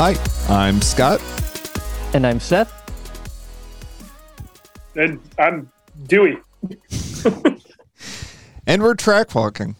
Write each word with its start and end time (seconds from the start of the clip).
Hi, 0.00 0.14
I'm 0.48 0.80
Scott. 0.80 1.20
And 2.14 2.24
I'm 2.24 2.38
Seth. 2.38 2.72
And 4.94 5.18
I'm 5.40 5.72
Dewey. 6.06 6.38
and 8.64 8.80
we're 8.80 8.94
track 8.94 9.34
walking. 9.34 9.74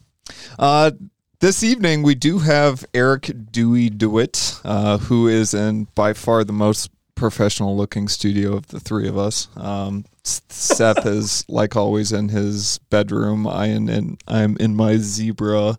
Uh, 0.58 0.90
this 1.38 1.62
evening, 1.62 2.02
we 2.02 2.16
do 2.16 2.40
have 2.40 2.84
Eric 2.92 3.30
Dewey 3.52 3.90
DeWitt, 3.90 4.60
uh, 4.64 4.98
who 4.98 5.28
is 5.28 5.54
in 5.54 5.84
by 5.94 6.14
far 6.14 6.42
the 6.42 6.52
most 6.52 6.90
professional 7.14 7.76
looking 7.76 8.08
studio 8.08 8.56
of 8.56 8.66
the 8.66 8.80
three 8.80 9.06
of 9.06 9.16
us. 9.16 9.46
Um, 9.54 10.04
Seth 10.24 11.06
is, 11.06 11.44
like 11.48 11.76
always, 11.76 12.10
in 12.10 12.30
his 12.30 12.78
bedroom. 12.90 13.46
I 13.46 13.68
am 13.68 13.88
in, 13.88 14.18
I'm 14.26 14.56
in 14.56 14.74
my 14.74 14.96
zebra 14.96 15.78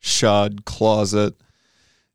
shod 0.00 0.66
closet. 0.66 1.34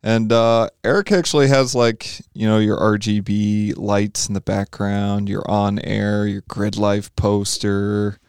And 0.06 0.32
uh, 0.32 0.70
Eric 0.84 1.12
actually 1.12 1.48
has 1.48 1.74
like, 1.74 2.22
you 2.36 2.48
know, 2.48 2.60
your 2.60 2.78
RGB 2.78 3.76
lights 3.76 4.28
in 4.28 4.36
the 4.36 4.40
background, 4.40 5.28
your 5.28 5.50
on 5.50 5.80
air, 5.80 6.28
your 6.28 6.44
grid 6.48 6.78
life 6.78 7.14
poster. 7.16 8.20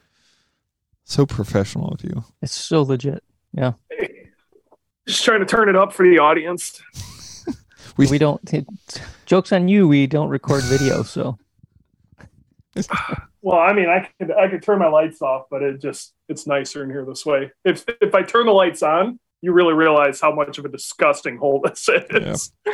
So 1.05 1.27
professional 1.27 1.89
of 1.91 2.03
you. 2.03 2.25
It's 2.41 2.55
so 2.55 2.81
legit. 2.81 3.23
Yeah. 3.53 3.75
Just 5.07 5.23
trying 5.23 5.41
to 5.41 5.47
turn 5.47 5.69
it 5.69 5.77
up 5.77 5.93
for 5.93 6.09
the 6.09 6.19
audience. 6.19 6.81
we, 7.99 8.07
we 8.07 8.17
don't, 8.17 8.41
it, 8.55 8.67
jokes 9.27 9.53
on 9.53 9.69
you, 9.69 9.87
we 9.87 10.07
don't 10.07 10.31
record 10.31 10.65
video. 10.65 11.03
So. 11.03 11.39
well, 13.43 13.59
I 13.59 13.75
mean, 13.75 13.91
I 13.91 14.09
could 14.19 14.33
I 14.33 14.49
could 14.49 14.63
turn 14.63 14.79
my 14.79 14.89
lights 14.89 15.21
off, 15.21 15.45
but 15.51 15.63
it 15.63 15.83
just 15.83 16.15
it's 16.29 16.47
nicer 16.47 16.83
in 16.85 16.91
here 16.91 17.05
this 17.05 17.25
way. 17.27 17.53
If 17.65 17.85
if 18.01 18.15
I 18.15 18.23
turn 18.23 18.47
the 18.47 18.53
lights 18.53 18.83
on, 18.83 19.19
you 19.41 19.53
really 19.53 19.75
realize 19.75 20.21
how 20.21 20.35
much 20.35 20.59
of 20.59 20.65
a 20.65 20.69
disgusting 20.69 21.39
hole 21.39 21.61
this 21.65 21.89
is. 21.89 22.53
Yeah. 22.67 22.73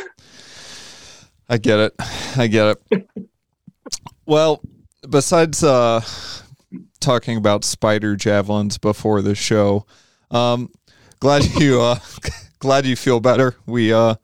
I 1.49 1.59
get 1.59 1.79
it. 1.79 1.95
I 2.37 2.47
get 2.47 2.79
it. 2.91 3.09
well, 4.27 4.63
besides 5.09 5.63
uh, 5.63 6.01
talking 7.01 7.37
about 7.37 7.65
spider 7.65 8.17
javelins 8.17 8.79
before 8.79 9.23
the 9.23 9.35
show, 9.35 9.87
um, 10.31 10.71
glad 11.21 11.45
you 11.61 11.81
uh, 11.81 11.99
glad 12.59 12.87
you 12.87 12.97
feel 12.97 13.21
better. 13.21 13.57
We 13.67 13.93
uh, 13.93 14.15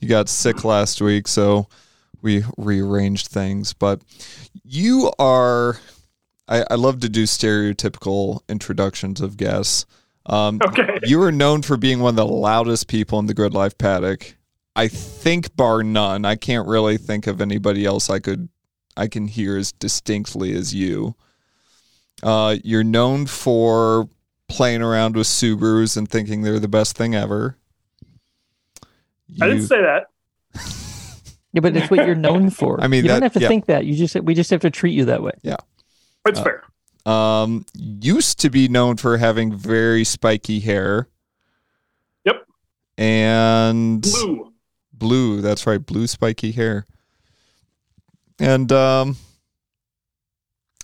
you 0.00 0.08
got 0.08 0.28
sick 0.28 0.64
last 0.64 1.00
week, 1.00 1.26
so 1.28 1.68
we 2.20 2.44
rearranged 2.58 3.28
things. 3.28 3.72
But 3.72 4.02
you 4.64 5.12
are, 5.18 5.78
I, 6.48 6.64
I 6.70 6.74
love 6.74 7.00
to 7.00 7.08
do 7.08 7.24
stereotypical 7.24 8.40
introductions 8.48 9.20
of 9.20 9.36
guests. 9.36 9.86
Um, 10.26 10.58
okay. 10.66 11.00
You 11.04 11.22
are 11.22 11.32
known 11.32 11.62
for 11.62 11.76
being 11.76 12.00
one 12.00 12.10
of 12.10 12.16
the 12.16 12.26
loudest 12.26 12.88
people 12.88 13.18
in 13.18 13.26
the 13.26 13.34
Grid 13.34 13.52
Life 13.52 13.76
paddock. 13.76 14.36
I 14.76 14.88
think, 14.88 15.54
bar 15.54 15.82
none, 15.82 16.24
I 16.24 16.36
can't 16.36 16.66
really 16.66 16.96
think 16.96 17.26
of 17.26 17.40
anybody 17.40 17.84
else 17.84 18.10
I 18.10 18.18
could 18.18 18.48
I 18.96 19.08
can 19.08 19.26
hear 19.26 19.56
as 19.56 19.72
distinctly 19.72 20.54
as 20.54 20.74
you. 20.74 21.16
Uh, 22.22 22.56
you're 22.62 22.84
known 22.84 23.26
for 23.26 24.08
playing 24.48 24.82
around 24.82 25.16
with 25.16 25.26
Subarus 25.26 25.96
and 25.96 26.08
thinking 26.08 26.42
they're 26.42 26.60
the 26.60 26.68
best 26.68 26.96
thing 26.96 27.14
ever. 27.14 27.56
You... 29.26 29.44
I 29.44 29.48
didn't 29.48 29.66
say 29.66 29.80
that. 29.80 30.06
yeah, 31.52 31.60
but 31.60 31.76
it's 31.76 31.90
what 31.90 32.06
you're 32.06 32.14
known 32.14 32.50
for. 32.50 32.80
I 32.82 32.86
mean, 32.86 33.04
you 33.04 33.08
that, 33.08 33.14
don't 33.14 33.22
have 33.22 33.32
to 33.34 33.40
yeah. 33.40 33.48
think 33.48 33.66
that. 33.66 33.84
You 33.84 33.94
just 33.94 34.14
we 34.20 34.34
just 34.34 34.50
have 34.50 34.60
to 34.60 34.70
treat 34.70 34.92
you 34.92 35.06
that 35.06 35.22
way. 35.22 35.32
Yeah, 35.42 35.56
it's 36.26 36.38
uh, 36.38 36.44
fair. 36.44 36.64
Um, 37.06 37.66
used 37.74 38.40
to 38.40 38.50
be 38.50 38.68
known 38.68 38.96
for 38.96 39.18
having 39.18 39.54
very 39.54 40.04
spiky 40.04 40.60
hair. 40.60 41.08
Yep. 42.24 42.46
And 42.96 44.02
blue. 44.02 44.52
Blue, 44.92 45.40
that's 45.40 45.66
right, 45.66 45.84
blue 45.84 46.06
spiky 46.06 46.52
hair. 46.52 46.86
And 48.38 48.72
um 48.72 49.16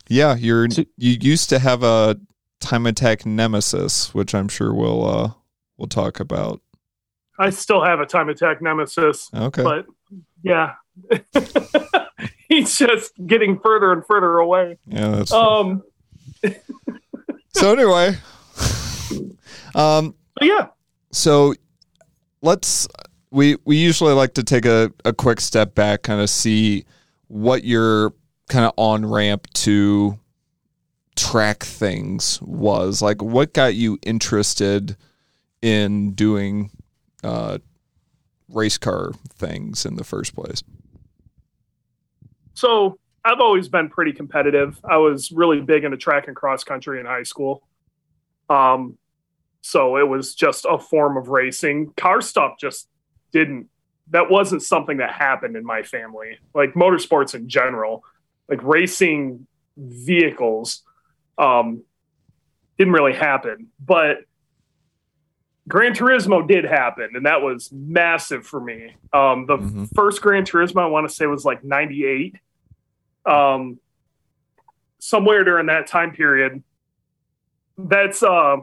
yeah, 0.09 0.34
you're 0.34 0.69
so, 0.70 0.84
you 0.97 1.16
used 1.20 1.48
to 1.50 1.59
have 1.59 1.82
a 1.82 2.19
time 2.60 2.86
attack 2.86 3.25
nemesis, 3.25 4.12
which 4.12 4.34
I'm 4.34 4.48
sure 4.48 4.75
we'll 4.75 5.06
uh 5.06 5.30
we'll 5.78 5.88
talk 5.88 6.20
about. 6.20 6.60
I 7.38 7.50
still 7.50 7.82
have 7.82 8.00
a 8.00 8.06
time 8.06 8.28
attack 8.28 8.60
nemesis. 8.60 9.30
Okay. 9.34 9.62
But 9.62 9.86
yeah. 10.42 10.75
He's 12.48 12.76
just 12.76 13.12
getting 13.25 13.60
further 13.60 13.92
and 13.92 14.04
further 14.04 14.38
away. 14.38 14.76
Yeah, 14.86 15.10
that's 15.10 15.32
um 15.32 15.82
so 17.54 17.72
anyway, 17.72 18.16
um, 19.74 20.14
yeah. 20.40 20.68
So 21.12 21.54
let's 22.42 22.88
we 23.30 23.56
we 23.64 23.76
usually 23.76 24.12
like 24.12 24.34
to 24.34 24.44
take 24.44 24.64
a, 24.64 24.92
a 25.04 25.12
quick 25.12 25.40
step 25.40 25.74
back, 25.74 26.02
kind 26.02 26.20
of 26.20 26.30
see 26.30 26.84
what 27.28 27.64
your 27.64 28.14
kind 28.48 28.64
of 28.64 28.72
on 28.76 29.06
ramp 29.06 29.46
to 29.54 30.18
track 31.16 31.62
things 31.62 32.40
was. 32.42 33.02
Like, 33.02 33.22
what 33.22 33.52
got 33.52 33.74
you 33.74 33.98
interested 34.02 34.96
in 35.62 36.12
doing 36.12 36.70
uh, 37.22 37.58
race 38.48 38.78
car 38.78 39.12
things 39.34 39.84
in 39.86 39.96
the 39.96 40.04
first 40.04 40.34
place? 40.34 40.62
So 42.54 42.98
I've 43.25 43.41
always 43.41 43.69
been 43.69 43.88
pretty 43.88 44.12
competitive. 44.12 44.81
I 44.84 44.97
was 44.97 45.31
really 45.31 45.60
big 45.60 45.84
into 45.84 45.97
track 45.97 46.26
and 46.26 46.36
cross 46.36 46.64
country 46.64 47.00
in 47.00 47.06
high 47.06 47.22
school. 47.22 47.62
Um, 48.48 48.97
so 49.60 49.97
it 49.97 50.08
was 50.08 50.34
just 50.34 50.66
a 50.69 50.78
form 50.78 51.16
of 51.16 51.28
racing. 51.28 51.92
Car 51.97 52.20
stuff 52.20 52.54
just 52.59 52.88
didn't, 53.32 53.69
that 54.10 54.30
wasn't 54.30 54.62
something 54.62 54.98
that 54.98 55.12
happened 55.12 55.56
in 55.56 55.64
my 55.64 55.82
family. 55.82 56.38
Like 56.54 56.72
motorsports 56.75 57.34
in 57.34 57.48
general, 57.48 58.04
like 58.48 58.62
racing 58.62 59.47
vehicles, 59.76 60.82
um, 61.36 61.82
didn't 62.78 62.94
really 62.94 63.14
happen. 63.14 63.69
But 63.84 64.20
Gran 65.69 65.92
Turismo 65.92 66.47
did 66.47 66.64
happen, 66.64 67.10
and 67.14 67.26
that 67.26 67.42
was 67.42 67.70
massive 67.70 68.47
for 68.47 68.60
me. 68.60 68.97
Um, 69.12 69.47
the 69.47 69.59
mm-hmm. 69.59 69.84
first 69.94 70.20
Gran 70.22 70.44
Turismo 70.44 70.82
I 70.82 70.86
want 70.86 71.09
to 71.09 71.14
say 71.14 71.26
was 71.26 71.44
like 71.44 71.62
98 71.62 72.36
um, 73.26 73.78
somewhere 74.98 75.44
during 75.44 75.66
that 75.66 75.86
time 75.86 76.12
period. 76.12 76.62
That's 77.78 78.22
uh, 78.22 78.56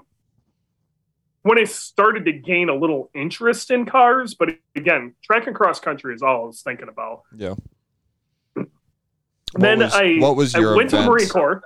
when 1.47 1.57
I 1.57 1.63
started 1.63 2.25
to 2.25 2.33
gain 2.33 2.69
a 2.69 2.75
little 2.75 3.09
interest 3.13 3.71
in 3.71 3.85
cars. 3.85 4.35
But 4.35 4.49
again, 4.75 5.15
track 5.23 5.47
and 5.47 5.55
cross 5.55 5.79
country 5.79 6.13
is 6.13 6.21
all 6.21 6.43
I 6.43 6.45
was 6.45 6.61
thinking 6.61 6.89
about. 6.89 7.23
Yeah. 7.35 7.55
then 9.55 9.79
was, 9.79 9.93
I 9.93 10.17
what 10.17 10.35
was 10.35 10.53
your 10.53 10.73
I 10.73 10.77
went 10.77 10.93
event? 10.93 11.05
to 11.05 11.11
Marine 11.11 11.29
Corps. 11.29 11.61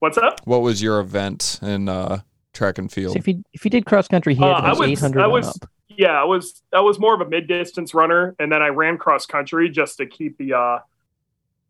What's 0.00 0.18
up? 0.18 0.40
What 0.44 0.62
was 0.62 0.82
your 0.82 0.98
event 0.98 1.60
in 1.62 1.88
uh, 1.88 2.20
track 2.52 2.78
and 2.78 2.90
field? 2.90 3.12
So 3.12 3.18
if 3.18 3.28
you 3.28 3.42
if 3.52 3.64
you 3.64 3.70
did 3.70 3.86
cross 3.86 4.08
country, 4.08 4.34
he 4.34 4.42
had 4.42 4.50
uh, 4.50 4.74
was, 4.76 4.88
800 4.88 5.22
I 5.22 5.26
was, 5.26 5.58
Yeah, 5.88 6.20
I 6.20 6.24
was 6.24 6.62
I 6.74 6.80
was 6.80 6.98
more 6.98 7.14
of 7.14 7.20
a 7.20 7.28
mid 7.28 7.46
distance 7.46 7.94
runner, 7.94 8.34
and 8.38 8.50
then 8.50 8.62
I 8.62 8.68
ran 8.68 8.98
cross 8.98 9.26
country 9.26 9.68
just 9.68 9.98
to 9.98 10.06
keep 10.06 10.38
the 10.38 10.54
uh, 10.54 10.78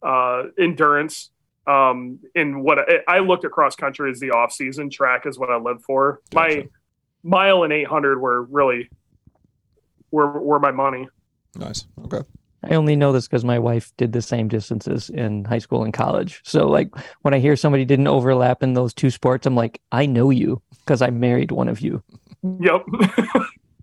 uh, 0.02 0.44
endurance. 0.58 1.30
Um, 1.66 2.18
in 2.34 2.62
what 2.62 2.78
I, 2.78 3.00
I, 3.06 3.18
looked 3.20 3.44
at 3.44 3.52
cross 3.52 3.76
country 3.76 4.10
as 4.10 4.18
the 4.18 4.30
off 4.30 4.50
season 4.50 4.88
track 4.88 5.26
is 5.26 5.38
what 5.38 5.50
I 5.50 5.56
lived 5.56 5.82
for. 5.82 6.20
Gotcha. 6.30 6.56
My 6.56 6.68
mile 7.22 7.62
and 7.62 7.72
800 7.72 8.18
were 8.18 8.42
really 8.44 8.88
were, 10.10 10.40
were 10.40 10.58
my 10.58 10.72
money. 10.72 11.06
Nice. 11.54 11.86
Okay. 12.04 12.22
I 12.62 12.74
only 12.74 12.94
know 12.94 13.12
this 13.12 13.26
because 13.26 13.44
my 13.44 13.58
wife 13.58 13.92
did 13.96 14.12
the 14.12 14.20
same 14.20 14.48
distances 14.48 15.08
in 15.10 15.44
high 15.44 15.58
school 15.58 15.82
and 15.82 15.94
college. 15.94 16.40
So, 16.44 16.68
like, 16.68 16.94
when 17.22 17.32
I 17.32 17.38
hear 17.38 17.56
somebody 17.56 17.84
didn't 17.84 18.08
overlap 18.08 18.62
in 18.62 18.74
those 18.74 18.92
two 18.92 19.10
sports, 19.10 19.46
I'm 19.46 19.54
like, 19.54 19.80
I 19.92 20.06
know 20.06 20.30
you 20.30 20.60
because 20.84 21.00
I 21.00 21.10
married 21.10 21.52
one 21.52 21.68
of 21.68 21.80
you. 21.80 22.02
Yep. 22.60 22.84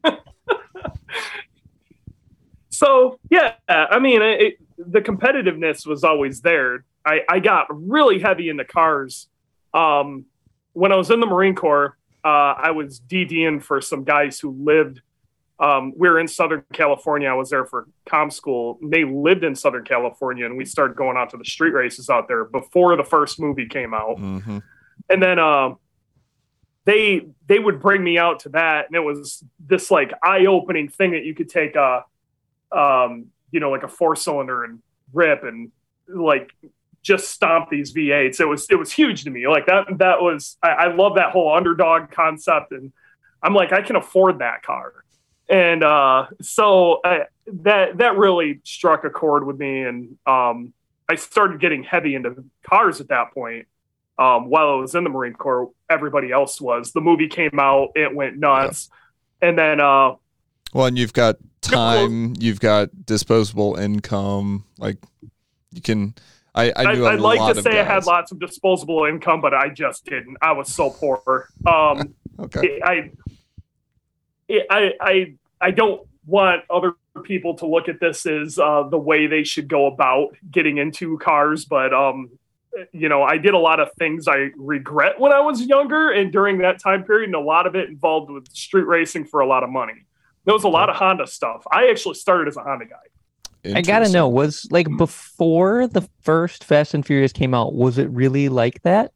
so, 2.70 3.20
yeah, 3.32 3.54
I 3.68 3.98
mean, 3.98 4.22
it, 4.22 4.60
the 4.78 5.02
competitiveness 5.02 5.86
was 5.86 6.04
always 6.04 6.42
there. 6.42 6.86
I, 7.06 7.22
I 7.30 7.40
got 7.40 7.68
really 7.70 8.20
heavy 8.20 8.50
into 8.50 8.66
cars. 8.66 9.28
Um, 9.74 10.26
when 10.74 10.92
I 10.92 10.96
was 10.96 11.10
in 11.10 11.20
the 11.20 11.26
Marine 11.26 11.56
Corps, 11.56 11.98
uh, 12.24 12.54
I 12.58 12.72
was 12.72 13.00
DDing 13.00 13.64
for 13.64 13.82
some 13.82 14.04
guys 14.04 14.40
who 14.40 14.52
lived. 14.52 15.02
Um, 15.60 15.94
we 15.98 16.08
were 16.08 16.20
in 16.20 16.28
Southern 16.28 16.64
California. 16.74 17.30
I 17.30 17.34
was 17.34 17.50
there 17.50 17.66
for 17.66 17.88
com 18.08 18.30
school. 18.30 18.78
They 18.84 19.04
lived 19.04 19.44
in 19.44 19.56
Southern 19.56 19.86
California, 19.86 20.46
and 20.46 20.56
we 20.56 20.66
started 20.66 20.96
going 20.96 21.18
out 21.18 21.32
to 21.32 21.38
the 21.38 21.46
street 21.46 21.72
races 21.72 22.10
out 22.10 22.28
there 22.28 22.46
before 22.46 22.96
the 22.96 23.04
first 23.04 23.40
movie 23.40 23.68
came 23.68 23.94
out. 23.94 24.18
Mm-hmm. 24.18 24.60
And 25.10 25.24
then 25.24 25.40
uh, 25.40 25.76
they 26.86 27.28
they 27.48 27.58
would 27.58 27.80
bring 27.80 28.04
me 28.04 28.20
out 28.20 28.42
to 28.42 28.50
that, 28.50 28.88
and 28.88 28.96
it 28.96 29.00
was 29.00 29.44
this 29.60 29.90
like 29.90 30.12
eye 30.22 30.46
opening 30.46 30.90
thing 30.90 31.12
that 31.12 31.24
you 31.24 31.34
could 31.34 31.50
take 31.50 31.76
a 31.76 32.04
um, 32.72 33.28
you 33.52 33.60
know, 33.60 33.72
like 33.72 33.84
a 33.84 33.88
four 33.88 34.16
cylinder 34.16 34.64
and 34.64 34.82
rip 35.14 35.44
and 35.44 35.72
like 36.08 36.52
just 37.02 37.30
stomp 37.30 37.70
these 37.70 37.94
V8s. 37.94 38.40
It 38.40 38.46
was 38.46 38.68
it 38.70 38.76
was 38.76 38.92
huge 38.92 39.24
to 39.24 39.30
me. 39.30 39.48
Like 39.48 39.66
that 39.68 39.86
that 39.98 40.22
was 40.22 40.58
I, 40.62 40.70
I 40.70 40.94
love 40.94 41.16
that 41.16 41.32
whole 41.32 41.54
underdog 41.54 42.12
concept 42.12 42.72
and 42.72 42.92
I'm 43.42 43.54
like 43.54 43.72
I 43.72 43.82
can 43.82 43.96
afford 43.96 44.40
that 44.40 44.64
car. 44.64 44.94
and 45.50 45.84
uh, 45.84 46.28
so 46.42 47.00
I, 47.04 47.26
that 47.64 47.98
that 48.00 48.18
really 48.18 48.60
struck 48.64 49.06
a 49.06 49.10
chord 49.10 49.46
with 49.46 49.58
me, 49.58 49.84
and 49.84 50.18
um, 50.26 50.74
I 51.10 51.16
started 51.16 51.60
getting 51.60 51.84
heavy 51.84 52.16
into 52.16 52.44
cars 52.68 53.00
at 53.00 53.10
that 53.10 53.34
point. 53.34 53.68
Um, 54.20 54.50
while 54.50 54.70
I 54.70 54.74
was 54.74 54.96
in 54.96 55.04
the 55.04 55.12
Marine 55.12 55.34
Corps, 55.34 55.70
everybody 55.90 56.32
else 56.32 56.60
was. 56.60 56.92
The 56.92 57.02
movie 57.02 57.28
came 57.28 57.60
out, 57.60 57.92
it 57.96 58.14
went 58.14 58.38
nuts, 58.38 58.90
yeah. 59.42 59.50
and 59.50 59.58
then 59.58 59.80
uh, 59.80 60.16
well, 60.74 60.88
and 60.88 60.98
you've 60.98 61.14
got 61.14 61.38
time, 61.72 62.34
you've 62.40 62.60
got 62.60 63.06
disposable 63.06 63.76
income, 63.76 64.66
like 64.78 64.98
you 65.72 65.82
can. 65.82 66.16
I, 66.56 66.74
I 66.76 66.96
knew 66.96 67.06
I'd 67.06 67.20
like 67.20 67.56
to 67.56 67.62
say 67.62 67.72
guys. 67.74 67.88
I 67.88 67.94
had 67.94 68.06
lots 68.06 68.32
of 68.32 68.40
disposable 68.40 69.06
income, 69.06 69.42
but 69.42 69.54
I 69.54 69.70
just 69.70 70.06
didn't. 70.06 70.38
I 70.42 70.54
was 70.54 70.74
so 70.74 70.90
poor. 70.90 71.50
Um, 71.68 72.16
okay. 72.40 72.82
I, 72.84 73.12
I, 74.50 74.94
I, 75.00 75.34
I 75.62 75.72
don't 75.72 76.02
want 76.26 76.64
other 76.70 76.94
people 77.24 77.56
to 77.56 77.68
look 77.68 77.90
at 77.90 78.00
this 78.00 78.26
as 78.26 78.58
uh, 78.58 78.84
the 78.90 78.98
way 78.98 79.28
they 79.28 79.44
should 79.44 79.68
go 79.68 79.86
about 79.86 80.36
getting 80.50 80.78
into 80.78 81.18
cars, 81.20 81.66
but 81.66 81.94
um, 81.94 82.32
you 82.92 83.10
know, 83.10 83.24
I 83.24 83.38
did 83.38 83.54
a 83.54 83.58
lot 83.60 83.80
of 83.80 83.92
things 83.94 84.28
I 84.28 84.52
regret 84.56 85.20
when 85.20 85.32
I 85.32 85.40
was 85.40 85.62
younger 85.62 86.12
and 86.12 86.32
during 86.32 86.60
that 86.60 86.80
time 86.80 87.04
period, 87.04 87.28
and 87.28 87.36
a 87.36 87.40
lot 87.40 87.68
of 87.68 87.76
it 87.76 87.90
involved 87.90 88.30
with 88.30 88.52
street 88.52 88.86
racing 88.86 89.26
for 89.26 89.40
a 89.42 89.48
lot 89.48 89.64
of 89.64 89.70
money. 89.70 90.06
There 90.48 90.54
was 90.54 90.64
a 90.64 90.70
lot 90.70 90.90
of 90.90 90.96
Honda 90.96 91.28
stuff. 91.28 91.68
I 91.70 91.90
actually 91.90 92.16
started 92.16 92.48
as 92.48 92.56
a 92.56 92.62
Honda 92.62 92.86
guy. 92.86 93.76
I 93.76 93.82
gotta 93.82 94.10
know, 94.10 94.30
was 94.30 94.66
like 94.72 94.88
before 94.98 95.88
the 95.88 96.08
first 96.22 96.64
Fast 96.64 96.94
and 96.94 97.06
Furious 97.06 97.34
came 97.34 97.54
out, 97.54 97.74
was 97.74 97.98
it 97.98 98.10
really 98.12 98.48
like 98.48 98.82
that? 98.84 99.12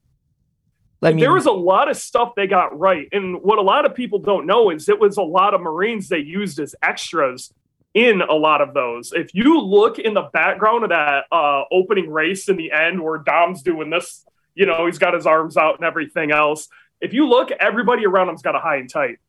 I 1.01 1.11
mean, 1.11 1.21
there 1.21 1.31
was 1.31 1.45
a 1.45 1.51
lot 1.53 1.89
of 1.89 1.95
stuff 1.95 2.33
they 2.35 2.47
got 2.47 2.77
right. 2.77 3.07
And 3.13 3.41
what 3.41 3.59
a 3.59 3.61
lot 3.61 3.85
of 3.85 3.95
people 3.95 4.19
don't 4.19 4.45
know 4.45 4.71
is 4.71 4.89
it 4.89 4.99
was 4.99 5.15
a 5.15 5.21
lot 5.21 5.53
of 5.53 5.61
Marines 5.61 6.09
they 6.09 6.19
used 6.19 6.59
as 6.59 6.75
extras 6.83 7.53
in 7.93 8.21
a 8.21 8.33
lot 8.33 8.59
of 8.59 8.73
those. 8.73 9.13
If 9.13 9.33
you 9.33 9.61
look 9.61 9.99
in 9.99 10.13
the 10.13 10.29
background 10.33 10.83
of 10.83 10.89
that 10.89 11.27
uh, 11.31 11.63
opening 11.71 12.09
race 12.09 12.49
in 12.49 12.57
the 12.57 12.73
end 12.73 13.01
where 13.01 13.19
Dom's 13.19 13.63
doing 13.63 13.89
this, 13.89 14.25
you 14.53 14.65
know, 14.65 14.85
he's 14.85 14.99
got 14.99 15.13
his 15.13 15.25
arms 15.25 15.55
out 15.55 15.75
and 15.75 15.85
everything 15.85 16.31
else. 16.31 16.67
If 16.99 17.13
you 17.13 17.25
look, 17.29 17.51
everybody 17.51 18.05
around 18.05 18.27
him's 18.27 18.41
got 18.41 18.55
a 18.55 18.59
high 18.59 18.75
and 18.75 18.89
tight. 18.89 19.19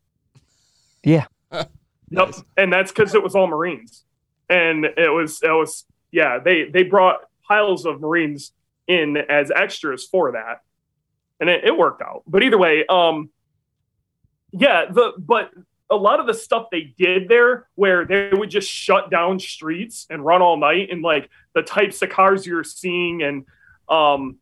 Yeah. 1.04 1.26
yep. 2.12 2.34
And 2.56 2.72
that's 2.72 2.92
because 2.92 3.14
it 3.14 3.22
was 3.22 3.34
all 3.34 3.46
Marines. 3.46 4.04
And 4.48 4.84
it 4.84 5.12
was, 5.12 5.42
it 5.42 5.48
was, 5.48 5.84
yeah, 6.10 6.38
they, 6.38 6.64
they 6.64 6.82
brought 6.82 7.20
piles 7.46 7.86
of 7.86 8.00
Marines 8.00 8.52
in 8.86 9.16
as 9.16 9.50
extras 9.50 10.06
for 10.06 10.32
that 10.32 10.60
and 11.42 11.50
it, 11.50 11.64
it 11.64 11.76
worked 11.76 12.00
out. 12.00 12.22
But 12.26 12.44
either 12.44 12.56
way, 12.56 12.86
um, 12.86 13.28
yeah, 14.52 14.86
the 14.88 15.12
but 15.18 15.50
a 15.90 15.96
lot 15.96 16.20
of 16.20 16.26
the 16.26 16.34
stuff 16.34 16.68
they 16.70 16.94
did 16.96 17.28
there, 17.28 17.68
where 17.74 18.06
they 18.06 18.30
would 18.32 18.48
just 18.48 18.70
shut 18.70 19.10
down 19.10 19.40
streets 19.40 20.06
and 20.08 20.24
run 20.24 20.40
all 20.40 20.56
night, 20.56 20.88
and 20.90 21.02
like 21.02 21.28
the 21.52 21.62
types 21.62 22.00
of 22.00 22.10
cars 22.10 22.46
you're 22.46 22.62
seeing, 22.62 23.22
and 23.22 23.44
um, 23.88 24.36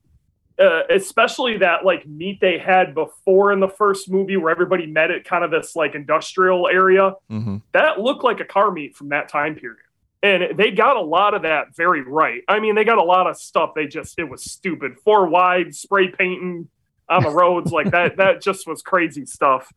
uh, 0.60 0.82
especially 0.90 1.58
that 1.58 1.84
like 1.84 2.06
meet 2.06 2.40
they 2.40 2.58
had 2.58 2.94
before 2.94 3.52
in 3.52 3.60
the 3.60 3.68
first 3.68 4.10
movie 4.10 4.36
where 4.36 4.50
everybody 4.50 4.86
met 4.86 5.10
at 5.10 5.24
kind 5.24 5.42
of 5.42 5.50
this 5.50 5.74
like 5.74 5.94
industrial 5.94 6.68
area, 6.68 7.14
mm-hmm. 7.30 7.56
that 7.72 8.00
looked 8.00 8.22
like 8.22 8.40
a 8.40 8.44
car 8.44 8.70
meet 8.70 8.94
from 8.94 9.08
that 9.08 9.28
time 9.28 9.54
period. 9.54 9.78
And 10.22 10.58
they 10.58 10.70
got 10.70 10.96
a 10.96 11.00
lot 11.00 11.32
of 11.32 11.42
that 11.42 11.74
very 11.74 12.02
right. 12.02 12.42
I 12.46 12.60
mean, 12.60 12.74
they 12.74 12.84
got 12.84 12.98
a 12.98 13.02
lot 13.02 13.26
of 13.26 13.38
stuff. 13.38 13.72
They 13.74 13.86
just, 13.86 14.18
it 14.18 14.24
was 14.24 14.44
stupid. 14.44 14.98
Four 15.02 15.28
wide, 15.28 15.74
spray 15.74 16.08
painting, 16.08 16.68
on 17.10 17.24
the 17.24 17.30
roads 17.30 17.72
like 17.72 17.90
that. 17.90 18.16
That 18.16 18.40
just 18.40 18.66
was 18.66 18.80
crazy 18.80 19.26
stuff, 19.26 19.70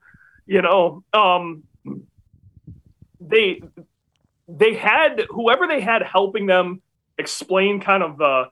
you 0.46 0.62
know. 0.62 1.04
Um, 1.12 1.64
they 3.20 3.62
they 4.48 4.76
had 4.76 5.26
whoever 5.30 5.68
they 5.68 5.82
had 5.82 6.04
helping 6.04 6.46
them 6.46 6.82
explain 7.18 7.82
kind 7.82 8.04
of 8.04 8.18
the 8.18 8.46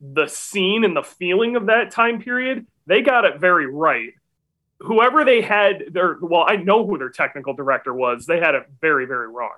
the 0.00 0.26
scene 0.26 0.84
and 0.84 0.96
the 0.96 1.02
feeling 1.02 1.56
of 1.56 1.66
that 1.66 1.90
time 1.90 2.20
period. 2.20 2.66
They 2.86 3.02
got 3.02 3.24
it 3.24 3.40
very 3.40 3.66
right. 3.66 4.12
Whoever 4.80 5.24
they 5.24 5.40
had 5.40 5.84
their 5.92 6.18
well, 6.20 6.44
I 6.46 6.56
know 6.56 6.86
who 6.86 6.98
their 6.98 7.10
technical 7.10 7.54
director 7.54 7.94
was. 7.94 8.26
They 8.26 8.38
had 8.38 8.54
it 8.54 8.64
very 8.80 9.06
very 9.06 9.28
wrong. 9.28 9.56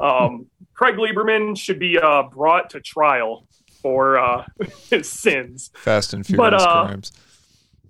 Um, 0.00 0.46
Craig 0.74 0.96
Lieberman 0.96 1.56
should 1.56 1.78
be 1.78 1.98
uh, 1.98 2.24
brought 2.24 2.70
to 2.70 2.80
trial 2.80 3.46
for 3.80 4.18
uh, 4.18 4.44
his 4.90 5.08
sins. 5.08 5.70
Fast 5.74 6.12
and 6.14 6.26
Furious 6.26 6.38
but, 6.38 6.54
uh, 6.54 6.84
crimes 6.84 7.12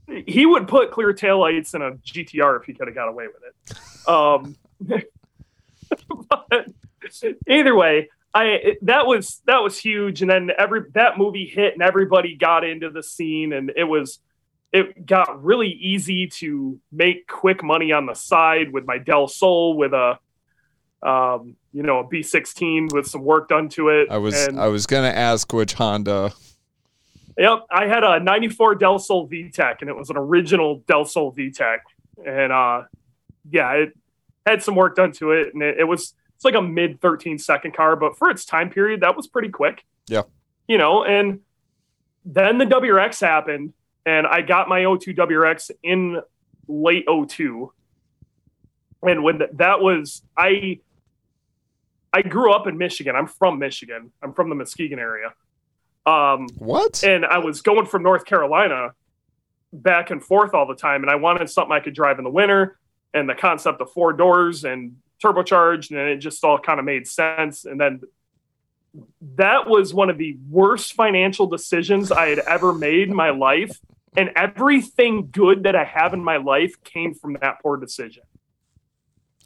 he 0.07 0.47
would 0.47 0.69
put 0.69 0.91
clear 0.91 1.13
taillights 1.13 1.75
in 1.75 1.83
a 1.83 1.93
GTR 1.93 2.61
if 2.61 2.67
he 2.67 2.75
could 2.75 2.89
have 2.89 2.95
got 2.95 3.09
away 3.09 3.27
with 3.27 3.43
it. 3.47 4.09
Um, 4.09 4.57
but 6.49 6.69
either 7.49 7.75
way, 7.75 8.11
I 8.35 8.77
that 8.83 9.07
was 9.07 9.41
that 9.47 9.63
was 9.63 9.79
huge, 9.79 10.21
and 10.21 10.31
then 10.31 10.51
every 10.59 10.83
that 10.95 11.17
movie 11.17 11.47
hit, 11.47 11.75
and 11.75 11.83
everybody 11.83 12.35
got 12.35 12.65
into 12.65 12.91
the 12.91 13.03
scene, 13.03 13.53
and 13.53 13.73
it 13.77 13.85
was 13.85 14.19
it 14.73 15.07
got 15.07 15.43
really 15.43 15.69
easy 15.69 16.27
to 16.27 16.81
make 16.91 17.29
quick 17.29 17.63
money 17.63 17.93
on 17.93 18.07
the 18.07 18.15
side 18.15 18.73
with 18.73 18.85
my 18.87 18.99
Del 18.99 19.29
Sol 19.29 19.77
with 19.77 19.93
a 19.93 20.19
um, 21.09 21.55
you 21.73 21.85
know 21.85 22.01
a 22.01 22.05
B16 22.05 22.93
with 22.93 23.07
some 23.07 23.23
work 23.23 23.49
done 23.49 23.69
to 23.71 23.91
it. 23.91 24.09
I 24.11 24.19
was 24.19 24.49
and, 24.49 24.59
I 24.59 24.67
was 24.67 24.87
gonna 24.87 25.09
ask 25.09 25.53
which 25.53 25.75
Honda. 25.75 26.33
Yep, 27.39 27.67
I 27.71 27.87
had 27.87 28.03
a 28.03 28.19
'94 28.19 28.75
Del 28.75 28.99
Sol 28.99 29.29
VTEC, 29.29 29.77
and 29.81 29.89
it 29.89 29.97
was 29.97 30.11
an 30.11 30.17
original 30.17 30.83
Del 30.89 31.05
Sol 31.05 31.33
VTEC, 31.33 31.79
and 32.27 32.53
uh, 32.53 32.83
yeah, 33.49 33.71
it 33.75 33.93
had 34.45 34.61
some 34.61 34.75
work 34.75 34.97
done 34.97 35.13
to 35.13 35.31
it, 35.31 35.55
and 35.55 35.63
it, 35.63 35.79
it 35.79 35.85
was 35.85 36.15
it's 36.45 36.55
like 36.55 36.63
a 36.63 36.67
mid 36.67 37.01
13 37.01 37.39
second 37.39 37.75
car, 37.75 37.97
but 37.97 38.19
for 38.19 38.29
its 38.29 38.45
time 38.45 38.71
period, 38.71 39.01
that 39.01 39.17
was 39.17 39.27
pretty 39.27 39.49
quick. 39.49 39.85
Yeah, 40.07 40.23
you 40.69 40.77
know, 40.77 41.05
and 41.05 41.41
then 42.25 42.59
the 42.59 42.67
WRX 42.67 43.21
happened, 43.21 43.73
and 44.05 44.27
I 44.27 44.43
got 44.43 44.69
my 44.69 44.83
02 44.83 45.15
WRX 45.15 45.71
in 45.83 46.21
late 46.69 47.07
02, 47.07 47.73
and 49.03 49.25
when 49.25 49.43
that 49.55 49.81
was 49.81 50.23
I. 50.37 50.81
I 52.13 52.23
grew 52.23 52.53
up 52.53 52.69
in 52.69 52.79
Michigan. 52.79 53.17
I'm 53.17 53.27
from 53.27 53.59
Michigan. 53.59 54.13
I'm 54.23 54.35
from 54.35 54.49
the 54.49 54.55
Muskegon 54.55 55.01
area. 55.01 55.35
Um, 56.07 56.47
what? 56.59 57.03
And 57.03 57.27
I 57.27 57.39
was 57.39 57.61
going 57.61 57.87
from 57.87 58.05
North 58.05 58.25
Carolina 58.25 58.93
back 59.73 60.11
and 60.11 60.23
forth 60.23 60.55
all 60.55 60.65
the 60.65 60.77
time, 60.77 61.03
and 61.03 61.11
I 61.11 61.17
wanted 61.17 61.51
something 61.51 61.73
I 61.73 61.81
could 61.81 61.93
drive 61.93 62.19
in 62.19 62.25
the 62.25 62.31
winter. 62.31 62.79
And 63.13 63.29
the 63.29 63.35
concept 63.35 63.81
of 63.81 63.91
four 63.91 64.13
doors 64.13 64.65
and 64.65 64.97
turbocharged, 65.23 65.91
and 65.91 65.99
it 65.99 66.19
just 66.19 66.45
all 66.45 66.59
kind 66.59 66.79
of 66.79 66.85
made 66.85 67.07
sense. 67.07 67.65
And 67.65 67.81
then 67.81 68.01
that 69.37 69.67
was 69.67 69.93
one 69.93 70.11
of 70.11 70.19
the 70.19 70.37
worst 70.49 70.95
financial 70.95 71.47
decisions 71.47 72.13
I 72.13 72.29
had 72.29 72.39
ever 72.41 72.73
made 72.73 73.09
in 73.09 73.17
my 73.17 73.31
life. 73.31 73.79
And 74.17 74.31
everything 74.37 75.29
good 75.33 75.65
that 75.65 75.75
I 75.75 75.85
have 75.85 76.15
in 76.15 76.23
my 76.23 76.37
life 76.37 76.75
came 76.85 77.15
from 77.15 77.37
that 77.41 77.61
poor 77.61 77.77
decision. 77.77 78.23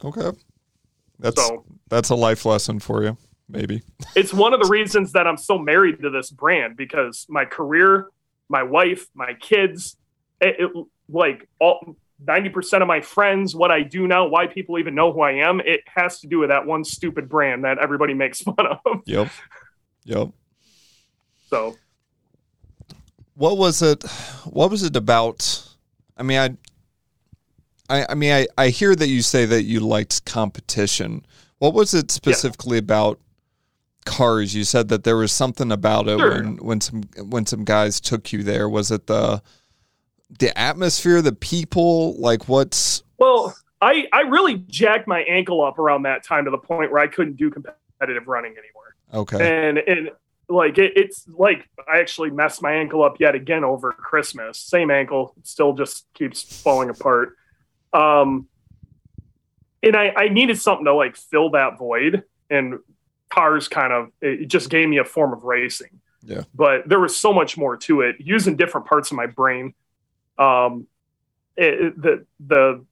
Okay. 0.03 0.37
That's 1.17 1.43
so, 1.43 1.65
that's 1.89 2.09
a 2.09 2.15
life 2.15 2.45
lesson 2.45 2.79
for 2.79 3.03
you 3.03 3.17
maybe. 3.49 3.81
it's 4.15 4.33
one 4.33 4.53
of 4.53 4.61
the 4.61 4.69
reasons 4.69 5.11
that 5.13 5.27
I'm 5.27 5.37
so 5.37 5.57
married 5.57 6.01
to 6.01 6.09
this 6.09 6.29
brand 6.29 6.77
because 6.77 7.25
my 7.27 7.45
career, 7.45 8.07
my 8.47 8.63
wife, 8.63 9.07
my 9.13 9.33
kids, 9.33 9.97
it, 10.39 10.55
it, 10.59 10.85
like 11.09 11.49
all 11.59 11.95
90% 12.25 12.81
of 12.81 12.87
my 12.87 13.01
friends, 13.01 13.55
what 13.55 13.71
I 13.71 13.81
do 13.81 14.07
now, 14.07 14.27
why 14.27 14.47
people 14.47 14.77
even 14.77 14.93
know 14.93 15.13
who 15.13 15.21
I 15.21 15.33
am, 15.47 15.61
it 15.61 15.81
has 15.87 16.19
to 16.21 16.27
do 16.27 16.39
with 16.39 16.49
that 16.49 16.65
one 16.65 16.83
stupid 16.83 17.29
brand 17.29 17.63
that 17.63 17.77
everybody 17.79 18.13
makes 18.13 18.41
fun 18.43 18.55
of. 18.59 19.01
Yep. 19.05 19.29
Yep. 20.05 20.29
So 21.49 21.75
what 23.39 23.57
was 23.57 23.81
it 23.81 24.03
what 24.43 24.69
was 24.69 24.83
it 24.83 24.95
about 24.97 25.65
I 26.17 26.23
mean 26.23 26.57
I 27.89 27.99
I, 28.01 28.05
I 28.09 28.15
mean 28.15 28.33
I, 28.33 28.47
I 28.57 28.69
hear 28.69 28.95
that 28.95 29.07
you 29.07 29.21
say 29.21 29.45
that 29.45 29.63
you 29.63 29.79
liked 29.79 30.25
competition. 30.25 31.25
What 31.57 31.73
was 31.73 31.93
it 31.93 32.11
specifically 32.11 32.77
yeah. 32.77 32.83
about 32.83 33.19
cars 34.05 34.55
you 34.55 34.63
said 34.63 34.89
that 34.89 35.03
there 35.03 35.17
was 35.17 35.31
something 35.31 35.71
about 35.71 36.07
it 36.07 36.17
sure. 36.19 36.31
when 36.31 36.57
when 36.57 36.81
some 36.81 37.03
when 37.29 37.45
some 37.45 37.63
guys 37.63 37.99
took 37.99 38.31
you 38.33 38.43
there 38.43 38.67
was 38.67 38.91
it 38.91 39.07
the 39.07 39.41
the 40.37 40.57
atmosphere 40.57 41.21
the 41.21 41.31
people 41.31 42.15
like 42.19 42.47
what's 42.47 43.03
well 43.17 43.55
i 43.81 44.05
i 44.13 44.21
really 44.21 44.55
jacked 44.67 45.07
my 45.07 45.21
ankle 45.21 45.63
up 45.63 45.79
around 45.79 46.03
that 46.03 46.23
time 46.23 46.45
to 46.45 46.51
the 46.51 46.57
point 46.57 46.91
where 46.91 47.01
i 47.01 47.07
couldn't 47.07 47.35
do 47.35 47.49
competitive 47.49 48.27
running 48.27 48.51
anymore 48.51 48.95
okay 49.13 49.67
and 49.67 49.77
and 49.79 50.11
like 50.47 50.77
it, 50.77 50.93
it's 50.95 51.27
like 51.29 51.67
i 51.91 51.99
actually 51.99 52.29
messed 52.29 52.61
my 52.61 52.73
ankle 52.73 53.03
up 53.03 53.19
yet 53.19 53.33
again 53.33 53.63
over 53.63 53.91
christmas 53.91 54.57
same 54.57 54.91
ankle 54.91 55.33
still 55.43 55.73
just 55.73 56.05
keeps 56.13 56.43
falling 56.61 56.89
apart 56.89 57.35
um 57.93 58.47
and 59.81 59.95
i 59.95 60.13
i 60.15 60.27
needed 60.27 60.59
something 60.59 60.85
to 60.85 60.93
like 60.93 61.15
fill 61.15 61.49
that 61.51 61.77
void 61.77 62.23
and 62.51 62.79
cars 63.29 63.67
kind 63.67 63.93
of 63.93 64.11
it 64.21 64.47
just 64.47 64.69
gave 64.69 64.89
me 64.89 64.97
a 64.97 65.05
form 65.05 65.33
of 65.33 65.43
racing. 65.43 65.99
Yeah. 66.23 66.43
But 66.53 66.89
there 66.89 66.99
was 66.99 67.15
so 67.15 67.31
much 67.31 67.57
more 67.57 67.77
to 67.77 68.01
it, 68.01 68.17
using 68.19 68.57
different 68.57 68.87
parts 68.87 69.11
of 69.11 69.17
my 69.17 69.25
brain. 69.25 69.73
Um, 70.39 70.87
it, 71.55 72.01
the 72.01 72.25
the 72.39 72.85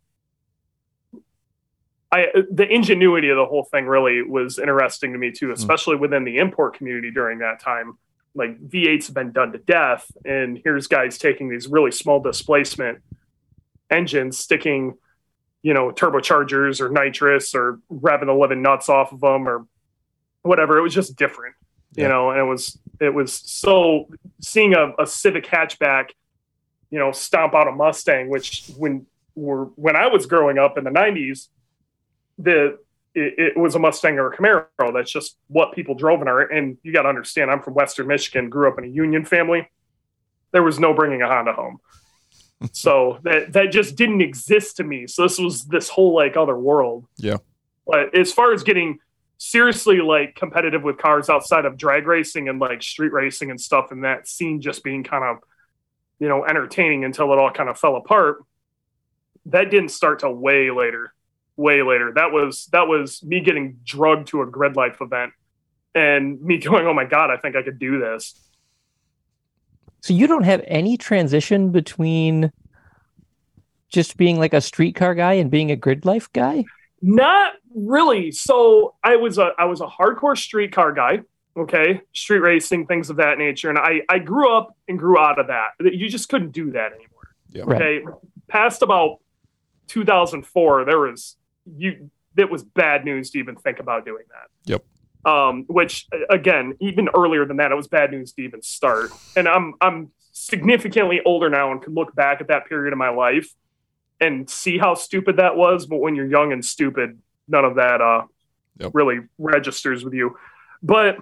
I 2.12 2.28
the 2.52 2.68
ingenuity 2.68 3.30
of 3.30 3.38
the 3.38 3.46
whole 3.46 3.64
thing 3.64 3.86
really 3.86 4.22
was 4.22 4.60
interesting 4.60 5.14
to 5.14 5.20
me 5.20 5.32
too, 5.32 5.52
especially 5.52 5.98
mm. 5.98 6.02
within 6.02 6.24
the 6.24 6.38
import 6.38 6.78
community 6.78 7.12
during 7.12 7.40
that 7.40 7.60
time. 7.60 7.98
Like 8.34 8.60
V8s 8.60 9.08
have 9.08 9.16
been 9.16 9.32
done 9.32 9.52
to 9.54 9.58
death, 9.58 10.10
and 10.24 10.60
here's 10.64 10.88
guys 10.88 11.18
taking 11.18 11.50
these 11.50 11.68
really 11.68 11.92
small 11.92 12.20
displacement 12.20 13.00
engines, 13.90 14.38
sticking, 14.38 14.96
you 15.64 15.74
know, 15.74 15.92
turbochargers 15.92 16.80
or 16.80 16.90
nitrous 16.90 17.56
or 17.56 17.80
revving 17.92 18.28
the 18.28 18.34
living 18.34 18.62
nuts 18.62 18.90
off 18.90 19.12
of 19.12 19.22
them 19.22 19.48
or 19.48 19.66
whatever. 20.44 20.78
It 20.78 20.82
was 20.82 20.94
just 20.94 21.16
different, 21.16 21.56
yeah. 21.96 22.04
you 22.04 22.10
know, 22.10 22.30
and 22.30 22.40
it 22.40 22.44
was 22.44 22.78
it 23.02 23.14
was 23.14 23.34
so 23.34 24.08
seeing 24.40 24.76
a, 24.76 24.94
a 25.00 25.08
Civic 25.08 25.46
hatchback, 25.46 26.12
you 26.90 27.00
know, 27.00 27.12
stomp 27.12 27.54
out 27.54 27.68
a 27.68 27.72
Mustang, 27.72 28.30
which 28.30 28.70
when 28.78 29.06
were 29.36 29.66
when 29.76 29.96
I 29.96 30.08
was 30.08 30.26
growing 30.26 30.58
up 30.58 30.78
in 30.78 30.84
the 30.84 30.90
'90s, 30.90 31.48
the 32.38 32.80
it, 33.14 33.34
it, 33.38 33.58
was 33.58 33.74
a 33.76 33.80
Mustang 33.80 34.20
or 34.20 34.32
a 34.32 34.38
Camaro. 34.38 34.94
That's 34.94 35.12
just 35.12 35.38
what 35.48 35.74
people 35.74 35.96
drove 35.96 36.22
in 36.22 36.28
our. 36.28 36.42
And 36.42 36.78
you 36.84 36.94
got 36.94 37.04
to 37.04 37.10
understand, 37.10 37.50
I'm 37.50 37.62
from 37.62 37.74
Western 37.74 38.08
Michigan, 38.08 38.50
grew 38.50 38.68
up 38.68 38.78
in 38.78 38.84
a 38.84 38.88
union 38.88 39.26
family. 39.26 39.70
There 40.52 40.62
was 40.62 40.80
no 40.80 40.94
bringing 40.94 41.22
a 41.22 41.28
Honda 41.28 41.54
home, 41.54 41.80
so 42.72 43.20
that 43.24 43.54
that 43.54 43.72
just 43.72 43.96
didn't 43.96 44.22
exist 44.22 44.78
to 44.78 44.84
me. 44.84 45.08
So 45.08 45.24
this 45.24 45.40
was 45.40 45.66
this 45.66 45.90
whole 45.90 46.14
like 46.14 46.38
other 46.38 46.58
world. 46.58 47.06
Yeah. 47.18 47.38
But 47.86 48.18
as 48.18 48.32
far 48.32 48.54
as 48.54 48.64
getting 48.64 49.00
seriously 49.38 50.00
like 50.00 50.36
competitive 50.36 50.84
with 50.84 50.98
cars 50.98 51.30
outside 51.30 51.66
of 51.66 51.78
drag 51.78 52.06
racing 52.08 52.50
and 52.50 52.60
like 52.60 52.82
street 52.84 53.14
racing 53.14 53.50
and 53.50 53.60
stuff, 53.60 53.92
and 53.92 54.04
that 54.04 54.28
scene 54.28 54.62
just 54.62 54.84
being 54.84 55.04
kind 55.04 55.24
of 55.24 55.38
you 56.20 56.28
know 56.28 56.46
entertaining 56.46 57.04
until 57.04 57.32
it 57.34 57.40
all 57.40 57.52
kind 57.52 57.70
of 57.70 57.80
fell 57.80 57.96
apart. 57.96 58.44
That 59.48 59.72
didn't 59.72 59.90
start 59.90 60.20
till 60.20 60.34
way 60.34 60.72
later 60.72 61.14
way 61.58 61.82
later. 61.82 62.14
That 62.14 62.32
was 62.32 62.68
that 62.68 62.88
was 62.88 63.24
me 63.24 63.42
getting 63.42 63.80
drugged 63.84 64.28
to 64.28 64.42
a 64.44 64.46
grid 64.46 64.76
life 64.76 65.02
event 65.02 65.34
and 65.94 66.42
me 66.42 66.58
going, 66.64 66.86
"Oh 66.86 66.94
my 66.94 67.06
god, 67.06 67.30
I 67.32 67.38
think 67.38 67.56
I 67.56 67.64
could 67.64 67.80
do 67.80 68.00
this." 68.00 68.34
So 70.02 70.14
you 70.14 70.28
don't 70.28 70.44
have 70.44 70.64
any 70.68 70.96
transition 70.96 71.72
between 71.72 72.52
just 73.90 74.16
being 74.16 74.38
like 74.38 74.54
a 74.54 74.62
streetcar 74.62 75.16
guy 75.16 75.34
and 75.34 75.50
being 75.50 75.72
a 75.72 75.76
grid 75.76 76.06
life 76.06 76.32
guy? 76.32 76.66
Not 77.02 77.54
really. 77.74 78.32
So 78.32 78.96
I 79.04 79.16
was 79.16 79.38
a 79.38 79.52
I 79.58 79.66
was 79.66 79.82
a 79.82 79.88
hardcore 79.88 80.38
streetcar 80.38 80.94
guy. 80.94 81.22
Okay, 81.58 82.02
street 82.14 82.40
racing, 82.40 82.86
things 82.86 83.10
of 83.10 83.16
that 83.18 83.40
nature, 83.40 83.70
and 83.70 83.80
I 83.80 84.02
I 84.10 84.20
grew 84.20 84.56
up 84.56 84.76
and 84.88 85.00
grew 85.00 85.18
out 85.18 85.40
of 85.40 85.48
that. 85.48 85.70
You 85.80 86.08
just 86.08 86.30
couldn't 86.30 86.52
do 86.52 86.72
that 86.72 86.92
anymore. 86.92 87.08
Yeah. 87.50 87.64
Okay, 87.64 88.00
right. 88.00 88.16
past 88.48 88.84
about 88.84 89.20
2004, 89.88 90.86
there 90.86 91.00
was 91.00 91.36
you 91.66 92.10
it 92.38 92.52
was 92.52 92.64
bad 92.64 93.04
news 93.04 93.32
to 93.32 93.40
even 93.40 93.56
think 93.56 93.80
about 93.80 94.06
doing 94.06 94.24
that. 94.30 94.72
Yep. 94.72 94.86
Um, 95.26 95.66
which 95.68 96.08
again, 96.30 96.76
even 96.80 97.10
earlier 97.16 97.46
than 97.46 97.58
that, 97.58 97.72
it 97.72 97.76
was 97.76 97.88
bad 97.88 98.12
news 98.12 98.32
to 98.34 98.44
even 98.44 98.62
start. 98.62 99.10
And 99.36 99.48
I'm 99.48 99.74
I'm 99.82 100.12
significantly 100.32 101.22
older 101.26 101.50
now 101.50 101.72
and 101.72 101.82
can 101.82 101.96
look 101.96 102.14
back 102.16 102.42
at 102.42 102.50
that 102.50 102.68
period 102.68 102.94
of 102.94 103.00
my 103.00 103.10
life 103.10 103.50
and 104.22 104.50
see 104.50 104.78
how 104.78 104.94
stupid 104.94 105.38
that 105.38 105.56
was. 105.56 105.88
But 105.88 105.98
when 105.98 106.16
you're 106.16 106.28
young 106.28 106.54
and 106.54 106.64
stupid, 106.64 107.18
none 107.48 107.66
of 107.66 107.76
that 107.76 108.02
uh 108.02 108.24
yep. 108.80 108.92
really 108.94 109.22
registers 109.38 110.04
with 110.04 110.14
you. 110.14 110.38
But 110.84 111.18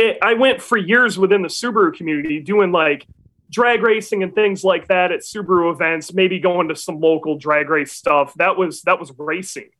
it, 0.00 0.18
I 0.22 0.34
went 0.34 0.62
for 0.62 0.78
years 0.78 1.18
within 1.18 1.42
the 1.42 1.48
Subaru 1.48 1.94
community 1.94 2.40
doing 2.40 2.72
like 2.72 3.06
drag 3.50 3.82
racing 3.82 4.22
and 4.22 4.34
things 4.34 4.64
like 4.64 4.88
that 4.88 5.12
at 5.12 5.20
Subaru 5.20 5.72
events, 5.72 6.14
maybe 6.14 6.38
going 6.38 6.68
to 6.68 6.76
some 6.76 7.00
local 7.00 7.36
drag 7.36 7.68
race 7.68 7.92
stuff. 7.92 8.32
That 8.34 8.56
was 8.56 8.82
that 8.82 8.98
was 8.98 9.12
racing. 9.18 9.70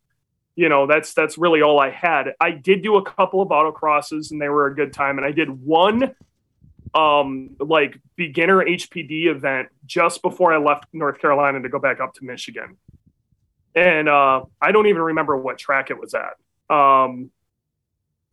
You 0.57 0.69
know, 0.69 0.87
that's 0.87 1.15
that's 1.15 1.39
really 1.39 1.63
all 1.63 1.81
I 1.81 1.91
had. 1.91 2.35
I 2.39 2.51
did 2.51 2.83
do 2.83 2.97
a 2.97 3.03
couple 3.03 3.41
of 3.41 3.49
autocrosses 3.49 4.31
and 4.31 4.43
they 4.43 4.49
were 4.51 4.67
a 4.67 4.75
good 4.75 4.93
time. 4.93 5.17
And 5.17 5.27
I 5.27 5.33
did 5.33 5.49
one 5.49 6.15
um 6.93 7.51
like 7.61 7.99
beginner 8.17 8.65
HPD 8.65 9.27
event 9.27 9.69
just 9.87 10.23
before 10.23 10.53
I 10.53 10.59
left 10.59 10.85
North 10.93 11.19
Carolina 11.19 11.63
to 11.63 11.69
go 11.69 11.79
back 11.79 12.01
up 12.01 12.15
to 12.15 12.25
Michigan. 12.25 12.77
And 13.75 14.09
uh 14.09 14.45
I 14.61 14.73
don't 14.73 14.87
even 14.87 15.03
remember 15.03 15.37
what 15.37 15.57
track 15.57 15.91
it 15.91 15.99
was 15.99 16.15
at. 16.15 16.35
Um 16.69 17.31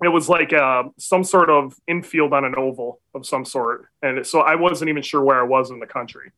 it 0.04 0.10
was 0.10 0.30
like 0.30 0.54
uh, 0.54 0.84
some 0.98 1.24
sort 1.24 1.50
of 1.50 1.76
infield 1.88 2.34
on 2.34 2.46
an 2.46 2.54
oval 2.56 3.00
of 3.16 3.26
some 3.26 3.46
sort, 3.46 3.88
and 4.02 4.26
so 4.26 4.42
I 4.42 4.56
wasn't 4.56 4.90
even 4.90 5.02
sure 5.02 5.24
where 5.24 5.40
I 5.40 5.44
was 5.44 5.72
in 5.72 5.80
the 5.80 5.88
country. 5.88 6.32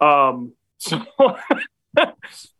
Um, 0.00 0.52
so 0.78 1.02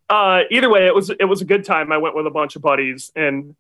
uh, 0.09 0.41
either 0.51 0.71
way, 0.71 0.87
it 0.87 0.95
was 0.95 1.11
it 1.11 1.25
was 1.25 1.43
a 1.43 1.45
good 1.45 1.65
time. 1.65 1.93
I 1.93 1.99
went 1.99 2.17
with 2.17 2.27
a 2.27 2.31
bunch 2.31 2.57
of 2.57 2.63
buddies, 2.63 3.13
and 3.15 3.55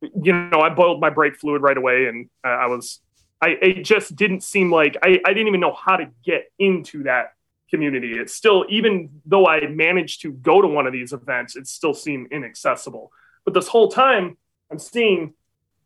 you 0.00 0.32
know, 0.32 0.60
I 0.60 0.68
boiled 0.68 1.00
my 1.00 1.10
brake 1.10 1.36
fluid 1.36 1.62
right 1.62 1.76
away, 1.76 2.06
and 2.06 2.28
uh, 2.44 2.48
I 2.48 2.66
was 2.66 3.00
I 3.40 3.56
it 3.60 3.82
just 3.82 4.14
didn't 4.14 4.42
seem 4.42 4.70
like 4.70 4.96
I, 5.02 5.20
I 5.24 5.32
didn't 5.32 5.48
even 5.48 5.60
know 5.60 5.74
how 5.74 5.96
to 5.96 6.08
get 6.24 6.44
into 6.58 7.04
that 7.04 7.32
community. 7.70 8.12
It's 8.12 8.34
still 8.34 8.64
even 8.68 9.20
though 9.24 9.46
I 9.46 9.66
managed 9.66 10.22
to 10.22 10.32
go 10.32 10.62
to 10.62 10.68
one 10.68 10.86
of 10.86 10.92
these 10.92 11.12
events, 11.12 11.56
it 11.56 11.66
still 11.66 11.94
seemed 11.94 12.30
inaccessible. 12.30 13.10
But 13.44 13.54
this 13.54 13.68
whole 13.68 13.88
time, 13.88 14.36
I'm 14.70 14.78
seeing 14.78 15.34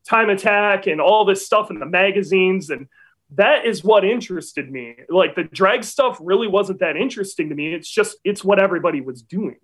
time 0.08 0.30
attack 0.30 0.86
and 0.86 1.00
all 1.00 1.24
this 1.24 1.44
stuff 1.44 1.70
in 1.70 1.78
the 1.78 1.86
magazines 1.86 2.70
and 2.70 2.88
that 3.36 3.64
is 3.64 3.84
what 3.84 4.04
interested 4.04 4.70
me. 4.70 4.96
Like 5.08 5.34
the 5.36 5.44
drag 5.44 5.84
stuff 5.84 6.18
really 6.20 6.48
wasn't 6.48 6.80
that 6.80 6.96
interesting 6.96 7.48
to 7.50 7.54
me. 7.54 7.74
It's 7.74 7.88
just 7.88 8.16
it's 8.24 8.42
what 8.42 8.58
everybody 8.58 9.00
was 9.00 9.22
doing. 9.22 9.56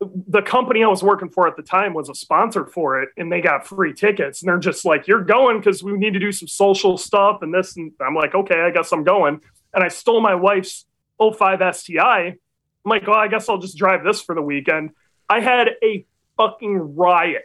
the 0.00 0.40
company 0.40 0.82
I 0.82 0.88
was 0.88 1.02
working 1.02 1.28
for 1.28 1.46
at 1.46 1.56
the 1.56 1.62
time 1.62 1.92
was 1.92 2.08
a 2.08 2.14
sponsor 2.14 2.64
for 2.64 3.02
it 3.02 3.10
and 3.18 3.30
they 3.30 3.42
got 3.42 3.66
free 3.66 3.92
tickets 3.92 4.40
and 4.40 4.48
they're 4.48 4.58
just 4.58 4.84
like, 4.84 5.06
you're 5.06 5.22
going 5.22 5.58
because 5.58 5.82
we 5.82 5.92
need 5.92 6.14
to 6.14 6.18
do 6.18 6.32
some 6.32 6.48
social 6.48 6.96
stuff 6.96 7.42
and 7.42 7.52
this. 7.52 7.76
And 7.76 7.92
I'm 8.00 8.14
like, 8.14 8.34
okay, 8.34 8.62
I 8.62 8.70
guess 8.70 8.92
I'm 8.92 9.04
going. 9.04 9.40
And 9.74 9.84
I 9.84 9.88
stole 9.88 10.22
my 10.22 10.34
wife's 10.34 10.86
05 11.20 11.76
STI. 11.76 12.28
I'm 12.28 12.38
like, 12.86 13.06
well, 13.06 13.18
I 13.18 13.28
guess 13.28 13.48
I'll 13.48 13.58
just 13.58 13.76
drive 13.76 14.02
this 14.02 14.22
for 14.22 14.34
the 14.34 14.40
weekend. 14.40 14.90
I 15.28 15.40
had 15.40 15.68
a 15.82 16.06
fucking 16.38 16.96
riot. 16.96 17.44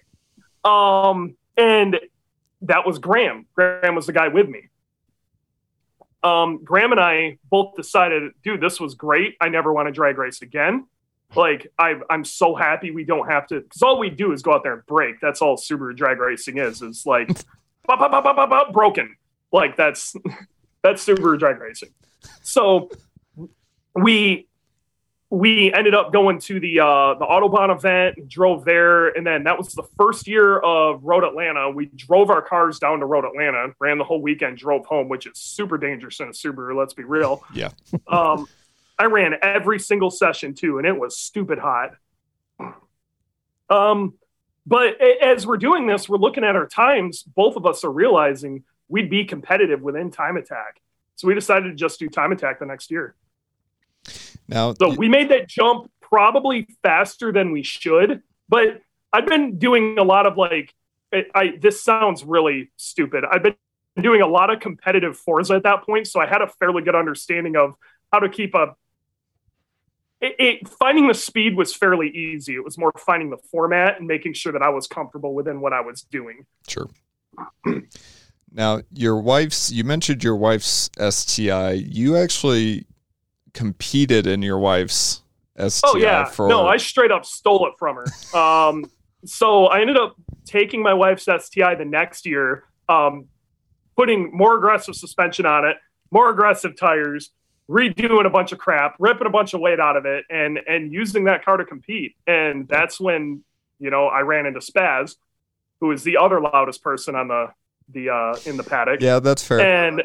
Um, 0.64 1.36
and 1.58 2.00
that 2.62 2.88
was 2.88 3.00
Graham. 3.00 3.48
Graham 3.54 3.96
was 3.96 4.06
the 4.06 4.14
guy 4.14 4.30
with 4.30 4.48
me. 4.48 4.70
Um, 6.24 6.64
Graham 6.64 6.92
and 6.92 7.02
I 7.02 7.38
both 7.52 7.76
decided, 7.76 8.32
dude, 8.44 8.62
this 8.62 8.80
was 8.80 8.96
great. 8.96 9.36
I 9.42 9.50
never 9.50 9.74
want 9.74 9.90
to 9.90 9.92
drag 9.92 10.18
race 10.18 10.42
again 10.42 10.88
like 11.36 11.68
I, 11.78 11.96
I'm 12.10 12.26
so 12.26 12.56
happy 12.56 12.92
we 12.92 13.04
don't 13.04 13.30
have 13.30 13.48
to 13.48 13.62
because 13.62 13.82
all 13.82 14.00
we 14.00 14.10
do 14.10 14.32
is 14.32 14.42
go 14.42 14.54
out 14.54 14.64
there 14.64 14.74
and 14.74 14.86
break. 14.86 15.20
That's 15.22 15.42
all 15.42 15.58
Subaru 15.58 15.96
drag 15.96 16.20
racing 16.20 16.58
is. 16.58 16.82
Is 16.82 17.06
like 17.06 17.28
bop, 17.86 18.00
bop, 18.00 18.12
bop, 18.12 18.24
bop, 18.24 18.50
bop, 18.50 18.74
broken. 18.74 19.16
Like 19.52 19.76
that's 19.78 20.16
that's 20.84 21.06
Subaru 21.06 21.38
drag 21.38 21.60
racing. 21.60 21.90
So 22.42 22.90
we 23.94 24.48
we 25.32 25.74
ended 25.74 25.96
up 25.96 26.14
going 26.14 26.40
to 26.40 26.60
the 26.60 26.80
uh, 26.80 27.16
the 27.16 27.26
Autobahn 27.26 27.76
event, 27.76 28.30
drove 28.30 28.64
there, 28.64 29.10
and 29.10 29.26
then 29.26 29.44
that 29.44 29.58
was 29.58 29.74
the 29.74 29.84
first 29.98 30.28
year 30.28 30.60
of 30.60 31.04
Road 31.04 31.24
Atlanta. 31.24 31.70
We 31.70 31.88
drove 31.88 32.30
our 32.30 32.42
cars 32.42 32.80
down 32.80 33.00
to 33.00 33.06
Road 33.06 33.26
Atlanta, 33.26 33.74
ran 33.80 33.98
the 33.98 34.04
whole 34.04 34.22
weekend, 34.22 34.58
drove 34.58 34.86
home, 34.86 35.10
which 35.10 35.26
is 35.26 35.38
super 35.38 35.78
dangerous 35.78 36.20
in 36.20 36.28
a 36.28 36.32
Subaru. 36.32 36.78
Let's 36.78 36.94
be 36.94 37.04
real. 37.04 37.44
Yeah. 37.54 37.70
um, 38.08 38.48
I 38.98 39.06
ran 39.06 39.36
every 39.42 39.80
single 39.80 40.10
session 40.10 40.54
too, 40.54 40.78
and 40.78 40.88
it 40.88 40.98
was 40.98 41.18
stupid 41.18 41.60
hot. 41.60 41.92
Um, 43.70 44.14
but 44.66 45.00
as 45.02 45.46
we're 45.46 45.58
doing 45.58 45.86
this, 45.86 46.08
we're 46.08 46.18
looking 46.18 46.44
at 46.44 46.56
our 46.56 46.68
times. 46.68 47.24
Both 47.24 47.56
of 47.56 47.66
us 47.66 47.84
are 47.84 47.92
realizing 47.92 48.64
we'd 48.88 49.10
be 49.10 49.26
competitive 49.26 49.82
within 49.82 50.12
time 50.12 50.38
attack. 50.38 50.82
So 51.16 51.28
we 51.28 51.34
decided 51.34 51.70
to 51.70 51.76
just 51.76 52.00
do 52.00 52.10
time 52.10 52.32
attack 52.32 52.60
the 52.60 52.66
next 52.66 52.92
year. 52.92 53.16
Now, 54.48 54.74
so 54.74 54.90
we 54.90 55.10
made 55.10 55.30
that 55.30 55.48
jump 55.48 55.92
probably 56.02 56.68
faster 56.84 57.32
than 57.32 57.52
we 57.52 57.64
should, 57.64 58.22
but 58.48 58.82
I've 59.12 59.26
been 59.26 59.58
doing 59.58 59.98
a 59.98 60.04
lot 60.04 60.28
of 60.28 60.38
like, 60.38 60.74
I, 61.14 61.26
I 61.34 61.54
this 61.60 61.82
sounds 61.82 62.24
really 62.24 62.72
stupid. 62.78 63.24
I've 63.30 63.44
been 63.44 63.56
doing 64.00 64.22
a 64.22 64.28
lot 64.28 64.52
of 64.52 64.60
competitive 64.60 65.18
Forza 65.18 65.56
at 65.56 65.64
that 65.64 65.84
point, 65.84 66.08
so 66.08 66.20
I 66.20 66.28
had 66.28 66.42
a 66.42 66.48
fairly 66.48 66.84
good 66.84 66.96
understanding 66.96 67.56
of 67.56 67.76
how 68.12 68.20
to 68.20 68.30
keep 68.30 68.56
a. 68.56 68.76
It, 70.22 70.36
it, 70.40 70.70
finding 70.70 71.08
the 71.08 71.14
speed 71.14 71.56
was 71.56 71.76
fairly 71.76 72.10
easy. 72.10 72.56
It 72.56 72.64
was 72.64 72.78
more 72.78 72.92
finding 72.98 73.30
the 73.30 73.38
format 73.52 74.00
and 74.00 74.08
making 74.08 74.34
sure 74.34 74.54
that 74.54 74.62
I 74.62 74.70
was 74.70 74.88
comfortable 74.88 75.34
within 75.34 75.60
what 75.60 75.74
I 75.74 75.82
was 75.82 76.04
doing. 76.04 76.46
Sure. 76.68 76.90
now, 78.52 78.82
your 78.94 79.20
wife's. 79.20 79.72
You 79.72 79.84
mentioned 79.84 80.24
your 80.24 80.38
wife's 80.38 80.90
STI. 80.98 81.74
You 81.74 82.16
actually 82.16 82.88
competed 83.54 84.26
in 84.26 84.42
your 84.42 84.60
wife's 84.60 85.22
STI. 85.58 85.88
Oh 85.88 85.98
yeah, 85.98 86.26
for... 86.26 86.48
no, 86.48 86.68
I 86.68 86.78
straight 86.78 87.12
up 87.12 87.26
stole 87.26 87.68
it 87.68 87.74
from 87.78 87.98
her. 87.98 88.38
um, 88.38 88.86
so 89.26 89.66
I 89.66 89.82
ended 89.82 89.98
up 89.98 90.16
taking 90.46 90.82
my 90.82 90.94
wife's 90.94 91.24
STI 91.24 91.76
the 91.76 91.86
next 91.86 92.26
year, 92.26 92.64
um, 92.88 93.26
putting 93.98 94.36
more 94.36 94.58
aggressive 94.58 94.96
suspension 94.96 95.46
on 95.46 95.66
it, 95.66 95.78
more 96.12 96.30
aggressive 96.30 96.78
tires, 96.78 97.32
redoing 97.70 98.26
a 98.26 98.30
bunch 98.30 98.52
of 98.52 98.58
crap, 98.58 98.96
ripping 99.00 99.28
a 99.28 99.30
bunch 99.30 99.54
of 99.54 99.62
weight 99.62 99.80
out 99.80 99.98
of 99.98 100.06
it, 100.06 100.26
and 100.30 100.60
and 100.68 100.94
using 100.94 101.26
that 101.26 101.44
car 101.44 101.58
to 101.58 101.66
compete. 101.66 102.16
And 102.28 102.68
that's 102.68 103.00
when 103.00 103.44
you 103.80 103.90
know 103.90 104.08
I 104.08 104.22
ran 104.22 104.46
into 104.46 104.60
Spaz, 104.60 105.16
who 105.82 105.92
is 105.92 106.04
the 106.04 106.18
other 106.18 106.42
loudest 106.42 106.82
person 106.82 107.16
on 107.16 107.28
the 107.28 107.48
the 107.90 108.10
uh, 108.10 108.36
in 108.46 108.58
the 108.58 108.64
paddock. 108.64 109.02
Yeah, 109.02 109.20
that's 109.20 109.44
fair. 109.44 109.60
And 109.60 110.04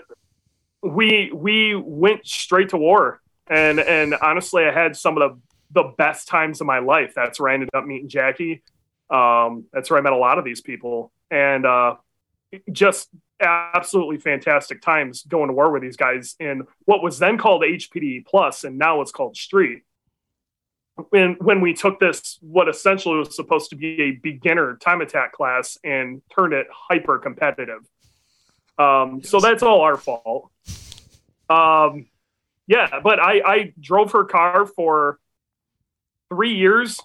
we 0.83 1.31
we 1.35 1.75
went 1.75 2.27
straight 2.27 2.71
to 2.71 2.77
war 2.77 3.21
and 3.51 3.81
and 3.81 4.15
honestly, 4.23 4.65
I 4.65 4.73
had 4.73 4.97
some 4.97 5.19
of 5.19 5.33
the 5.33 5.83
the 5.83 5.93
best 5.99 6.29
times 6.29 6.61
of 6.61 6.67
my 6.67 6.79
life. 6.79 7.13
That's 7.15 7.39
where 7.39 7.51
I 7.51 7.55
ended 7.55 7.69
up 7.75 7.85
meeting 7.85 8.09
Jackie. 8.09 8.63
Um, 9.11 9.65
that's 9.73 9.91
where 9.91 9.99
I 9.99 10.03
met 10.03 10.13
a 10.13 10.17
lot 10.17 10.39
of 10.39 10.45
these 10.45 10.61
people, 10.61 11.13
and 11.31 11.67
uh, 11.67 11.97
just 12.71 13.09
absolutely 13.41 14.19
fantastic 14.19 14.83
times 14.83 15.23
going 15.23 15.49
to 15.49 15.55
war 15.55 15.71
with 15.71 15.83
these 15.83 15.97
guys 15.97 16.37
in 16.39 16.67
what 16.85 17.03
was 17.03 17.19
then 17.19 17.39
called 17.39 17.63
HPD 17.63 18.27
Plus, 18.27 18.65
and 18.65 18.79
now 18.79 19.01
it's 19.01 19.13
called 19.13 19.37
Street. 19.37 19.83
When 21.11 21.35
when 21.41 21.61
we 21.61 21.73
took 21.73 21.99
this, 21.99 22.39
what 22.41 22.69
essentially 22.69 23.19
was 23.19 23.35
supposed 23.35 23.71
to 23.71 23.77
be 23.77 24.03
a 24.03 24.11
beginner 24.13 24.77
time 24.77 25.01
attack 25.01 25.33
class, 25.33 25.79
and 25.83 26.23
turned 26.35 26.53
it 26.53 26.67
hyper 26.71 27.19
competitive. 27.19 27.81
Um, 28.79 29.23
so 29.23 29.41
that's 29.41 29.63
all 29.63 29.83
our 29.83 29.97
fault. 29.97 30.51
Um, 31.51 32.07
yeah, 32.67 33.01
but 33.03 33.19
I, 33.19 33.43
I 33.45 33.75
drove 33.81 34.13
her 34.13 34.25
car 34.25 34.65
for 34.65 35.19
three 36.31 36.55
years, 36.55 37.01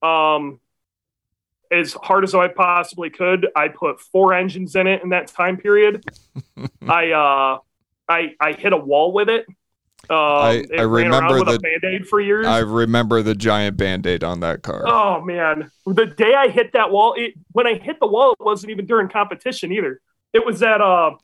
um, 0.00 0.60
as 1.70 1.92
hard 1.94 2.24
as 2.24 2.34
I 2.34 2.48
possibly 2.48 3.10
could. 3.10 3.48
I 3.54 3.68
put 3.68 4.00
four 4.00 4.34
engines 4.34 4.76
in 4.76 4.86
it 4.86 5.02
in 5.02 5.10
that 5.10 5.28
time 5.28 5.56
period. 5.56 6.04
I 6.88 7.10
uh, 7.10 7.58
I 8.08 8.34
I 8.40 8.52
hit 8.52 8.72
a 8.72 8.76
wall 8.76 9.12
with 9.12 9.28
it. 9.28 9.46
Um, 10.10 10.16
I, 10.16 10.64
I 10.78 10.82
remember 10.82 11.44
the 11.44 11.58
band-aid 11.58 12.06
for 12.06 12.20
years. 12.20 12.46
I 12.46 12.60
remember 12.60 13.20
the 13.20 13.34
giant 13.34 13.76
band-aid 13.76 14.22
on 14.24 14.40
that 14.40 14.62
car. 14.62 14.84
Oh 14.86 15.20
man, 15.20 15.70
the 15.86 16.06
day 16.06 16.34
I 16.34 16.48
hit 16.48 16.72
that 16.72 16.90
wall, 16.90 17.14
it, 17.16 17.34
when 17.52 17.66
I 17.66 17.74
hit 17.74 17.98
the 18.00 18.06
wall, 18.06 18.32
it 18.32 18.42
wasn't 18.42 18.70
even 18.70 18.86
during 18.86 19.08
competition 19.08 19.72
either. 19.72 20.00
It 20.32 20.46
was 20.46 20.62
at 20.62 20.80
uh, 20.80 21.16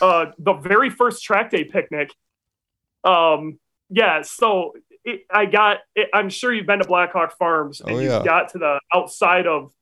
uh, 0.00 0.26
the 0.38 0.54
very 0.54 0.90
first 0.90 1.22
track 1.22 1.50
day 1.50 1.64
picnic 1.64 2.10
um, 3.04 3.58
yeah, 3.90 4.22
so 4.22 4.72
it, 5.04 5.26
I 5.30 5.46
got. 5.46 5.78
It, 5.94 6.08
I'm 6.12 6.30
sure 6.30 6.52
you've 6.52 6.66
been 6.66 6.80
to 6.80 6.86
Blackhawk 6.86 7.36
Farms, 7.36 7.80
and 7.80 7.90
oh, 7.90 7.98
yeah. 8.00 8.18
you 8.18 8.24
got 8.24 8.50
to 8.50 8.58
the 8.58 8.80
outside 8.92 9.46
of 9.46 9.72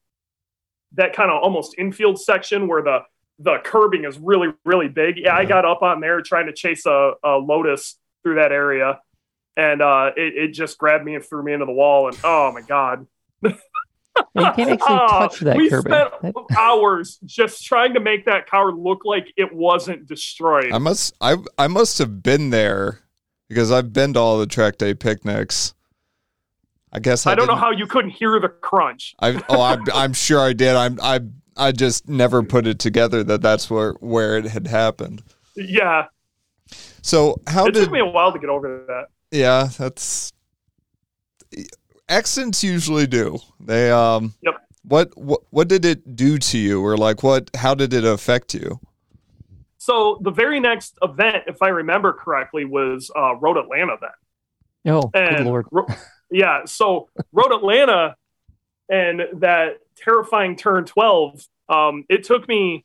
that 0.94 1.14
kind 1.14 1.30
of 1.30 1.42
almost 1.42 1.74
infield 1.78 2.20
section 2.20 2.68
where 2.68 2.82
the 2.82 3.00
the 3.38 3.58
curbing 3.64 4.04
is 4.04 4.18
really 4.18 4.48
really 4.64 4.88
big. 4.88 5.16
Yeah, 5.16 5.24
yeah. 5.26 5.36
I 5.36 5.44
got 5.44 5.64
up 5.64 5.82
on 5.82 6.00
there 6.00 6.20
trying 6.20 6.46
to 6.46 6.52
chase 6.52 6.86
a, 6.86 7.12
a 7.24 7.36
Lotus 7.36 7.98
through 8.22 8.36
that 8.36 8.52
area, 8.52 9.00
and 9.56 9.82
uh, 9.82 10.12
it, 10.16 10.34
it 10.36 10.48
just 10.48 10.78
grabbed 10.78 11.04
me 11.04 11.14
and 11.14 11.24
threw 11.24 11.42
me 11.42 11.52
into 11.52 11.66
the 11.66 11.72
wall. 11.72 12.08
And 12.08 12.18
oh 12.24 12.52
my 12.52 12.62
god. 12.62 13.06
You 14.34 14.42
can't 14.42 14.70
actually 14.70 14.78
ah, 14.80 15.20
touch 15.20 15.40
that 15.40 15.56
we 15.56 15.70
curbing. 15.70 15.92
spent 15.92 16.34
hours 16.56 17.18
just 17.24 17.64
trying 17.64 17.94
to 17.94 18.00
make 18.00 18.26
that 18.26 18.46
car 18.46 18.72
look 18.72 19.04
like 19.04 19.32
it 19.36 19.54
wasn't 19.54 20.06
destroyed. 20.06 20.72
I 20.72 20.78
must 20.78 21.14
I 21.20 21.36
I 21.58 21.66
must 21.66 21.98
have 21.98 22.22
been 22.22 22.50
there 22.50 23.00
because 23.48 23.70
I've 23.70 23.92
been 23.92 24.14
to 24.14 24.20
all 24.20 24.38
the 24.38 24.46
track 24.46 24.78
day 24.78 24.94
picnics. 24.94 25.74
I 26.92 26.98
guess 26.98 27.26
I, 27.26 27.32
I 27.32 27.34
don't 27.34 27.46
know 27.46 27.56
how 27.56 27.70
you 27.70 27.86
couldn't 27.86 28.10
hear 28.10 28.38
the 28.38 28.48
crunch. 28.48 29.14
I 29.20 29.40
oh 29.48 29.62
I'm, 29.62 29.84
I'm 29.94 30.12
sure 30.12 30.40
I 30.40 30.52
did. 30.52 30.76
I'm 30.76 30.98
I 31.02 31.20
I 31.56 31.72
just 31.72 32.08
never 32.08 32.42
put 32.42 32.66
it 32.66 32.78
together 32.78 33.24
that 33.24 33.42
that's 33.42 33.70
where 33.70 33.92
where 33.94 34.36
it 34.36 34.46
had 34.46 34.66
happened. 34.66 35.22
Yeah. 35.56 36.06
So 37.02 37.40
how 37.46 37.64
did 37.64 37.76
it 37.76 37.80
did 37.80 37.84
took 37.84 37.92
me 37.92 38.00
a 38.00 38.06
while 38.06 38.32
to 38.32 38.38
get 38.38 38.50
over 38.50 38.84
that? 38.86 39.06
Yeah, 39.30 39.68
that's 39.78 40.32
accents 42.08 42.62
usually 42.62 43.06
do. 43.06 43.38
They 43.58 43.90
um. 43.90 44.34
Yep. 44.42 44.54
What 44.84 45.16
what 45.16 45.40
what 45.50 45.68
did 45.68 45.84
it 45.84 46.16
do 46.16 46.38
to 46.38 46.58
you, 46.58 46.84
or 46.84 46.96
like 46.96 47.22
what? 47.22 47.50
How 47.56 47.74
did 47.74 47.94
it 47.94 48.04
affect 48.04 48.52
you? 48.52 48.80
So 49.78 50.18
the 50.20 50.30
very 50.30 50.60
next 50.60 50.96
event, 51.02 51.44
if 51.46 51.62
I 51.62 51.68
remember 51.68 52.12
correctly, 52.12 52.64
was 52.64 53.10
uh, 53.16 53.36
Road 53.36 53.56
Atlanta 53.56 53.96
then. 54.00 54.94
Oh, 54.94 55.10
and, 55.14 55.36
good 55.38 55.46
lord! 55.46 55.66
yeah, 56.32 56.64
so 56.64 57.08
Road 57.32 57.52
Atlanta 57.52 58.16
and 58.88 59.22
that 59.34 59.78
terrifying 59.96 60.56
turn 60.56 60.84
twelve. 60.84 61.46
Um, 61.68 62.04
it 62.08 62.24
took 62.24 62.48
me. 62.48 62.84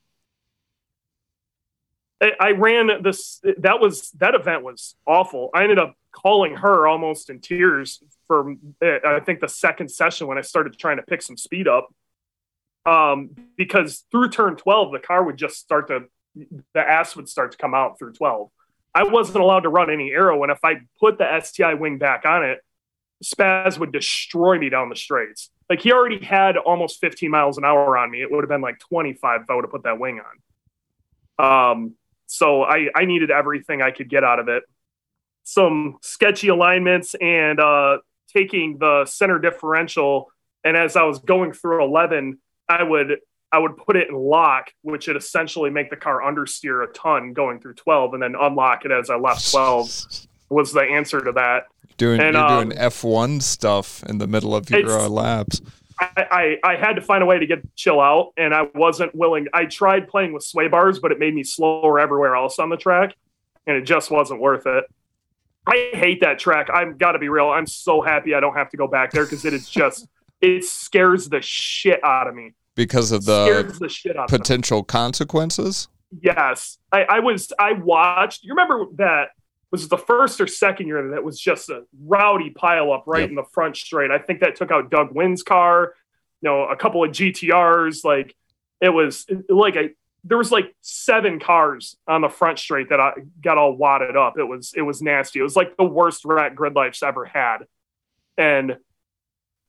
I, 2.21 2.31
I 2.39 2.51
ran 2.51 3.01
this. 3.03 3.41
That 3.59 3.79
was 3.79 4.11
that 4.11 4.35
event 4.35 4.63
was 4.63 4.95
awful. 5.05 5.49
I 5.53 5.63
ended 5.63 5.79
up 5.79 5.95
calling 6.11 6.55
her 6.55 6.87
almost 6.87 7.29
in 7.29 7.39
tears 7.39 8.01
for 8.27 8.55
I 8.81 9.19
think 9.25 9.39
the 9.39 9.47
second 9.47 9.89
session 9.89 10.27
when 10.27 10.37
I 10.37 10.41
started 10.41 10.77
trying 10.77 10.97
to 10.97 11.03
pick 11.03 11.21
some 11.21 11.37
speed 11.37 11.67
up. 11.67 11.93
Um, 12.85 13.31
because 13.57 14.05
through 14.11 14.29
turn 14.29 14.55
12, 14.55 14.93
the 14.93 14.99
car 14.99 15.21
would 15.21 15.35
just 15.35 15.57
start 15.57 15.89
to 15.89 16.05
the 16.73 16.79
ass 16.79 17.15
would 17.15 17.27
start 17.27 17.51
to 17.51 17.57
come 17.57 17.73
out 17.73 17.99
through 17.99 18.13
12. 18.13 18.49
I 18.95 19.03
wasn't 19.03 19.43
allowed 19.43 19.61
to 19.61 19.69
run 19.69 19.91
any 19.91 20.11
aero. 20.11 20.41
and 20.43 20.51
if 20.51 20.59
I 20.63 20.81
put 20.99 21.17
the 21.17 21.39
STI 21.41 21.75
wing 21.75 21.97
back 21.97 22.25
on 22.25 22.43
it, 22.43 22.59
Spaz 23.23 23.79
would 23.79 23.91
destroy 23.91 24.59
me 24.59 24.69
down 24.69 24.89
the 24.89 24.95
straights. 24.95 25.49
Like 25.69 25.81
he 25.81 25.91
already 25.91 26.23
had 26.23 26.57
almost 26.57 26.99
15 27.01 27.29
miles 27.29 27.57
an 27.57 27.65
hour 27.65 27.97
on 27.97 28.11
me. 28.11 28.21
It 28.21 28.31
would 28.31 28.43
have 28.43 28.49
been 28.49 28.61
like 28.61 28.79
25 28.79 29.41
if 29.41 29.49
I 29.49 29.55
would 29.55 29.65
have 29.65 29.71
put 29.71 29.83
that 29.83 29.99
wing 29.99 30.21
on. 31.39 31.73
Um, 31.73 31.95
so 32.27 32.63
I, 32.63 32.89
I 32.95 33.05
needed 33.05 33.31
everything 33.31 33.81
I 33.81 33.91
could 33.91 34.09
get 34.09 34.23
out 34.23 34.39
of 34.39 34.47
it. 34.49 34.63
Some 35.43 35.97
sketchy 36.01 36.49
alignments 36.49 37.15
and 37.15 37.59
uh, 37.59 37.97
taking 38.33 38.77
the 38.77 39.05
center 39.05 39.39
differential. 39.39 40.31
And 40.63 40.75
as 40.75 40.95
I 40.95 41.03
was 41.03 41.19
going 41.19 41.53
through 41.53 41.83
11, 41.83 42.39
I 42.69 42.83
would 42.83 43.19
I 43.49 43.59
would 43.59 43.77
put 43.77 43.95
it 43.95 44.09
in 44.09 44.15
lock, 44.15 44.71
which 44.81 45.07
would 45.07 45.15
essentially 45.15 45.69
make 45.69 45.89
the 45.89 45.95
car 45.95 46.21
understeer 46.21 46.83
a 46.83 46.91
ton 46.91 47.31
going 47.31 47.61
through 47.61 47.75
12 47.75 48.13
and 48.13 48.21
then 48.21 48.35
unlock 48.37 48.83
it 48.83 48.91
as 48.91 49.09
I 49.09 49.15
left 49.15 49.49
12 49.51 50.27
was 50.49 50.73
the 50.73 50.81
answer 50.81 51.23
to 51.23 51.31
that. 51.33 51.63
Doing, 51.97 52.21
and, 52.21 52.35
you're 52.35 52.45
um, 52.45 52.69
doing 52.69 52.77
F1 52.77 53.41
stuff 53.41 54.03
in 54.03 54.19
the 54.19 54.27
middle 54.27 54.55
of 54.55 54.69
your 54.69 54.99
uh, 54.99 55.09
laps. 55.09 55.61
I, 55.99 56.57
I, 56.63 56.73
I, 56.73 56.75
had 56.75 56.93
to 56.93 57.01
find 57.01 57.23
a 57.23 57.25
way 57.25 57.39
to 57.39 57.47
get 57.47 57.75
chill 57.75 57.99
out, 57.99 58.33
and 58.37 58.53
I 58.53 58.67
wasn't 58.75 59.15
willing. 59.15 59.47
I 59.53 59.65
tried 59.65 60.07
playing 60.07 60.31
with 60.31 60.43
sway 60.43 60.67
bars, 60.67 60.99
but 60.99 61.11
it 61.11 61.17
made 61.17 61.33
me 61.33 61.43
slower 61.43 61.99
everywhere 61.99 62.35
else 62.35 62.59
on 62.59 62.69
the 62.69 62.77
track, 62.77 63.15
and 63.65 63.75
it 63.75 63.81
just 63.81 64.11
wasn't 64.11 64.39
worth 64.39 64.67
it. 64.67 64.83
I 65.65 65.89
hate 65.93 66.21
that 66.21 66.39
track. 66.39 66.69
I've 66.69 66.97
got 66.97 67.13
to 67.13 67.19
be 67.19 67.29
real. 67.29 67.49
I'm 67.49 67.67
so 67.67 68.01
happy 68.01 68.35
I 68.35 68.39
don't 68.39 68.55
have 68.55 68.69
to 68.69 68.77
go 68.77 68.87
back 68.87 69.11
there 69.11 69.25
because 69.25 69.43
it 69.43 69.53
is 69.53 69.67
just 69.67 70.07
it 70.41 70.63
scares 70.63 71.29
the 71.29 71.41
shit 71.41 72.03
out 72.03 72.27
of 72.27 72.35
me 72.35 72.53
because 72.75 73.11
of 73.11 73.25
the, 73.25 73.63
the 73.79 74.25
potential 74.27 74.83
consequences. 74.83 75.87
Yes, 76.21 76.77
I, 76.91 77.03
I 77.03 77.19
was. 77.19 77.51
I 77.59 77.73
watched. 77.73 78.43
You 78.43 78.51
remember 78.53 78.85
that 78.95 79.29
was 79.71 79.83
it 79.83 79.89
the 79.89 79.97
first 79.97 80.39
or 80.39 80.47
second 80.47 80.87
year 80.87 81.09
that 81.11 81.23
was 81.23 81.39
just 81.39 81.69
a 81.69 81.83
rowdy 82.05 82.49
pile 82.51 82.91
up 82.91 83.03
right 83.05 83.21
Yep. 83.21 83.29
in 83.29 83.35
the 83.35 83.43
front 83.43 83.75
straight. 83.75 84.11
I 84.11 84.17
think 84.19 84.39
that 84.39 84.55
took 84.55 84.71
out 84.71 84.89
Doug 84.89 85.13
Wynn's 85.13 85.43
car, 85.43 85.93
you 86.41 86.49
know, 86.49 86.63
a 86.63 86.75
couple 86.75 87.03
of 87.03 87.11
GTRs. 87.11 88.05
Like 88.05 88.35
it 88.79 88.89
was 88.89 89.25
like 89.49 89.75
a 89.75 89.89
there 90.23 90.37
was 90.37 90.51
like 90.51 90.75
seven 90.81 91.39
cars 91.39 91.95
on 92.07 92.21
the 92.21 92.29
front 92.29 92.59
straight 92.59 92.89
that 92.89 92.99
I 92.99 93.13
got 93.41 93.57
all 93.57 93.73
wadded 93.75 94.15
up. 94.17 94.37
It 94.37 94.43
was 94.43 94.73
it 94.75 94.81
was 94.81 95.01
nasty. 95.01 95.39
It 95.39 95.43
was 95.43 95.55
like 95.55 95.77
the 95.77 95.83
worst 95.85 96.25
rat 96.25 96.55
grid 96.55 96.73
life's 96.75 97.03
ever 97.03 97.25
had, 97.25 97.59
and 98.37 98.77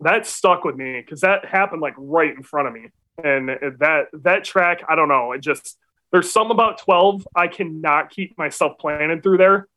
that 0.01 0.27
stuck 0.27 0.65
with 0.65 0.77
me 0.77 1.01
because 1.01 1.23
that 1.23 1.45
happened 1.45 1.83
like 1.83 1.95
right 1.97 2.35
in 2.35 2.43
front 2.43 2.69
of 2.69 2.75
me. 2.75 2.87
And 3.23 3.49
that 3.81 4.07
that 4.13 4.45
track, 4.45 4.83
I 4.89 4.95
don't 4.95 5.09
know. 5.09 5.33
It 5.33 5.41
just 5.41 5.77
there's 6.13 6.31
some 6.31 6.51
about 6.51 6.79
12 6.79 7.27
I 7.35 7.49
cannot 7.49 8.11
keep 8.11 8.39
myself 8.39 8.79
planning 8.79 9.21
through 9.21 9.39
there. 9.39 9.69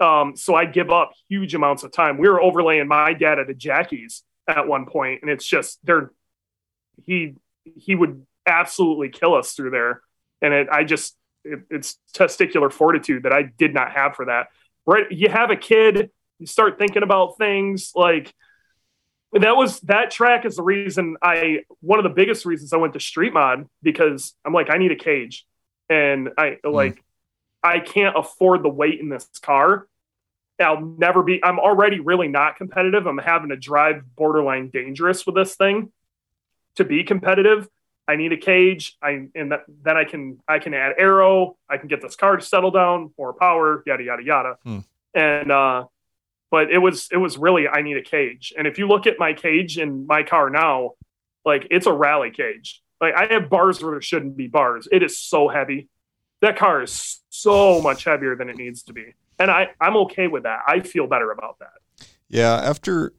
Um, 0.00 0.36
so 0.36 0.54
I 0.54 0.64
give 0.64 0.90
up 0.90 1.12
huge 1.28 1.54
amounts 1.54 1.82
of 1.82 1.92
time. 1.92 2.18
We 2.18 2.28
were 2.28 2.40
overlaying 2.40 2.88
my 2.88 3.12
data 3.14 3.44
to 3.44 3.54
Jackie's 3.54 4.22
at 4.48 4.66
one 4.66 4.86
point, 4.86 5.22
and 5.22 5.30
it's 5.30 5.46
just 5.46 5.78
they're 5.84 6.12
he 7.04 7.34
he 7.76 7.94
would 7.94 8.24
absolutely 8.46 9.08
kill 9.08 9.34
us 9.34 9.52
through 9.52 9.70
there. 9.70 10.02
And 10.40 10.54
it 10.54 10.68
I 10.70 10.84
just 10.84 11.16
it, 11.44 11.60
it's 11.70 11.98
testicular 12.14 12.72
fortitude 12.72 13.24
that 13.24 13.32
I 13.32 13.42
did 13.42 13.74
not 13.74 13.92
have 13.92 14.14
for 14.14 14.26
that. 14.26 14.48
Right, 14.86 15.10
you 15.10 15.28
have 15.28 15.50
a 15.50 15.56
kid, 15.56 16.10
you 16.38 16.46
start 16.46 16.78
thinking 16.78 17.02
about 17.02 17.36
things 17.36 17.92
like 17.94 18.32
that 19.32 19.56
was 19.56 19.80
that 19.80 20.10
track 20.10 20.46
is 20.46 20.56
the 20.56 20.62
reason 20.62 21.16
I 21.22 21.60
one 21.80 21.98
of 21.98 22.04
the 22.04 22.10
biggest 22.10 22.46
reasons 22.46 22.72
I 22.72 22.78
went 22.78 22.94
to 22.94 23.00
street 23.00 23.34
mod 23.34 23.66
because 23.82 24.34
I'm 24.44 24.54
like 24.54 24.70
I 24.70 24.78
need 24.78 24.92
a 24.92 24.96
cage 24.96 25.46
and 25.90 26.30
I 26.38 26.58
like 26.64 27.02
I 27.62 27.80
can't 27.80 28.16
afford 28.16 28.62
the 28.62 28.68
weight 28.68 29.00
in 29.00 29.08
this 29.08 29.28
car. 29.42 29.86
I'll 30.60 30.80
never 30.80 31.22
be 31.22 31.42
I'm 31.42 31.58
already 31.58 32.00
really 32.00 32.28
not 32.28 32.56
competitive. 32.56 33.06
I'm 33.06 33.18
having 33.18 33.50
to 33.50 33.56
drive 33.56 34.02
borderline 34.16 34.70
dangerous 34.70 35.24
with 35.24 35.34
this 35.34 35.54
thing 35.54 35.92
to 36.76 36.84
be 36.84 37.04
competitive. 37.04 37.68
I 38.08 38.16
need 38.16 38.32
a 38.32 38.36
cage. 38.36 38.96
I 39.02 39.28
and 39.34 39.52
that, 39.52 39.64
then 39.82 39.96
I 39.96 40.04
can 40.04 40.40
I 40.48 40.58
can 40.58 40.74
add 40.74 40.94
aero. 40.98 41.56
I 41.68 41.76
can 41.76 41.88
get 41.88 42.00
this 42.00 42.16
car 42.16 42.36
to 42.36 42.42
settle 42.42 42.70
down, 42.70 43.12
more 43.18 43.34
power, 43.34 43.82
yada 43.86 44.02
yada 44.02 44.22
yada. 44.22 44.56
Hmm. 44.64 44.78
And 45.14 45.52
uh 45.52 45.84
but 46.50 46.72
it 46.72 46.78
was 46.78 47.08
it 47.12 47.18
was 47.18 47.36
really 47.38 47.68
I 47.68 47.82
need 47.82 47.96
a 47.96 48.02
cage. 48.02 48.52
And 48.56 48.66
if 48.66 48.78
you 48.78 48.88
look 48.88 49.06
at 49.06 49.18
my 49.18 49.34
cage 49.34 49.78
in 49.78 50.06
my 50.06 50.22
car 50.22 50.50
now, 50.50 50.92
like 51.44 51.66
it's 51.70 51.86
a 51.86 51.92
rally 51.92 52.30
cage. 52.30 52.82
Like 53.00 53.14
I 53.14 53.32
have 53.32 53.50
bars 53.50 53.82
where 53.82 53.92
there 53.92 54.02
shouldn't 54.02 54.36
be 54.36 54.48
bars. 54.48 54.88
It 54.90 55.02
is 55.02 55.18
so 55.18 55.48
heavy. 55.48 55.88
That 56.40 56.56
car 56.56 56.82
is 56.82 57.20
so 57.42 57.80
much 57.80 58.04
heavier 58.04 58.36
than 58.36 58.48
it 58.48 58.56
needs 58.56 58.82
to 58.84 58.92
be. 58.92 59.14
And 59.38 59.50
I, 59.50 59.68
I'm 59.80 59.96
okay 59.98 60.26
with 60.26 60.42
that. 60.44 60.60
I 60.66 60.80
feel 60.80 61.06
better 61.06 61.30
about 61.30 61.58
that. 61.60 62.06
Yeah, 62.28 62.54
after 62.54 63.12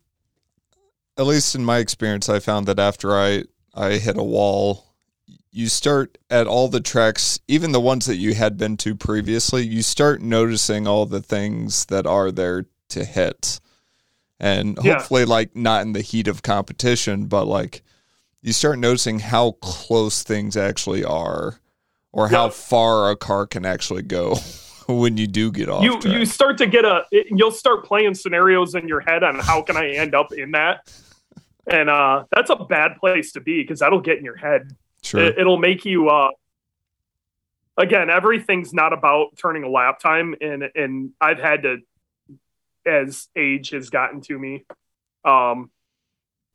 at 1.18 1.26
least 1.26 1.56
in 1.56 1.66
my 1.66 1.80
experience, 1.80 2.30
I 2.30 2.40
found 2.40 2.68
that 2.68 2.80
after 2.80 3.18
I 3.18 3.44
I 3.74 3.94
hit 3.94 4.18
a 4.18 4.24
wall, 4.24 4.96
you 5.52 5.68
start 5.68 6.18
at 6.30 6.48
all 6.48 6.68
the 6.68 6.80
tracks, 6.82 7.40
even 7.48 7.72
the 7.72 7.80
ones 7.80 8.06
that 8.06 8.18
you 8.18 8.34
had 8.34 8.58
been 8.58 8.78
to 8.78 8.96
previously, 8.96 9.66
you 9.66 9.82
start 9.82 10.22
noticing 10.22 10.88
all 10.88 11.06
the 11.06 11.22
things 11.22 11.86
that 11.86 12.06
are 12.06 12.32
there 12.32 12.66
to 12.90 13.06
hit. 13.06 13.60
And 14.40 14.78
Yeah. 14.82 14.94
hopefully 14.94 15.26
like 15.26 15.56
not 15.56 15.82
in 15.82 15.94
the 15.94 16.02
heat 16.02 16.28
of 16.28 16.44
competition, 16.44 17.26
but 17.26 17.46
like 17.46 17.84
you 18.42 18.54
start 18.54 18.80
noticing 18.80 19.20
how 19.20 19.52
close 19.62 20.24
things 20.24 20.56
actually 20.56 21.04
are 21.04 21.60
or 22.12 22.28
how 22.28 22.50
far 22.50 23.12
a 23.12 23.16
car 23.16 23.46
can 23.48 23.66
actually 23.66 24.02
go 24.02 24.36
when 24.88 25.18
you 25.18 25.28
do 25.28 25.52
get 25.52 25.70
off. 25.70 25.84
you 25.84 26.00
track. 26.00 26.14
you 26.18 26.26
start 26.26 26.58
to 26.58 26.68
get 26.68 26.86
a 26.86 27.04
it- 27.12 27.28
you'll 27.30 27.52
start 27.52 27.86
playing 27.86 28.14
scenarios 28.16 28.76
in 28.76 28.88
your 28.88 29.00
head 29.00 29.24
on 29.24 29.38
how 29.40 29.62
can 29.62 29.78
I 29.78 29.90
end 29.92 30.16
up 30.16 30.32
in 30.34 30.52
that. 30.52 30.92
And 31.68 31.90
uh 31.90 32.24
that's 32.32 32.50
a 32.50 32.56
bad 32.56 32.98
place 33.00 33.34
to 33.34 33.42
be 33.42 33.62
because 33.62 33.80
that'll 33.80 34.02
get 34.02 34.18
in 34.18 34.24
your 34.26 34.38
head. 34.38 34.76
sure. 35.04 35.22
It, 35.22 35.38
it'll 35.38 35.60
make 35.60 35.86
you 35.86 36.10
uh 36.10 36.30
again, 37.78 38.10
everything's 38.10 38.74
not 38.74 38.92
about 38.94 39.38
turning 39.38 39.64
a 39.64 39.70
lap 39.70 40.00
time 40.00 40.36
and 40.42 40.64
and 40.76 41.12
I've 41.22 41.40
had 41.40 41.64
to 41.64 41.78
as 42.86 43.28
age 43.36 43.70
has 43.70 43.90
gotten 43.92 44.22
to 44.22 44.40
me. 44.40 44.66
Um 45.24 45.70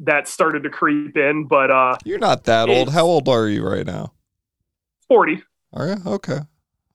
that 0.00 0.26
started 0.26 0.64
to 0.64 0.70
creep 0.70 1.16
in, 1.16 1.44
but 1.46 1.70
uh 1.70 1.96
You're 2.04 2.18
not 2.18 2.42
that 2.44 2.68
old. 2.68 2.90
How 2.90 3.04
old 3.04 3.28
are 3.28 3.46
you 3.46 3.64
right 3.64 3.86
now? 3.86 4.13
40. 5.08 5.42
Are 5.72 5.88
you? 5.88 5.96
Okay. 6.06 6.38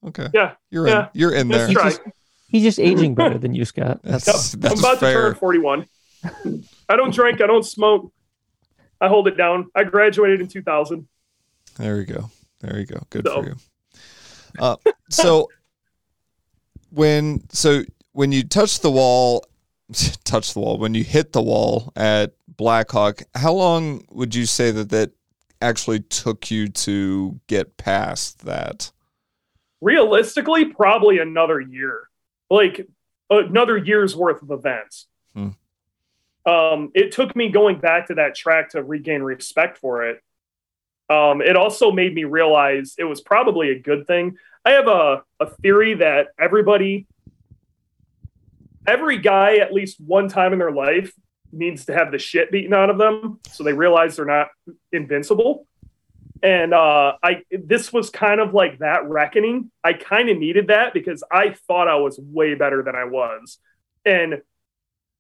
Okay. 0.08 0.28
Yeah. 0.34 0.54
You're 0.70 0.88
Yeah. 0.88 1.04
in 1.04 1.10
you're 1.14 1.34
in 1.34 1.50
Let's 1.50 1.66
there. 1.66 1.74
try. 1.74 1.90
just- 1.90 2.02
He's 2.48 2.64
just 2.64 2.80
aging 2.80 3.14
better 3.14 3.38
than 3.38 3.54
you, 3.54 3.64
Scott. 3.64 4.00
That's 4.04 4.26
That's 4.26 4.54
I'm 4.56 4.60
that's 4.62 4.80
about 4.80 4.94
to 4.96 5.00
fair. 5.02 5.14
turn 5.22 5.36
41. 5.36 5.86
I 6.90 6.96
don't 6.96 7.14
drink, 7.14 7.42
I 7.42 7.48
don't 7.48 7.64
smoke. 7.64 8.12
I 9.00 9.08
hold 9.08 9.28
it 9.28 9.38
down. 9.38 9.70
I 9.76 9.84
graduated 9.84 10.42
in 10.42 10.48
2000. 10.48 11.08
There 11.78 11.98
we 11.98 12.06
go. 12.06 12.32
There 12.62 12.80
you 12.80 12.86
go. 12.88 13.02
Good 13.12 13.28
So- 13.28 13.44
for 13.44 13.50
you. 13.50 13.56
Uh, 14.58 14.76
so 15.10 15.48
when 16.90 17.44
so 17.50 17.84
when 18.14 18.32
you 18.32 18.44
touch 18.44 18.80
the 18.80 18.90
wall, 18.92 19.46
touch 20.24 20.54
the 20.54 20.60
wall. 20.60 20.78
When 20.78 20.94
you 20.96 21.04
hit 21.04 21.32
the 21.34 21.42
wall 21.42 21.92
at 21.96 22.34
Blackhawk, 22.58 23.22
how 23.36 23.54
long 23.54 24.04
would 24.10 24.34
you 24.34 24.46
say 24.46 24.72
that 24.72 24.90
that 24.90 25.12
actually 25.62 26.00
took 26.02 26.52
you 26.52 26.68
to 26.68 27.40
get 27.48 27.78
past 27.78 28.46
that? 28.46 28.92
Realistically, 29.82 30.66
probably 30.66 31.20
another 31.20 31.60
year. 31.60 32.10
Like 32.50 32.88
another 33.30 33.78
year's 33.78 34.16
worth 34.16 34.42
of 34.42 34.52
events. 34.52 35.08
Hmm. 35.34 35.50
Um, 36.46 36.92
it 36.96 37.12
took 37.12 37.36
me 37.36 37.50
going 37.50 37.80
back 37.80 38.08
to 38.08 38.16
that 38.16 38.36
track 38.36 38.72
to 38.72 38.84
regain 38.84 39.22
respect 39.22 39.78
for 39.78 40.08
it. 40.08 40.22
Um, 41.10 41.42
it 41.42 41.56
also 41.56 41.92
made 41.92 42.14
me 42.14 42.24
realize 42.24 42.96
it 42.98 43.04
was 43.04 43.22
probably 43.22 43.72
a 43.72 43.80
good 43.80 44.06
thing. 44.08 44.38
I 44.64 44.72
have 44.72 44.88
a, 44.88 45.24
a 45.40 45.48
theory 45.48 45.96
that 45.96 46.28
everybody, 46.40 47.08
every 48.86 49.18
guy, 49.18 49.58
at 49.58 49.74
least 49.74 50.00
one 50.00 50.28
time 50.28 50.54
in 50.54 50.60
their 50.60 50.72
life, 50.72 51.12
needs 51.52 51.86
to 51.86 51.94
have 51.94 52.12
the 52.12 52.20
shit 52.20 52.52
beaten 52.52 52.74
out 52.74 52.90
of 52.90 52.98
them 52.98 53.40
so 53.52 53.64
they 53.64 53.74
realize 53.74 54.16
they're 54.16 54.26
not 54.26 54.50
invincible. 54.92 55.66
And 56.42 56.74
uh, 56.74 57.14
I 57.22 57.44
this 57.52 57.92
was 57.92 58.10
kind 58.10 58.40
of 58.40 58.54
like 58.54 58.80
that 58.80 59.08
reckoning. 59.10 59.72
I 59.84 59.94
kind 59.94 60.30
of 60.30 60.38
needed 60.38 60.68
that 60.68 60.94
because 60.94 61.24
I 61.32 61.56
thought 61.68 61.88
I 61.88 61.96
was 61.96 62.18
way 62.18 62.56
better 62.56 62.82
than 62.82 62.96
I 62.96 63.04
was. 63.04 63.60
And 64.06 64.42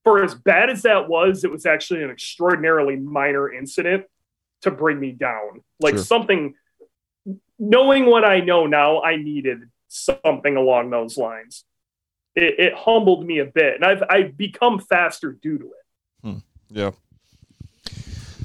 for 0.05 0.23
as 0.23 0.33
bad 0.33 0.69
as 0.69 0.83
that 0.83 1.09
was, 1.09 1.43
it 1.43 1.51
was 1.51 1.65
actually 1.65 2.03
an 2.03 2.09
extraordinarily 2.09 2.95
minor 2.95 3.51
incident 3.51 4.05
to 4.61 4.71
bring 4.71 4.99
me 4.99 5.11
down. 5.11 5.61
Like 5.79 5.95
Sure. 5.95 6.03
something 6.03 6.53
knowing 7.59 8.05
what 8.05 8.23
I 8.23 8.39
know 8.39 8.65
now, 8.65 9.01
I 9.01 9.17
needed 9.17 9.69
something 9.89 10.55
along 10.55 10.89
those 10.89 11.17
lines. 11.17 11.65
It, 12.35 12.59
it 12.59 12.73
humbled 12.73 13.25
me 13.25 13.39
a 13.39 13.45
bit, 13.45 13.75
and 13.75 13.83
I've 13.83 14.03
I've 14.09 14.37
become 14.37 14.79
faster 14.79 15.33
due 15.33 15.57
to 15.57 15.65
it. 15.65 15.78
Yeah. 16.69 16.91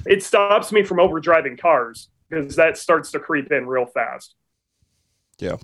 It 0.07 0.23
stops 0.23 0.73
me 0.73 0.83
from 0.83 0.99
overdriving 0.99 1.59
cars 1.59 2.09
because 2.29 2.57
that 2.57 2.77
starts 2.77 3.11
to 3.13 3.19
creep 3.19 3.51
in 3.53 3.67
real 3.67 3.87
fast. 3.87 4.35
Yeah. 5.39 5.57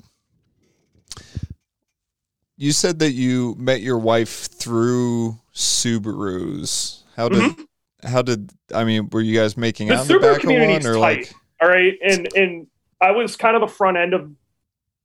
You 2.56 2.72
said 2.72 2.98
that 2.98 3.12
you 3.12 3.54
met 3.58 3.80
your 3.80 3.98
wife 3.98 4.48
through 4.48 5.38
Subarus. 5.54 7.02
How 7.16 7.28
did 7.28 7.54
how 8.02 8.22
did 8.22 8.50
I 8.74 8.84
mean 8.84 9.08
were 9.10 9.20
you 9.20 9.38
guys 9.38 9.56
making 9.56 9.88
Mm-hmm. 9.88 10.06
The 10.08 10.14
out 10.14 10.16
in 10.16 10.20
the 10.20 10.26
Subaru 10.26 10.32
back 10.32 10.36
of 10.36 10.40
community 10.42 10.72
one 10.72 10.86
or 10.86 10.94
tight. 10.94 11.00
like 11.00 11.34
All 11.62 11.68
right, 11.68 11.94
and 12.02 12.28
and 12.34 12.66
I 13.00 13.12
was 13.12 13.36
kind 13.36 13.56
of 13.56 13.60
the 13.62 13.74
front 13.74 13.96
end 13.96 14.14
of, 14.14 14.30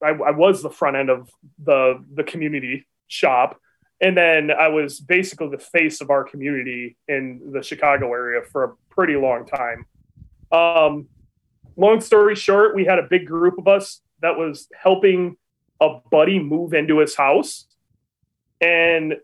I, 0.03 0.09
I 0.09 0.31
was 0.31 0.61
the 0.61 0.69
front 0.69 0.97
end 0.97 1.09
of 1.09 1.29
the 1.63 2.03
the 2.13 2.23
community 2.23 2.87
shop, 3.07 3.59
and 4.01 4.17
then 4.17 4.51
I 4.51 4.67
was 4.67 4.99
basically 4.99 5.49
the 5.49 5.57
face 5.57 6.01
of 6.01 6.09
our 6.09 6.23
community 6.23 6.97
in 7.07 7.51
the 7.53 7.63
Chicago 7.63 8.11
area 8.11 8.41
for 8.41 8.63
a 8.63 8.73
pretty 8.89 9.15
long 9.15 9.45
time. 9.45 9.85
Um, 10.51 11.07
long 11.77 12.01
story 12.01 12.35
short, 12.35 12.75
we 12.75 12.85
had 12.85 12.99
a 12.99 13.07
big 13.09 13.25
group 13.25 13.57
of 13.57 13.67
us 13.67 14.01
that 14.21 14.37
was 14.37 14.67
helping 14.77 15.37
a 15.79 15.99
buddy 16.11 16.39
move 16.39 16.73
into 16.73 16.99
his 16.99 17.15
house, 17.15 17.67
and 18.61 19.15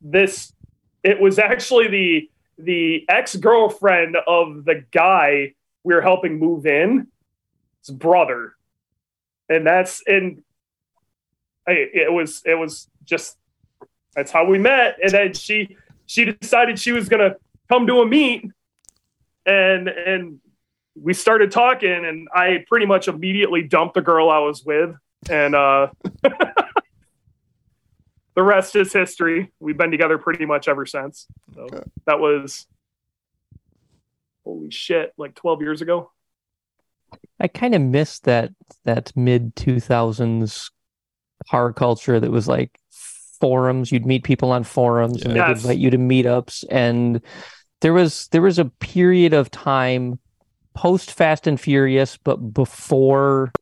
this 0.00 0.52
it 1.02 1.20
was 1.20 1.38
actually 1.38 1.88
the 1.88 2.30
the 2.58 3.06
ex 3.08 3.36
girlfriend 3.36 4.16
of 4.26 4.64
the 4.64 4.84
guy 4.90 5.54
we 5.82 5.94
were 5.94 6.02
helping 6.02 6.38
move 6.38 6.66
in, 6.66 7.08
his 7.80 7.94
brother, 7.94 8.54
and 9.48 9.66
that's 9.66 10.02
and 10.06 10.42
it 11.66 12.12
was 12.12 12.42
it 12.44 12.54
was 12.54 12.88
just 13.04 13.36
that's 14.14 14.30
how 14.30 14.44
we 14.44 14.58
met, 14.58 14.98
and 15.02 15.10
then 15.12 15.32
she 15.34 15.76
she 16.06 16.24
decided 16.24 16.78
she 16.78 16.92
was 16.92 17.08
gonna 17.08 17.36
come 17.68 17.86
to 17.86 18.00
a 18.00 18.06
meet, 18.06 18.44
and 19.46 19.88
and 19.88 20.40
we 20.94 21.14
started 21.14 21.50
talking, 21.50 22.04
and 22.04 22.28
I 22.34 22.64
pretty 22.68 22.86
much 22.86 23.08
immediately 23.08 23.62
dumped 23.62 23.94
the 23.94 24.02
girl 24.02 24.28
I 24.30 24.38
was 24.40 24.64
with, 24.64 24.94
and 25.30 25.54
uh. 25.54 25.88
the 28.36 28.42
rest 28.42 28.76
is 28.76 28.92
history. 28.92 29.50
We've 29.60 29.76
been 29.76 29.90
together 29.90 30.16
pretty 30.16 30.46
much 30.46 30.68
ever 30.68 30.86
since. 30.86 31.26
So 31.54 31.62
Okay. 31.62 31.82
that 32.06 32.20
was 32.20 32.66
holy 34.44 34.70
shit, 34.70 35.12
like 35.18 35.34
12 35.34 35.60
years 35.62 35.82
ago. 35.82 36.10
I 37.40 37.48
kind 37.48 37.74
of 37.74 37.82
missed 37.82 38.24
that 38.24 38.52
that 38.84 39.12
mid 39.16 39.56
2000s 39.56 40.70
car 41.48 41.72
culture 41.72 42.20
that 42.20 42.30
was 42.30 42.46
like 42.46 42.78
forums. 43.40 43.90
You'd 43.90 44.06
meet 44.06 44.22
people 44.24 44.52
on 44.52 44.64
forums 44.64 45.22
and 45.22 45.32
they'd 45.34 45.38
Yes. 45.40 45.62
invite 45.62 45.78
you 45.78 45.90
to 45.90 45.98
meetups. 45.98 46.64
And 46.70 47.20
there 47.80 47.92
was 47.92 48.28
there 48.28 48.42
was 48.42 48.58
a 48.58 48.66
period 48.66 49.32
of 49.32 49.50
time 49.50 50.18
post 50.74 51.12
Fast 51.12 51.46
and 51.46 51.60
Furious, 51.60 52.16
but 52.16 52.36
before 52.52 53.52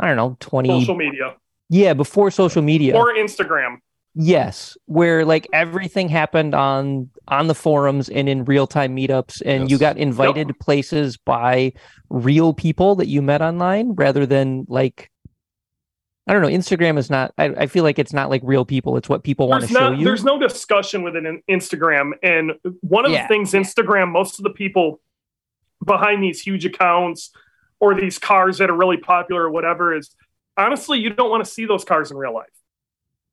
I 0.00 0.06
don't 0.06 0.16
know, 0.16 0.36
20 0.40 0.68
Social 0.80 0.94
media 0.96 1.34
yeah, 1.68 1.92
before 1.94 2.30
social 2.30 2.62
media. 2.62 2.96
or 2.96 3.12
Instagram. 3.14 3.76
Yes, 4.14 4.76
where 4.86 5.24
like 5.24 5.46
everything 5.52 6.08
happened 6.08 6.54
on 6.54 7.10
on 7.28 7.46
the 7.46 7.54
forums 7.54 8.08
and 8.08 8.28
in 8.28 8.44
real 8.46 8.66
time 8.66 8.96
meetups, 8.96 9.42
and 9.44 9.70
you 9.70 9.78
got 9.78 9.96
invited 9.98 10.58
places 10.60 11.16
by 11.18 11.72
real 12.08 12.52
people 12.54 12.94
that 12.96 13.06
you 13.06 13.20
met 13.22 13.42
online, 13.42 13.92
rather 13.94 14.24
than 14.26 14.64
like 14.68 15.10
I 16.28 16.32
don't 16.34 16.42
know. 16.42 16.48
Instagram 16.48 16.98
is 16.98 17.08
not. 17.08 17.32
I, 17.38 17.44
I 17.46 17.66
feel 17.66 17.84
like 17.84 17.98
it's 17.98 18.12
not 18.12 18.28
like 18.28 18.42
real 18.44 18.64
people. 18.64 18.96
It's 18.96 19.08
what 19.08 19.24
people 19.24 19.48
want 19.48 19.62
to 19.62 19.68
show 19.68 19.90
you. 19.92 20.04
there's 20.04 20.24
no 20.24 20.38
discussion 20.38 21.02
within 21.02 21.24
an 21.26 21.42
Instagram. 21.50 22.12
And 22.22 22.52
one 22.80 23.06
of 23.06 23.12
Yeah. 23.12 23.22
the 23.22 23.28
things 23.28 23.52
Instagram, 23.52 24.10
most 24.12 24.38
of 24.38 24.42
the 24.44 24.50
people 24.50 25.00
behind 25.84 26.22
these 26.22 26.40
huge 26.40 26.66
accounts 26.66 27.30
or 27.80 27.94
these 27.94 28.18
cars 28.18 28.58
that 28.58 28.68
are 28.68 28.76
really 28.76 28.96
popular 28.98 29.44
or 29.44 29.50
whatever 29.50 29.96
is 29.96 30.14
honestly, 30.56 30.98
you 30.98 31.10
don't 31.10 31.30
want 31.30 31.44
to 31.44 31.50
see 31.50 31.64
those 31.64 31.84
cars 31.84 32.10
in 32.10 32.16
real 32.16 32.34
life. 32.34 32.46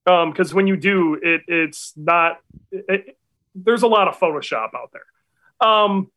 Um, 0.08 0.32
because 0.32 0.54
when 0.54 0.68
you 0.68 0.78
do, 0.78 1.20
it 1.22 1.42
it's 1.48 1.92
not. 1.98 2.38
It, 2.72 3.18
there's 3.56 3.84
a 3.84 3.88
lot 3.88 4.08
of 4.08 4.18
Photoshop 4.20 4.70
out 4.76 4.92
there. 4.94 5.68
Um, 5.68 6.12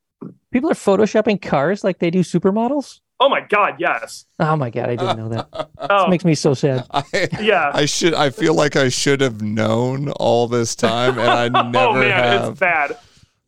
People 0.50 0.70
are 0.70 0.74
photoshopping 0.74 1.40
cars 1.40 1.84
like 1.84 1.98
they 1.98 2.10
do 2.10 2.20
supermodels. 2.20 3.00
Oh 3.20 3.28
my 3.28 3.40
god, 3.40 3.76
yes. 3.78 4.26
Oh 4.38 4.56
my 4.56 4.70
god, 4.70 4.88
I 4.90 4.96
didn't 4.96 5.16
know 5.18 5.28
that. 5.30 5.48
Oh. 5.80 5.86
This 5.86 5.88
Oh, 5.90 6.08
makes 6.08 6.24
me 6.24 6.34
so 6.34 6.54
sad. 6.54 6.84
I, 6.90 7.04
yeah. 7.40 7.70
I 7.72 7.84
should. 7.86 8.14
I 8.14 8.30
feel 8.30 8.54
like 8.54 8.76
I 8.76 8.88
should 8.88 9.20
have 9.20 9.40
known 9.42 10.10
all 10.12 10.48
this 10.48 10.74
time, 10.76 11.18
and 11.18 11.30
I 11.30 11.44
oh, 11.60 11.68
never 11.70 11.86
oh 11.88 11.92
man, 11.94 12.10
have. 12.10 12.50
it's 12.50 12.60
bad. 12.60 12.98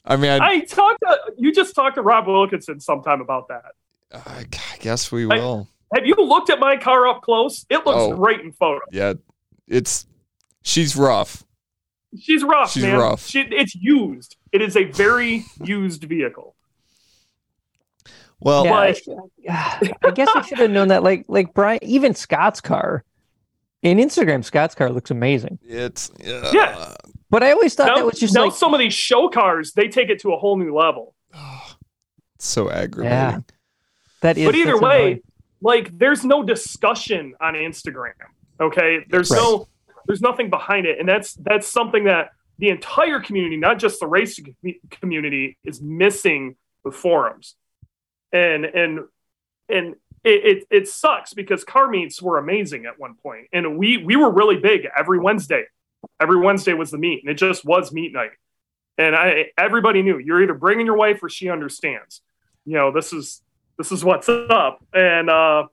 I 0.04 0.16
mean, 0.16 0.30
I, 0.30 0.46
I 0.46 0.60
talked 0.60 1.00
to 1.00 1.18
you 1.36 1.52
just 1.52 1.74
talked 1.74 1.96
to 1.96 2.02
Rob 2.02 2.26
Wilkinson 2.26 2.80
sometime 2.80 3.20
about 3.20 3.48
that. 3.48 3.72
I 4.12 4.44
guess 4.80 5.12
we 5.12 5.26
will. 5.26 5.68
Have 5.94 6.06
you 6.06 6.14
looked 6.16 6.50
at 6.50 6.58
my 6.60 6.76
car 6.76 7.06
up 7.08 7.22
close? 7.22 7.66
It 7.68 7.84
looks 7.84 7.98
Oh. 7.98 8.14
great 8.16 8.40
in 8.40 8.52
photo. 8.52 8.80
yeah, 8.92 9.14
it's 9.68 10.06
she's 10.62 10.96
rough. 10.96 11.44
She's 12.18 12.42
rough, 12.42 12.72
She's 12.72 12.82
man. 12.82 12.98
rough. 12.98 13.24
She, 13.26 13.40
it's 13.40 13.74
used. 13.74 14.36
It 14.50 14.62
is 14.62 14.76
a 14.76 14.84
very 14.84 15.44
used 15.62 16.02
vehicle. 16.04 16.49
Well, 18.40 18.64
Yeah, 18.64 18.74
I, 18.78 18.92
should- 18.92 19.16
I 19.48 20.10
guess 20.14 20.28
I 20.34 20.42
should 20.42 20.58
have 20.58 20.70
known 20.70 20.88
that. 20.88 21.02
Like 21.02 21.24
like 21.28 21.52
Brian, 21.54 21.78
even 21.82 22.14
Scott's 22.14 22.60
car 22.60 23.04
in 23.82 23.98
Instagram, 23.98 24.44
Scott's 24.44 24.74
car 24.74 24.90
looks 24.90 25.10
amazing. 25.10 25.58
it's 25.62 26.10
uh, 26.26 26.50
Yeah. 26.52 26.94
But 27.30 27.42
I 27.44 27.52
always 27.52 27.74
thought 27.74 27.86
Now, 27.86 27.96
that 27.96 28.04
was 28.06 28.18
just 28.18 28.34
now 28.34 28.44
like 28.46 28.54
some 28.54 28.74
of 28.74 28.80
these 28.80 28.94
show 28.94 29.28
cars, 29.28 29.72
they 29.72 29.88
take 29.88 30.08
it 30.10 30.18
to 30.20 30.32
a 30.32 30.36
whole 30.38 30.56
new 30.58 30.74
level. 30.74 31.14
it's 32.34 32.46
so 32.46 32.70
aggravating. 32.70 33.44
that 34.22 34.36
is. 34.36 34.44
but 34.46 34.54
either 34.56 34.78
way, 34.80 34.96
annoying. 35.00 35.20
like 35.60 35.96
there's 35.98 36.24
no 36.24 36.42
discussion 36.42 37.34
on 37.40 37.54
Instagram. 37.54 38.12
Okay, 38.60 39.04
there's 39.08 39.30
Right. 39.30 39.36
no, 39.38 39.68
there's 40.06 40.20
nothing 40.20 40.50
behind 40.50 40.86
it, 40.86 40.98
and 40.98 41.08
that's 41.08 41.34
that's 41.34 41.66
something 41.68 42.04
that 42.04 42.30
the 42.58 42.68
entire 42.68 43.20
community, 43.20 43.56
not 43.56 43.78
just 43.78 44.00
the 44.00 44.06
racing 44.06 44.54
community, 44.90 45.56
is 45.64 45.80
missing 45.80 46.56
with 46.84 46.94
forums, 46.94 47.54
and 48.32 48.64
and 48.64 49.00
and 49.68 49.94
it, 50.24 50.44
it 50.44 50.66
it 50.70 50.88
sucks 50.88 51.34
because 51.34 51.64
car 51.64 51.88
meets 51.88 52.20
were 52.20 52.38
amazing 52.38 52.86
at 52.86 52.98
one 52.98 53.14
point, 53.14 53.46
and 53.52 53.78
we 53.78 53.96
we 53.98 54.16
were 54.16 54.30
really 54.30 54.56
big 54.56 54.86
every 54.96 55.18
Wednesday. 55.18 55.64
Every 56.20 56.38
Wednesday 56.38 56.72
was 56.72 56.90
the 56.90 56.98
meet, 56.98 57.22
and 57.22 57.30
it 57.30 57.34
just 57.34 57.64
was 57.64 57.92
meet 57.92 58.12
night. 58.12 58.30
And 58.98 59.14
I 59.14 59.46
everybody 59.56 60.02
knew 60.02 60.18
you're 60.18 60.42
either 60.42 60.54
bringing 60.54 60.86
your 60.86 60.96
wife 60.96 61.22
or 61.22 61.28
she 61.28 61.48
understands. 61.48 62.22
You 62.64 62.74
know 62.74 62.90
this 62.92 63.12
is 63.12 63.42
this 63.78 63.92
is 63.92 64.04
what's 64.04 64.28
up, 64.28 64.84
and 64.92 65.30
uh, 65.30 65.66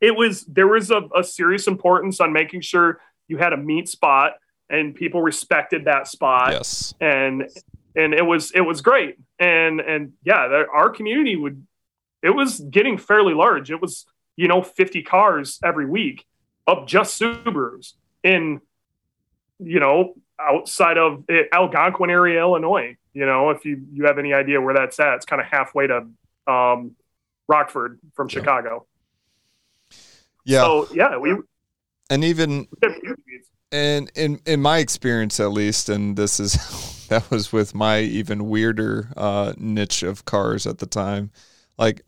it 0.00 0.16
was 0.16 0.44
there 0.46 0.68
was 0.68 0.90
a, 0.90 1.02
a 1.14 1.22
serious 1.22 1.66
importance 1.66 2.20
on 2.20 2.32
making 2.32 2.62
sure 2.62 3.00
you 3.28 3.36
had 3.36 3.52
a 3.52 3.56
meet 3.56 3.88
spot 3.88 4.32
and 4.70 4.94
people 4.94 5.20
respected 5.20 5.84
that 5.84 6.06
spot 6.06 6.52
Yes. 6.52 6.94
and 7.00 7.48
and 7.96 8.14
it 8.14 8.24
was 8.24 8.52
it 8.52 8.60
was 8.60 8.80
great. 8.80 9.16
And 9.38 9.80
and 9.80 10.12
yeah 10.24 10.48
the, 10.48 10.66
our 10.72 10.90
community 10.90 11.36
would 11.36 11.66
it 12.22 12.30
was 12.30 12.60
getting 12.60 12.98
fairly 12.98 13.34
large. 13.34 13.70
It 13.70 13.80
was 13.80 14.06
you 14.36 14.48
know 14.48 14.62
50 14.62 15.02
cars 15.02 15.58
every 15.64 15.86
week 15.86 16.24
of 16.66 16.86
just 16.86 17.20
subarus 17.20 17.94
in 18.22 18.60
you 19.58 19.80
know 19.80 20.14
outside 20.38 20.98
of 20.98 21.24
eh, 21.28 21.42
algonquin 21.52 22.10
area 22.10 22.40
illinois. 22.40 22.96
You 23.12 23.26
know 23.26 23.50
if 23.50 23.64
you 23.64 23.84
you 23.92 24.04
have 24.04 24.18
any 24.18 24.32
idea 24.32 24.60
where 24.60 24.74
that's 24.74 24.98
at 25.00 25.14
it's 25.14 25.26
kind 25.26 25.40
of 25.40 25.48
halfway 25.48 25.86
to 25.86 26.06
um 26.46 26.92
rockford 27.48 27.98
from 28.14 28.28
Yeah. 28.28 28.34
chicago. 28.34 28.86
Yeah, 30.44 30.62
so 30.62 30.88
yeah 30.94 31.16
we, 31.18 31.36
and 32.08 32.24
even 32.24 32.66
and 33.72 34.10
in 34.14 34.40
in 34.46 34.60
my 34.60 34.78
experience 34.78 35.38
at 35.38 35.52
least, 35.52 35.88
and 35.88 36.16
this 36.16 36.40
is 36.40 36.54
that 37.10 37.30
was 37.30 37.52
with 37.52 37.74
my 37.74 38.00
even 38.00 38.48
weirder 38.48 39.12
uh, 39.16 39.52
niche 39.58 40.02
of 40.02 40.24
cars 40.24 40.66
at 40.66 40.78
the 40.78 40.86
time. 40.86 41.30
Like 41.76 42.02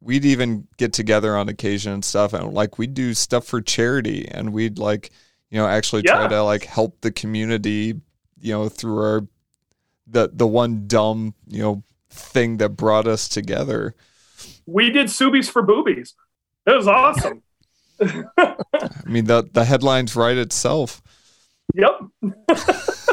we'd 0.00 0.24
even 0.24 0.66
get 0.76 0.92
together 0.92 1.36
on 1.36 1.48
occasion 1.48 1.92
and 1.92 2.04
stuff, 2.04 2.32
and 2.32 2.52
like 2.52 2.76
we'd 2.76 2.94
do 2.94 3.14
stuff 3.14 3.46
for 3.46 3.60
charity, 3.60 4.28
and 4.28 4.52
we'd 4.52 4.78
like 4.78 5.10
you 5.50 5.58
know 5.58 5.66
actually 5.66 6.02
try 6.02 6.28
to 6.28 6.42
like 6.42 6.64
help 6.64 7.00
the 7.00 7.12
community, 7.12 7.94
you 8.40 8.52
know, 8.52 8.68
through 8.68 8.98
our 8.98 9.26
the 10.06 10.30
the 10.32 10.46
one 10.46 10.86
dumb 10.86 11.34
you 11.46 11.62
know 11.62 11.82
thing 12.10 12.56
that 12.56 12.70
brought 12.70 13.06
us 13.06 13.28
together. 13.28 13.94
we 14.66 14.90
did 14.90 15.06
subies 15.06 15.48
for 15.48 15.62
boobies 15.62 16.14
it 16.66 16.74
was 16.74 16.88
awesome 16.88 17.42
I 18.00 18.56
mean 19.04 19.26
the 19.26 19.48
the 19.52 19.64
headlines 19.64 20.16
write 20.16 20.38
itself. 20.38 21.02
Yep. 21.74 22.00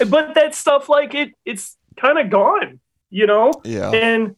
but 0.08 0.34
that 0.34 0.54
stuff, 0.54 0.88
like 0.88 1.14
it, 1.14 1.34
it's 1.44 1.76
kind 1.96 2.18
of 2.18 2.30
gone, 2.30 2.80
you 3.10 3.26
know. 3.26 3.52
Yeah. 3.64 3.90
And 3.90 4.36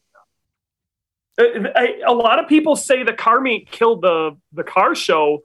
uh, 1.39 1.45
I, 1.75 2.01
a 2.07 2.13
lot 2.13 2.39
of 2.39 2.49
people 2.49 2.77
say 2.77 3.03
the 3.03 3.13
car 3.13 3.41
meet 3.41 3.71
killed 3.71 4.03
the 4.03 4.37
the 4.53 4.65
car 4.65 4.95
show, 4.95 5.45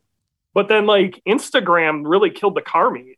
but 0.53 0.67
then 0.67 0.85
like 0.85 1.21
Instagram 1.27 2.03
really 2.05 2.29
killed 2.29 2.55
the 2.55 2.61
car 2.61 2.91
meet, 2.91 3.17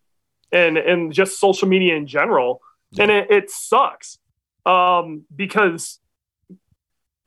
and 0.52 0.78
and 0.78 1.14
just 1.14 1.40
social 1.40 1.68
media 1.68 1.96
in 1.96 2.08
general, 2.08 2.62
and 2.98 3.12
it, 3.12 3.32
it 3.32 3.50
sucks 3.50 4.18
um, 4.66 5.24
because. 5.36 6.00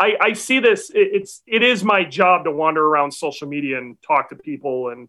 I, 0.01 0.17
I 0.21 0.33
see 0.33 0.59
this. 0.59 0.91
It, 0.91 1.11
it's 1.13 1.43
it 1.47 1.63
is 1.63 1.85
my 1.85 2.03
job 2.03 2.45
to 2.47 2.51
wander 2.51 2.85
around 2.85 3.13
social 3.13 3.47
media 3.47 3.79
and 3.79 3.97
talk 4.03 4.31
to 4.31 4.35
people 4.35 4.89
and 4.89 5.09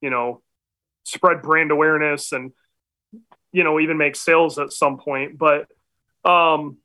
you 0.00 0.10
know 0.10 0.42
spread 1.04 1.42
brand 1.42 1.70
awareness 1.70 2.32
and 2.32 2.50
you 3.52 3.64
know 3.64 3.78
even 3.78 3.96
make 3.96 4.16
sales 4.16 4.58
at 4.58 4.72
some 4.72 4.98
point 4.98 5.38
but 5.38 5.68
um 6.24 6.76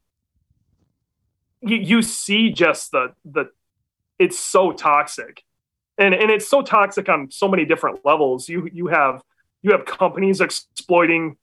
you, 1.62 1.78
you 1.78 2.02
see 2.02 2.52
just 2.52 2.92
the 2.92 3.14
the 3.26 3.50
it's 4.20 4.40
so 4.40 4.72
toxic. 4.72 5.44
And 5.98 6.14
and 6.14 6.30
it's 6.30 6.48
so 6.48 6.62
toxic 6.62 7.10
on 7.10 7.32
so 7.32 7.48
many 7.48 7.66
different 7.66 8.06
levels. 8.06 8.48
You 8.48 8.70
you 8.72 8.88
have 8.88 9.22
you 9.64 9.72
have 9.72 9.86
companies 9.86 10.42
exploiting 10.42 11.38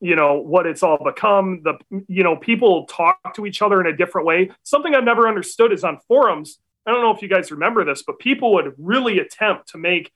you 0.00 0.16
know 0.16 0.34
what 0.36 0.66
it's 0.66 0.82
all 0.82 0.98
become. 1.02 1.62
The 1.62 1.78
you 2.08 2.24
know 2.24 2.36
people 2.36 2.86
talk 2.86 3.34
to 3.34 3.46
each 3.46 3.62
other 3.62 3.80
in 3.80 3.86
a 3.86 3.96
different 3.96 4.26
way. 4.26 4.50
Something 4.62 4.94
i've 4.94 5.04
never 5.04 5.28
understood 5.28 5.72
is 5.72 5.84
on 5.84 5.98
forums 6.08 6.58
i 6.86 6.90
don't 6.90 7.02
know 7.02 7.14
if 7.14 7.22
you 7.22 7.28
guys 7.28 7.50
remember 7.50 7.84
this 7.84 8.02
but 8.02 8.18
people 8.18 8.54
would 8.54 8.74
really 8.78 9.18
attempt 9.18 9.68
to 9.68 9.78
make 9.78 10.12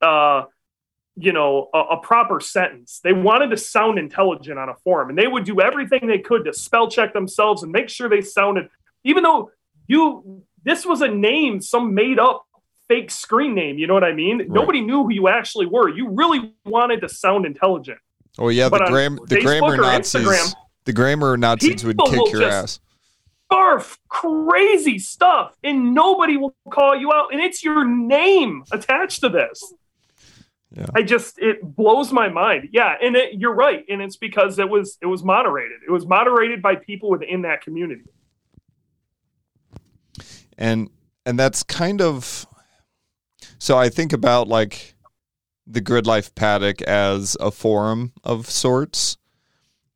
uh 0.00 0.44
you 1.16 1.32
know 1.32 1.68
a, 1.72 1.78
a 1.78 2.00
proper 2.00 2.40
sentence. 2.40 3.00
They 3.02 3.12
wanted 3.12 3.50
to 3.50 3.56
sound 3.56 3.98
intelligent 3.98 4.58
on 4.58 4.68
a 4.68 4.74
forum 4.74 5.08
and 5.08 5.18
they 5.18 5.26
would 5.26 5.44
do 5.44 5.60
everything 5.60 6.06
they 6.06 6.18
could 6.18 6.44
to 6.44 6.52
spell 6.52 6.90
check 6.90 7.12
themselves 7.12 7.62
and 7.62 7.72
make 7.72 7.88
sure 7.88 8.08
they 8.08 8.20
sounded 8.20 8.68
even 9.04 9.22
though 9.22 9.50
you 9.86 10.42
this 10.64 10.84
was 10.84 11.00
a 11.00 11.08
name 11.08 11.60
some 11.60 11.94
made 11.94 12.18
up 12.18 12.44
fake 12.88 13.10
screen 13.10 13.54
name 13.54 13.78
you 13.78 13.86
know 13.86 13.94
what 13.94 14.04
i 14.04 14.12
mean? 14.12 14.46
Nobody 14.48 14.80
knew 14.80 15.04
who 15.04 15.12
you 15.12 15.28
actually 15.28 15.66
were. 15.66 15.88
You 15.88 16.10
really 16.10 16.54
wanted 16.64 17.00
to 17.00 17.08
sound 17.08 17.46
intelligent. 17.46 17.98
Oh 18.38 18.50
yeah, 18.50 18.64
the 18.64 18.78
But 18.78 18.88
gram 18.88 19.18
the 19.26 19.40
grammar 19.40 19.76
Nazis 19.76 20.22
Instagram, 20.22 20.54
the 20.84 20.92
grammar 20.92 21.36
Nazis 21.36 21.84
would 21.84 21.98
kick 21.98 22.32
your 22.32 22.44
ass. 22.44 22.80
barf 23.50 23.96
crazy 24.08 24.98
stuff 24.98 25.56
and 25.64 25.94
nobody 25.94 26.36
will 26.36 26.54
call 26.70 26.94
you 26.94 27.10
out 27.12 27.32
and 27.32 27.40
it's 27.40 27.64
your 27.64 27.86
name 27.86 28.64
attached 28.70 29.20
to 29.20 29.30
this 29.30 29.72
Yeah. 30.74 30.86
I 30.94 31.02
just 31.02 31.38
it 31.38 31.62
blows 31.62 32.12
my 32.12 32.28
mind. 32.28 32.70
Yeah, 32.72 32.94
and 33.00 33.14
it, 33.16 33.34
you're 33.34 33.54
right, 33.54 33.84
and 33.88 34.02
it's 34.02 34.16
because 34.16 34.58
it 34.58 34.68
was 34.68 34.98
it 35.00 35.06
was 35.06 35.22
moderated. 35.22 35.78
It 35.86 35.90
was 35.90 36.06
moderated 36.06 36.60
by 36.60 36.74
people 36.76 37.08
within 37.10 37.42
that 37.42 37.60
community. 37.62 38.02
and 40.58 40.88
and 41.24 41.38
that's 41.38 41.62
kind 41.62 42.00
of 42.00 42.46
so 43.58 43.76
i 43.76 43.88
think 43.90 44.12
about 44.12 44.48
like 44.48 44.94
the 45.66 45.80
grid 45.80 46.06
life 46.06 46.34
paddock 46.34 46.80
as 46.82 47.36
a 47.40 47.50
forum 47.50 48.12
of 48.24 48.48
sorts 48.48 49.18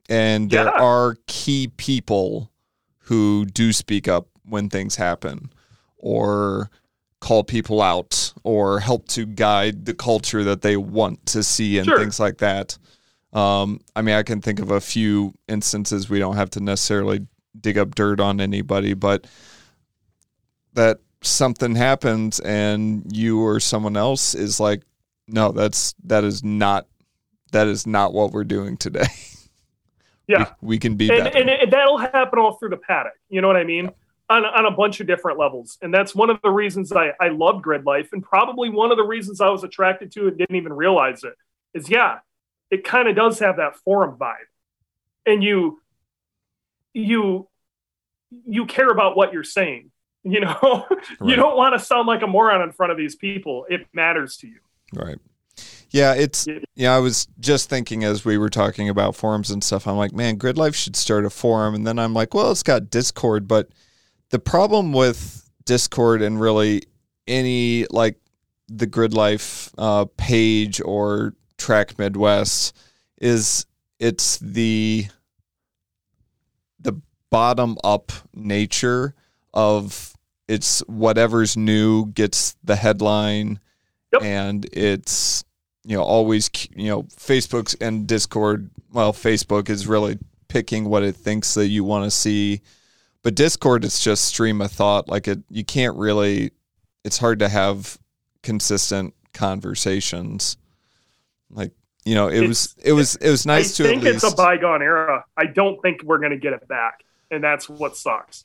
and 0.09 0.51
there 0.51 0.65
Yeah. 0.65 0.71
are 0.83 1.17
key 1.27 1.69
people 1.77 2.51
who 3.05 3.47
do 3.47 3.73
speak 3.73 4.07
up 4.09 4.29
when 4.45 4.69
things 4.69 4.97
happen 4.97 5.51
or 5.97 6.69
call 7.21 7.45
people 7.45 7.83
out 7.83 8.33
or 8.45 8.81
help 8.81 9.07
to 9.09 9.27
guide 9.27 9.85
the 9.85 9.95
culture 9.95 10.43
that 10.45 10.63
they 10.63 10.77
want 10.77 11.25
to 11.27 11.43
see 11.43 11.79
and 11.79 11.87
Sure. 11.87 11.99
things 11.99 12.19
like 12.19 12.39
that 12.39 12.79
um, 13.33 13.81
i 13.95 14.03
mean 14.03 14.15
i 14.15 14.23
can 14.23 14.41
think 14.41 14.59
of 14.59 14.71
a 14.71 14.81
few 14.81 15.33
instances 15.47 16.09
we 16.09 16.19
don't 16.19 16.37
have 16.37 16.51
to 16.51 16.61
necessarily 16.61 17.27
dig 17.61 17.77
up 17.77 17.95
dirt 17.95 18.21
on 18.21 18.41
anybody 18.41 18.95
but 18.95 19.27
that 20.73 20.99
something 21.23 21.75
happens 21.75 22.41
and 22.41 23.05
you 23.15 23.41
or 23.41 23.61
someone 23.61 23.97
else 23.97 24.35
is 24.35 24.59
like 24.59 24.83
no 25.29 25.53
that's 25.53 25.95
that 26.05 26.25
is 26.25 26.43
not 26.43 26.87
that 27.53 27.67
is 27.67 27.87
not 27.87 28.13
what 28.15 28.33
we're 28.33 28.45
doing 28.45 28.77
today 28.77 29.07
Yeah, 30.27 30.53
we, 30.61 30.77
we 30.77 30.79
can 30.79 30.95
be 30.95 31.11
and, 31.11 31.27
and 31.27 31.51
it, 31.51 31.71
that'll 31.73 31.99
happen 31.99 32.39
all 32.39 32.53
through 32.53 32.69
the 32.69 32.77
paddock. 32.77 33.15
You 33.31 33.41
know 33.41 33.49
what 33.49 33.57
I 33.57 33.65
mean? 33.65 33.91
On, 34.31 34.45
on 34.45 34.65
a 34.65 34.71
bunch 34.71 35.01
of 35.01 35.09
different 35.09 35.39
levels. 35.39 35.77
And 35.83 35.93
that's 35.93 36.15
one 36.15 36.31
of 36.31 36.39
the 36.43 36.51
reasons 36.51 36.93
I, 36.93 37.11
I 37.21 37.29
love 37.29 37.61
grid 37.63 37.85
life. 37.85 38.11
And 38.13 38.23
probably 38.23 38.71
one 38.71 38.93
of 38.93 38.97
the 38.97 39.05
reasons 39.05 39.41
I 39.41 39.51
was 39.51 39.65
attracted 39.65 40.13
to 40.13 40.27
it 40.27 40.29
and 40.29 40.39
didn't 40.39 40.55
even 40.55 40.73
realize 40.73 41.25
it 41.25 41.35
is 41.75 41.91
yeah, 41.91 42.21
it 42.71 42.85
kind 42.85 43.09
of 43.09 43.17
does 43.17 43.41
have 43.41 43.57
that 43.57 43.77
forum 43.77 44.17
vibe. 44.17 44.37
And 45.27 45.43
you, 45.43 45.81
you, 46.95 47.49
you 48.47 48.67
care 48.67 48.89
about 48.89 49.17
what 49.17 49.33
you're 49.33 49.45
saying. 49.45 49.91
You 50.23 50.41
know, 50.41 50.87
you 51.25 51.35
don't 51.35 51.57
want 51.57 51.79
to 51.79 51.85
sound 51.85 52.07
like 52.07 52.21
a 52.21 52.27
moron 52.27 52.61
in 52.61 52.73
front 52.73 52.93
of 52.93 52.99
these 52.99 53.17
people. 53.17 53.65
It 53.71 53.87
matters 53.95 54.37
to 54.39 54.47
you. 54.49 54.61
right 54.95 55.19
yeah 55.91 56.15
it's 56.15 56.47
yeah 56.75 56.95
i 56.95 56.99
was 56.99 57.27
just 57.41 57.69
thinking 57.69 58.05
as 58.05 58.25
we 58.25 58.39
were 58.39 58.49
talking 58.49 58.89
about 58.89 59.17
forums 59.17 59.51
and 59.51 59.63
stuff 59.63 59.87
i'm 59.87 59.97
like 59.97 60.13
man 60.13 60.37
grid 60.37 60.57
life 60.57 60.75
should 60.75 60.97
start 60.97 61.25
a 61.25 61.31
forum 61.31 61.75
and 61.75 61.87
then 61.87 61.99
i'm 61.99 62.15
like 62.15 62.33
well 62.33 62.51
it's 62.51 62.63
got 62.63 62.91
discord 62.91 63.49
but 63.49 63.69
the 64.31 64.39
problem 64.39 64.93
with 64.93 65.49
discord 65.65 66.23
and 66.23 66.41
really 66.41 66.83
any 67.27 67.87
like 67.91 68.17
the 68.69 68.87
grid 68.87 69.13
life 69.15 69.71
uh, 69.79 70.07
page 70.17 70.81
or 70.85 71.35
track 71.59 71.99
midwest 71.99 72.77
is 73.21 73.67
it's 73.99 74.39
the 74.39 75.07
the 76.81 77.01
bottom 77.31 77.77
up 77.85 78.13
nature 78.35 79.15
of 79.53 80.15
it's 80.49 80.81
whatever's 80.81 81.57
new 81.57 82.07
gets 82.07 82.57
the 82.65 82.77
headline 82.77 83.61
Yep. 84.13 84.23
and 84.23 84.67
it's 84.73 85.45
you 85.85 85.97
know 85.97 86.03
always 86.03 86.51
you 86.75 86.89
know 86.89 87.03
facebook's 87.05 87.75
and 87.75 88.09
discord 88.09 88.71
well 88.93 89.13
facebook 89.13 89.69
is 89.69 89.87
really 89.87 90.19
picking 90.49 90.87
what 90.87 91.05
it 91.05 91.15
thinks 91.15 91.55
that 91.55 91.69
you 91.69 91.85
want 91.85 92.05
to 92.05 92.11
see 92.11 92.61
but 93.23 93.35
discord 93.35 93.85
it's 93.85 94.03
just 94.03 94.25
stream 94.25 94.61
of 94.61 94.71
thought 94.71 95.09
like 95.09 95.29
it 95.29 95.41
you 95.49 95.65
can't 95.65 95.97
really 95.97 96.51
it's 97.05 97.19
hard 97.19 97.39
to 97.39 97.49
have 97.49 97.99
consistent 98.43 99.15
conversations 99.33 100.57
like 101.51 101.73
you 102.05 102.15
know 102.15 102.29
it 102.29 102.47
was 102.47 102.75
it 102.83 102.93
was 102.93 103.17
it 103.17 103.31
was 103.31 103.45
nice 103.47 103.79
I 103.81 103.85
to 103.85 103.89
think 103.89 104.05
at 104.05 104.13
least 104.13 104.25
it's 104.25 104.33
a 104.33 104.37
bygone 104.37 104.83
era. 104.83 105.25
I 105.37 105.47
don't 105.47 105.81
think 105.83 106.03
we're 106.03 106.19
going 106.19 106.33
to 106.33 106.39
get 106.39 106.53
it 106.53 106.67
back, 106.67 107.05
and 107.31 107.43
that's 107.43 107.69
what 107.69 107.97
sucks 107.97 108.45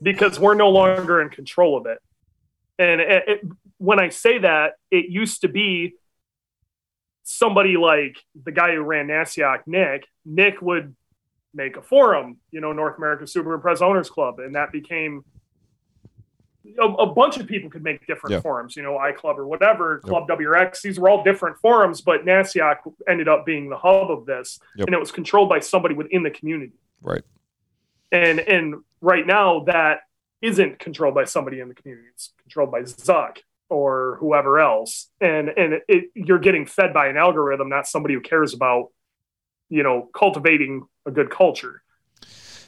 because 0.00 0.38
we're 0.38 0.54
no 0.54 0.68
longer 0.68 1.20
in 1.20 1.28
control 1.28 1.76
of 1.76 1.86
it. 1.86 1.98
And 2.78 3.00
it, 3.00 3.24
it, 3.28 3.40
when 3.78 4.00
I 4.00 4.08
say 4.08 4.38
that, 4.38 4.74
it 4.90 5.06
used 5.08 5.42
to 5.42 5.48
be 5.48 5.94
somebody 7.22 7.76
like 7.76 8.16
the 8.44 8.52
guy 8.52 8.74
who 8.74 8.82
ran 8.82 9.06
NASIOC, 9.08 9.60
Nick. 9.66 10.06
Nick 10.24 10.60
would 10.60 10.96
make 11.54 11.76
a 11.76 11.82
forum, 11.82 12.36
you 12.50 12.60
know, 12.60 12.72
North 12.72 12.96
America 12.98 13.24
Subaru 13.24 13.60
Impreza 13.60 13.82
Owners 13.82 14.08
Club, 14.10 14.38
and 14.38 14.54
that 14.54 14.72
became 14.72 15.24
a, 16.80 16.84
a 16.86 17.06
bunch 17.12 17.38
of 17.38 17.46
people 17.46 17.68
could 17.68 17.82
make 17.82 18.06
different 18.06 18.34
Yeah. 18.34 18.40
forums, 18.40 18.76
you 18.76 18.82
know, 18.82 18.92
iClub 18.92 19.36
or 19.36 19.46
whatever, 19.46 19.98
Club 19.98 20.28
WRX. 20.28 20.80
These 20.80 20.98
were 20.98 21.08
all 21.08 21.22
different 21.24 21.58
forums, 21.58 22.00
but 22.00 22.24
NASIOC 22.24 22.76
ended 23.08 23.28
up 23.28 23.44
being 23.44 23.68
the 23.68 23.76
hub 23.76 24.10
of 24.10 24.26
this, 24.26 24.60
Yep. 24.76 24.86
and 24.88 24.94
it 24.94 24.98
was 24.98 25.10
controlled 25.10 25.48
by 25.48 25.58
somebody 25.60 25.94
within 25.94 26.22
the 26.22 26.30
community. 26.30 26.72
right 27.02 27.22
And 28.12 28.38
and 28.40 28.76
right 29.00 29.26
now 29.26 29.64
that 29.64 30.00
isn't 30.40 30.78
controlled 30.78 31.14
by 31.14 31.24
somebody 31.24 31.58
in 31.60 31.68
the 31.68 31.74
community; 31.74 32.08
it's 32.14 32.32
controlled 32.42 32.70
by 32.70 32.82
Zuck 32.82 33.38
or 33.68 34.16
whoever 34.20 34.60
else. 34.60 35.10
And 35.20 35.48
and 35.48 35.80
it, 35.88 36.10
you're 36.14 36.38
getting 36.38 36.64
fed 36.66 36.92
by 36.94 37.08
an 37.08 37.16
algorithm, 37.16 37.68
not 37.68 37.86
somebody 37.88 38.14
who 38.14 38.20
cares 38.20 38.54
about, 38.54 38.90
you 39.72 39.82
know, 39.82 40.08
cultivating 40.14 40.86
a 41.06 41.10
good 41.10 41.30
culture. 41.30 41.82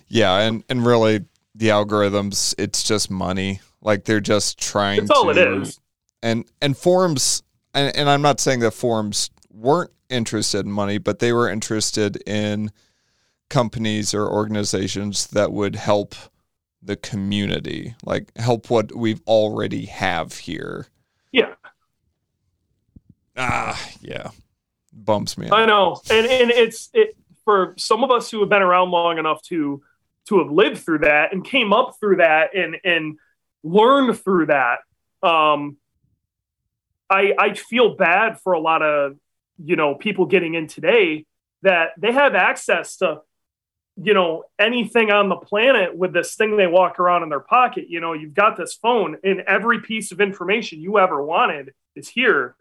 yeah 0.08 0.38
and 0.40 0.64
and 0.70 0.84
really 0.86 1.24
the 1.54 1.68
algorithms 1.68 2.54
it's 2.58 2.82
just 2.82 3.10
money 3.10 3.60
like 3.80 4.04
they're 4.04 4.20
just 4.34 4.58
trying 4.58 4.96
to. 5.00 5.06
That's 5.06 5.18
all 5.18 5.32
to 5.32 5.40
it 5.40 5.62
is. 5.62 5.80
and 6.22 6.44
and 6.62 6.76
forums 6.76 7.42
and, 7.74 7.94
and 7.96 8.08
i'm 8.10 8.22
not 8.22 8.40
saying 8.40 8.60
that 8.60 8.72
forums 8.72 9.30
weren't 9.52 9.90
interested 10.08 10.64
in 10.66 10.72
money 10.72 10.98
but 10.98 11.18
they 11.20 11.32
were 11.32 11.48
interested 11.48 12.16
in 12.26 12.70
companies 13.50 14.14
or 14.14 14.28
organizations 14.28 15.26
that 15.28 15.52
would 15.52 15.76
help 15.76 16.14
the 16.82 16.96
community 16.96 17.94
like 18.04 18.36
help 18.36 18.68
what 18.70 18.94
we've 18.96 19.22
already 19.26 19.84
have 19.86 20.28
here 20.38 20.86
Yeah. 21.32 21.54
ah 23.36 23.78
yeah 24.00 24.30
bumps 24.94 25.36
me 25.36 25.48
I 25.50 25.66
know, 25.66 26.00
and 26.10 26.26
and 26.26 26.50
it's 26.50 26.90
it 26.94 27.16
for 27.44 27.74
some 27.76 28.02
of 28.02 28.10
us 28.10 28.30
who 28.30 28.40
have 28.40 28.48
been 28.48 28.62
around 28.62 28.90
long 28.90 29.18
enough 29.18 29.42
to 29.44 29.82
to 30.28 30.38
have 30.38 30.50
lived 30.50 30.78
through 30.78 31.00
that 31.00 31.32
and 31.32 31.44
came 31.44 31.72
up 31.72 31.96
through 32.00 32.16
that 32.16 32.54
and 32.54 32.76
and 32.84 33.18
learned 33.62 34.18
through 34.20 34.46
that. 34.46 34.78
Um, 35.22 35.76
I 37.10 37.34
I 37.38 37.54
feel 37.54 37.96
bad 37.96 38.40
for 38.40 38.52
a 38.52 38.60
lot 38.60 38.82
of 38.82 39.16
you 39.62 39.76
know 39.76 39.94
people 39.94 40.26
getting 40.26 40.54
in 40.54 40.66
today 40.66 41.26
that 41.62 41.90
they 41.98 42.12
have 42.12 42.34
access 42.34 42.96
to 42.98 43.20
you 43.96 44.14
know 44.14 44.44
anything 44.58 45.10
on 45.10 45.28
the 45.28 45.36
planet 45.36 45.96
with 45.96 46.12
this 46.12 46.34
thing 46.34 46.56
they 46.56 46.66
walk 46.66 46.98
around 46.98 47.22
in 47.22 47.28
their 47.28 47.40
pocket. 47.40 47.86
You 47.88 48.00
know, 48.00 48.12
you've 48.12 48.34
got 48.34 48.56
this 48.56 48.74
phone 48.74 49.18
and 49.22 49.40
every 49.40 49.80
piece 49.80 50.12
of 50.12 50.20
information 50.20 50.80
you 50.80 50.98
ever 50.98 51.22
wanted 51.22 51.74
is 51.94 52.08
here 52.08 52.56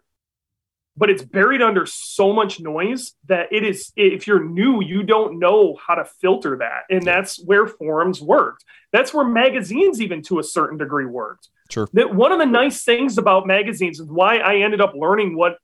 but 0.95 1.10
it's 1.10 1.23
buried 1.23 1.62
under 1.62 1.86
so 1.86 2.34
much 2.34 2.60
noise 2.60 3.13
that 3.27 3.47
it 3.51 3.63
is 3.63 3.91
if 3.95 4.27
you're 4.27 4.43
new 4.43 4.82
you 4.84 5.03
don't 5.03 5.39
know 5.39 5.75
how 5.86 5.95
to 5.95 6.06
filter 6.06 6.58
that. 6.58 6.84
And 6.89 7.03
that's 7.03 7.43
where 7.43 7.67
forums 7.67 8.21
worked. 8.21 8.63
That's 8.91 9.13
where 9.13 9.25
magazines 9.25 10.01
even 10.01 10.21
to 10.23 10.39
a 10.39 10.43
certain 10.43 10.77
degree 10.77 11.06
worked. 11.06 11.49
Sure. 11.69 11.88
that 11.93 12.13
one 12.13 12.32
of 12.32 12.38
the 12.38 12.45
nice 12.45 12.84
things 12.84 13.17
about 13.17 13.47
magazines 13.47 13.99
and 13.99 14.12
why 14.12 14.38
i 14.38 14.58
ended 14.58 14.79
up 14.79 14.93
learning 14.95 15.36
what 15.36 15.58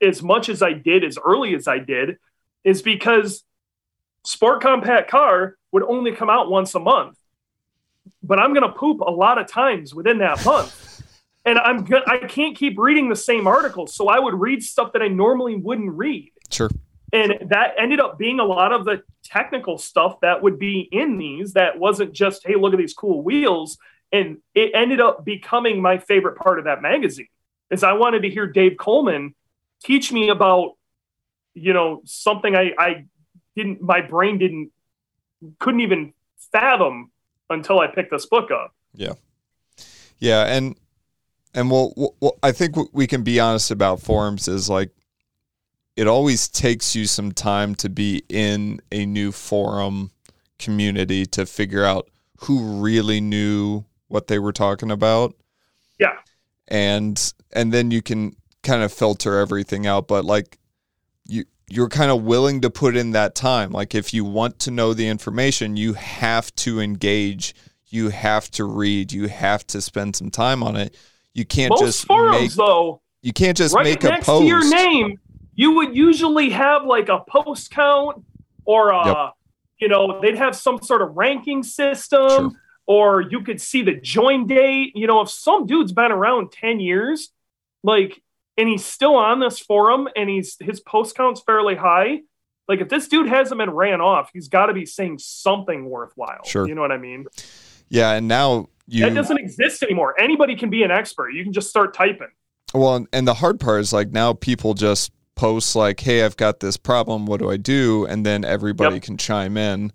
as 0.00 0.20
much 0.20 0.48
as 0.48 0.60
i 0.60 0.72
did 0.72 1.04
as 1.04 1.18
early 1.24 1.54
as 1.54 1.68
i 1.68 1.78
did 1.78 2.16
is 2.64 2.82
because 2.82 3.44
sport 4.24 4.60
compact 4.60 5.08
car 5.08 5.56
would 5.70 5.84
only 5.84 6.12
come 6.12 6.30
out 6.30 6.50
once 6.50 6.74
a 6.74 6.80
month. 6.80 7.16
But 8.24 8.40
i'm 8.40 8.54
going 8.54 8.66
to 8.66 8.76
poop 8.76 9.02
a 9.02 9.10
lot 9.10 9.38
of 9.38 9.46
times 9.46 9.94
within 9.94 10.18
that 10.18 10.44
month 10.44 10.91
and 11.44 11.58
I'm 11.58 11.84
good. 11.84 12.02
I 12.06 12.18
can't 12.18 12.56
keep 12.56 12.78
reading 12.78 13.08
the 13.08 13.16
same 13.16 13.46
articles, 13.46 13.94
so 13.94 14.08
I 14.08 14.18
would 14.18 14.34
read 14.34 14.62
stuff 14.62 14.92
that 14.92 15.02
I 15.02 15.08
normally 15.08 15.56
wouldn't 15.56 15.92
read, 15.92 16.32
sure 16.50 16.70
and 17.12 17.34
that 17.50 17.74
ended 17.78 18.00
up 18.00 18.16
being 18.16 18.40
a 18.40 18.44
lot 18.44 18.72
of 18.72 18.86
the 18.86 19.02
technical 19.22 19.76
stuff 19.76 20.20
that 20.20 20.42
would 20.42 20.58
be 20.58 20.88
in 20.90 21.18
these. 21.18 21.52
That 21.52 21.78
wasn't 21.78 22.12
just 22.12 22.46
hey, 22.46 22.54
look 22.54 22.72
at 22.72 22.78
these 22.78 22.94
cool 22.94 23.22
wheels, 23.22 23.78
and 24.10 24.38
it 24.54 24.72
ended 24.74 25.00
up 25.00 25.24
becoming 25.24 25.82
my 25.82 25.98
favorite 25.98 26.36
part 26.36 26.58
of 26.58 26.64
that 26.64 26.80
magazine. 26.82 27.28
Is 27.70 27.82
I 27.82 27.92
wanted 27.92 28.22
to 28.22 28.30
hear 28.30 28.46
Dave 28.46 28.76
Coleman 28.78 29.34
teach 29.82 30.12
me 30.12 30.28
about, 30.28 30.72
you 31.54 31.72
know, 31.72 32.02
something 32.04 32.54
I, 32.54 32.72
I 32.78 33.04
didn't, 33.56 33.82
my 33.82 34.00
brain 34.00 34.38
didn't, 34.38 34.70
couldn't 35.58 35.80
even 35.80 36.12
fathom 36.52 37.10
until 37.50 37.80
I 37.80 37.86
picked 37.88 38.10
this 38.10 38.26
book 38.26 38.50
up. 38.50 38.74
Yeah, 38.94 39.14
Yeah. 40.18 40.44
and 40.44 40.76
and 41.54 41.70
we'll, 41.70 42.14
I 42.42 42.52
think 42.52 42.76
what 42.76 42.88
we 42.92 43.06
can 43.06 43.22
be 43.22 43.38
honest 43.38 43.70
about 43.70 44.00
forums 44.00 44.48
is 44.48 44.70
like 44.70 44.90
it 45.96 46.06
always 46.06 46.48
takes 46.48 46.94
you 46.94 47.06
some 47.06 47.32
time 47.32 47.74
to 47.76 47.88
be 47.88 48.22
in 48.28 48.80
a 48.90 49.04
new 49.04 49.32
forum 49.32 50.10
community 50.58 51.26
to 51.26 51.44
figure 51.44 51.84
out 51.84 52.08
who 52.38 52.80
really 52.80 53.20
knew 53.20 53.84
what 54.08 54.26
they 54.26 54.38
were 54.38 54.52
talking 54.52 54.90
about. 54.90 55.34
Yeah. 55.98 56.18
And 56.68 57.32
and 57.52 57.72
then 57.72 57.90
you 57.90 58.00
can 58.00 58.36
kind 58.62 58.82
of 58.82 58.92
filter 58.92 59.38
everything 59.38 59.86
out, 59.86 60.08
but 60.08 60.24
like 60.24 60.58
you 61.26 61.44
you're 61.68 61.88
kind 61.88 62.10
of 62.10 62.22
willing 62.22 62.60
to 62.62 62.70
put 62.70 62.96
in 62.96 63.12
that 63.12 63.34
time. 63.34 63.70
Like 63.70 63.94
if 63.94 64.14
you 64.14 64.24
want 64.24 64.58
to 64.60 64.70
know 64.70 64.94
the 64.94 65.08
information, 65.08 65.76
you 65.76 65.94
have 65.94 66.54
to 66.56 66.80
engage, 66.80 67.54
you 67.86 68.08
have 68.08 68.50
to 68.52 68.64
read, 68.64 69.12
you 69.12 69.28
have 69.28 69.66
to 69.68 69.80
spend 69.80 70.16
some 70.16 70.30
time 70.30 70.62
on 70.62 70.76
it. 70.76 70.96
You 71.34 71.44
can't 71.44 71.70
Most 71.70 71.80
just 71.80 72.06
forums, 72.06 72.40
make 72.40 72.52
though, 72.52 73.00
you 73.22 73.32
can't 73.32 73.56
just 73.56 73.74
right 73.74 73.84
make 73.84 74.04
a 74.04 74.18
post. 74.22 74.42
to 74.42 74.46
your 74.46 74.68
name, 74.68 75.18
you 75.54 75.72
would 75.76 75.96
usually 75.96 76.50
have 76.50 76.84
like 76.84 77.08
a 77.08 77.20
post 77.28 77.70
count 77.70 78.24
or 78.64 78.92
uh 78.92 79.06
Yep. 79.06 79.32
you 79.78 79.88
know, 79.88 80.20
they'd 80.20 80.36
have 80.36 80.54
some 80.56 80.80
sort 80.82 81.02
of 81.02 81.16
ranking 81.16 81.62
system 81.62 82.28
Sure. 82.28 82.50
or 82.86 83.20
you 83.22 83.42
could 83.42 83.60
see 83.60 83.82
the 83.82 83.94
join 83.94 84.46
date. 84.46 84.92
You 84.94 85.06
know, 85.06 85.20
if 85.22 85.30
some 85.30 85.66
dude's 85.66 85.92
been 85.92 86.12
around 86.12 86.52
10 86.52 86.80
years, 86.80 87.30
like 87.82 88.22
and 88.58 88.68
he's 88.68 88.84
still 88.84 89.14
on 89.16 89.40
this 89.40 89.58
forum 89.58 90.08
and 90.14 90.28
he's 90.28 90.56
his 90.60 90.80
post 90.80 91.16
count's 91.16 91.40
fairly 91.40 91.74
high. 91.76 92.20
Like 92.68 92.80
if 92.80 92.88
this 92.90 93.08
dude 93.08 93.28
hasn't 93.28 93.58
been 93.58 93.70
ran 93.70 94.00
off, 94.00 94.30
he's 94.32 94.48
got 94.48 94.66
to 94.66 94.74
be 94.74 94.84
saying 94.86 95.18
something 95.18 95.86
worthwhile. 95.88 96.44
Sure. 96.44 96.68
You 96.68 96.74
know 96.74 96.80
what 96.82 96.92
I 96.92 96.98
mean? 96.98 97.26
Yeah, 97.88 98.12
and 98.12 98.28
now 98.28 98.68
you 98.92 99.04
that 99.04 99.14
doesn't 99.14 99.38
exist 99.38 99.82
anymore. 99.82 100.14
Anybody 100.20 100.54
can 100.56 100.70
be 100.70 100.82
an 100.82 100.90
expert. 100.90 101.30
You 101.30 101.42
can 101.44 101.52
just 101.52 101.68
start 101.68 101.94
typing. 101.94 102.28
Well, 102.74 102.96
and- 102.96 103.08
and 103.12 103.26
the 103.26 103.34
hard 103.34 103.58
part 103.60 103.80
is 103.80 103.92
like 103.92 104.10
now 104.12 104.32
people 104.34 104.74
just 104.74 105.12
post 105.34 105.74
like, 105.74 106.00
"Hey, 106.00 106.22
I've 106.24 106.36
got 106.36 106.60
this 106.60 106.76
problem. 106.76 107.26
What 107.26 107.40
do 107.40 107.50
I 107.50 107.56
do?" 107.56 108.04
And 108.06 108.24
then 108.26 108.44
everybody 108.44 108.96
Yep. 108.96 109.02
can 109.02 109.16
chime 109.16 109.56
in, 109.56 109.92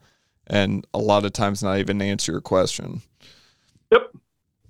and 0.47 0.85
a 0.93 0.99
lot 0.99 1.25
of 1.25 1.33
times 1.33 1.61
not 1.63 1.77
even 1.79 2.01
answer 2.01 2.31
your 2.31 2.41
question. 2.41 3.01
Yep. 3.91 4.11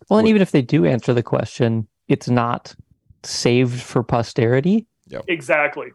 Well, 0.10 0.20
and 0.20 0.28
even 0.28 0.42
if 0.42 0.52
they 0.52 0.62
do 0.62 0.86
answer 0.86 1.14
the 1.14 1.24
question, 1.24 1.88
it's 2.08 2.30
not 2.30 2.76
saved 3.24 3.82
for 3.82 4.04
posterity. 4.04 4.86
Yep. 5.08 5.26
Exactly. 5.28 5.88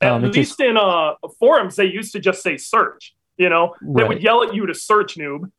At 0.00 0.12
Um, 0.12 0.24
it 0.24 0.34
least 0.34 0.60
in 0.60 0.76
uh, 0.76 1.14
forums, 1.40 1.76
they 1.76 1.84
used 1.86 2.12
to 2.12 2.20
just 2.20 2.42
say 2.42 2.56
search. 2.56 3.14
You 3.36 3.48
know, 3.48 3.74
they 3.82 4.02
Right. 4.02 4.08
would 4.08 4.22
yell 4.22 4.42
at 4.42 4.54
you 4.54 4.66
to 4.66 4.74
search 4.74 5.16
noob, 5.16 5.50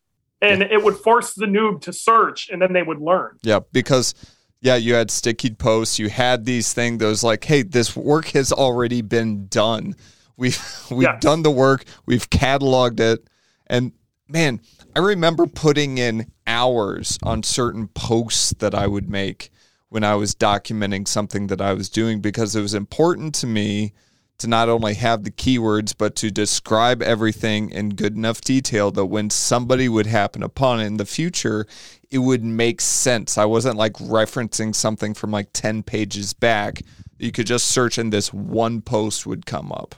and 0.42 0.64
it 0.64 0.84
would 0.84 0.96
force 0.96 1.34
the 1.34 1.46
noob 1.46 1.82
to 1.82 1.94
search, 1.94 2.50
and 2.50 2.62
then 2.62 2.74
they 2.74 2.84
would 2.84 3.00
learn. 3.00 3.38
Yeah, 3.44 3.60
because 3.72 4.14
yeah, 4.62 4.76
you 4.76 4.94
had 4.94 5.12
sticky 5.12 5.52
posts. 5.52 6.00
You 6.00 6.10
had 6.10 6.46
these 6.46 6.74
things. 6.74 7.00
Those 7.00 7.24
like, 7.24 7.44
"Hey, 7.44 7.64
this 7.64 7.96
work 7.96 8.28
has 8.30 8.52
already 8.52 9.02
been 9.02 9.48
done. 9.48 9.96
We've 10.38 10.62
we've 10.92 11.20
done 11.20 11.44
the 11.44 11.52
work. 11.52 11.86
We've 12.06 12.30
cataloged 12.30 13.00
it." 13.00 13.28
And 13.68 13.94
man, 14.28 14.62
I 14.96 15.00
remember 15.00 15.46
putting 15.46 15.98
in 15.98 16.32
hours 16.48 17.18
on 17.24 17.44
certain 17.44 17.88
posts 17.88 18.54
that 18.60 18.74
I 18.74 18.88
would 18.88 19.10
make 19.10 19.52
when 19.90 20.04
I 20.04 20.16
was 20.16 20.36
documenting 20.36 21.08
something 21.08 21.48
that 21.48 21.62
I 21.62 21.74
was 21.74 21.90
doing 21.90 22.22
because 22.22 22.56
it 22.56 22.62
was 22.62 22.74
important 22.74 23.34
to 23.36 23.48
me 23.48 23.94
to 24.40 24.48
not 24.48 24.70
only 24.70 24.96
have 24.96 25.24
the 25.24 25.32
keywords 25.32 25.94
but 25.98 26.16
to 26.16 26.32
describe 26.32 27.02
everything 27.02 27.70
in 27.70 27.90
good 27.90 28.16
enough 28.16 28.42
detail 28.42 28.92
that 28.92 29.06
when 29.06 29.30
somebody 29.30 29.88
would 29.88 30.08
happen 30.08 30.42
upon 30.44 30.80
it 30.80 30.86
in 30.86 30.98
the 30.98 31.06
future 31.06 31.66
it 32.12 32.20
would 32.20 32.44
make 32.44 32.82
sense. 32.82 33.38
I 33.38 33.46
wasn't 33.46 33.78
like 33.78 33.94
referencing 33.94 34.74
something 34.74 35.14
from 35.14 35.32
like 35.32 35.50
10 35.54 35.84
pages 35.84 36.34
back. 36.34 36.82
You 37.18 37.32
could 37.32 37.46
just 37.46 37.68
search 37.68 37.98
and 37.98 38.12
this 38.12 38.34
one 38.34 38.82
post 38.82 39.26
would 39.28 39.46
come 39.46 39.72
up. 39.72 39.96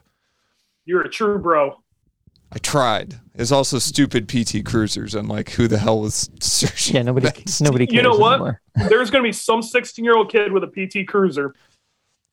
You're 0.86 1.02
a 1.02 1.10
true 1.10 1.40
bro. 1.40 1.82
I 2.52 2.58
tried. 2.58 3.20
It's 3.34 3.52
also 3.52 3.80
stupid 3.80 4.28
PT 4.28 4.66
cruisers 4.66 5.16
and 5.16 5.30
like 5.30 5.52
who 5.52 5.70
the 5.70 5.78
hell 5.78 6.02
was 6.02 6.30
searching? 6.42 6.98
Yeah, 6.98 7.04
nobody 7.04 7.28
that 7.28 7.62
nobody 7.62 7.88
cares 7.88 7.96
You 7.96 8.04
know 8.04 8.18
what? 8.18 8.58
There's 8.90 9.10
going 9.10 9.24
to 9.24 9.28
be 9.28 9.32
some 9.32 9.62
16 9.62 10.04
year 10.04 10.18
old 10.18 10.30
kid 10.30 10.52
with 10.52 10.64
a 10.64 10.68
PT 10.68 11.08
Cruiser 11.08 11.56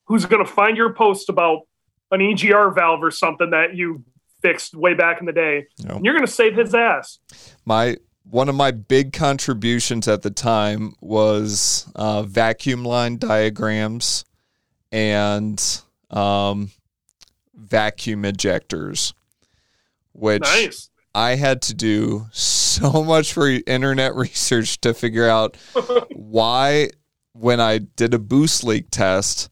who's 0.07 0.25
going 0.27 0.45
to 0.45 0.51
find 0.51 0.77
your 0.77 0.93
post 0.93 1.29
about 1.29 1.68
an 2.11 2.21
EGR 2.21 2.75
valve 2.75 3.03
or 3.03 3.11
something 3.11 3.51
that 3.51 3.75
you 3.75 4.05
fixed 4.41 4.75
way 4.75 4.95
back 4.95 5.21
in 5.21 5.27
the 5.27 5.33
day. 5.33 5.67
You're 5.79 6.15
going 6.15 6.27
to 6.27 6.33
save 6.33 6.57
his 6.57 6.75
ass. 6.75 7.19
my 7.65 7.97
one 8.31 8.49
of 8.49 8.55
my 8.55 8.71
big 8.71 9.13
contributions 9.13 10.07
at 10.07 10.21
the 10.23 10.31
time 10.31 10.95
was 11.01 11.91
uh, 11.97 12.23
vacuum 12.23 12.85
line 12.85 13.17
diagrams 13.17 14.27
and 14.93 15.83
um, 16.11 16.71
vacuum 17.55 18.25
ejectors, 18.25 19.15
which 20.13 20.43
Nice. 20.43 20.91
I 21.15 21.37
had 21.37 21.63
to 21.63 21.75
do 21.75 22.27
so 22.33 23.03
much 23.05 23.33
for 23.33 23.49
internet 23.49 24.15
research 24.15 24.81
to 24.83 24.93
figure 24.93 25.29
out 25.29 25.57
why, 26.13 26.91
when 27.33 27.61
I 27.61 27.79
did 27.79 28.13
a 28.13 28.19
boost 28.19 28.63
leak 28.63 28.91
test, 28.91 29.49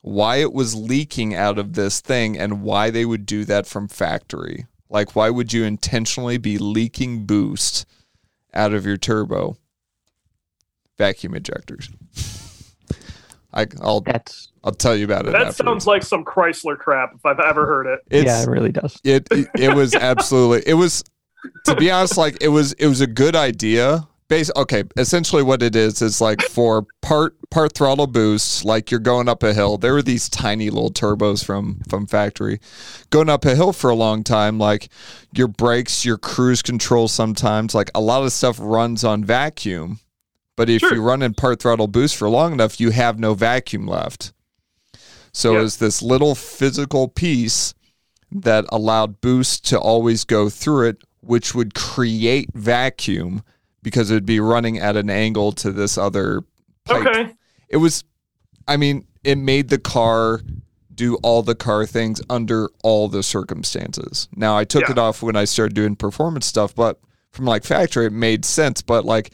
why 0.00 0.36
it 0.36 0.52
was 0.52 0.74
leaking 0.74 1.34
out 1.34 1.58
of 1.58 1.74
this 1.74 2.00
thing 2.00 2.38
and 2.38 2.62
why 2.62 2.90
they 2.90 3.04
would 3.04 3.26
do 3.26 3.44
that 3.44 3.66
from 3.66 3.88
factory. 3.88 4.66
Like, 4.88 5.14
why 5.14 5.30
would 5.30 5.52
you 5.52 5.64
intentionally 5.64 6.38
be 6.38 6.56
leaking 6.58 7.26
boost 7.26 7.86
out 8.54 8.72
of 8.72 8.86
your 8.86 8.96
turbo? 8.96 9.56
Vacuum 10.96 11.34
ejectors. 11.34 11.92
I, 13.52 13.66
I'll 13.80 14.00
That's 14.00 14.52
I'll 14.62 14.72
tell 14.72 14.94
you 14.94 15.04
about 15.04 15.26
it. 15.26 15.32
That 15.32 15.46
afterwards. 15.48 15.56
sounds 15.56 15.86
like 15.86 16.02
some 16.02 16.24
Chrysler 16.24 16.76
crap 16.76 17.14
if 17.14 17.24
I've 17.24 17.40
ever 17.40 17.66
heard 17.66 17.86
it. 17.86 18.00
It's, 18.10 18.26
yeah, 18.26 18.42
it 18.42 18.48
really 18.48 18.72
does. 18.72 19.00
it 19.04 19.26
it, 19.30 19.48
it 19.54 19.74
was 19.74 19.94
absolutely 19.94 20.70
it 20.70 20.74
was 20.74 21.02
to 21.64 21.74
be 21.74 21.90
honest 21.90 22.16
like 22.18 22.36
it 22.42 22.48
was 22.48 22.72
it 22.74 22.86
was 22.86 23.00
a 23.00 23.06
good 23.06 23.34
idea 23.34 24.06
base 24.28 24.50
okay 24.56 24.84
essentially 24.96 25.42
what 25.42 25.62
it 25.62 25.74
is 25.74 26.02
is 26.02 26.20
like 26.20 26.40
for 26.42 26.86
part 27.00 27.34
part 27.50 27.74
throttle 27.74 28.06
boost 28.06 28.64
like 28.64 28.90
you're 28.90 29.00
going 29.00 29.28
up 29.28 29.42
a 29.42 29.54
hill 29.54 29.78
there 29.78 29.96
are 29.96 30.02
these 30.02 30.28
tiny 30.28 30.68
little 30.70 30.90
turbos 30.90 31.44
from 31.44 31.80
from 31.88 32.06
factory 32.06 32.60
going 33.10 33.28
up 33.28 33.44
a 33.44 33.54
hill 33.54 33.72
for 33.72 33.90
a 33.90 33.94
long 33.94 34.22
time 34.22 34.58
like 34.58 34.88
your 35.34 35.48
brakes 35.48 36.04
your 36.04 36.18
cruise 36.18 36.62
control 36.62 37.08
sometimes 37.08 37.74
like 37.74 37.90
a 37.94 38.00
lot 38.00 38.22
of 38.22 38.32
stuff 38.32 38.58
runs 38.60 39.02
on 39.02 39.24
vacuum 39.24 39.98
but 40.56 40.68
if 40.68 40.80
Sure. 40.80 40.94
you 40.94 41.02
run 41.02 41.22
in 41.22 41.32
part 41.34 41.60
throttle 41.60 41.88
boost 41.88 42.16
for 42.16 42.28
long 42.28 42.52
enough 42.52 42.78
you 42.78 42.90
have 42.90 43.18
no 43.18 43.32
vacuum 43.34 43.86
left 43.86 44.32
so 45.32 45.56
it's 45.58 45.76
this 45.76 46.02
little 46.02 46.34
physical 46.34 47.08
piece 47.08 47.74
that 48.30 48.64
allowed 48.70 49.20
boost 49.20 49.64
to 49.66 49.78
always 49.78 50.24
go 50.24 50.48
through 50.50 50.88
it, 50.88 50.96
which 51.20 51.54
would 51.54 51.74
create 51.74 52.50
vacuum 52.54 53.42
because 53.88 54.10
it 54.10 54.14
would 54.14 54.26
be 54.26 54.40
running 54.40 54.78
at 54.78 54.96
an 54.96 55.08
angle 55.10 55.52
to 55.52 55.72
this 55.72 55.96
other 55.98 56.42
pipe. 56.84 57.06
Okay. 57.06 57.34
It 57.68 57.78
was, 57.78 58.04
I 58.66 58.76
mean, 58.76 59.06
it 59.24 59.36
made 59.38 59.68
the 59.68 59.78
car 59.78 60.40
do 60.94 61.16
all 61.22 61.42
the 61.42 61.54
car 61.54 61.86
things 61.86 62.20
under 62.28 62.68
all 62.82 63.08
the 63.08 63.22
circumstances. 63.22 64.28
Now, 64.34 64.56
I 64.58 64.64
took 64.64 64.82
Yeah. 64.82 64.92
it 64.92 64.98
off 64.98 65.22
when 65.22 65.36
I 65.36 65.44
started 65.44 65.74
doing 65.74 65.96
performance 65.96 66.46
stuff, 66.46 66.74
but 66.74 67.00
from 67.30 67.44
like 67.44 67.64
factory, 67.64 68.06
it 68.06 68.12
made 68.12 68.44
sense. 68.44 68.82
But 68.82 69.04
like 69.04 69.32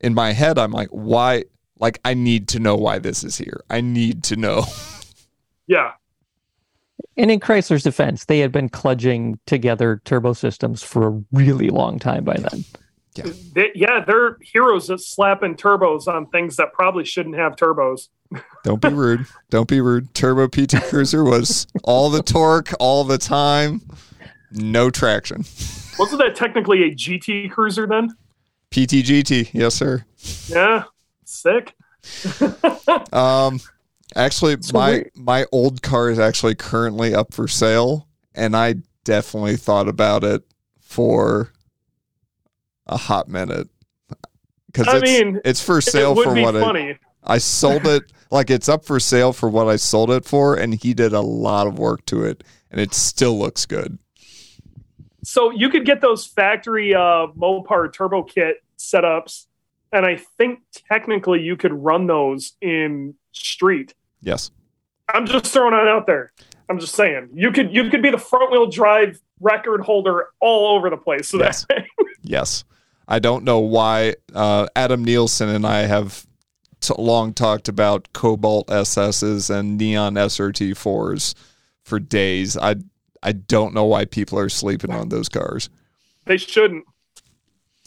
in 0.00 0.14
my 0.14 0.32
head, 0.32 0.58
I'm 0.58 0.72
like, 0.72 0.88
why? 0.90 1.44
Like, 1.78 1.98
I 2.04 2.12
need 2.14 2.48
to 2.48 2.58
know 2.58 2.74
why 2.76 2.98
this 2.98 3.24
is 3.24 3.38
here. 3.38 3.62
I 3.70 3.80
need 3.80 4.22
to 4.24 4.36
know. 4.36 4.64
Yeah. 5.66 5.92
And 7.16 7.30
in 7.30 7.38
Chrysler's 7.38 7.84
defense, 7.84 8.24
they 8.24 8.40
had 8.40 8.50
been 8.50 8.68
kludging 8.68 9.38
together 9.46 10.02
turbo 10.04 10.32
systems 10.32 10.82
for 10.82 11.06
a 11.06 11.22
really 11.30 11.68
long 11.70 12.00
time 12.00 12.24
by 12.24 12.34
then. 12.36 12.64
They, 13.14 13.70
yeah, 13.74 14.04
they're 14.06 14.38
heroes 14.40 14.88
at 14.90 15.00
slapping 15.00 15.56
turbos 15.56 16.06
on 16.06 16.26
things 16.28 16.56
that 16.56 16.72
probably 16.72 17.04
shouldn't 17.04 17.36
have 17.36 17.56
turbos. 17.56 18.08
Don't 18.64 18.80
be 18.80 18.88
rude. 18.92 19.26
Don't 19.50 19.68
be 19.68 19.80
rude. 19.80 20.14
Turbo 20.14 20.46
PT 20.48 20.82
Cruiser 20.88 21.24
was 21.24 21.66
all 21.82 22.08
the 22.10 22.22
torque, 22.22 22.72
all 22.78 23.02
the 23.04 23.18
time, 23.18 23.82
no 24.52 24.90
traction. 24.90 25.44
Wasn't 25.98 26.20
that 26.22 26.34
technically 26.36 26.84
a 26.84 26.94
GT 26.94 27.50
cruiser 27.50 27.86
then? 27.86 28.10
PTGT, 28.70 29.50
yes 29.52 29.74
sir. 29.74 30.04
Yeah. 30.48 30.84
Sick. 31.24 31.74
Um, 33.12 33.60
actually, 34.16 34.56
So 34.62 34.76
my 34.78 34.90
wait- 34.92 35.16
my 35.16 35.46
old 35.52 35.82
car 35.82 36.10
is 36.10 36.18
actually 36.18 36.54
currently 36.54 37.14
up 37.14 37.32
for 37.34 37.46
sale, 37.48 38.08
and 38.34 38.56
I 38.56 38.76
definitely 39.04 39.56
thought 39.56 39.88
about 39.88 40.24
it 40.24 40.42
for 40.80 41.52
a 42.90 42.96
hot 42.96 43.28
minute 43.28 43.68
because 44.66 44.88
I 44.88 44.98
it's 44.98 45.02
mean, 45.02 45.40
it's 45.44 45.62
for 45.62 45.80
sale 45.80 46.18
it 46.20 46.24
for 46.24 46.34
what 46.34 46.56
I, 46.56 46.60
funny. 46.60 46.98
I 47.24 47.38
sold 47.38 47.86
it. 47.86 48.04
Like 48.32 48.48
it's 48.48 48.68
up 48.68 48.84
for 48.84 49.00
sale 49.00 49.32
for 49.32 49.48
what 49.48 49.66
I 49.66 49.74
sold 49.74 50.08
it 50.12 50.24
for, 50.24 50.54
and 50.54 50.72
he 50.72 50.94
did 50.94 51.12
a 51.12 51.20
lot 51.20 51.66
of 51.66 51.80
work 51.80 52.06
to 52.06 52.22
it, 52.22 52.44
and 52.70 52.80
it 52.80 52.94
still 52.94 53.36
looks 53.36 53.66
good. 53.66 53.98
So 55.24 55.50
you 55.50 55.68
could 55.68 55.84
get 55.84 56.00
those 56.00 56.26
factory 56.26 56.94
uh, 56.94 57.26
Mopar 57.36 57.92
turbo 57.92 58.22
kit 58.22 58.58
setups, 58.78 59.46
and 59.92 60.06
I 60.06 60.20
think 60.38 60.60
technically 60.88 61.40
you 61.40 61.56
could 61.56 61.72
run 61.72 62.06
those 62.06 62.52
in 62.60 63.16
street. 63.32 63.94
Yes. 64.22 64.52
I'm 65.12 65.26
just 65.26 65.46
throwing 65.46 65.74
it 65.74 65.88
out 65.88 66.06
there. 66.06 66.32
I'm 66.68 66.78
just 66.78 66.94
saying 66.94 67.30
you 67.34 67.50
could 67.50 67.74
you 67.74 67.90
could 67.90 68.00
be 68.00 68.10
the 68.10 68.18
front 68.18 68.52
wheel 68.52 68.70
drive 68.70 69.20
record 69.40 69.80
holder 69.80 70.28
all 70.38 70.76
over 70.76 70.88
the 70.88 70.96
place. 70.96 71.28
So 71.30 71.38
Yes. 71.38 71.66
Yes. 72.22 72.64
I 73.10 73.18
don't 73.18 73.44
know 73.44 73.58
why 73.58 74.14
uh, 74.34 74.68
Adam 74.76 75.04
Nielsen 75.04 75.48
and 75.48 75.66
I 75.66 75.80
have 75.80 76.24
t- 76.80 76.94
long 76.96 77.34
talked 77.34 77.68
about 77.68 78.12
Cobalt 78.12 78.68
SSs 78.68 79.50
and 79.50 79.76
Neon 79.76 80.14
SRT 80.14 80.76
fours 80.76 81.34
for 81.82 81.98
days. 81.98 82.56
I 82.56 82.76
I 83.22 83.32
don't 83.32 83.74
know 83.74 83.84
why 83.84 84.04
people 84.06 84.38
are 84.38 84.48
sleeping 84.48 84.92
on 84.92 85.08
those 85.08 85.28
cars. 85.28 85.68
They 86.24 86.38
shouldn't. 86.38 86.84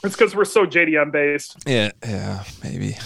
It's 0.04 0.16
because 0.16 0.36
we're 0.36 0.46
so 0.46 0.66
JDM 0.66 1.12
based. 1.14 1.58
Yeah, 1.66 1.92
yeah, 2.06 2.44
maybe. 2.62 2.98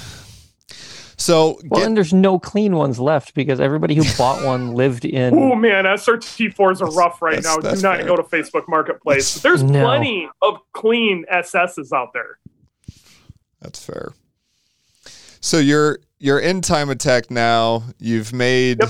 So 1.19 1.59
Well, 1.65 1.79
get- 1.81 1.87
and 1.87 1.97
there's 1.97 2.13
no 2.13 2.37
clean 2.37 2.75
ones 2.75 2.99
left 2.99 3.33
because 3.33 3.59
everybody 3.59 3.95
who 3.95 4.03
bought 4.17 4.43
one 4.45 4.73
lived 4.75 5.03
in. 5.03 5.33
Oh 5.33 5.55
man, 5.55 5.85
SRT4s 5.85 6.81
are 6.81 6.91
rough 6.91 7.21
right 7.21 7.35
That's- 7.37 7.55
now. 7.55 7.61
that's 7.61 7.81
Do 7.81 7.87
not 7.87 7.97
fair. 7.97 8.05
go 8.05 8.15
to 8.17 8.23
Facebook 8.23 8.67
Marketplace. 8.67 9.35
There's 9.41 9.63
No. 9.63 9.83
plenty 9.83 10.29
of 10.43 10.57
clean 10.73 11.25
SSs 11.31 11.91
out 11.91 12.13
there. 12.13 12.37
That's 13.61 13.83
fair. 13.83 14.13
So 15.41 15.57
you're 15.57 15.99
you're 16.19 16.39
in 16.39 16.61
time 16.61 16.89
attack 16.89 17.29
now. 17.31 17.83
You've 17.99 18.33
made 18.33 18.79
Yep. 18.81 18.89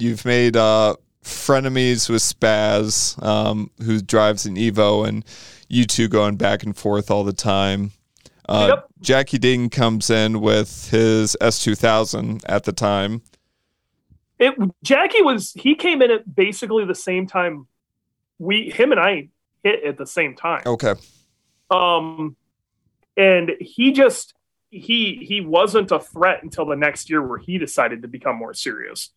you've 0.00 0.24
made 0.24 0.56
uh 0.56 0.96
frenemies 1.24 2.08
with 2.08 2.22
Spaz, 2.22 3.22
um, 3.22 3.70
who 3.82 4.00
drives 4.00 4.46
an 4.46 4.56
Evo, 4.56 5.06
and 5.06 5.22
you 5.68 5.84
two 5.84 6.08
going 6.08 6.36
back 6.36 6.62
and 6.62 6.74
forth 6.74 7.10
all 7.10 7.24
the 7.24 7.32
time. 7.34 7.90
Uh, 8.48 8.66
Yep. 8.68 8.86
Jackie 9.00 9.38
Ding 9.38 9.68
comes 9.70 10.10
in 10.10 10.40
with 10.40 10.90
his 10.90 11.36
S2000 11.40 12.42
at 12.48 12.64
the 12.64 12.72
time. 12.72 13.22
It 14.38 14.54
Jackie 14.82 15.22
was 15.22 15.52
he 15.52 15.74
came 15.74 16.00
in 16.00 16.10
at 16.10 16.34
basically 16.34 16.84
the 16.84 16.94
same 16.94 17.26
time 17.26 17.66
we 18.38 18.70
him 18.70 18.92
and 18.92 19.00
I 19.00 19.28
hit 19.64 19.84
at 19.84 19.98
the 19.98 20.06
same 20.06 20.36
time. 20.36 20.62
Okay. 20.64 20.94
Um 21.70 22.36
and 23.16 23.52
he 23.60 23.92
just 23.92 24.34
he 24.70 25.24
he 25.26 25.40
wasn't 25.40 25.90
a 25.90 25.98
threat 25.98 26.42
until 26.42 26.66
the 26.66 26.76
next 26.76 27.10
year 27.10 27.20
where 27.26 27.38
he 27.38 27.58
decided 27.58 28.02
to 28.02 28.08
become 28.08 28.36
more 28.36 28.54
serious. 28.54 29.10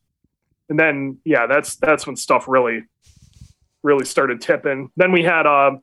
And 0.69 0.79
then 0.79 1.19
yeah, 1.23 1.45
that's 1.45 1.75
that's 1.75 2.07
when 2.07 2.15
stuff 2.15 2.47
really 2.47 2.83
really 3.83 4.05
started 4.05 4.41
tipping. 4.41 4.89
Then 4.97 5.11
we 5.11 5.23
had 5.23 5.45
uh 5.45 5.77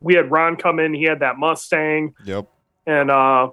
we 0.00 0.14
had 0.14 0.30
Ron 0.30 0.56
come 0.56 0.78
in, 0.78 0.92
he 0.94 1.04
had 1.04 1.20
that 1.20 1.38
Mustang 1.38 2.14
Yep. 2.24 2.46
and 2.86 3.10
uh 3.10 3.50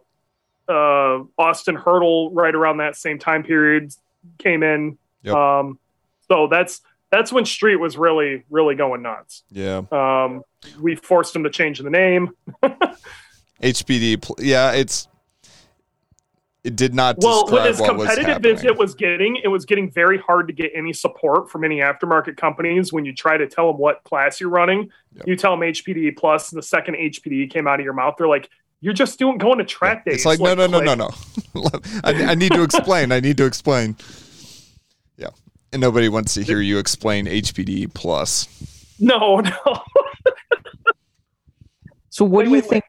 uh 0.68 1.20
Austin 1.38 1.76
Hurdle 1.76 2.32
right 2.32 2.54
around 2.56 2.78
that 2.78 2.96
same 2.96 3.20
time 3.20 3.44
period 3.44 3.94
came 4.38 4.64
in. 4.64 4.98
Yep. 5.24 5.36
Um 5.36 5.80
so 6.30 6.48
that's 6.48 6.82
that's 7.12 7.32
when 7.32 7.46
Street 7.46 7.76
was 7.78 7.98
really 7.98 8.44
really 8.50 8.76
going 8.76 9.02
nuts. 9.02 9.44
Yeah. 9.52 9.82
Um 9.92 10.44
we 10.80 10.96
forced 10.96 11.36
him 11.36 11.44
to 11.44 11.50
change 11.50 11.80
the 11.80 11.90
name. 11.90 12.32
HPD. 13.62 14.22
pl- 14.22 14.36
Yeah, 14.40 14.72
it's 14.72 15.08
it 16.64 16.76
did 16.76 16.94
not 16.94 17.18
Well, 17.20 17.44
with 17.46 17.64
describe 17.64 17.70
as 17.74 17.80
what 17.82 17.98
was 17.98 18.08
competitive 18.08 18.34
happening. 18.34 18.56
as 18.56 18.64
it 18.64 18.78
was 18.78 18.96
getting, 18.96 19.36
it 19.44 19.48
was 19.50 19.66
getting 19.66 19.92
very 19.92 20.18
hard 20.18 20.48
to 20.48 20.54
get 20.54 20.72
any 20.74 20.94
support 20.94 21.50
from 21.52 21.64
any 21.64 21.80
aftermarket 21.80 22.38
companies 22.38 22.94
when 22.94 23.04
you 23.06 23.14
try 23.14 23.36
to 23.38 23.48
tell 23.48 23.68
them 23.72 23.78
what 23.80 24.02
class 24.04 24.40
you're 24.40 24.50
running. 24.50 24.90
Yep. 25.16 25.28
You 25.28 25.36
tell 25.36 25.52
them 25.52 25.60
HPD 25.62 26.16
plus, 26.16 26.50
plus 26.50 26.50
the 26.52 26.62
second 26.62 26.96
HPD 26.96 27.50
came 27.52 27.68
out 27.68 27.80
of 27.80 27.84
your 27.84 27.94
mouth, 27.94 28.16
they're 28.18 28.28
like, 28.30 28.50
"You're 28.80 28.94
just 28.94 29.20
doing 29.20 29.38
going 29.38 29.58
to 29.58 29.66
track 29.66 30.06
days." 30.06 30.16
It's 30.16 30.26
like, 30.26 30.40
no, 30.40 30.54
no, 30.56 30.68
no, 30.68 30.80
no, 30.96 31.08
click. 31.10 31.74
no. 31.86 32.00
I, 32.04 32.32
I 32.32 32.36
need 32.36 32.54
to 32.54 32.64
explain. 32.64 33.12
I 33.12 33.20
need 33.20 33.36
to 33.38 33.46
explain. 33.46 33.98
Yeah, 35.18 35.30
and 35.74 35.82
nobody 35.82 36.08
wants 36.08 36.34
to 36.36 36.44
hear 36.44 36.62
you 36.62 36.78
explain 36.80 37.26
HPD 37.26 37.94
plus. 37.94 38.48
no, 39.00 39.40
no. 39.42 39.82
So 42.10 42.26
what 42.26 42.40
Wait, 42.40 42.44
do 42.46 42.50
you 42.50 42.54
wait, 42.56 42.64
wait. 42.64 42.70
think? 42.70 42.84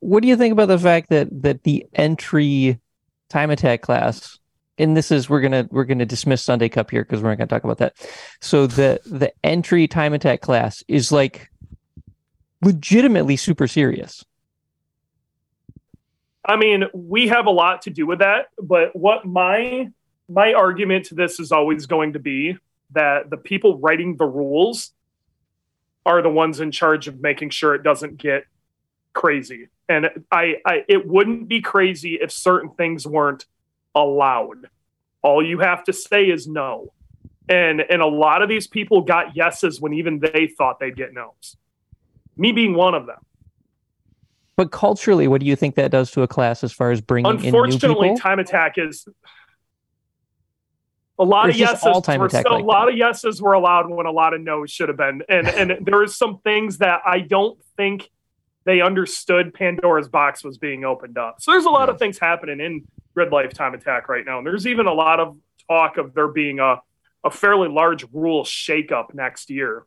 What 0.00 0.22
do 0.22 0.28
you 0.28 0.36
think 0.36 0.52
about 0.52 0.68
the 0.68 0.78
fact 0.78 1.08
that 1.10 1.28
that 1.42 1.62
the 1.64 1.86
entry 1.94 2.78
time 3.28 3.50
attack 3.50 3.82
class, 3.82 4.38
and 4.78 4.96
this 4.96 5.10
is 5.10 5.28
we're 5.28 5.40
gonna 5.40 5.68
we're 5.70 5.84
gonna 5.84 6.06
dismiss 6.06 6.42
Sunday 6.42 6.68
Cup 6.68 6.90
here 6.90 7.02
because 7.02 7.22
we're 7.22 7.30
not 7.30 7.38
gonna 7.38 7.48
talk 7.48 7.64
about 7.64 7.78
that. 7.78 7.94
So 8.40 8.66
the 8.66 9.00
the 9.06 9.32
entry 9.44 9.88
time 9.88 10.12
attack 10.12 10.40
class 10.40 10.84
is 10.88 11.12
like 11.12 11.50
legitimately 12.62 13.36
super 13.36 13.66
serious. 13.66 14.24
I 16.44 16.56
mean, 16.56 16.84
we 16.94 17.28
have 17.28 17.46
a 17.46 17.50
lot 17.50 17.82
to 17.82 17.90
do 17.90 18.06
with 18.06 18.20
that, 18.20 18.46
but 18.62 18.94
what 18.94 19.24
my 19.24 19.90
my 20.28 20.52
argument 20.52 21.06
to 21.06 21.14
this 21.14 21.40
is 21.40 21.52
always 21.52 21.86
going 21.86 22.12
to 22.14 22.18
be 22.18 22.56
that 22.92 23.30
the 23.30 23.36
people 23.36 23.78
writing 23.78 24.16
the 24.16 24.26
rules 24.26 24.92
are 26.04 26.22
the 26.22 26.30
ones 26.30 26.60
in 26.60 26.70
charge 26.70 27.08
of 27.08 27.20
making 27.20 27.50
sure 27.50 27.74
it 27.74 27.82
doesn't 27.82 28.16
get 28.16 28.44
crazy. 29.12 29.68
And 29.88 30.10
I, 30.30 30.56
I 30.64 30.84
it 30.88 31.06
wouldn't 31.06 31.48
be 31.48 31.60
crazy 31.60 32.18
if 32.20 32.32
certain 32.32 32.70
things 32.70 33.06
weren't 33.06 33.46
allowed. 33.94 34.68
All 35.22 35.44
you 35.44 35.60
have 35.60 35.84
to 35.84 35.92
say 35.92 36.24
is 36.24 36.46
no. 36.46 36.92
And 37.48 37.80
and 37.80 38.02
a 38.02 38.06
lot 38.06 38.42
of 38.42 38.48
these 38.48 38.66
people 38.66 39.02
got 39.02 39.36
yeses 39.36 39.80
when 39.80 39.94
even 39.94 40.18
they 40.18 40.52
thought 40.58 40.80
they'd 40.80 40.96
get 40.96 41.14
no's. 41.14 41.56
Me 42.36 42.52
being 42.52 42.74
one 42.74 42.94
of 42.94 43.06
them. 43.06 43.18
But 44.56 44.72
culturally, 44.72 45.28
what 45.28 45.40
do 45.40 45.46
you 45.46 45.54
think 45.54 45.74
that 45.74 45.90
does 45.90 46.10
to 46.12 46.22
a 46.22 46.28
class 46.28 46.64
as 46.64 46.72
far 46.72 46.90
as 46.90 47.00
bringing 47.00 47.30
in 47.30 47.40
new 47.40 47.46
Unfortunately, 47.48 48.08
people? 48.08 48.18
time 48.18 48.38
attack 48.38 48.74
is 48.78 49.06
a 51.18 51.24
lot 51.24 51.48
of 51.48 51.56
yeses. 51.56 51.84
all 51.84 52.02
time 52.02 52.20
were 52.20 52.26
attack 52.26 52.48
like 52.48 52.62
a 52.62 52.66
lot 52.66 52.88
of 52.88 52.96
yeses 52.96 53.40
were 53.40 53.52
allowed 53.52 53.88
when 53.88 54.06
a 54.06 54.10
lot 54.10 54.34
of 54.34 54.40
no's 54.40 54.70
should 54.70 54.88
have 54.88 54.98
been, 54.98 55.22
and 55.28 55.46
and 55.48 55.86
there 55.86 56.02
is 56.02 56.16
some 56.16 56.38
things 56.38 56.78
that 56.78 57.00
I 57.06 57.20
don't 57.20 57.58
think 57.76 58.10
they 58.66 58.82
understood 58.82 59.54
Pandora's 59.54 60.08
box 60.08 60.44
was 60.44 60.58
being 60.58 60.84
opened 60.84 61.16
up. 61.16 61.40
So 61.40 61.52
there's 61.52 61.64
a 61.64 61.70
lot 61.70 61.88
of 61.88 61.98
things 61.98 62.18
happening 62.18 62.60
in 62.60 62.86
grid 63.14 63.32
life 63.32 63.54
Time 63.54 63.72
Attack 63.72 64.08
right 64.08 64.26
now, 64.26 64.38
and 64.38 64.46
there's 64.46 64.66
even 64.66 64.86
a 64.86 64.92
lot 64.92 65.20
of 65.20 65.38
talk 65.68 65.96
of 65.96 66.12
there 66.12 66.28
being 66.28 66.60
a 66.60 66.82
a 67.24 67.30
fairly 67.30 67.68
large 67.68 68.04
rule 68.12 68.44
shakeup 68.44 69.12
next 69.12 69.50
year. 69.50 69.84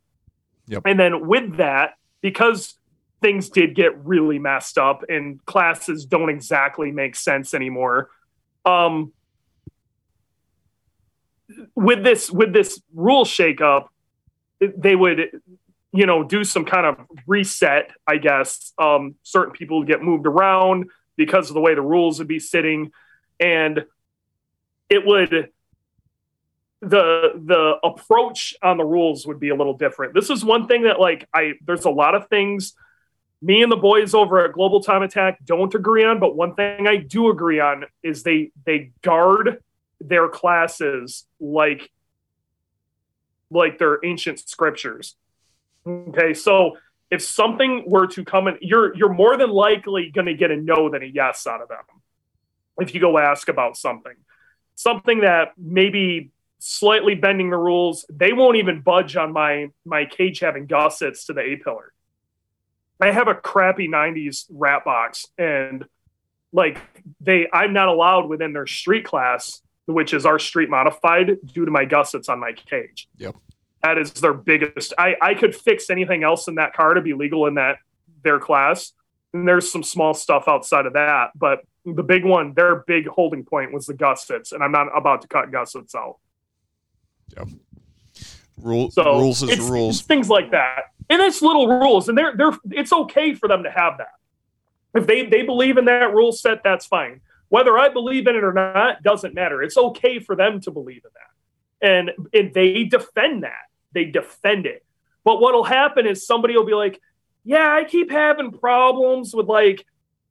Yep. 0.67 0.83
And 0.85 0.99
then 0.99 1.27
with 1.27 1.57
that, 1.57 1.93
because 2.21 2.75
things 3.21 3.49
did 3.49 3.75
get 3.75 3.97
really 4.05 4.39
messed 4.39 4.77
up 4.77 5.03
and 5.09 5.43
classes 5.45 6.05
don't 6.05 6.29
exactly 6.29 6.91
make 6.91 7.15
sense 7.15 7.53
anymore. 7.53 8.09
Um, 8.65 9.13
with 11.75 12.03
this 12.03 12.29
with 12.29 12.53
this 12.53 12.81
rule 12.93 13.25
shakeup, 13.25 13.87
they 14.59 14.95
would, 14.95 15.41
you 15.91 16.05
know, 16.05 16.23
do 16.23 16.43
some 16.43 16.65
kind 16.65 16.85
of 16.85 16.97
reset. 17.25 17.91
I 18.07 18.17
guess 18.17 18.73
um, 18.77 19.15
certain 19.23 19.53
people 19.53 19.83
get 19.83 20.03
moved 20.03 20.27
around 20.27 20.89
because 21.17 21.49
of 21.49 21.53
the 21.53 21.61
way 21.61 21.75
the 21.75 21.81
rules 21.81 22.19
would 22.19 22.27
be 22.27 22.39
sitting, 22.39 22.91
and 23.39 23.85
it 24.89 25.05
would 25.05 25.49
the 26.81 27.31
the 27.35 27.75
approach 27.83 28.55
on 28.61 28.77
the 28.77 28.85
rules 28.85 29.27
would 29.27 29.39
be 29.39 29.49
a 29.49 29.55
little 29.55 29.77
different. 29.77 30.13
This 30.13 30.29
is 30.29 30.45
one 30.45 30.67
thing 30.67 30.83
that 30.83 30.99
like 30.99 31.27
I 31.33 31.53
there's 31.65 31.85
a 31.85 31.89
lot 31.89 32.15
of 32.15 32.27
things 32.29 32.73
me 33.41 33.63
and 33.63 33.71
the 33.71 33.77
boys 33.77 34.13
over 34.13 34.43
at 34.43 34.53
Global 34.53 34.81
Time 34.81 35.01
Attack 35.01 35.39
don't 35.45 35.73
agree 35.73 36.03
on, 36.03 36.19
but 36.19 36.35
one 36.35 36.55
thing 36.55 36.87
I 36.87 36.97
do 36.97 37.29
agree 37.29 37.59
on 37.59 37.85
is 38.03 38.23
they 38.23 38.51
they 38.65 38.91
guard 39.01 39.63
their 40.01 40.27
classes 40.27 41.25
like 41.39 41.89
like 43.49 43.77
their 43.77 44.03
ancient 44.03 44.39
scriptures. 44.39 45.15
Okay, 45.87 46.33
so 46.33 46.77
if 47.11 47.21
something 47.21 47.83
were 47.87 48.07
to 48.07 48.23
come 48.23 48.47
in, 48.47 48.57
you're 48.61 48.95
you're 48.95 49.13
more 49.13 49.37
than 49.37 49.49
likely 49.49 50.11
going 50.11 50.27
to 50.27 50.33
get 50.33 50.51
a 50.51 50.55
no 50.55 50.89
than 50.89 51.03
a 51.03 51.07
yes 51.07 51.47
out 51.47 51.61
of 51.61 51.69
them. 51.69 51.77
If 52.79 52.93
you 52.93 53.01
go 53.01 53.17
ask 53.17 53.49
about 53.49 53.77
something, 53.77 54.15
something 54.75 55.21
that 55.21 55.53
maybe 55.57 56.31
slightly 56.59 57.15
bending 57.15 57.49
the 57.49 57.57
rules, 57.57 58.05
they 58.09 58.33
won't 58.33 58.57
even 58.57 58.81
budge 58.81 59.15
on 59.15 59.33
my 59.33 59.69
my 59.85 60.05
cage 60.05 60.39
having 60.39 60.67
gussets 60.67 61.25
to 61.25 61.33
the 61.33 61.41
A 61.41 61.55
pillar. 61.55 61.93
I 63.01 63.11
have 63.11 63.29
a 63.29 63.35
crappy 63.35 63.87
90s 63.87 64.45
rat 64.49 64.83
box 64.83 65.25
and 65.37 65.85
like 66.51 66.79
they 67.21 67.47
I'm 67.51 67.73
not 67.73 67.87
allowed 67.87 68.27
within 68.27 68.53
their 68.53 68.67
street 68.67 69.05
class, 69.05 69.61
which 69.85 70.13
is 70.13 70.25
our 70.25 70.37
street 70.37 70.69
modified 70.69 71.37
due 71.45 71.65
to 71.65 71.71
my 71.71 71.85
gussets 71.85 72.29
on 72.29 72.39
my 72.39 72.53
cage. 72.53 73.07
Yep. 73.17 73.35
That 73.83 73.97
is 73.97 74.11
their 74.13 74.33
biggest 74.33 74.93
I 74.97 75.15
I 75.21 75.33
could 75.33 75.55
fix 75.55 75.89
anything 75.89 76.23
else 76.23 76.47
in 76.47 76.55
that 76.55 76.73
car 76.73 76.93
to 76.93 77.01
be 77.01 77.13
legal 77.13 77.45
in 77.47 77.55
that 77.55 77.77
their 78.23 78.39
class. 78.39 78.93
And 79.33 79.47
there's 79.47 79.71
some 79.71 79.83
small 79.83 80.13
stuff 80.13 80.45
outside 80.47 80.85
of 80.85 80.93
that, 80.93 81.31
but 81.35 81.61
the 81.85 82.03
big 82.03 82.25
one, 82.25 82.53
their 82.53 82.77
big 82.87 83.07
holding 83.07 83.43
point 83.45 83.71
was 83.71 83.85
the 83.85 83.93
gussets, 83.93 84.51
and 84.51 84.63
I'm 84.63 84.71
not 84.71 84.87
about 84.95 85.21
to 85.21 85.27
cut 85.27 85.51
gussets 85.51 85.95
out. 85.95 86.17
Rule, 88.57 88.91
So 88.91 89.19
rules 89.19 89.43
is 89.43 89.51
it's, 89.51 89.61
rules. 89.61 89.99
it's 89.99 90.07
things 90.07 90.29
like 90.29 90.51
that, 90.51 90.85
and 91.09 91.21
it's 91.21 91.41
little 91.41 91.67
rules, 91.67 92.09
and 92.09 92.17
they're 92.17 92.35
they're 92.35 92.57
it's 92.71 92.91
okay 92.91 93.33
for 93.33 93.47
them 93.47 93.63
to 93.63 93.71
have 93.71 93.99
that. 93.99 94.15
If 94.93 95.07
they 95.07 95.25
they 95.25 95.43
believe 95.43 95.77
in 95.77 95.85
that 95.85 96.13
rule 96.13 96.31
set, 96.31 96.61
that's 96.63 96.85
fine. 96.85 97.21
Whether 97.47 97.77
I 97.77 97.89
believe 97.89 98.27
in 98.27 98.35
it 98.35 98.43
or 98.43 98.53
not 98.53 99.01
doesn't 99.01 99.33
matter. 99.33 99.63
It's 99.63 99.77
okay 99.77 100.19
for 100.19 100.35
them 100.35 100.59
to 100.61 100.71
believe 100.71 101.03
in 101.05 101.11
that, 101.13 101.87
and 101.89 102.11
and 102.33 102.53
they 102.53 102.83
defend 102.83 103.43
that. 103.43 103.68
They 103.93 104.05
defend 104.05 104.65
it. 104.65 104.85
But 105.23 105.41
what'll 105.41 105.63
happen 105.63 106.07
is 106.07 106.25
somebody 106.25 106.55
will 106.55 106.65
be 106.65 106.73
like, 106.73 106.99
"Yeah, 107.43 107.73
I 107.73 107.83
keep 107.83 108.11
having 108.11 108.51
problems 108.51 109.33
with 109.33 109.47
like 109.47 109.85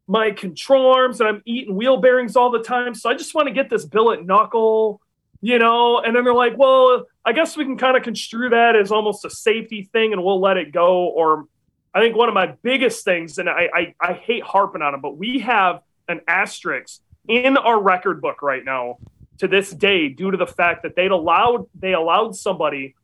my 0.09 0.31
control 0.31 0.91
arms 0.93 1.21
and 1.21 1.29
I'm 1.29 1.43
eating 1.45 1.77
wheel 1.77 1.99
bearings 1.99 2.35
all 2.35 2.51
the 2.51 2.63
time. 2.63 2.95
So 2.95 3.11
I 3.11 3.15
just 3.15 3.35
want 3.35 3.47
to 3.47 3.55
get 3.55 3.69
this 3.69 3.85
billet 3.85 4.25
knuckle, 4.25 5.03
you 5.43 5.59
know? 5.59 5.99
And 5.99 6.17
then 6.17 6.25
they're 6.25 6.33
like, 6.33 6.57
well, 6.57 7.05
I 7.27 7.33
guess 7.33 7.59
we 7.59 7.65
can 7.65 7.77
kind 7.77 7.95
of 7.97 8.03
construe 8.03 8.49
that 8.49 8.75
as 8.75 8.91
almost 8.91 9.27
a 9.27 9.31
safety 9.31 9.83
thing 9.93 10.15
and 10.15 10.25
we'll 10.25 10.41
let 10.41 10.57
it 10.57 10.73
go. 10.73 11.05
Or 11.09 11.45
I 11.93 12.01
think 12.01 12.17
one 12.17 12.29
of 12.29 12.35
my 12.35 12.55
biggest 12.63 13.05
things, 13.05 13.37
and 13.37 13.51
I, 13.51 13.69
I, 13.73 13.95
I 14.01 14.13
hate 14.15 14.43
harping 14.43 14.81
on 14.81 14.95
it, 14.95 15.03
but 15.03 15.19
we 15.19 15.41
have 15.41 15.83
an 16.09 16.23
asterisk 16.27 17.03
in 17.29 17.59
our 17.59 17.79
record 17.79 18.23
book 18.23 18.41
right 18.41 18.65
now 18.65 18.97
to 19.41 19.47
this 19.47 19.71
day 19.71 20.09
due 20.09 20.31
to 20.31 20.39
the 20.39 20.47
fact 20.47 20.85
that 20.85 20.97
they'd 20.97 21.11
allowed 21.11 21.67
they 21.79 21.93
allowed 21.93 22.35
somebody 22.35 22.95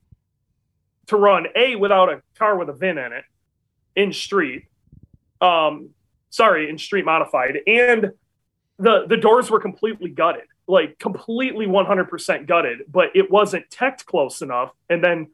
to 1.07 1.17
run 1.17 1.47
a 1.55 1.77
without 1.77 2.09
a 2.09 2.23
car 2.39 2.57
with 2.57 2.69
a 2.69 2.73
VIN 2.73 2.99
in 2.99 3.13
it 3.13 3.25
in 3.97 4.13
street 4.13 4.65
um 5.41 5.91
sorry 6.31 6.69
in 6.69 6.79
street 6.79 7.05
modified. 7.05 7.59
And 7.67 8.11
the 8.79 9.07
the 9.07 9.17
doors 9.17 9.51
were 9.51 9.61
completely 9.61 10.11
gutted 10.11 10.45
like 10.67 10.99
completely 10.99 11.67
100% 11.67 12.47
gutted 12.47 12.79
but 12.89 13.11
it 13.15 13.31
wasn't 13.31 13.69
teched 13.71 14.07
close 14.07 14.43
enough. 14.43 14.73
And 14.89 15.03
then 15.03 15.29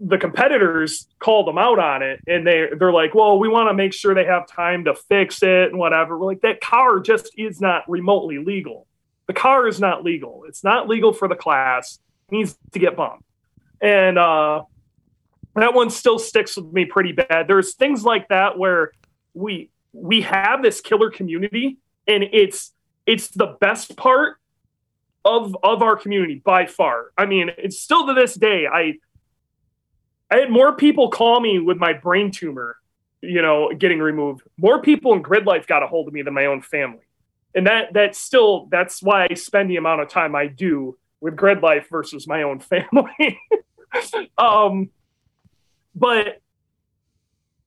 the 0.00 0.18
competitors 0.18 1.08
called 1.18 1.46
them 1.46 1.56
out 1.56 1.78
on 1.78 2.02
it 2.02 2.20
and 2.26 2.46
they 2.46 2.68
they're 2.78 2.92
like 2.92 3.14
well 3.14 3.38
we 3.38 3.48
want 3.48 3.68
to 3.68 3.74
make 3.74 3.92
sure 3.92 4.12
they 4.14 4.24
have 4.24 4.46
time 4.46 4.84
to 4.84 4.94
fix 4.94 5.42
it 5.42 5.70
and 5.70 5.78
whatever. 5.78 6.18
We're 6.18 6.26
like 6.26 6.42
that 6.42 6.60
car 6.60 7.00
just 7.00 7.30
is 7.36 7.60
not 7.60 7.88
remotely 7.88 8.38
legal. 8.38 8.86
The 9.26 9.32
car 9.32 9.66
is 9.66 9.80
not 9.80 10.04
legal. 10.04 10.44
It's 10.46 10.62
not 10.62 10.88
legal 10.88 11.12
for 11.12 11.28
the 11.28 11.36
class. 11.36 11.98
Needs 12.30 12.56
to 12.72 12.78
get 12.78 12.96
bumped 12.96 13.24
and 13.84 14.18
uh 14.18 14.62
that 15.54 15.72
one 15.72 15.90
still 15.90 16.18
sticks 16.18 16.56
with 16.56 16.72
me 16.72 16.84
pretty 16.84 17.12
bad 17.12 17.46
there's 17.46 17.74
things 17.74 18.04
like 18.04 18.26
that 18.28 18.58
where 18.58 18.90
we 19.34 19.70
we 19.92 20.22
have 20.22 20.62
this 20.62 20.80
killer 20.80 21.10
community 21.10 21.78
and 22.08 22.24
it's 22.32 22.72
it's 23.06 23.28
the 23.28 23.56
best 23.60 23.96
part 23.96 24.38
of 25.24 25.56
of 25.62 25.82
our 25.82 25.96
community 25.96 26.42
by 26.44 26.66
far 26.66 27.12
i 27.16 27.24
mean 27.24 27.50
it's 27.58 27.78
still 27.78 28.06
to 28.06 28.14
this 28.14 28.34
day 28.34 28.66
i 28.66 28.94
I 30.34 30.38
had 30.38 30.50
more 30.50 30.74
people 30.74 31.10
call 31.10 31.40
me 31.40 31.60
with 31.60 31.76
my 31.76 31.92
brain 31.92 32.32
tumor, 32.32 32.76
you 33.20 33.40
know, 33.40 33.70
getting 33.72 34.00
removed. 34.00 34.42
More 34.56 34.82
people 34.82 35.14
in 35.14 35.22
grid 35.22 35.46
life 35.46 35.68
got 35.68 35.84
a 35.84 35.86
hold 35.86 36.08
of 36.08 36.14
me 36.14 36.22
than 36.22 36.34
my 36.34 36.46
own 36.46 36.60
family. 36.60 37.04
And 37.54 37.68
that 37.68 37.92
that's 37.92 38.18
still 38.18 38.66
that's 38.70 39.00
why 39.00 39.28
I 39.30 39.34
spend 39.34 39.70
the 39.70 39.76
amount 39.76 40.00
of 40.00 40.08
time 40.08 40.34
I 40.34 40.48
do 40.48 40.98
with 41.20 41.36
grid 41.36 41.62
life 41.62 41.88
versus 41.88 42.26
my 42.26 42.42
own 42.42 42.58
family. 42.60 43.38
um 44.38 44.90
but 45.94 46.40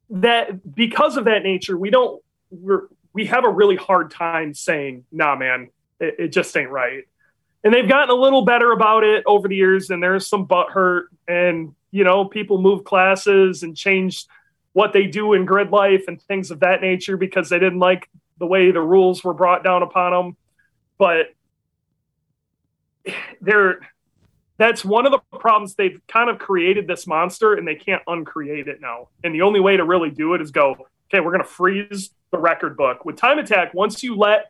that 0.09 0.75
because 0.75 1.17
of 1.17 1.25
that 1.25 1.43
nature, 1.43 1.77
we 1.77 1.89
don't 1.89 2.21
we're 2.49 2.87
we 3.13 3.25
have 3.25 3.45
a 3.45 3.49
really 3.49 3.75
hard 3.75 4.11
time 4.11 4.53
saying, 4.53 5.05
nah 5.11 5.35
man, 5.35 5.69
it, 5.99 6.15
it 6.19 6.27
just 6.29 6.55
ain't 6.55 6.69
right. 6.69 7.03
And 7.63 7.73
they've 7.73 7.87
gotten 7.87 8.09
a 8.09 8.19
little 8.19 8.45
better 8.45 8.71
about 8.71 9.03
it 9.03 9.23
over 9.25 9.47
the 9.47 9.55
years, 9.55 9.89
and 9.89 10.01
there's 10.01 10.27
some 10.27 10.45
butt 10.45 10.69
hurt 10.69 11.09
and 11.27 11.73
you 11.91 12.03
know, 12.03 12.25
people 12.25 12.61
move 12.61 12.83
classes 12.83 13.63
and 13.63 13.75
change 13.75 14.25
what 14.73 14.93
they 14.93 15.07
do 15.07 15.33
in 15.33 15.45
grid 15.45 15.71
life 15.71 16.03
and 16.07 16.21
things 16.21 16.51
of 16.51 16.59
that 16.59 16.81
nature 16.81 17.17
because 17.17 17.49
they 17.49 17.57
didn't 17.57 17.79
like 17.79 18.09
the 18.37 18.45
way 18.45 18.71
the 18.71 18.81
rules 18.81 19.23
were 19.23 19.33
brought 19.33 19.63
down 19.63 19.81
upon 19.81 20.11
them. 20.11 20.37
But 20.97 21.33
they're 23.41 23.79
that's 24.57 24.83
one 24.83 25.05
of 25.05 25.11
the 25.11 25.19
problems 25.37 25.75
they've 25.75 25.99
kind 26.07 26.29
of 26.29 26.39
created 26.39 26.87
this 26.87 27.05
monster 27.05 27.53
and 27.53 27.67
they 27.67 27.75
can't 27.75 28.01
uncreate 28.07 28.67
it 28.67 28.81
now. 28.81 29.09
And 29.23 29.33
the 29.33 29.43
only 29.43 29.59
way 29.59 29.77
to 29.77 29.83
really 29.83 30.09
do 30.09 30.33
it 30.33 30.41
is 30.41 30.51
go, 30.51 30.71
okay, 31.07 31.19
we're 31.19 31.31
going 31.31 31.43
to 31.43 31.49
freeze 31.49 32.11
the 32.31 32.39
record 32.39 32.75
book. 32.75 33.05
With 33.05 33.17
time 33.17 33.39
attack, 33.39 33.73
once 33.73 34.03
you 34.03 34.15
let 34.15 34.47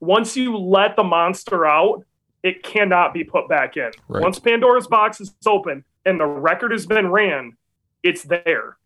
once 0.00 0.36
you 0.36 0.56
let 0.56 0.96
the 0.96 1.04
monster 1.04 1.64
out, 1.64 2.04
it 2.42 2.64
cannot 2.64 3.14
be 3.14 3.22
put 3.22 3.48
back 3.48 3.76
in. 3.76 3.92
Right. 4.08 4.22
Once 4.22 4.40
Pandora's 4.40 4.88
box 4.88 5.20
is 5.20 5.32
open, 5.46 5.84
and 6.04 6.18
the 6.18 6.26
record 6.26 6.72
has 6.72 6.86
been 6.86 7.08
ran, 7.08 7.56
it's 8.02 8.24
there. 8.24 8.76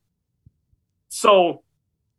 So 1.08 1.62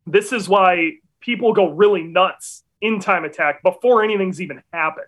this 0.04 0.32
is 0.32 0.48
why 0.48 0.94
people 1.20 1.52
go 1.52 1.70
really 1.70 2.02
nuts 2.02 2.64
in 2.80 2.98
time 2.98 3.24
attack 3.24 3.62
before 3.62 4.02
anything's 4.02 4.40
even 4.40 4.62
happened. 4.72 5.06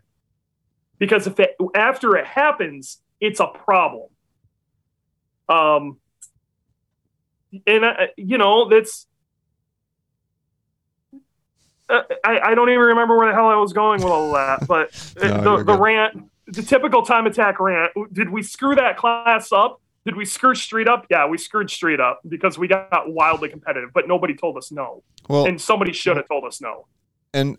Because 1.00 1.26
if 1.26 1.40
it 1.40 1.56
after 1.74 2.16
it 2.16 2.26
happens, 2.26 3.02
it's 3.20 3.40
a 3.40 3.48
problem. 3.48 4.08
Um 5.48 5.98
and 7.66 7.84
uh, 7.84 7.94
you 8.16 8.38
know, 8.38 8.68
that's 8.68 9.08
uh, 11.88 12.02
I, 12.24 12.38
I 12.38 12.54
don't 12.54 12.68
even 12.68 12.80
remember 12.80 13.18
where 13.18 13.26
the 13.26 13.34
hell 13.34 13.48
I 13.48 13.56
was 13.56 13.72
going 13.72 14.00
with 14.00 14.12
all 14.12 14.32
that, 14.34 14.68
but 14.68 14.92
no, 15.22 15.58
the, 15.58 15.64
the 15.64 15.76
rant 15.76 16.30
the 16.46 16.62
typical 16.62 17.02
time 17.02 17.26
attack 17.26 17.60
rant. 17.60 17.92
Did 18.12 18.30
we 18.30 18.42
screw 18.42 18.74
that 18.76 18.96
class 18.96 19.52
up? 19.52 19.80
Did 20.04 20.16
we 20.16 20.24
screw 20.24 20.54
Street 20.54 20.88
up? 20.88 21.06
Yeah, 21.10 21.26
we 21.26 21.38
screwed 21.38 21.70
Street 21.70 22.00
up 22.00 22.20
because 22.26 22.58
we 22.58 22.68
got 22.68 23.12
wildly 23.12 23.48
competitive, 23.48 23.90
but 23.92 24.08
nobody 24.08 24.34
told 24.34 24.56
us 24.56 24.72
no. 24.72 25.02
Well, 25.28 25.46
and 25.46 25.60
somebody 25.60 25.92
should 25.92 26.16
have 26.16 26.26
told 26.26 26.44
us 26.44 26.60
no. 26.60 26.86
And 27.34 27.58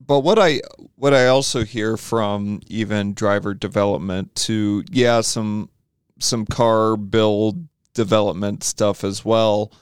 but 0.00 0.20
what 0.20 0.38
I 0.38 0.60
what 0.96 1.14
I 1.14 1.26
also 1.26 1.64
hear 1.64 1.96
from 1.96 2.60
even 2.66 3.14
driver 3.14 3.54
development 3.54 4.34
to 4.36 4.84
yeah 4.90 5.20
some 5.20 5.70
some 6.18 6.46
car 6.46 6.96
build 6.96 7.68
development 7.94 8.64
stuff 8.64 9.04
as 9.04 9.24
well 9.24 9.72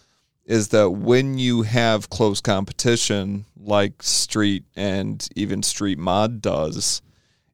is 0.44 0.68
that 0.68 0.90
when 0.90 1.38
you 1.38 1.62
have 1.62 2.08
close 2.08 2.40
competition 2.40 3.44
like 3.56 4.02
Street 4.02 4.64
and 4.76 5.28
even 5.34 5.62
Street 5.62 5.98
Mod 5.98 6.40
does, 6.40 7.02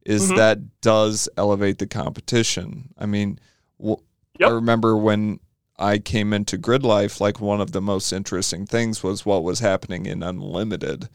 is 0.05 0.27
mm-hmm. 0.27 0.37
that 0.37 0.81
does 0.83 1.29
elevate 1.39 1.79
the 1.79 1.87
competition. 1.87 2.91
I 2.99 3.07
mean, 3.07 3.39
yep. 3.79 3.99
I 4.43 4.49
remember 4.49 4.97
when 4.97 5.41
I 5.79 5.99
came 5.99 6.33
into 6.35 6.59
grid 6.59 6.85
life, 6.85 7.21
like 7.21 7.41
one 7.41 7.61
of 7.61 7.73
the 7.73 7.81
most 7.81 8.13
interesting 8.13 8.67
things 8.67 9.03
was 9.03 9.25
what 9.25 9.43
was 9.43 9.61
happening 9.61 10.05
in 10.05 10.23
Unlimited 10.23 11.09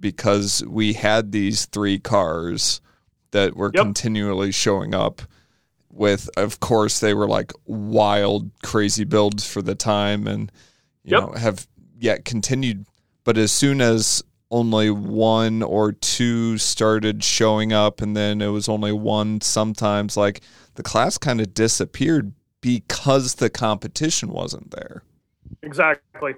because 0.00 0.64
we 0.66 0.92
had 0.92 1.32
these 1.32 1.66
three 1.66 1.98
cars 1.98 2.80
that 3.30 3.56
were 3.56 3.70
yep. 3.74 3.84
continually 3.84 4.52
showing 4.52 4.94
up 4.94 5.22
with 5.90 6.30
of 6.36 6.60
course 6.60 7.00
they 7.00 7.14
were 7.14 7.26
like 7.26 7.52
wild 7.66 8.50
crazy 8.62 9.04
builds 9.04 9.46
for 9.46 9.62
the 9.62 9.74
time 9.74 10.26
and 10.26 10.52
you 11.02 11.16
yep. 11.16 11.26
know 11.26 11.32
have 11.32 11.66
yet 11.98 12.24
continued 12.24 12.86
but 13.24 13.36
as 13.36 13.50
soon 13.50 13.80
as 13.80 14.22
only 14.50 14.90
one 14.90 15.62
or 15.62 15.92
two 15.92 16.56
started 16.56 17.22
showing 17.22 17.72
up 17.72 18.00
and 18.00 18.16
then 18.16 18.40
it 18.40 18.48
was 18.48 18.68
only 18.68 18.92
one 18.92 19.40
sometimes 19.40 20.16
like 20.16 20.40
the 20.74 20.82
class 20.82 21.18
kind 21.18 21.40
of 21.40 21.52
disappeared 21.52 22.32
because 22.60 23.34
the 23.36 23.50
competition 23.50 24.30
wasn't 24.30 24.70
there 24.70 25.02
exactly 25.62 26.34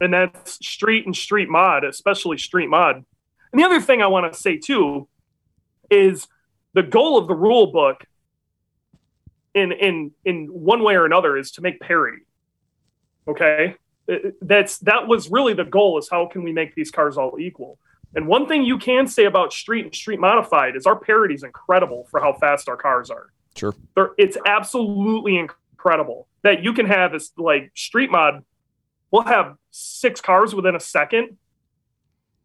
and 0.00 0.12
that's 0.12 0.54
street 0.66 1.06
and 1.06 1.16
street 1.16 1.48
mod 1.48 1.84
especially 1.84 2.38
street 2.38 2.68
mod. 2.68 2.96
And 3.52 3.60
the 3.60 3.64
other 3.64 3.80
thing 3.80 4.02
i 4.02 4.06
want 4.06 4.32
to 4.32 4.38
say 4.38 4.56
too 4.56 5.08
is 5.90 6.26
the 6.74 6.82
goal 6.82 7.18
of 7.18 7.28
the 7.28 7.34
rule 7.34 7.68
book 7.72 8.04
in 9.54 9.72
in 9.72 10.12
in 10.24 10.46
one 10.46 10.82
way 10.82 10.94
or 10.94 11.06
another 11.06 11.36
is 11.36 11.52
to 11.52 11.62
make 11.62 11.80
parity 11.80 12.26
okay? 13.28 13.76
That's 14.40 14.78
that 14.78 15.08
was 15.08 15.30
really 15.30 15.52
the 15.52 15.64
goal 15.64 15.98
is 15.98 16.08
how 16.08 16.26
can 16.26 16.42
we 16.42 16.52
make 16.52 16.74
these 16.74 16.90
cars 16.90 17.18
all 17.18 17.38
equal? 17.40 17.78
And 18.14 18.26
one 18.28 18.46
thing 18.46 18.62
you 18.64 18.78
can 18.78 19.06
say 19.06 19.24
about 19.24 19.52
street 19.52 19.84
and 19.84 19.94
street 19.94 20.20
modified 20.20 20.76
is 20.76 20.86
our 20.86 20.96
parity 20.96 21.34
is 21.34 21.42
incredible 21.42 22.06
for 22.10 22.20
how 22.20 22.32
fast 22.34 22.68
our 22.68 22.76
cars 22.76 23.10
are. 23.10 23.32
Sure. 23.56 23.74
They're, 23.94 24.10
it's 24.16 24.38
absolutely 24.46 25.36
incredible 25.36 26.28
that 26.42 26.62
you 26.62 26.72
can 26.72 26.86
have 26.86 27.12
this 27.12 27.32
like 27.36 27.72
street 27.74 28.10
mod 28.10 28.44
we'll 29.16 29.24
have 29.24 29.56
six 29.70 30.20
cars 30.20 30.54
within 30.54 30.74
a 30.74 30.80
second 30.80 31.36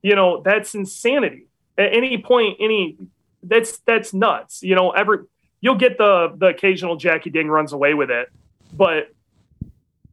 you 0.02 0.16
know 0.16 0.42
that's 0.42 0.74
insanity 0.74 1.46
at 1.78 1.94
any 1.94 2.18
point 2.18 2.58
any 2.60 2.98
that's 3.44 3.80
that's 3.80 4.14
nuts 4.14 4.64
you 4.64 4.76
know 4.76 4.92
every 4.92 5.20
you'll 5.60 5.76
get 5.76 5.98
the 5.98 6.34
the 6.38 6.48
occasional 6.48 6.96
jackie 6.96 7.30
ding 7.30 7.48
runs 7.48 7.74
away 7.74 7.94
with 7.94 8.10
it 8.10 8.30
but 8.74 9.10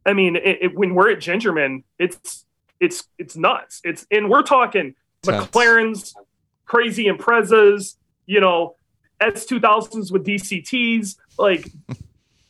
I 0.05 0.13
mean, 0.13 0.35
it, 0.35 0.57
it, 0.61 0.75
when 0.75 0.95
we're 0.95 1.11
at 1.11 1.19
Gingerman, 1.19 1.83
it's 1.97 2.45
it's 2.79 3.07
it's 3.17 3.35
nuts. 3.35 3.81
It's 3.83 4.05
and 4.11 4.29
we're 4.29 4.43
talking. 4.43 4.95
McLarens, 5.23 6.15
crazy 6.65 7.05
Imprezas, 7.05 7.95
you 8.25 8.39
know, 8.39 8.75
S 9.19 9.45
two 9.45 9.59
thousands 9.59 10.11
with 10.11 10.25
DCTs, 10.25 11.17
like 11.37 11.69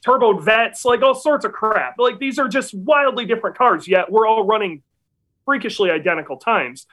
turbo 0.04 0.40
vets, 0.40 0.86
like 0.86 1.02
all 1.02 1.16
sorts 1.16 1.46
of 1.46 1.52
crap. 1.52 1.96
Like 1.98 2.20
these 2.20 2.40
are 2.40 2.48
just 2.48 2.74
wildly 2.74 3.26
different 3.26 3.58
cars. 3.58 3.88
Yet 3.88 4.12
we're 4.12 4.28
all 4.28 4.46
running 4.46 4.84
freakishly 5.46 5.92
identical 5.92 6.38
times. 6.38 6.88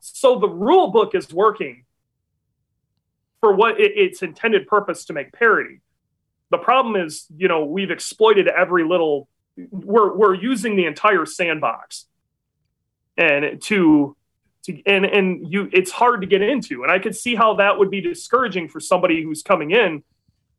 So 0.00 0.38
the 0.38 0.48
rule 0.48 0.88
book 0.88 1.14
is 1.14 1.32
working 1.32 1.84
for 3.40 3.54
what 3.54 3.80
it, 3.80 3.92
its 3.96 4.22
intended 4.22 4.66
purpose 4.66 5.06
to 5.06 5.12
make 5.12 5.32
parity. 5.32 5.80
The 6.50 6.58
problem 6.58 6.96
is, 6.96 7.26
you 7.36 7.48
know, 7.48 7.64
we've 7.64 7.90
exploited 7.90 8.48
every 8.48 8.84
little 8.84 9.28
we're 9.70 10.14
we're 10.14 10.34
using 10.34 10.76
the 10.76 10.86
entire 10.86 11.26
sandbox 11.26 12.06
and 13.16 13.60
to 13.62 14.16
to 14.64 14.82
and 14.86 15.04
and 15.04 15.52
you 15.52 15.68
it's 15.72 15.90
hard 15.90 16.22
to 16.22 16.26
get 16.26 16.42
into 16.42 16.82
and 16.82 16.90
i 16.90 16.98
could 16.98 17.14
see 17.14 17.34
how 17.34 17.54
that 17.54 17.78
would 17.78 17.90
be 17.90 18.00
discouraging 18.00 18.68
for 18.68 18.80
somebody 18.80 19.22
who's 19.22 19.42
coming 19.42 19.70
in 19.70 20.02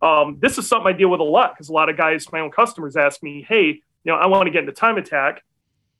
um, 0.01 0.37
this 0.39 0.57
is 0.57 0.67
something 0.67 0.93
i 0.93 0.97
deal 0.97 1.09
with 1.09 1.19
a 1.19 1.23
lot 1.23 1.53
because 1.53 1.69
a 1.69 1.73
lot 1.73 1.89
of 1.89 1.97
guys 1.97 2.31
my 2.31 2.39
own 2.39 2.51
customers 2.51 2.95
ask 2.95 3.23
me 3.23 3.45
hey 3.47 3.65
you 3.65 4.11
know 4.11 4.15
i 4.15 4.27
want 4.27 4.45
to 4.45 4.51
get 4.51 4.61
into 4.61 4.71
time 4.71 4.97
attack. 4.97 5.43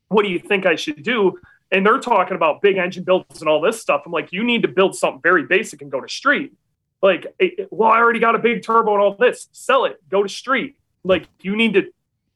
What 0.10 0.24
do 0.24 0.30
you 0.30 0.40
think 0.40 0.66
i 0.66 0.76
should 0.76 1.04
do? 1.04 1.40
And 1.72 1.86
they're 1.86 2.00
talking 2.00 2.36
about 2.36 2.62
big 2.62 2.78
engine 2.78 3.04
builds 3.04 3.42
and 3.42 3.50
all 3.50 3.60
this 3.60 3.82
stuff. 3.82 4.04
I'm 4.06 4.12
like 4.12 4.32
you 4.32 4.44
need 4.44 4.62
to 4.62 4.68
build 4.68 4.96
something 4.96 5.22
very 5.22 5.46
basic 5.46 5.82
and 5.82 5.92
go 5.92 6.00
to 6.00 6.10
street. 6.10 6.54
Like 7.02 7.28
well 7.72 7.90
i 7.90 7.98
already 7.98 8.20
got 8.20 8.36
a 8.36 8.40
big 8.40 8.64
turbo 8.64 8.94
and 8.94 9.02
all 9.02 9.16
this. 9.16 9.48
Sell 9.52 9.86
it. 9.86 9.98
Go 10.10 10.24
to 10.24 10.30
street. 10.30 10.78
Like 11.04 11.28
you 11.42 11.56
need 11.56 11.74
to 11.74 11.92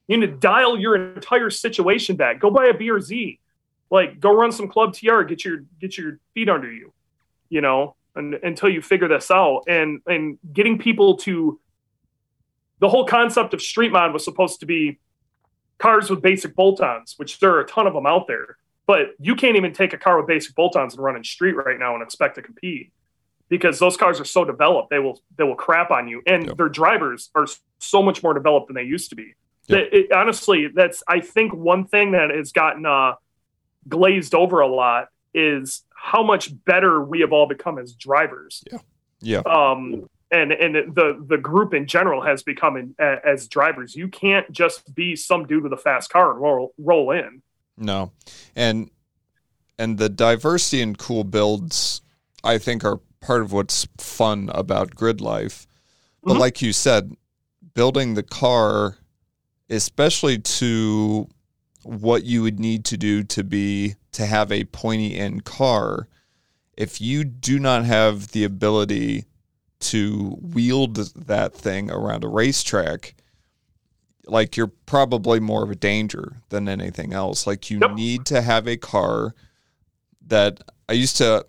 you 0.08 0.18
need 0.18 0.26
to 0.26 0.36
dial 0.36 0.78
your 0.78 0.96
entire 1.14 1.50
situation 1.50 2.16
back. 2.16 2.40
Go 2.40 2.50
buy 2.50 2.66
a 2.66 2.74
brz 2.74 3.38
like 3.90 4.20
go 4.20 4.34
run 4.34 4.52
some 4.52 4.68
club 4.68 4.94
tr 4.94 5.22
get 5.22 5.44
your 5.44 5.64
get 5.80 5.96
your 5.96 6.18
feet 6.34 6.48
under 6.48 6.72
you. 6.72 6.92
You 7.48 7.60
know 7.60 7.96
and, 8.14 8.34
until 8.34 8.68
you 8.68 8.82
figure 8.82 9.08
this 9.08 9.30
out 9.30 9.62
and 9.68 10.00
and 10.06 10.38
getting 10.52 10.78
people 10.78 11.16
to 11.16 11.60
the 12.80 12.88
whole 12.88 13.04
concept 13.04 13.54
of 13.54 13.60
street 13.60 13.92
mod 13.92 14.12
was 14.12 14.24
supposed 14.24 14.60
to 14.60 14.66
be 14.66 14.98
cars 15.78 16.10
with 16.10 16.20
basic 16.22 16.54
bolt-ons 16.54 17.14
which 17.16 17.38
there 17.40 17.52
are 17.54 17.60
a 17.60 17.66
ton 17.66 17.86
of 17.86 17.94
them 17.94 18.06
out 18.06 18.26
there 18.26 18.56
but 18.86 19.10
you 19.20 19.36
can't 19.36 19.56
even 19.56 19.72
take 19.72 19.92
a 19.92 19.98
car 19.98 20.16
with 20.18 20.26
basic 20.26 20.54
bolt-ons 20.54 20.94
and 20.94 21.02
run 21.02 21.16
in 21.16 21.24
street 21.24 21.52
right 21.52 21.78
now 21.78 21.94
and 21.94 22.02
expect 22.02 22.34
to 22.34 22.42
compete 22.42 22.92
because 23.48 23.78
those 23.78 23.96
cars 23.96 24.20
are 24.20 24.24
so 24.24 24.44
developed 24.44 24.90
they 24.90 24.98
will 24.98 25.20
they 25.36 25.44
will 25.44 25.54
crap 25.54 25.90
on 25.90 26.08
you 26.08 26.22
and 26.26 26.46
yep. 26.46 26.56
their 26.56 26.68
drivers 26.68 27.30
are 27.34 27.46
so 27.78 28.02
much 28.02 28.22
more 28.22 28.34
developed 28.34 28.68
than 28.68 28.74
they 28.74 28.82
used 28.82 29.10
to 29.10 29.16
be 29.16 29.34
yep. 29.66 29.80
it, 29.80 29.94
it, 29.94 30.12
honestly 30.12 30.68
that's 30.74 31.02
i 31.08 31.20
think 31.20 31.52
one 31.52 31.86
thing 31.86 32.12
that 32.12 32.30
has 32.30 32.52
gotten 32.52 32.86
uh 32.86 33.12
glazed 33.88 34.34
over 34.34 34.60
a 34.60 34.66
lot 34.66 35.08
is 35.34 35.84
how 36.02 36.22
much 36.22 36.52
better 36.64 37.02
we 37.02 37.20
have 37.20 37.32
all 37.32 37.46
become 37.46 37.78
as 37.78 37.94
drivers. 37.94 38.64
Yeah. 38.70 38.78
Yeah. 39.20 39.42
Um, 39.46 40.08
and 40.30 40.52
and 40.52 40.94
the 40.94 41.22
the 41.26 41.36
group 41.36 41.74
in 41.74 41.86
general 41.86 42.22
has 42.22 42.42
become 42.42 42.76
in, 42.76 42.94
as 42.98 43.48
drivers. 43.48 43.96
You 43.96 44.08
can't 44.08 44.50
just 44.50 44.94
be 44.94 45.16
some 45.16 45.44
dude 45.44 45.64
with 45.64 45.72
a 45.72 45.76
fast 45.76 46.10
car 46.10 46.30
and 46.30 46.40
roll 46.40 46.72
roll 46.78 47.10
in. 47.10 47.42
No, 47.76 48.12
and 48.54 48.90
and 49.78 49.98
the 49.98 50.08
diversity 50.08 50.82
and 50.82 50.96
cool 50.96 51.24
builds, 51.24 52.00
I 52.44 52.58
think, 52.58 52.84
are 52.84 53.00
part 53.20 53.42
of 53.42 53.52
what's 53.52 53.88
fun 53.98 54.50
about 54.54 54.94
grid 54.94 55.20
life. 55.20 55.66
But 56.22 56.32
mm-hmm. 56.32 56.40
like 56.40 56.62
you 56.62 56.72
said, 56.72 57.12
building 57.74 58.14
the 58.14 58.22
car, 58.22 58.98
especially 59.68 60.38
to 60.38 61.28
what 61.82 62.24
you 62.24 62.42
would 62.42 62.60
need 62.60 62.84
to 62.84 62.96
do 62.96 63.24
to 63.24 63.42
be 63.42 63.96
to 64.12 64.26
have 64.26 64.50
a 64.50 64.64
pointy 64.64 65.16
end 65.16 65.44
car 65.44 66.08
if 66.76 67.00
you 67.00 67.24
do 67.24 67.58
not 67.58 67.84
have 67.84 68.28
the 68.28 68.44
ability 68.44 69.26
to 69.78 70.38
wield 70.40 70.96
that 71.14 71.54
thing 71.54 71.90
around 71.90 72.24
a 72.24 72.28
racetrack 72.28 73.14
like 74.26 74.56
you're 74.56 74.72
probably 74.86 75.40
more 75.40 75.62
of 75.62 75.70
a 75.70 75.74
danger 75.74 76.36
than 76.50 76.68
anything 76.68 77.12
else 77.12 77.46
like 77.46 77.70
you 77.70 77.78
yep. 77.80 77.92
need 77.92 78.24
to 78.26 78.42
have 78.42 78.66
a 78.68 78.76
car 78.76 79.34
that 80.26 80.60
i 80.88 80.92
used 80.92 81.16
to 81.16 81.44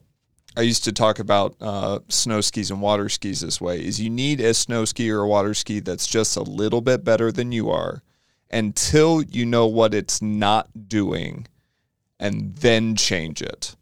i 0.56 0.62
used 0.62 0.84
to 0.84 0.92
talk 0.92 1.20
about 1.20 1.56
uh, 1.62 2.00
snow 2.08 2.42
skis 2.42 2.72
and 2.72 2.82
water 2.82 3.10
skis 3.10 3.42
this 3.42 3.60
way 3.60 3.80
is 3.80 4.00
you 4.00 4.10
need 4.10 4.40
a 4.40 4.54
snow 4.54 4.86
ski 4.86 5.12
or 5.12 5.22
a 5.22 5.28
water 5.28 5.54
ski 5.54 5.80
that's 5.80 6.08
just 6.08 6.38
a 6.38 6.44
little 6.44 6.82
bit 6.82 7.04
better 7.04 7.32
than 7.32 7.52
you 7.52 7.70
are 7.70 8.02
until 8.50 9.22
you 9.22 9.46
know 9.46 9.68
what 9.68 9.94
it's 9.94 10.22
not 10.22 10.70
doing 10.88 11.48
and 12.22 12.56
then 12.58 12.96
change 12.96 13.42
it. 13.42 13.76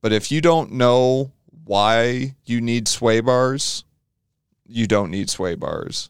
But 0.00 0.12
if 0.12 0.30
you 0.30 0.40
don't 0.40 0.72
know 0.72 1.32
why 1.64 2.36
you 2.44 2.60
need 2.60 2.86
sway 2.86 3.20
bars, 3.20 3.84
you 4.64 4.86
don't 4.86 5.10
need 5.10 5.28
sway 5.28 5.56
bars. 5.56 6.08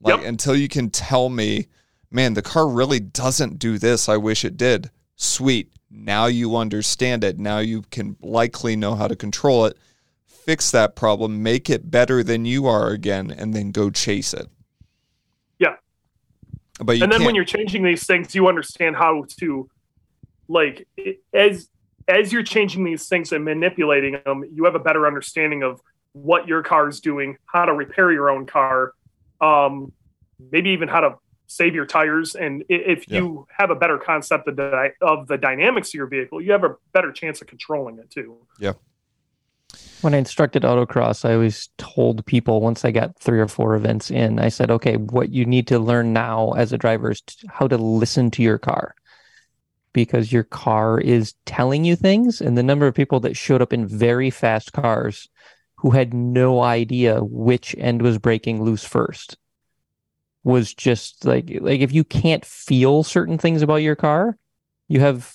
Like 0.00 0.18
yep. 0.18 0.26
until 0.26 0.56
you 0.56 0.68
can 0.68 0.90
tell 0.90 1.28
me, 1.28 1.68
man, 2.10 2.34
the 2.34 2.42
car 2.42 2.68
really 2.68 3.00
doesn't 3.00 3.58
do 3.58 3.78
this. 3.78 4.08
I 4.08 4.16
wish 4.16 4.44
it 4.44 4.56
did. 4.56 4.90
Sweet. 5.14 5.72
Now 5.90 6.26
you 6.26 6.56
understand 6.56 7.22
it. 7.22 7.38
Now 7.38 7.60
you 7.60 7.82
can 7.90 8.16
likely 8.20 8.74
know 8.74 8.96
how 8.96 9.06
to 9.06 9.14
control 9.14 9.66
it. 9.66 9.78
Fix 10.26 10.72
that 10.72 10.96
problem, 10.96 11.42
make 11.42 11.70
it 11.70 11.90
better 11.90 12.22
than 12.22 12.44
you 12.44 12.66
are 12.66 12.90
again, 12.90 13.30
and 13.30 13.54
then 13.54 13.70
go 13.70 13.90
chase 13.90 14.34
it. 14.34 14.48
Yeah. 15.58 15.76
But 16.80 17.00
and 17.00 17.10
then 17.10 17.24
when 17.24 17.36
you're 17.36 17.44
changing 17.44 17.84
these 17.84 18.04
things, 18.04 18.34
you 18.34 18.48
understand 18.48 18.96
how 18.96 19.24
to, 19.38 19.70
like, 20.48 20.86
as 21.32 21.68
as 22.06 22.32
you're 22.32 22.42
changing 22.42 22.84
these 22.84 23.08
things 23.08 23.32
and 23.32 23.44
manipulating 23.44 24.18
them, 24.24 24.44
you 24.52 24.64
have 24.64 24.74
a 24.74 24.78
better 24.78 25.06
understanding 25.06 25.62
of 25.62 25.80
what 26.12 26.46
your 26.46 26.62
car 26.62 26.88
is 26.88 27.00
doing, 27.00 27.36
how 27.46 27.64
to 27.64 27.72
repair 27.72 28.12
your 28.12 28.30
own 28.30 28.46
car, 28.46 28.92
um, 29.40 29.92
maybe 30.52 30.70
even 30.70 30.88
how 30.88 31.00
to 31.00 31.14
save 31.46 31.74
your 31.74 31.86
tires. 31.86 32.34
And 32.34 32.64
if 32.68 33.08
yeah. 33.08 33.18
you 33.18 33.46
have 33.56 33.70
a 33.70 33.74
better 33.74 33.98
concept 33.98 34.48
of 34.48 34.56
the, 34.56 34.92
of 35.00 35.26
the 35.28 35.36
dynamics 35.36 35.90
of 35.90 35.94
your 35.94 36.06
vehicle, 36.06 36.40
you 36.40 36.52
have 36.52 36.64
a 36.64 36.76
better 36.92 37.12
chance 37.12 37.40
of 37.40 37.46
controlling 37.46 37.98
it 37.98 38.10
too. 38.10 38.36
Yeah. 38.58 38.74
When 40.02 40.14
I 40.14 40.18
instructed 40.18 40.62
autocross, 40.62 41.24
I 41.24 41.34
always 41.34 41.70
told 41.78 42.24
people 42.26 42.60
once 42.60 42.84
I 42.84 42.90
got 42.90 43.18
three 43.18 43.40
or 43.40 43.48
four 43.48 43.74
events 43.74 44.10
in, 44.10 44.38
I 44.38 44.50
said, 44.50 44.70
okay, 44.70 44.96
what 44.96 45.30
you 45.30 45.46
need 45.46 45.66
to 45.68 45.78
learn 45.78 46.12
now 46.12 46.52
as 46.52 46.72
a 46.72 46.78
driver 46.78 47.10
is 47.10 47.22
how 47.48 47.66
to 47.66 47.76
listen 47.76 48.30
to 48.32 48.42
your 48.42 48.58
car 48.58 48.94
because 49.94 50.32
your 50.32 50.42
car 50.42 51.00
is 51.00 51.34
telling 51.46 51.86
you 51.86 51.96
things. 51.96 52.42
And 52.42 52.58
the 52.58 52.62
number 52.62 52.86
of 52.86 52.94
people 52.94 53.20
that 53.20 53.38
showed 53.38 53.62
up 53.62 53.72
in 53.72 53.86
very 53.86 54.28
fast 54.28 54.74
cars 54.74 55.30
who 55.76 55.92
had 55.92 56.12
no 56.12 56.60
idea 56.60 57.20
which 57.22 57.74
end 57.78 58.02
was 58.02 58.18
breaking 58.18 58.62
loose 58.62 58.84
first 58.84 59.38
was 60.42 60.74
just 60.74 61.24
like 61.24 61.50
like 61.60 61.80
if 61.80 61.92
you 61.92 62.04
can't 62.04 62.44
feel 62.44 63.02
certain 63.02 63.38
things 63.38 63.62
about 63.62 63.76
your 63.76 63.96
car, 63.96 64.36
you 64.88 65.00
have 65.00 65.32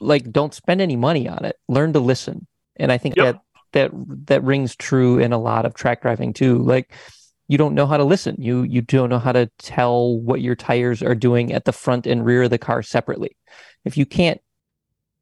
like 0.00 0.32
don't 0.32 0.54
spend 0.54 0.80
any 0.80 0.96
money 0.96 1.28
on 1.28 1.44
it. 1.44 1.56
Learn 1.68 1.92
to 1.92 2.00
listen. 2.00 2.46
And 2.76 2.90
I 2.90 2.98
think 2.98 3.16
yep. 3.16 3.36
that 3.72 3.90
that 3.92 4.26
that 4.26 4.42
rings 4.42 4.74
true 4.74 5.18
in 5.18 5.32
a 5.32 5.38
lot 5.38 5.66
of 5.66 5.74
track 5.74 6.02
driving 6.02 6.32
too. 6.32 6.58
Like 6.58 6.92
you 7.54 7.58
don't 7.58 7.76
know 7.76 7.86
how 7.86 7.96
to 7.96 8.02
listen. 8.02 8.34
You 8.40 8.62
you 8.62 8.82
don't 8.82 9.08
know 9.10 9.20
how 9.20 9.30
to 9.30 9.48
tell 9.58 10.18
what 10.18 10.40
your 10.40 10.56
tires 10.56 11.04
are 11.04 11.14
doing 11.14 11.52
at 11.52 11.66
the 11.66 11.72
front 11.72 12.04
and 12.04 12.26
rear 12.26 12.42
of 12.42 12.50
the 12.50 12.58
car 12.58 12.82
separately. 12.82 13.36
If 13.84 13.96
you 13.96 14.06
can't 14.06 14.40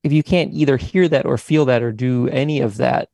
if 0.03 0.13
you 0.13 0.23
can't 0.23 0.55
either 0.55 0.79
hear 0.79 1.07
that 1.09 1.27
or 1.27 1.37
feel 1.37 1.67
that 1.67 1.83
or 1.83 1.93
do 1.93 2.29
any 2.29 2.61
of 2.61 2.79
that, 2.79 3.11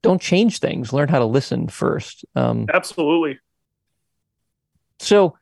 don't 0.00 0.22
change 0.22 0.60
things. 0.60 0.92
Learn 0.92 1.08
how 1.08 1.18
to 1.18 1.24
listen 1.24 1.66
first. 1.66 2.24
Um, 2.36 2.66
Absolutely. 2.72 3.40
So, 5.00 5.36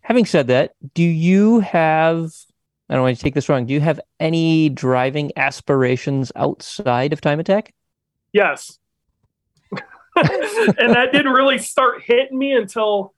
having 0.00 0.24
said 0.24 0.46
that, 0.46 0.72
do 0.94 1.02
you 1.02 1.60
have? 1.60 2.32
I 2.88 2.94
don't 2.94 3.02
want 3.02 3.18
to 3.18 3.22
take 3.22 3.34
this 3.34 3.50
wrong. 3.50 3.66
Do 3.66 3.74
you 3.74 3.80
have 3.82 4.00
any 4.18 4.70
driving 4.70 5.30
aspirations 5.36 6.32
outside 6.34 7.12
of 7.12 7.20
Time 7.20 7.38
Attack? 7.38 7.74
Yes. 8.32 8.78
and 10.78 10.94
that 10.94 11.10
didn't 11.12 11.32
really 11.32 11.58
start 11.58 12.02
hitting 12.02 12.38
me 12.38 12.52
until 12.52 13.14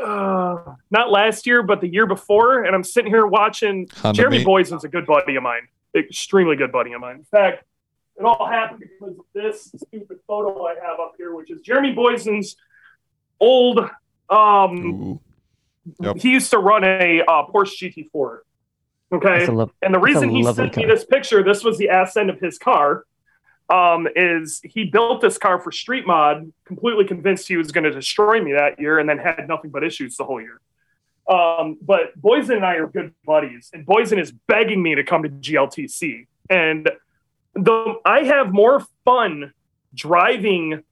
uh, 0.00 0.74
not 0.90 1.10
last 1.10 1.46
year, 1.46 1.62
but 1.62 1.80
the 1.80 1.88
year 1.88 2.06
before. 2.06 2.64
And 2.64 2.74
I'm 2.74 2.84
sitting 2.84 3.10
here 3.10 3.26
watching 3.26 3.88
Honda 3.96 4.16
Jeremy 4.16 4.44
Boysen's 4.44 4.84
a 4.84 4.88
good 4.88 5.06
buddy 5.06 5.36
of 5.36 5.42
mine, 5.42 5.68
extremely 5.94 6.56
good 6.56 6.72
buddy 6.72 6.92
of 6.92 7.00
mine. 7.00 7.16
In 7.16 7.24
fact, 7.24 7.64
it 8.16 8.24
all 8.24 8.46
happened 8.46 8.80
because 8.80 9.16
of 9.16 9.24
this 9.32 9.72
stupid 9.76 10.18
photo 10.26 10.66
I 10.66 10.74
have 10.74 11.00
up 11.00 11.14
here, 11.16 11.34
which 11.34 11.50
is 11.50 11.60
Jeremy 11.60 11.92
Boysen's 11.92 12.56
old. 13.38 13.88
Um, 14.28 15.20
yep. 16.00 16.16
He 16.16 16.30
used 16.30 16.50
to 16.50 16.58
run 16.58 16.84
a 16.84 17.22
uh, 17.22 17.46
Porsche 17.46 18.10
GT4. 18.12 18.38
Okay. 19.12 19.46
Lo- 19.46 19.70
and 19.82 19.94
the 19.94 19.98
reason 19.98 20.30
he 20.30 20.42
sent 20.44 20.74
car. 20.74 20.82
me 20.82 20.86
this 20.86 21.04
picture, 21.04 21.42
this 21.42 21.64
was 21.64 21.78
the 21.78 21.88
ass 21.88 22.16
end 22.16 22.30
of 22.30 22.40
his 22.40 22.58
car 22.58 23.04
um, 23.70 24.08
is 24.16 24.60
he 24.64 24.84
built 24.84 25.20
this 25.20 25.38
car 25.38 25.60
for 25.60 25.70
street 25.70 26.06
mod, 26.06 26.52
completely 26.64 27.04
convinced 27.04 27.46
he 27.46 27.56
was 27.56 27.70
going 27.70 27.84
to 27.84 27.92
destroy 27.92 28.42
me 28.42 28.52
that 28.52 28.80
year, 28.80 28.98
and 28.98 29.08
then 29.08 29.18
had 29.18 29.46
nothing 29.46 29.70
but 29.70 29.84
issues 29.84 30.16
the 30.16 30.24
whole 30.24 30.40
year. 30.40 30.60
Um, 31.28 31.78
but 31.80 32.20
Boysen 32.20 32.56
and 32.56 32.66
I 32.66 32.74
are 32.74 32.88
good 32.88 33.14
buddies, 33.24 33.70
and 33.72 33.86
Boysen 33.86 34.20
is 34.20 34.32
begging 34.32 34.82
me 34.82 34.96
to 34.96 35.04
come 35.04 35.22
to 35.22 35.28
GLTC. 35.28 36.26
And 36.48 36.90
the 37.54 37.94
I 38.04 38.24
have 38.24 38.52
more 38.52 38.84
fun 39.04 39.52
driving 39.94 40.82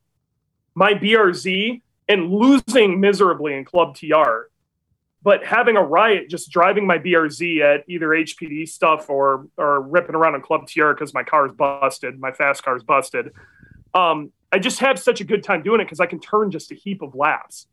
my 0.75 0.95
BRZ 0.95 1.83
and 2.09 2.31
losing 2.31 3.01
miserably 3.01 3.55
in 3.55 3.65
Club 3.65 3.97
TR 3.97 4.49
but 5.23 5.45
having 5.45 5.77
a 5.77 5.83
riot 5.83 6.29
just 6.29 6.51
driving 6.51 6.87
my 6.87 6.99
BRZ 6.99 7.61
at 7.61 7.85
either 7.89 8.09
HPD 8.09 8.69
stuff 8.69 9.11
or 9.11 9.49
or 9.57 9.81
ripping 9.83 10.15
around 10.15 10.35
on 10.35 10.43
Club 10.43 10.67
TR 10.67 10.91
because 10.93 11.13
my 11.13 11.23
car's 11.23 11.53
busted, 11.53 12.19
my 12.19 12.33
fast 12.33 12.63
car's 12.63 12.83
busted. 12.83 13.33
Um, 13.95 14.33
I 14.53 14.59
just 14.59 14.81
have 14.81 14.99
such 14.99 15.21
a 15.21 15.25
good 15.25 15.43
time 15.43 15.63
doing 15.63 15.81
it 15.81 15.85
because 15.85 16.01
I 16.01 16.07
can 16.07 16.21
turn 16.21 16.51
just 16.51 16.71
a 16.71 16.75
heap 16.75 17.03
of 17.03 17.15
laps, 17.15 17.67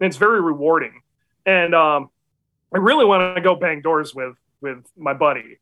and 0.00 0.06
it's 0.06 0.16
very 0.16 0.40
rewarding. 0.40 1.02
And 1.44 1.74
um, 1.74 2.10
I 2.72 2.78
really 2.78 3.04
want 3.04 3.36
to 3.36 3.42
go 3.42 3.54
bang 3.56 3.80
doors 3.80 4.14
with 4.14 4.36
with 4.60 4.84
my 4.96 5.14
buddy. 5.14 5.58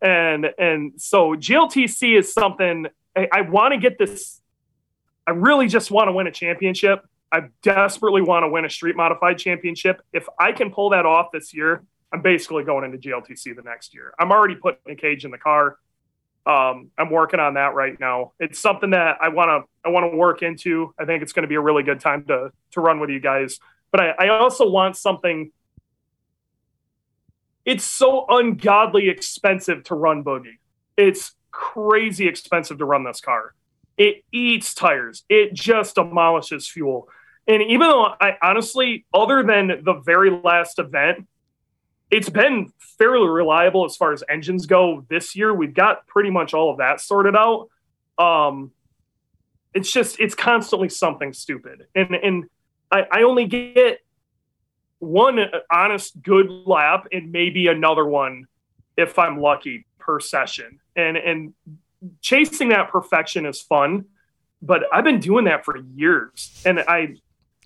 and 0.00 0.46
and 0.58 0.92
so 1.00 1.34
GLTC 1.34 2.18
is 2.18 2.32
something 2.32 2.86
I, 3.16 3.28
I 3.32 3.40
want 3.42 3.74
to 3.74 3.78
get 3.78 3.98
this. 3.98 4.40
I 5.26 5.32
really 5.32 5.66
just 5.66 5.90
want 5.90 6.08
to 6.08 6.12
win 6.12 6.26
a 6.26 6.32
championship. 6.32 7.04
I 7.30 7.48
desperately 7.62 8.22
want 8.22 8.44
to 8.44 8.48
win 8.48 8.64
a 8.64 8.70
street 8.70 8.96
modified 8.96 9.38
championship. 9.38 10.00
If 10.12 10.26
I 10.38 10.52
can 10.52 10.70
pull 10.70 10.90
that 10.90 11.04
off 11.04 11.28
this 11.32 11.52
year, 11.52 11.84
I'm 12.12 12.22
basically 12.22 12.64
going 12.64 12.84
into 12.84 12.98
GLTC 12.98 13.54
the 13.54 13.62
next 13.62 13.94
year. 13.94 14.14
I'm 14.18 14.32
already 14.32 14.54
putting 14.54 14.80
a 14.92 14.96
cage 14.96 15.24
in 15.24 15.30
the 15.30 15.38
car. 15.38 15.76
Um, 16.46 16.90
I'm 16.96 17.10
working 17.10 17.40
on 17.40 17.54
that 17.54 17.74
right 17.74 17.98
now. 18.00 18.32
It's 18.40 18.58
something 18.58 18.90
that 18.90 19.18
I 19.20 19.28
want 19.28 19.48
to 19.48 19.88
I 19.88 19.92
want 19.92 20.10
to 20.10 20.16
work 20.16 20.42
into. 20.42 20.94
I 20.98 21.04
think 21.04 21.22
it's 21.22 21.34
going 21.34 21.42
to 21.42 21.48
be 21.48 21.56
a 21.56 21.60
really 21.60 21.82
good 21.82 22.00
time 22.00 22.24
to 22.26 22.50
to 22.72 22.80
run 22.80 23.00
with 23.00 23.10
you 23.10 23.20
guys. 23.20 23.58
But 23.90 24.00
I, 24.00 24.10
I 24.18 24.28
also 24.28 24.68
want 24.68 24.96
something. 24.96 25.52
It's 27.66 27.84
so 27.84 28.24
ungodly 28.30 29.10
expensive 29.10 29.84
to 29.84 29.94
run 29.94 30.24
boogie. 30.24 30.56
It's 30.96 31.34
crazy 31.50 32.26
expensive 32.26 32.78
to 32.78 32.86
run 32.86 33.04
this 33.04 33.20
car. 33.20 33.54
It 33.98 34.24
eats 34.32 34.72
tires. 34.72 35.24
It 35.28 35.52
just 35.52 35.96
demolishes 35.96 36.66
fuel. 36.66 37.08
And 37.48 37.62
even 37.62 37.80
though 37.80 38.14
I 38.20 38.36
honestly, 38.42 39.06
other 39.12 39.42
than 39.42 39.82
the 39.82 39.94
very 40.04 40.30
last 40.30 40.78
event, 40.78 41.26
it's 42.10 42.28
been 42.28 42.72
fairly 42.98 43.28
reliable 43.28 43.84
as 43.86 43.96
far 43.96 44.12
as 44.12 44.22
engines 44.28 44.66
go 44.66 45.04
this 45.08 45.34
year. 45.34 45.52
We've 45.54 45.74
got 45.74 46.06
pretty 46.06 46.30
much 46.30 46.52
all 46.52 46.70
of 46.70 46.78
that 46.78 47.00
sorted 47.00 47.34
out. 47.34 47.68
Um, 48.18 48.72
it's 49.74 49.90
just 49.90 50.20
it's 50.20 50.34
constantly 50.34 50.88
something 50.88 51.32
stupid, 51.32 51.86
and 51.94 52.14
and 52.14 52.44
I, 52.90 53.06
I 53.10 53.22
only 53.22 53.46
get 53.46 54.00
one 54.98 55.38
honest 55.70 56.20
good 56.22 56.50
lap 56.50 57.06
and 57.12 57.30
maybe 57.30 57.68
another 57.68 58.04
one 58.04 58.46
if 58.96 59.18
I'm 59.18 59.40
lucky 59.40 59.86
per 59.98 60.20
session, 60.20 60.80
and 60.96 61.16
and 61.16 61.54
chasing 62.20 62.70
that 62.70 62.90
perfection 62.90 63.46
is 63.46 63.60
fun, 63.60 64.06
but 64.62 64.84
I've 64.92 65.04
been 65.04 65.20
doing 65.20 65.44
that 65.44 65.64
for 65.64 65.76
years, 65.76 66.62
and 66.64 66.80
I 66.80 67.16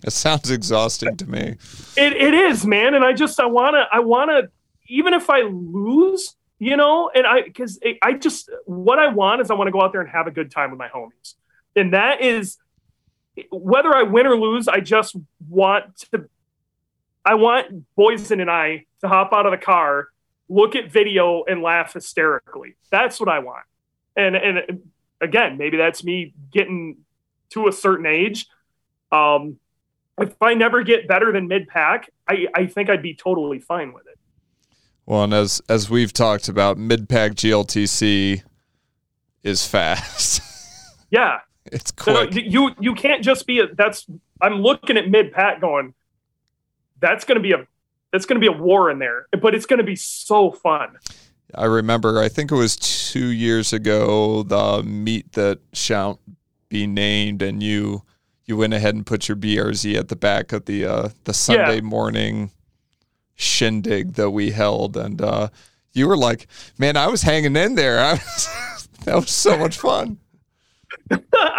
it 0.03 0.11
sounds 0.11 0.51
exhausting 0.51 1.15
to 1.17 1.29
me. 1.29 1.55
It, 1.95 2.13
it 2.13 2.33
is, 2.33 2.65
man. 2.65 2.93
And 2.93 3.05
I 3.05 3.13
just, 3.13 3.39
I 3.39 3.45
want 3.45 3.75
to, 3.75 3.85
I 3.91 3.99
want 3.99 4.31
to, 4.31 4.49
even 4.87 5.13
if 5.13 5.29
I 5.29 5.41
lose, 5.41 6.35
you 6.59 6.75
know, 6.77 7.09
and 7.13 7.25
I, 7.25 7.49
cause 7.49 7.79
I 8.01 8.13
just, 8.13 8.49
what 8.65 8.99
I 8.99 9.07
want 9.07 9.41
is 9.41 9.49
I 9.49 9.53
want 9.53 9.67
to 9.67 9.71
go 9.71 9.81
out 9.81 9.91
there 9.91 10.01
and 10.01 10.09
have 10.09 10.27
a 10.27 10.31
good 10.31 10.51
time 10.51 10.71
with 10.71 10.79
my 10.79 10.89
homies. 10.89 11.35
And 11.75 11.93
that 11.93 12.21
is 12.21 12.57
whether 13.49 13.95
I 13.95 14.03
win 14.03 14.27
or 14.27 14.37
lose, 14.37 14.67
I 14.67 14.79
just 14.79 15.15
want 15.49 15.97
to, 16.11 16.29
I 17.25 17.35
want 17.35 17.85
Boysen 17.97 18.41
and 18.41 18.51
I 18.51 18.85
to 19.01 19.07
hop 19.07 19.31
out 19.33 19.45
of 19.45 19.51
the 19.51 19.57
car, 19.57 20.09
look 20.49 20.75
at 20.75 20.91
video 20.91 21.43
and 21.45 21.61
laugh 21.61 21.93
hysterically. 21.93 22.75
That's 22.91 23.19
what 23.19 23.29
I 23.29 23.39
want. 23.39 23.65
And, 24.15 24.35
and 24.35 24.81
again, 25.21 25.57
maybe 25.57 25.77
that's 25.77 26.03
me 26.03 26.33
getting 26.51 26.97
to 27.51 27.67
a 27.67 27.71
certain 27.71 28.05
age. 28.05 28.47
Um, 29.11 29.57
if 30.19 30.41
I 30.41 30.53
never 30.53 30.83
get 30.83 31.07
better 31.07 31.31
than 31.31 31.47
mid 31.47 31.67
pack, 31.67 32.09
I, 32.27 32.47
I 32.53 32.65
think 32.67 32.89
I'd 32.89 33.01
be 33.01 33.15
totally 33.15 33.59
fine 33.59 33.93
with 33.93 34.07
it. 34.07 34.17
Well, 35.05 35.23
and 35.23 35.33
as 35.33 35.61
as 35.67 35.89
we've 35.89 36.13
talked 36.13 36.47
about, 36.47 36.77
mid 36.77 37.09
pack 37.09 37.33
GLTC 37.33 38.43
is 39.43 39.67
fast. 39.67 40.41
yeah, 41.09 41.39
it's 41.65 41.91
quick. 41.91 42.33
So 42.33 42.39
you 42.39 42.71
you 42.79 42.95
can't 42.95 43.23
just 43.23 43.45
be 43.45 43.59
a, 43.59 43.73
that's. 43.73 44.05
I'm 44.41 44.55
looking 44.61 44.97
at 44.97 45.09
mid 45.09 45.31
pack 45.31 45.61
going. 45.61 45.93
That's 46.99 47.25
going 47.25 47.37
to 47.37 47.41
be 47.41 47.51
a 47.51 47.67
that's 48.11 48.25
going 48.25 48.39
to 48.39 48.51
be 48.51 48.55
a 48.55 48.57
war 48.57 48.89
in 48.91 48.99
there, 48.99 49.27
but 49.41 49.55
it's 49.55 49.65
going 49.65 49.79
to 49.79 49.83
be 49.83 49.95
so 49.95 50.51
fun. 50.51 50.97
I 51.55 51.65
remember, 51.65 52.19
I 52.19 52.29
think 52.29 52.51
it 52.51 52.55
was 52.55 52.75
two 52.75 53.27
years 53.27 53.73
ago, 53.73 54.43
the 54.43 54.81
meet 54.83 55.33
that 55.33 55.59
shan't 55.73 56.19
be 56.69 56.87
named, 56.87 57.41
and 57.41 57.61
you 57.61 58.03
you 58.45 58.57
went 58.57 58.73
ahead 58.73 58.95
and 58.95 59.05
put 59.05 59.27
your 59.27 59.37
BRZ 59.37 59.95
at 59.95 60.09
the 60.09 60.15
back 60.15 60.51
of 60.51 60.65
the 60.65 60.85
uh, 60.85 61.09
the 61.23 61.33
Sunday 61.33 61.75
yeah. 61.75 61.81
morning 61.81 62.51
shindig 63.35 64.13
that 64.13 64.31
we 64.31 64.51
held, 64.51 64.97
and 64.97 65.21
uh, 65.21 65.49
you 65.93 66.07
were 66.07 66.17
like, 66.17 66.47
"Man, 66.77 66.97
I 66.97 67.07
was 67.07 67.21
hanging 67.21 67.55
in 67.55 67.75
there. 67.75 67.97
Was, 68.15 68.89
that 69.05 69.15
was 69.15 69.31
so 69.31 69.57
much 69.57 69.77
fun." 69.77 70.17
I 71.11 71.17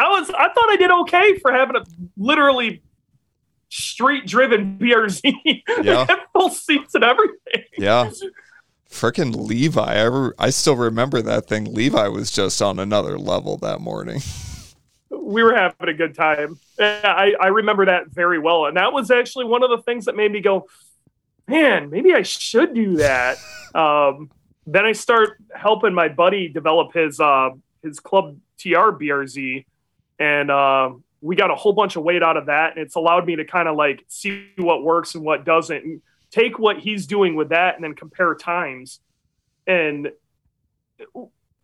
was. 0.08 0.30
I 0.30 0.48
thought 0.48 0.70
I 0.70 0.76
did 0.78 0.90
okay 0.90 1.38
for 1.38 1.52
having 1.52 1.76
a 1.76 1.84
literally 2.16 2.82
street 3.68 4.26
driven 4.26 4.78
BRZ. 4.78 5.22
Yeah, 5.82 6.06
full 6.32 6.50
seats 6.50 6.94
and 6.94 7.04
everything. 7.04 7.64
Yeah. 7.76 8.10
Freaking 8.88 9.34
Levi. 9.34 9.82
I, 9.82 10.04
re- 10.04 10.32
I 10.38 10.50
still 10.50 10.76
remember 10.76 11.20
that 11.20 11.46
thing. 11.46 11.74
Levi 11.74 12.06
was 12.08 12.30
just 12.30 12.62
on 12.62 12.78
another 12.78 13.18
level 13.18 13.58
that 13.58 13.80
morning 13.80 14.20
we 15.22 15.42
were 15.42 15.54
having 15.54 15.88
a 15.88 15.94
good 15.94 16.14
time. 16.14 16.58
I, 16.78 17.34
I 17.40 17.46
remember 17.48 17.86
that 17.86 18.10
very 18.10 18.38
well. 18.38 18.66
And 18.66 18.76
that 18.76 18.92
was 18.92 19.10
actually 19.10 19.46
one 19.46 19.62
of 19.62 19.70
the 19.70 19.78
things 19.78 20.06
that 20.06 20.16
made 20.16 20.32
me 20.32 20.40
go, 20.40 20.66
man, 21.48 21.90
maybe 21.90 22.14
I 22.14 22.22
should 22.22 22.74
do 22.74 22.96
that. 22.96 23.38
Um, 23.74 24.30
then 24.68 24.84
I 24.84 24.92
start 24.92 25.36
helping 25.52 25.94
my 25.94 26.06
buddy 26.08 26.46
develop 26.48 26.92
his 26.92 27.18
uh, 27.18 27.50
his 27.82 27.98
Club 27.98 28.36
TR 28.56 28.94
BRZ, 28.94 29.64
and 30.20 30.48
uh, 30.48 30.90
we 31.20 31.34
got 31.34 31.50
a 31.50 31.56
whole 31.56 31.72
bunch 31.72 31.96
of 31.96 32.04
weight 32.04 32.22
out 32.22 32.36
of 32.36 32.46
that, 32.46 32.76
and 32.76 32.86
it's 32.86 32.94
allowed 32.94 33.26
me 33.26 33.34
to 33.34 33.44
kind 33.44 33.66
of 33.66 33.76
like 33.76 34.04
see 34.06 34.48
what 34.58 34.84
works 34.84 35.16
and 35.16 35.24
what 35.24 35.44
doesn't, 35.44 35.84
and 35.84 36.02
take 36.30 36.58
what 36.58 36.78
he's 36.78 37.08
doing 37.08 37.34
with 37.34 37.48
that, 37.48 37.74
and 37.74 37.82
then 37.82 37.94
compare 37.94 38.32
times, 38.36 39.00
and 39.66 40.06
it 40.98 41.08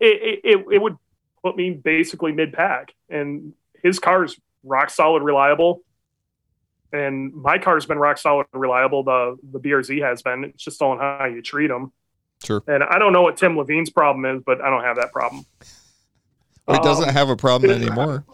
it, 0.00 0.40
it, 0.42 0.66
it 0.72 0.82
would 0.82 0.96
put 1.42 1.56
me 1.56 1.70
basically 1.70 2.32
mid 2.32 2.52
pack. 2.52 2.92
And 3.08 3.54
his 3.82 3.98
car 3.98 4.24
is 4.24 4.38
rock 4.62 4.90
solid 4.90 5.22
reliable. 5.22 5.82
And 6.92 7.32
my 7.32 7.58
car's 7.58 7.86
been 7.86 7.98
rock 7.98 8.18
solid 8.18 8.46
reliable. 8.52 9.04
The 9.04 9.36
the 9.52 9.60
BRZ 9.60 10.02
has 10.02 10.22
been. 10.22 10.44
It's 10.44 10.64
just 10.64 10.82
on 10.82 10.98
how 10.98 11.26
you 11.26 11.40
treat 11.40 11.68
them. 11.68 11.92
Sure. 12.42 12.62
And 12.66 12.82
I 12.82 12.98
don't 12.98 13.12
know 13.12 13.22
what 13.22 13.36
Tim 13.36 13.56
Levine's 13.56 13.90
problem 13.90 14.24
is, 14.24 14.42
but 14.44 14.60
I 14.60 14.70
don't 14.70 14.82
have 14.82 14.96
that 14.96 15.12
problem. 15.12 15.44
Well, 16.66 16.78
he 16.78 16.82
doesn't 16.82 17.08
um, 17.08 17.14
have 17.14 17.28
a 17.28 17.36
problem 17.36 17.70
anymore. 17.82 18.24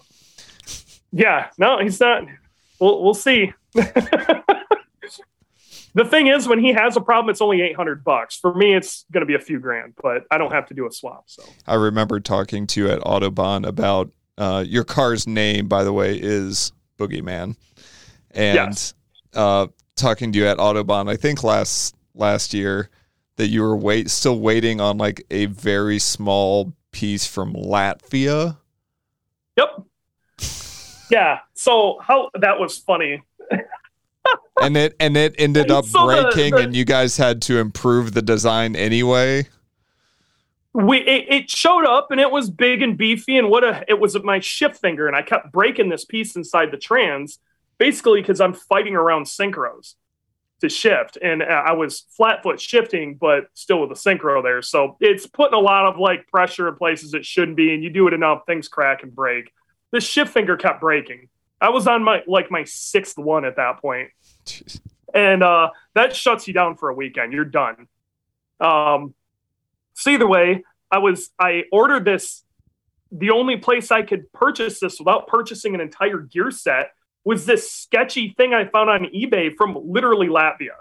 Yeah, 1.12 1.48
no, 1.58 1.78
he's 1.80 2.00
not. 2.00 2.24
We'll 2.80 3.02
we'll 3.02 3.14
see. 3.14 3.52
the 5.96 6.04
thing 6.04 6.26
is, 6.26 6.46
when 6.46 6.58
he 6.58 6.74
has 6.74 6.94
a 6.98 7.00
problem, 7.00 7.30
it's 7.30 7.40
only 7.40 7.62
800 7.62 8.04
bucks. 8.04 8.36
For 8.36 8.54
me, 8.54 8.74
it's 8.74 9.06
going 9.12 9.22
to 9.22 9.26
be 9.26 9.34
a 9.34 9.38
few 9.38 9.58
grand, 9.58 9.94
but 10.02 10.24
I 10.30 10.36
don't 10.36 10.52
have 10.52 10.66
to 10.66 10.74
do 10.74 10.86
a 10.86 10.92
swap. 10.92 11.24
So 11.24 11.42
I 11.66 11.74
remember 11.76 12.20
talking 12.20 12.66
to 12.66 12.80
you 12.82 12.90
at 12.90 13.00
Autobahn 13.00 13.66
about 13.66 14.10
uh, 14.36 14.62
your 14.66 14.84
car's 14.84 15.26
name, 15.26 15.68
by 15.68 15.84
the 15.84 15.94
way, 15.94 16.18
is 16.20 16.70
Boogeyman. 16.98 17.56
And 18.32 18.54
yes. 18.54 18.92
uh, 19.32 19.68
talking 19.96 20.32
to 20.32 20.38
you 20.38 20.46
at 20.46 20.58
Autobahn, 20.58 21.08
I 21.08 21.16
think 21.16 21.42
last 21.42 21.96
last 22.14 22.52
year 22.52 22.90
that 23.36 23.46
you 23.48 23.62
were 23.62 23.76
wait 23.76 24.10
still 24.10 24.38
waiting 24.38 24.82
on 24.82 24.98
like 24.98 25.24
a 25.30 25.46
very 25.46 25.98
small 25.98 26.74
piece 26.92 27.26
from 27.26 27.54
Latvia. 27.54 28.58
Yep. 29.56 29.82
Yeah. 31.10 31.38
So 31.54 31.98
how 32.02 32.30
that 32.38 32.60
was 32.60 32.76
funny 32.76 33.22
and 34.60 34.76
it 34.76 34.96
and 34.98 35.16
it 35.16 35.34
ended 35.38 35.70
up 35.70 35.90
breaking, 35.90 36.52
the, 36.52 36.56
the, 36.56 36.62
and 36.64 36.76
you 36.76 36.84
guys 36.84 37.16
had 37.16 37.42
to 37.42 37.58
improve 37.58 38.12
the 38.12 38.22
design 38.22 38.76
anyway. 38.76 39.46
We 40.72 40.98
it, 40.98 41.26
it, 41.32 41.50
showed 41.50 41.86
up 41.86 42.10
and 42.10 42.20
it 42.20 42.30
was 42.30 42.50
big 42.50 42.82
and 42.82 42.98
beefy, 42.98 43.38
and 43.38 43.48
what 43.48 43.64
a 43.64 43.84
it 43.88 43.98
was 43.98 44.16
my 44.22 44.40
shift 44.40 44.80
finger, 44.80 45.06
and 45.06 45.16
I 45.16 45.22
kept 45.22 45.52
breaking 45.52 45.88
this 45.88 46.04
piece 46.04 46.36
inside 46.36 46.70
the 46.70 46.76
trans, 46.76 47.38
basically 47.78 48.20
because 48.20 48.40
I'm 48.40 48.52
fighting 48.52 48.94
around 48.94 49.24
synchros 49.24 49.94
to 50.60 50.68
shift, 50.68 51.18
and 51.22 51.42
uh, 51.42 51.46
I 51.46 51.72
was 51.72 52.06
flat 52.10 52.42
foot 52.42 52.60
shifting, 52.60 53.16
but 53.16 53.46
still 53.54 53.80
with 53.80 53.90
a 53.90 53.94
synchro 53.94 54.42
there, 54.42 54.62
so 54.62 54.96
it's 55.00 55.26
putting 55.26 55.54
a 55.54 55.60
lot 55.60 55.86
of 55.86 55.98
like 55.98 56.26
pressure 56.28 56.68
in 56.68 56.76
places 56.76 57.14
it 57.14 57.24
shouldn't 57.24 57.56
be, 57.56 57.74
and 57.74 57.82
you 57.82 57.90
do 57.90 58.06
it 58.08 58.14
enough, 58.14 58.42
things 58.46 58.68
crack 58.68 59.02
and 59.02 59.14
break. 59.14 59.52
The 59.92 60.00
shift 60.00 60.32
finger 60.32 60.56
kept 60.56 60.80
breaking. 60.80 61.28
I 61.60 61.70
was 61.70 61.86
on 61.86 62.04
my 62.04 62.22
like 62.26 62.50
my 62.50 62.64
sixth 62.64 63.18
one 63.18 63.44
at 63.44 63.56
that 63.56 63.80
point. 63.80 64.10
And 65.14 65.42
uh, 65.42 65.70
that 65.94 66.14
shuts 66.14 66.46
you 66.46 66.54
down 66.54 66.76
for 66.76 66.90
a 66.90 66.94
weekend. 66.94 67.32
You're 67.32 67.44
done. 67.44 67.88
Um, 68.60 69.14
so 69.94 70.10
either 70.10 70.26
way, 70.26 70.64
I 70.90 70.98
was 70.98 71.30
I 71.38 71.64
ordered 71.72 72.04
this. 72.04 72.42
The 73.12 73.30
only 73.30 73.56
place 73.56 73.90
I 73.90 74.02
could 74.02 74.30
purchase 74.32 74.80
this 74.80 74.98
without 74.98 75.28
purchasing 75.28 75.74
an 75.74 75.80
entire 75.80 76.18
gear 76.18 76.50
set 76.50 76.92
was 77.24 77.46
this 77.46 77.70
sketchy 77.70 78.34
thing 78.36 78.52
I 78.52 78.66
found 78.66 78.90
on 78.90 79.04
eBay 79.06 79.54
from 79.56 79.78
literally 79.84 80.28
Latvia, 80.28 80.76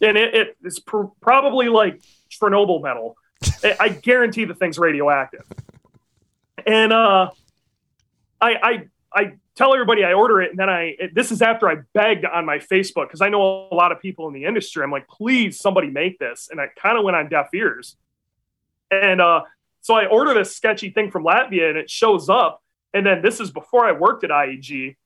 and 0.00 0.16
it, 0.16 0.34
it 0.34 0.56
is 0.64 0.80
pr- 0.80 1.12
probably 1.20 1.68
like 1.68 2.02
Chernobyl 2.30 2.82
metal. 2.82 3.16
I 3.80 3.88
guarantee 3.88 4.44
the 4.44 4.54
thing's 4.54 4.78
radioactive. 4.78 5.44
And 6.66 6.92
uh, 6.92 7.30
I 8.40 8.54
I 8.62 8.88
I 9.14 9.32
tell 9.54 9.74
everybody 9.74 10.04
I 10.04 10.12
order 10.14 10.40
it, 10.40 10.50
and 10.50 10.58
then 10.58 10.70
I 10.70 10.96
this 11.12 11.30
is 11.30 11.42
after 11.42 11.68
I 11.68 11.76
begged 11.92 12.24
on 12.24 12.46
my 12.46 12.58
Facebook 12.58 13.08
because 13.08 13.20
I 13.20 13.28
know 13.28 13.68
a 13.70 13.74
lot 13.74 13.92
of 13.92 14.00
people 14.00 14.28
in 14.28 14.34
the 14.34 14.44
industry. 14.44 14.82
I'm 14.82 14.90
like, 14.90 15.08
please, 15.08 15.58
somebody 15.58 15.90
make 15.90 16.18
this, 16.18 16.48
and 16.50 16.60
I 16.60 16.68
kind 16.76 16.98
of 16.98 17.04
went 17.04 17.16
on 17.16 17.28
deaf 17.28 17.48
ears. 17.54 17.96
And 18.90 19.20
uh, 19.20 19.42
so 19.80 19.94
I 19.94 20.06
order 20.06 20.34
this 20.34 20.54
sketchy 20.54 20.90
thing 20.90 21.10
from 21.10 21.24
Latvia 21.24 21.68
and 21.70 21.78
it 21.78 21.90
shows 21.90 22.28
up. 22.28 22.62
And 22.94 23.04
then 23.04 23.22
this 23.22 23.40
is 23.40 23.50
before 23.50 23.86
I 23.86 23.92
worked 23.92 24.22
at 24.22 24.30
IEG. 24.30 24.96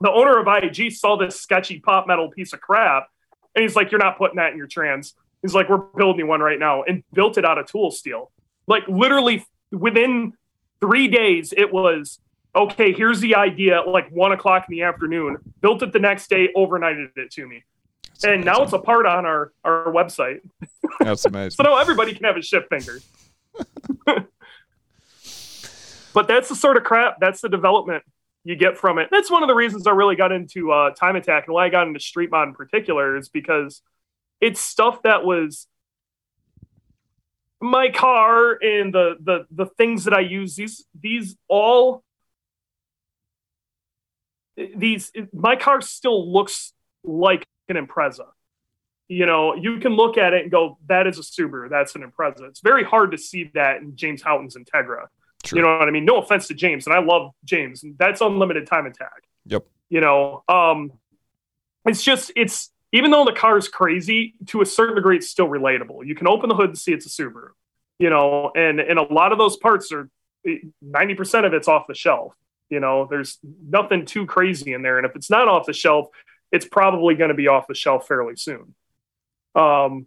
The 0.00 0.10
owner 0.10 0.38
of 0.38 0.46
IEG 0.46 0.92
saw 0.92 1.16
this 1.16 1.40
sketchy 1.40 1.80
pop 1.80 2.06
metal 2.06 2.30
piece 2.30 2.52
of 2.52 2.60
crap. 2.60 3.08
And 3.54 3.62
he's 3.62 3.74
like, 3.74 3.90
You're 3.90 3.98
not 3.98 4.16
putting 4.16 4.36
that 4.36 4.52
in 4.52 4.58
your 4.58 4.68
trans. 4.68 5.14
He's 5.42 5.54
like, 5.54 5.68
We're 5.68 5.78
building 5.78 6.26
one 6.28 6.40
right 6.40 6.58
now 6.58 6.84
and 6.84 7.02
built 7.12 7.36
it 7.38 7.44
out 7.44 7.58
of 7.58 7.66
tool 7.66 7.90
steel. 7.90 8.30
Like 8.66 8.86
literally 8.86 9.44
within 9.72 10.34
three 10.80 11.08
days, 11.08 11.52
it 11.56 11.72
was 11.72 12.20
okay, 12.58 12.92
here's 12.92 13.20
the 13.20 13.34
idea 13.36 13.80
at 13.80 13.88
like 13.88 14.10
one 14.10 14.32
o'clock 14.32 14.66
in 14.68 14.76
the 14.76 14.82
afternoon, 14.82 15.38
built 15.60 15.82
it 15.82 15.92
the 15.92 15.98
next 15.98 16.28
day, 16.28 16.48
overnighted 16.56 17.16
it 17.16 17.30
to 17.32 17.46
me. 17.46 17.64
That's 18.02 18.24
and 18.24 18.34
amazing. 18.34 18.46
now 18.46 18.62
it's 18.62 18.72
a 18.72 18.78
part 18.78 19.06
on 19.06 19.26
our, 19.26 19.52
our 19.64 19.86
website. 19.86 20.40
That's 21.00 21.24
amazing. 21.24 21.50
so 21.56 21.62
now 21.62 21.78
everybody 21.78 22.14
can 22.14 22.24
have 22.24 22.36
a 22.36 22.42
shift 22.42 22.68
finger. 22.68 23.00
but 26.12 26.28
that's 26.28 26.48
the 26.48 26.56
sort 26.56 26.76
of 26.76 26.84
crap, 26.84 27.20
that's 27.20 27.40
the 27.40 27.48
development 27.48 28.02
you 28.44 28.56
get 28.56 28.78
from 28.78 28.98
it. 28.98 29.08
That's 29.10 29.30
one 29.30 29.42
of 29.42 29.48
the 29.48 29.54
reasons 29.54 29.86
I 29.86 29.90
really 29.90 30.16
got 30.16 30.32
into 30.32 30.72
uh, 30.72 30.90
Time 30.90 31.16
Attack 31.16 31.46
and 31.46 31.54
why 31.54 31.66
I 31.66 31.68
got 31.68 31.86
into 31.86 32.00
Street 32.00 32.30
Mod 32.30 32.48
in 32.48 32.54
particular 32.54 33.16
is 33.16 33.28
because 33.28 33.82
it's 34.40 34.60
stuff 34.60 35.02
that 35.02 35.24
was 35.24 35.66
my 37.60 37.90
car 37.90 38.52
and 38.52 38.94
the 38.94 39.16
the 39.20 39.46
the 39.50 39.66
things 39.66 40.04
that 40.04 40.14
I 40.14 40.20
use. 40.20 40.56
These 40.56 40.86
these 40.98 41.36
all 41.48 42.04
these 44.76 45.12
my 45.32 45.56
car 45.56 45.80
still 45.80 46.32
looks 46.32 46.72
like 47.04 47.46
an 47.68 47.76
Impreza. 47.76 48.26
You 49.08 49.24
know, 49.24 49.54
you 49.54 49.78
can 49.78 49.94
look 49.94 50.18
at 50.18 50.34
it 50.34 50.42
and 50.42 50.50
go, 50.50 50.78
"That 50.86 51.06
is 51.06 51.18
a 51.18 51.22
Subaru. 51.22 51.70
That's 51.70 51.94
an 51.94 52.02
Impreza." 52.02 52.42
It's 52.42 52.60
very 52.60 52.84
hard 52.84 53.12
to 53.12 53.18
see 53.18 53.50
that 53.54 53.78
in 53.78 53.96
James 53.96 54.22
Houghton's 54.22 54.56
Integra. 54.56 55.06
True. 55.44 55.58
You 55.58 55.64
know 55.64 55.78
what 55.78 55.88
I 55.88 55.90
mean? 55.90 56.04
No 56.04 56.18
offense 56.18 56.48
to 56.48 56.54
James, 56.54 56.86
and 56.86 56.94
I 56.94 57.00
love 57.00 57.32
James. 57.44 57.82
And 57.84 57.96
that's 57.96 58.20
unlimited 58.20 58.66
time 58.66 58.86
attack. 58.86 59.22
Yep. 59.46 59.66
You 59.88 60.00
know, 60.00 60.42
um, 60.48 60.92
it's 61.86 62.02
just 62.02 62.32
it's 62.36 62.70
even 62.92 63.10
though 63.10 63.24
the 63.24 63.32
car 63.32 63.56
is 63.56 63.68
crazy 63.68 64.34
to 64.46 64.60
a 64.60 64.66
certain 64.66 64.96
degree, 64.96 65.16
it's 65.16 65.28
still 65.28 65.48
relatable. 65.48 66.06
You 66.06 66.14
can 66.14 66.26
open 66.26 66.48
the 66.48 66.54
hood 66.54 66.70
and 66.70 66.78
see 66.78 66.92
it's 66.92 67.06
a 67.06 67.22
Subaru. 67.22 67.50
You 67.98 68.10
know, 68.10 68.50
and 68.54 68.80
and 68.80 68.98
a 68.98 69.02
lot 69.02 69.32
of 69.32 69.38
those 69.38 69.56
parts 69.56 69.92
are 69.92 70.10
ninety 70.82 71.14
percent 71.14 71.46
of 71.46 71.54
it's 71.54 71.68
off 71.68 71.86
the 71.86 71.94
shelf. 71.94 72.34
You 72.70 72.80
know, 72.80 73.06
there's 73.08 73.38
nothing 73.66 74.04
too 74.04 74.26
crazy 74.26 74.72
in 74.72 74.82
there. 74.82 74.98
And 74.98 75.06
if 75.06 75.16
it's 75.16 75.30
not 75.30 75.48
off 75.48 75.66
the 75.66 75.72
shelf, 75.72 76.08
it's 76.52 76.66
probably 76.66 77.14
going 77.14 77.28
to 77.28 77.34
be 77.34 77.48
off 77.48 77.66
the 77.66 77.74
shelf 77.74 78.06
fairly 78.06 78.36
soon. 78.36 78.74
Um, 79.54 80.06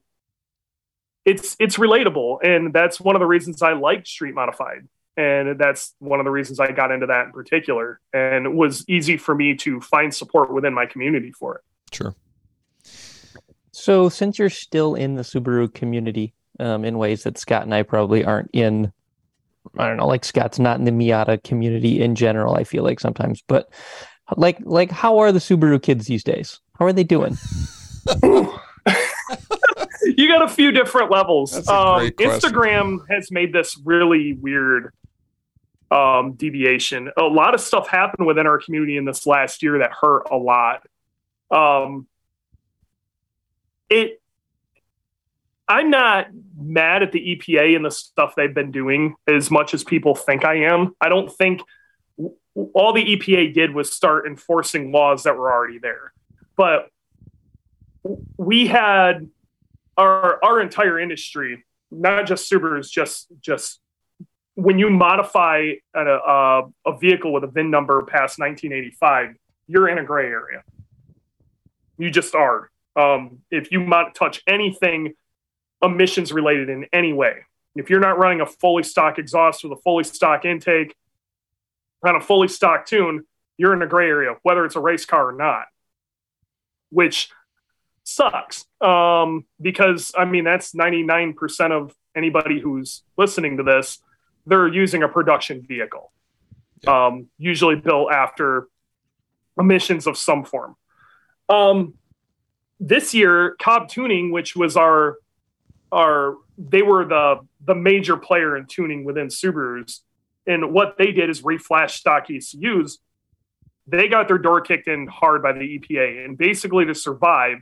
it's 1.26 1.56
it's 1.60 1.78
relatable, 1.78 2.40
and 2.44 2.74
that's 2.74 3.00
one 3.00 3.16
of 3.16 3.20
the 3.20 3.28
reasons 3.28 3.62
I 3.62 3.74
liked 3.74 4.08
Street 4.08 4.34
Modified, 4.34 4.88
and 5.16 5.60
that's 5.60 5.94
one 6.00 6.20
of 6.20 6.24
the 6.26 6.32
reasons 6.32 6.60
I 6.60 6.72
got 6.72 6.92
into 6.92 7.08
that 7.08 7.28
in 7.28 7.32
particular, 7.32 8.00
and 8.12 8.46
it 8.46 8.54
was 8.54 8.84
easy 8.88 9.18
for 9.18 9.36
me 9.36 9.56
to 9.58 9.80
find 9.82 10.14
support 10.14 10.52
within 10.52 10.74
my 10.74 10.88
community 10.88 11.32
for 11.32 11.58
it. 11.58 11.96
Sure. 11.96 12.16
So, 13.72 14.10
since 14.10 14.40
you're 14.40 14.50
still 14.50 14.96
in 14.96 15.16
the 15.16 15.22
Subaru 15.22 15.72
community 15.72 16.34
um, 16.60 16.86
in 16.86 16.98
ways 16.98 17.24
that 17.24 17.38
Scott 17.38 17.64
and 17.64 17.74
I 17.74 17.84
probably 17.84 18.24
aren't 18.26 18.50
in 18.54 18.92
I 19.78 19.88
don't 19.88 19.98
know, 19.98 20.08
like 20.08 20.26
Scott's 20.26 20.60
not 20.60 20.80
in 20.80 20.86
the 20.86 20.92
Miata 20.92 21.44
community 21.44 22.02
in 22.02 22.16
general, 22.16 22.56
I 22.56 22.64
feel 22.64 22.84
like 22.84 23.00
sometimes, 23.00 23.44
but 23.48 23.72
like 24.38 24.58
like 24.62 24.92
how 24.92 25.20
are 25.20 25.32
the 25.32 25.40
Subaru 25.40 25.82
kids 25.82 26.08
these 26.08 26.24
days? 26.24 26.60
How 26.78 26.86
are 26.86 26.94
they 26.94 27.04
doing? 27.04 27.38
you 28.24 28.52
got 30.28 30.44
a 30.44 30.50
few 30.50 30.72
different 30.72 31.12
levels. 31.12 31.56
Um, 31.68 32.10
Instagram 32.12 33.00
has 33.10 33.32
made 33.32 33.54
this 33.54 33.80
really 33.84 34.34
weird 34.34 34.94
um, 35.92 36.34
deviation. 36.34 37.12
A 37.18 37.24
lot 37.24 37.54
of 37.54 37.62
stuff 37.62 37.88
happened 37.88 38.26
within 38.26 38.48
our 38.48 38.60
community 38.60 38.98
in 38.98 39.06
this 39.06 39.28
last 39.28 39.62
year 39.62 39.80
that 39.80 39.92
hurt 39.92 40.24
a 40.32 40.38
lot. 40.38 40.84
Um, 41.52 42.08
it 43.90 44.21
I'm 45.72 45.90
not 45.90 46.28
mad 46.58 47.02
at 47.02 47.14
the 47.14 47.20
EPA 47.20 47.78
and 47.78 47.86
the 47.86 47.92
stuff 47.92 48.36
they've 48.36 48.54
been 48.54 48.72
doing 48.72 49.16
as 49.26 49.50
much 49.50 49.74
as 49.74 49.86
people 49.86 50.16
think 50.16 50.44
I 50.44 50.66
am. 50.66 50.94
I 51.00 51.08
don't 51.08 51.32
think 51.32 51.62
all 52.74 52.92
the 52.92 53.16
EPA 53.16 53.54
did 53.54 53.74
was 53.74 53.90
start 53.90 54.28
enforcing 54.28 54.92
laws 54.92 55.24
that 55.24 55.38
were 55.38 55.50
already 55.50 55.80
there. 55.80 56.12
But 56.58 56.90
we 58.36 58.68
had 58.68 59.30
our 59.96 60.44
our 60.44 60.60
entire 60.60 61.00
industry, 61.00 61.64
not 61.90 62.26
just 62.28 62.52
Subarus, 62.52 62.92
just 62.92 63.28
just 63.40 63.80
when 64.56 64.78
you 64.78 64.90
modify 64.90 65.72
a, 65.96 66.06
a, 66.06 66.64
a 66.86 66.98
vehicle 66.98 67.32
with 67.32 67.46
a 67.46 67.48
VIN 67.48 67.72
number 67.72 68.02
past 68.02 68.40
1985, 68.40 69.36
you're 69.68 69.88
in 69.88 70.00
a 70.00 70.04
gray 70.04 70.26
area. 70.26 70.64
You 71.98 72.10
just 72.10 72.36
are. 72.36 72.70
Um, 72.98 73.40
if 73.50 73.72
you 73.72 73.90
touch 74.14 74.44
anything 74.48 75.14
emissions 75.82 76.32
related 76.32 76.70
in 76.70 76.86
any 76.94 77.14
way. 77.14 77.46
If 77.76 77.90
you're 77.90 78.00
not 78.00 78.18
running 78.18 78.42
a 78.42 78.46
fully 78.46 78.84
stock 78.84 79.18
exhaust 79.18 79.64
with 79.64 79.74
a 79.74 79.82
fully 79.82 80.04
stock 80.04 80.46
intake 80.46 80.96
on 82.06 82.16
a 82.16 82.22
fully 82.22 82.48
stock 82.48 82.86
tune, 82.86 83.26
you're 83.58 83.74
in 83.74 83.82
a 83.82 83.88
gray 83.88 84.08
area, 84.08 84.36
whether 84.44 84.66
it's 84.66 84.76
a 84.76 84.80
race 84.80 85.06
car 85.06 85.30
or 85.30 85.32
not, 85.32 85.66
which 86.90 87.30
sucks. 88.04 88.66
Um, 88.82 89.46
because 89.62 90.12
I 90.18 90.26
mean, 90.26 90.44
that's 90.44 90.74
99% 90.74 91.72
of 91.72 91.96
anybody 92.16 92.60
who's 92.60 93.04
listening 93.18 93.58
to 93.58 93.64
this, 93.64 94.00
they're 94.46 94.68
using 94.68 95.04
a 95.04 95.08
production 95.08 95.62
vehicle, 95.62 96.12
um, 96.88 97.28
usually 97.38 97.76
built 97.76 98.12
after 98.12 98.68
emissions 99.60 100.08
of 100.08 100.18
some 100.18 100.44
form. 100.44 100.76
Um, 101.48 101.94
this 102.80 103.14
year, 103.14 103.56
Cobb 103.60 103.90
Tuning, 103.90 104.32
which 104.32 104.56
was 104.56 104.76
our 104.76 105.18
are 105.92 106.36
they 106.58 106.82
were 106.82 107.06
the 107.06 107.40
the 107.66 107.76
major 107.76 108.18
player 108.18 108.58
in 108.58 108.66
tuning 108.66 109.04
within 109.04 109.28
Subarus, 109.28 110.00
and 110.48 110.74
what 110.74 110.98
they 110.98 111.12
did 111.12 111.30
is 111.30 111.42
reflash 111.42 111.92
stock 111.92 112.28
ECUs. 112.30 113.00
They 113.88 114.08
got 114.08 114.28
their 114.28 114.38
door 114.38 114.62
kicked 114.62 114.88
in 114.88 115.08
hard 115.08 115.42
by 115.44 115.54
the 115.54 115.60
EPA, 115.60 116.26
and 116.26 116.38
basically 116.38 116.86
to 116.86 116.96
survive, 116.96 117.60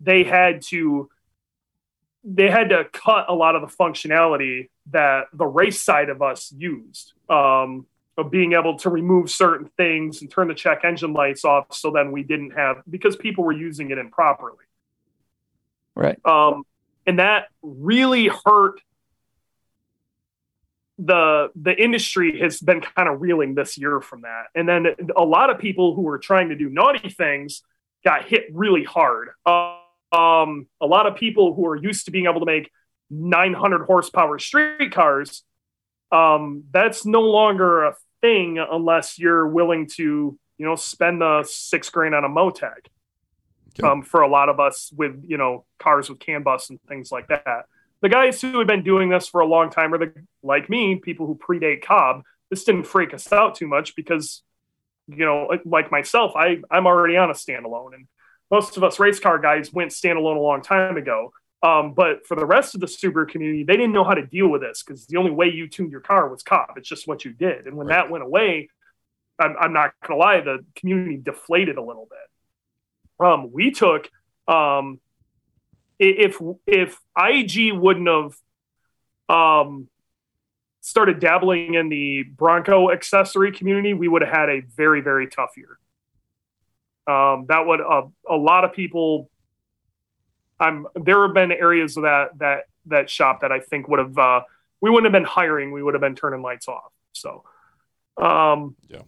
they 0.00 0.24
had 0.24 0.62
to 0.62 1.10
they 2.22 2.50
had 2.50 2.68
to 2.68 2.84
cut 2.92 3.26
a 3.28 3.34
lot 3.34 3.56
of 3.56 3.62
the 3.62 3.74
functionality 3.74 4.68
that 4.90 5.26
the 5.32 5.46
race 5.46 5.80
side 5.80 6.08
of 6.08 6.22
us 6.22 6.52
used. 6.56 7.14
Um, 7.28 7.86
of 8.18 8.30
being 8.30 8.52
able 8.52 8.76
to 8.76 8.90
remove 8.90 9.30
certain 9.30 9.70
things 9.76 10.20
and 10.20 10.30
turn 10.30 10.48
the 10.48 10.54
check 10.54 10.80
engine 10.84 11.12
lights 11.12 11.44
off 11.44 11.72
so 11.72 11.90
then 11.90 12.12
we 12.12 12.22
didn't 12.22 12.50
have 12.50 12.82
because 12.88 13.16
people 13.16 13.44
were 13.44 13.52
using 13.52 13.90
it 13.90 13.98
improperly. 13.98 14.64
Right. 15.94 16.18
Um, 16.24 16.64
and 17.06 17.18
that 17.18 17.48
really 17.62 18.28
hurt 18.28 18.80
the 20.98 21.48
the 21.56 21.74
industry 21.82 22.40
has 22.40 22.60
been 22.60 22.82
kind 22.82 23.08
of 23.08 23.22
reeling 23.22 23.54
this 23.54 23.78
year 23.78 24.00
from 24.00 24.22
that. 24.22 24.44
And 24.54 24.68
then 24.68 24.86
a 25.16 25.24
lot 25.24 25.50
of 25.50 25.58
people 25.58 25.94
who 25.94 26.02
were 26.02 26.18
trying 26.18 26.50
to 26.50 26.56
do 26.56 26.68
naughty 26.68 27.08
things 27.08 27.62
got 28.04 28.26
hit 28.26 28.44
really 28.52 28.84
hard. 28.84 29.30
Um, 29.46 30.66
a 30.80 30.86
lot 30.86 31.06
of 31.06 31.16
people 31.16 31.54
who 31.54 31.66
are 31.66 31.76
used 31.76 32.04
to 32.06 32.10
being 32.10 32.26
able 32.26 32.40
to 32.40 32.46
make 32.46 32.70
900 33.10 33.84
horsepower 33.84 34.38
street 34.38 34.92
cars 34.92 35.42
um, 36.12 36.64
that's 36.72 37.06
no 37.06 37.22
longer 37.22 37.84
a 37.84 37.94
thing 38.20 38.58
unless 38.58 39.18
you're 39.18 39.46
willing 39.46 39.86
to 39.86 40.38
you 40.58 40.66
know 40.66 40.76
spend 40.76 41.20
the 41.20 41.42
six 41.48 41.88
grand 41.90 42.14
on 42.14 42.24
a 42.24 42.28
motec 42.28 42.86
um, 43.82 44.02
for 44.02 44.22
a 44.22 44.28
lot 44.28 44.48
of 44.48 44.60
us 44.60 44.90
with 44.96 45.22
you 45.26 45.36
know 45.36 45.64
cars 45.78 46.08
with 46.08 46.18
CAN 46.18 46.42
bus 46.42 46.70
and 46.70 46.80
things 46.88 47.12
like 47.12 47.28
that. 47.28 47.66
The 48.02 48.08
guys 48.08 48.40
who 48.40 48.58
had 48.58 48.66
been 48.66 48.82
doing 48.82 49.10
this 49.10 49.28
for 49.28 49.40
a 49.40 49.46
long 49.46 49.70
time 49.70 49.92
are 49.92 49.98
the 49.98 50.12
like 50.42 50.70
me, 50.70 50.96
people 50.96 51.26
who 51.26 51.36
predate 51.36 51.82
Cobb. 51.82 52.22
This 52.48 52.64
didn't 52.64 52.84
freak 52.84 53.14
us 53.14 53.30
out 53.32 53.54
too 53.54 53.68
much 53.68 53.94
because 53.94 54.42
you 55.06 55.24
know, 55.24 55.50
like 55.64 55.90
myself, 55.90 56.32
I 56.36 56.60
I'm 56.70 56.86
already 56.86 57.16
on 57.16 57.30
a 57.30 57.34
standalone, 57.34 57.94
and 57.94 58.06
most 58.50 58.76
of 58.76 58.84
us 58.84 58.98
race 58.98 59.20
car 59.20 59.38
guys 59.38 59.72
went 59.72 59.90
standalone 59.90 60.36
a 60.36 60.40
long 60.40 60.62
time 60.62 60.96
ago. 60.96 61.32
Um, 61.62 61.92
but 61.92 62.26
for 62.26 62.36
the 62.36 62.46
rest 62.46 62.74
of 62.74 62.80
the 62.80 62.86
Subaru 62.86 63.28
community, 63.28 63.64
they 63.64 63.76
didn't 63.76 63.92
know 63.92 64.04
how 64.04 64.14
to 64.14 64.26
deal 64.26 64.48
with 64.48 64.62
this 64.62 64.82
because 64.82 65.06
the 65.06 65.18
only 65.18 65.30
way 65.30 65.50
you 65.50 65.68
tuned 65.68 65.92
your 65.92 66.00
car 66.00 66.26
was 66.28 66.42
Cobb. 66.42 66.70
It's 66.76 66.88
just 66.88 67.06
what 67.06 67.24
you 67.24 67.32
did. 67.32 67.66
And 67.66 67.76
when 67.76 67.86
right. 67.86 67.96
that 67.96 68.10
went 68.10 68.24
away, 68.24 68.70
I'm, 69.38 69.54
I'm 69.60 69.72
not 69.74 69.92
going 70.02 70.18
to 70.18 70.24
lie, 70.24 70.40
the 70.40 70.64
community 70.74 71.18
deflated 71.18 71.76
a 71.76 71.82
little 71.82 72.08
bit 72.08 72.18
um, 73.20 73.50
we 73.52 73.70
took 73.70 74.10
um, 74.48 75.00
if 75.98 76.38
if 76.66 76.98
IAG 77.16 77.78
wouldn't 77.78 78.08
have 78.08 78.34
um, 79.28 79.88
started 80.80 81.20
dabbling 81.20 81.74
in 81.74 81.88
the 81.88 82.22
Bronco 82.22 82.90
accessory 82.90 83.52
community, 83.52 83.94
we 83.94 84.08
would 84.08 84.22
have 84.22 84.32
had 84.32 84.48
a 84.48 84.60
very 84.60 85.00
very 85.00 85.28
tough 85.28 85.50
year. 85.56 85.78
Um, 87.06 87.46
that 87.48 87.66
would 87.66 87.80
uh, 87.80 88.06
a 88.28 88.36
lot 88.36 88.64
of 88.64 88.72
people. 88.72 89.30
I'm 90.58 90.86
there 90.94 91.22
have 91.22 91.34
been 91.34 91.52
areas 91.52 91.96
of 91.96 92.02
that 92.02 92.38
that 92.38 92.64
that 92.86 93.10
shop 93.10 93.42
that 93.42 93.52
I 93.52 93.60
think 93.60 93.88
would 93.88 93.98
have 93.98 94.18
uh, 94.18 94.40
we 94.80 94.90
wouldn't 94.90 95.12
have 95.12 95.18
been 95.20 95.28
hiring. 95.28 95.72
We 95.72 95.82
would 95.82 95.94
have 95.94 96.00
been 96.00 96.14
turning 96.16 96.42
lights 96.42 96.68
off. 96.68 96.92
So, 97.12 97.44
um, 98.16 98.76
Yeah. 98.88 99.02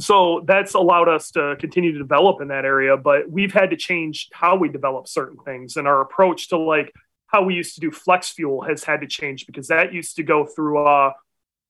So 0.00 0.42
that's 0.46 0.74
allowed 0.74 1.08
us 1.08 1.30
to 1.32 1.56
continue 1.60 1.92
to 1.92 1.98
develop 1.98 2.40
in 2.40 2.48
that 2.48 2.64
area, 2.64 2.96
but 2.96 3.30
we've 3.30 3.52
had 3.52 3.70
to 3.70 3.76
change 3.76 4.28
how 4.32 4.56
we 4.56 4.68
develop 4.68 5.06
certain 5.08 5.38
things, 5.44 5.76
and 5.76 5.86
our 5.86 6.00
approach 6.00 6.48
to 6.48 6.58
like 6.58 6.92
how 7.26 7.42
we 7.44 7.54
used 7.54 7.74
to 7.76 7.80
do 7.80 7.90
flex 7.90 8.30
fuel 8.30 8.62
has 8.62 8.82
had 8.82 9.00
to 9.02 9.06
change 9.06 9.46
because 9.46 9.68
that 9.68 9.92
used 9.92 10.16
to 10.16 10.22
go 10.22 10.44
through. 10.46 10.84
Uh, 10.84 11.12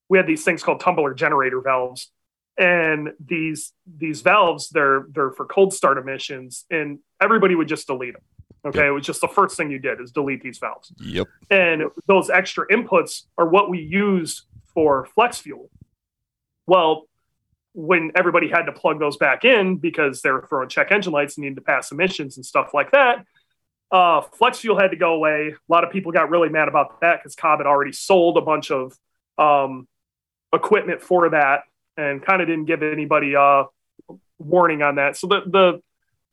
we 0.09 0.19
had 0.19 0.27
these 0.27 0.45
things 0.45 0.63
called 0.63 0.81
tumbler 0.81 1.13
generator 1.15 1.61
valves, 1.61 2.11
and 2.59 3.11
these 3.25 3.73
these 3.99 4.23
valves 4.23 4.71
they're 4.71 5.07
they're 5.13 5.31
for 5.33 5.45
cold 5.47 5.73
start 5.75 5.99
emissions, 5.99 6.65
and 6.71 6.99
everybody 7.21 7.55
would 7.55 7.69
just 7.69 7.87
delete 7.87 8.15
them. 8.15 8.23
Okay, 8.65 8.87
it 8.87 8.91
was 8.91 9.07
just 9.07 9.21
the 9.21 9.29
first 9.29 9.57
thing 9.57 9.71
you 9.71 9.79
did 9.79 10.01
is 10.01 10.13
delete 10.13 10.43
these 10.43 10.59
valves 10.59 10.93
Yep. 11.01 11.29
and 11.51 11.85
those 12.07 12.29
extra 12.29 12.67
inputs 12.69 13.23
are 13.39 13.49
what 13.49 13.71
we 13.71 13.79
use 13.79 14.45
for 14.75 15.07
flex 15.15 15.39
fuel. 15.39 15.71
Well, 16.67 17.07
when 17.73 18.11
everybody 18.17 18.49
had 18.49 18.63
to 18.63 18.73
plug 18.73 18.99
those 18.99 19.17
back 19.17 19.45
in 19.45 19.77
because 19.77 20.23
they 20.23 20.31
were 20.31 20.45
throwing 20.49 20.69
check 20.69 20.91
engine 20.91 21.13
lights 21.13 21.37
and 21.37 21.45
needed 21.45 21.57
to 21.57 21.61
pass 21.61 21.93
emissions 21.93 22.37
and 22.37 22.45
stuff 22.45 22.75
like 22.75 22.91
that, 22.93 23.25
uh, 23.93 24.21
flex 24.21 24.59
fuel 24.59 24.79
had 24.79 24.91
to 24.91 24.97
go 24.97 25.15
away. 25.15 25.55
A 25.55 25.73
lot 25.73 25.85
of 25.85 25.91
people 25.91 26.13
got 26.13 26.31
really 26.31 26.49
mad 26.49 26.69
about 26.69 27.01
that 27.01 27.19
because 27.19 27.35
Cobb 27.35 27.61
had 27.61 27.67
already 27.67 27.93
sold 27.93 28.37
a 28.37 28.41
bunch 28.41 28.71
of 28.71 28.97
um, 29.39 29.89
equipment 30.53 31.03
for 31.03 31.31
that 31.31 31.63
and 31.97 32.25
kind 32.25 32.41
of 32.41 32.49
didn't 32.49 32.67
give 32.67 32.83
anybody 32.83 33.37
uh, 33.37 33.65
warning 34.39 34.83
on 34.83 34.97
that. 34.97 35.17
So 35.17 35.27
the 35.27 35.43
the 35.47 35.83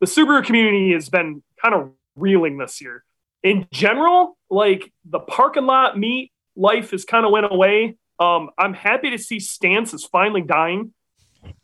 the 0.00 0.06
Subaru 0.06 0.44
community 0.44 0.92
has 0.92 1.08
been 1.08 1.42
kind 1.60 1.74
of 1.74 1.90
reeling 2.16 2.58
this 2.58 2.80
year. 2.80 3.04
In 3.42 3.66
general, 3.72 4.36
like 4.50 4.92
the 5.04 5.18
parking 5.18 5.66
lot 5.66 5.98
meet 5.98 6.32
life 6.56 6.90
has 6.92 7.04
kind 7.04 7.24
of 7.24 7.32
went 7.32 7.46
away. 7.50 7.96
Um, 8.18 8.50
I'm 8.58 8.74
happy 8.74 9.10
to 9.10 9.18
see 9.18 9.38
Stance 9.38 9.94
is 9.94 10.04
finally 10.04 10.42
dying. 10.42 10.92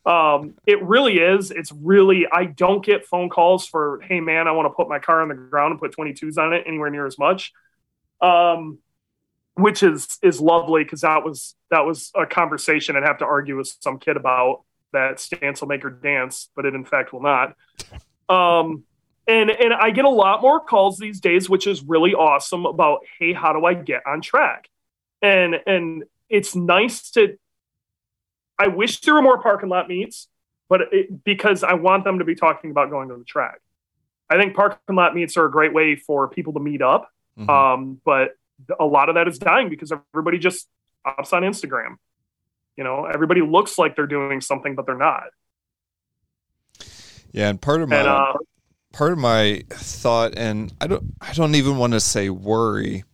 Um, 0.06 0.54
it 0.66 0.82
really 0.82 1.18
is. 1.18 1.50
It's 1.50 1.72
really 1.72 2.26
I 2.30 2.44
don't 2.44 2.84
get 2.84 3.06
phone 3.06 3.30
calls 3.30 3.66
for, 3.66 4.00
hey 4.02 4.20
man, 4.20 4.48
I 4.48 4.52
want 4.52 4.66
to 4.66 4.70
put 4.70 4.88
my 4.88 4.98
car 4.98 5.22
on 5.22 5.28
the 5.28 5.34
ground 5.34 5.72
and 5.72 5.80
put 5.80 5.96
22s 5.96 6.38
on 6.38 6.52
it 6.52 6.64
anywhere 6.66 6.90
near 6.90 7.06
as 7.06 7.18
much. 7.18 7.52
Um, 8.20 8.78
which 9.54 9.82
is 9.82 10.18
is 10.22 10.40
lovely 10.40 10.82
because 10.82 11.02
that 11.02 11.24
was 11.24 11.54
that 11.70 11.86
was 11.86 12.10
a 12.14 12.26
conversation 12.26 12.96
I'd 12.96 13.04
have 13.04 13.18
to 13.18 13.24
argue 13.24 13.56
with 13.56 13.72
some 13.80 13.98
kid 13.98 14.16
about 14.16 14.62
that 14.92 15.20
stance 15.20 15.60
will 15.60 15.68
make 15.68 15.82
her 15.82 15.90
dance, 15.90 16.48
but 16.56 16.64
it 16.64 16.74
in 16.74 16.84
fact 16.84 17.12
will 17.12 17.22
not. 17.22 17.54
Um, 18.28 18.84
and 19.26 19.50
and 19.50 19.72
I 19.72 19.90
get 19.90 20.04
a 20.04 20.10
lot 20.10 20.42
more 20.42 20.60
calls 20.60 20.98
these 20.98 21.20
days, 21.20 21.48
which 21.48 21.66
is 21.66 21.82
really 21.82 22.14
awesome. 22.14 22.66
About 22.66 23.00
hey, 23.18 23.32
how 23.32 23.52
do 23.52 23.64
I 23.64 23.74
get 23.74 24.02
on 24.06 24.20
track? 24.20 24.68
And 25.22 25.54
and 25.66 26.04
it's 26.28 26.56
nice 26.56 27.10
to. 27.12 27.36
I 28.58 28.68
wish 28.68 29.00
there 29.00 29.14
were 29.14 29.22
more 29.22 29.42
parking 29.42 29.68
lot 29.68 29.88
meets, 29.88 30.28
but 30.68 30.82
it, 30.92 31.24
because 31.24 31.62
I 31.64 31.74
want 31.74 32.04
them 32.04 32.20
to 32.20 32.24
be 32.24 32.34
talking 32.34 32.70
about 32.70 32.90
going 32.90 33.08
to 33.08 33.16
the 33.16 33.24
track. 33.24 33.60
I 34.30 34.38
think 34.38 34.54
parking 34.54 34.96
lot 34.96 35.14
meets 35.14 35.36
are 35.36 35.44
a 35.44 35.50
great 35.50 35.74
way 35.74 35.96
for 35.96 36.28
people 36.28 36.52
to 36.54 36.60
meet 36.60 36.82
up. 36.82 37.10
Mhm. 37.38 37.48
Um, 37.48 38.00
but 38.04 38.36
a 38.78 38.84
lot 38.84 39.08
of 39.08 39.16
that 39.16 39.28
is 39.28 39.38
dying 39.38 39.68
because 39.68 39.92
everybody 39.92 40.38
just 40.38 40.68
pops 41.04 41.32
on 41.32 41.42
Instagram. 41.42 41.96
You 42.76 42.84
know, 42.84 43.04
everybody 43.06 43.42
looks 43.42 43.78
like 43.78 43.96
they're 43.96 44.06
doing 44.06 44.40
something, 44.40 44.74
but 44.74 44.86
they're 44.86 44.96
not. 44.96 45.24
yeah, 47.32 47.48
and 47.48 47.60
part 47.60 47.82
of 47.82 47.88
my 47.88 47.96
And 47.96 48.08
uh, 48.08 48.34
part 48.92 49.12
of 49.12 49.18
my 49.18 49.64
thought 49.70 50.34
and 50.36 50.72
I 50.80 50.86
don't 50.86 51.14
I 51.20 51.32
don't 51.32 51.54
even 51.56 51.76
want 51.78 51.92
to 51.94 52.00
say 52.00 52.30
worry, 52.30 53.04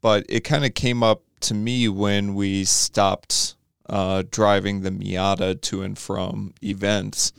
but 0.00 0.24
it 0.28 0.44
kind 0.44 0.64
of 0.64 0.74
came 0.74 1.02
up 1.02 1.22
to 1.40 1.54
me 1.54 1.88
when 1.88 2.34
we 2.34 2.64
stopped 2.64 3.55
uh, 3.88 4.22
driving 4.30 4.80
the 4.82 4.90
Miata 4.90 5.60
to 5.62 5.82
and 5.82 5.98
from 5.98 6.54
events 6.62 7.32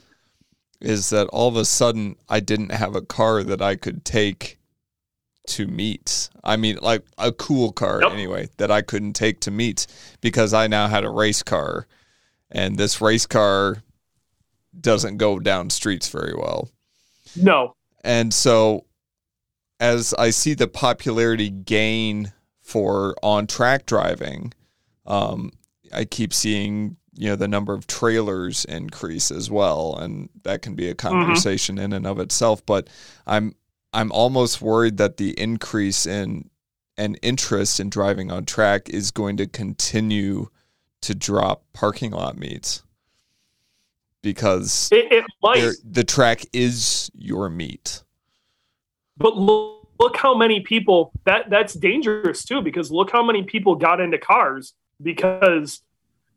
is 0.80 1.10
that 1.10 1.26
all 1.28 1.48
of 1.48 1.56
a 1.56 1.64
sudden 1.64 2.16
I 2.28 2.40
didn't 2.40 2.70
have 2.72 2.94
a 2.94 3.02
car 3.02 3.42
that 3.42 3.60
I 3.60 3.74
could 3.76 4.04
take 4.04 4.58
to 5.48 5.66
meet. 5.66 6.28
I 6.44 6.56
mean 6.56 6.78
like 6.82 7.02
a 7.16 7.32
cool 7.32 7.72
car 7.72 8.00
Yep. 8.02 8.12
anyway 8.12 8.48
that 8.58 8.70
I 8.70 8.82
couldn't 8.82 9.14
take 9.14 9.40
to 9.40 9.50
meet 9.50 9.86
because 10.20 10.52
I 10.54 10.66
now 10.68 10.88
had 10.88 11.04
a 11.04 11.10
race 11.10 11.42
car 11.42 11.86
and 12.50 12.76
this 12.76 13.00
race 13.00 13.26
car 13.26 13.82
doesn't 14.78 15.16
go 15.16 15.38
down 15.38 15.70
streets 15.70 16.08
very 16.08 16.34
well. 16.34 16.70
no, 17.36 17.74
And 18.04 18.32
so 18.32 18.84
as 19.80 20.14
I 20.14 20.30
see 20.30 20.54
the 20.54 20.68
popularity 20.68 21.50
gain 21.50 22.32
for 22.62 23.16
on 23.22 23.46
track 23.46 23.86
driving, 23.86 24.52
um, 25.06 25.52
I 25.92 26.04
keep 26.04 26.32
seeing 26.32 26.96
you 27.14 27.28
know 27.28 27.36
the 27.36 27.48
number 27.48 27.74
of 27.74 27.86
trailers 27.86 28.64
increase 28.66 29.30
as 29.30 29.50
well, 29.50 29.96
and 29.96 30.28
that 30.44 30.62
can 30.62 30.74
be 30.74 30.88
a 30.88 30.94
mm-hmm. 30.94 31.08
conversation 31.08 31.78
in 31.78 31.92
and 31.92 32.06
of 32.06 32.20
itself. 32.20 32.64
But 32.64 32.88
I'm 33.26 33.54
I'm 33.92 34.12
almost 34.12 34.62
worried 34.62 34.98
that 34.98 35.16
the 35.16 35.38
increase 35.38 36.06
in 36.06 36.50
an 36.96 37.14
interest 37.16 37.80
in 37.80 37.90
driving 37.90 38.30
on 38.30 38.44
track 38.44 38.88
is 38.88 39.10
going 39.10 39.36
to 39.38 39.46
continue 39.46 40.48
to 41.00 41.14
drop 41.14 41.62
parking 41.72 42.10
lot 42.10 42.36
meets 42.36 42.82
because 44.22 44.88
it, 44.92 45.12
it 45.12 45.24
might. 45.42 45.72
the 45.84 46.04
track 46.04 46.44
is 46.52 47.10
your 47.14 47.48
meat. 47.48 48.02
But 49.16 49.36
look, 49.36 49.88
look 49.98 50.16
how 50.16 50.36
many 50.36 50.60
people 50.60 51.12
that 51.24 51.50
that's 51.50 51.74
dangerous 51.74 52.44
too 52.44 52.62
because 52.62 52.90
look 52.90 53.10
how 53.10 53.22
many 53.22 53.42
people 53.42 53.74
got 53.74 54.00
into 54.00 54.18
cars 54.18 54.74
because 55.02 55.82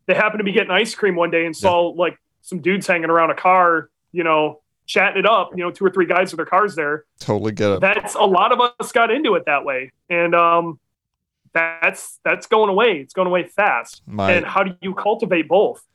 they 0.06 0.14
happened 0.14 0.40
to 0.40 0.44
be 0.44 0.52
getting 0.52 0.70
ice 0.70 0.94
cream 0.94 1.16
one 1.16 1.30
day 1.30 1.46
and 1.46 1.56
saw 1.56 1.88
like 1.88 2.18
some 2.42 2.60
dudes 2.60 2.86
hanging 2.86 3.10
around 3.10 3.30
a 3.30 3.34
car, 3.34 3.88
you 4.12 4.24
know, 4.24 4.60
chatting 4.86 5.18
it 5.18 5.26
up, 5.26 5.50
you 5.56 5.62
know, 5.62 5.70
two 5.70 5.84
or 5.84 5.90
three 5.90 6.06
guys 6.06 6.32
with 6.32 6.38
their 6.38 6.46
cars 6.46 6.74
there. 6.74 7.04
Totally 7.20 7.52
get 7.52 7.70
it. 7.70 7.80
That's 7.80 8.14
a 8.14 8.24
lot 8.24 8.52
of 8.52 8.72
us 8.80 8.92
got 8.92 9.10
into 9.10 9.34
it 9.34 9.44
that 9.46 9.64
way. 9.64 9.92
And 10.10 10.34
um 10.34 10.78
that's 11.52 12.18
that's 12.24 12.46
going 12.46 12.70
away. 12.70 13.00
It's 13.00 13.14
going 13.14 13.28
away 13.28 13.44
fast. 13.44 14.02
My, 14.06 14.32
and 14.32 14.46
how 14.46 14.62
do 14.62 14.74
you 14.80 14.94
cultivate 14.94 15.48
both? 15.48 15.86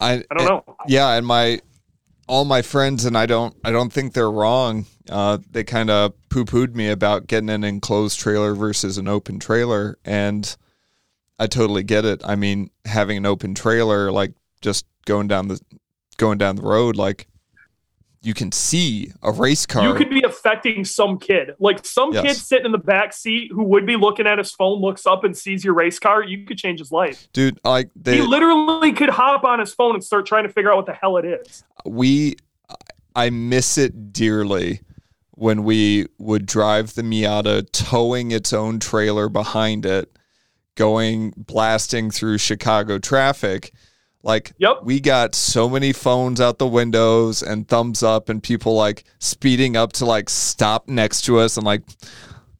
I, 0.00 0.24
I 0.30 0.34
don't 0.36 0.46
know. 0.46 0.76
Yeah, 0.86 1.14
and 1.14 1.26
my 1.26 1.60
all 2.28 2.44
my 2.44 2.62
friends 2.62 3.04
and 3.04 3.16
I 3.16 3.26
don't 3.26 3.56
I 3.64 3.72
don't 3.72 3.92
think 3.92 4.12
they're 4.12 4.30
wrong. 4.30 4.86
Uh, 5.10 5.38
they 5.50 5.64
kind 5.64 5.90
of 5.90 6.12
poo 6.28 6.44
pooed 6.44 6.74
me 6.74 6.90
about 6.90 7.26
getting 7.26 7.48
an 7.50 7.64
enclosed 7.64 8.20
trailer 8.20 8.54
versus 8.54 8.98
an 8.98 9.08
open 9.08 9.40
trailer, 9.40 9.98
and 10.04 10.56
I 11.38 11.46
totally 11.46 11.82
get 11.82 12.04
it. 12.04 12.20
I 12.24 12.36
mean, 12.36 12.70
having 12.84 13.16
an 13.18 13.26
open 13.26 13.54
trailer, 13.54 14.10
like 14.10 14.32
just 14.60 14.86
going 15.06 15.28
down 15.28 15.48
the 15.48 15.60
going 16.16 16.38
down 16.38 16.56
the 16.56 16.62
road, 16.62 16.96
like 16.96 17.28
you 18.20 18.34
can 18.34 18.50
see 18.50 19.12
a 19.22 19.30
race 19.30 19.64
car. 19.64 19.84
You 19.88 19.94
could 19.94 20.10
be 20.10 20.22
affecting 20.22 20.84
some 20.84 21.18
kid. 21.18 21.54
Like 21.60 21.86
some 21.86 22.12
Yes. 22.12 22.24
kid 22.24 22.36
sitting 22.36 22.66
in 22.66 22.72
the 22.72 22.78
back 22.78 23.12
seat 23.12 23.52
who 23.52 23.62
would 23.64 23.86
be 23.86 23.96
looking 23.96 24.26
at 24.26 24.38
his 24.38 24.50
phone, 24.50 24.80
looks 24.80 25.06
up 25.06 25.22
and 25.22 25.36
sees 25.36 25.64
your 25.64 25.74
race 25.74 26.00
car. 26.00 26.24
You 26.24 26.44
could 26.44 26.58
change 26.58 26.80
his 26.80 26.90
life. 26.90 27.28
Dude, 27.32 27.60
like 27.64 27.90
they, 27.94 28.16
he 28.16 28.22
literally 28.22 28.92
could 28.92 29.10
hop 29.10 29.44
on 29.44 29.60
his 29.60 29.72
phone 29.72 29.94
and 29.94 30.02
start 30.02 30.26
trying 30.26 30.42
to 30.44 30.52
figure 30.52 30.70
out 30.72 30.76
what 30.76 30.86
the 30.86 30.94
hell 30.94 31.16
it 31.16 31.24
is. 31.24 31.62
we 31.84 32.34
I 33.14 33.30
miss 33.30 33.78
it 33.78 34.12
dearly 34.12 34.80
when 35.32 35.62
we 35.62 36.06
would 36.18 36.46
drive 36.46 36.94
the 36.94 37.02
Miata 37.02 37.70
towing 37.70 38.32
its 38.32 38.52
own 38.52 38.80
trailer 38.80 39.28
behind 39.28 39.86
it 39.86 40.10
going 40.78 41.34
blasting 41.36 42.10
through 42.10 42.38
Chicago 42.38 42.98
traffic 42.98 43.72
like 44.22 44.52
Yep. 44.58 44.80
we 44.84 45.00
got 45.00 45.34
so 45.34 45.68
many 45.68 45.92
phones 45.92 46.40
out 46.40 46.58
the 46.58 46.66
windows 46.66 47.42
and 47.42 47.66
thumbs 47.66 48.02
up 48.02 48.28
and 48.28 48.42
people 48.42 48.74
like 48.74 49.04
speeding 49.18 49.76
up 49.76 49.92
to 49.94 50.04
like 50.06 50.30
stop 50.30 50.88
next 50.88 51.22
to 51.22 51.38
us 51.38 51.56
and 51.56 51.66
like 51.66 51.82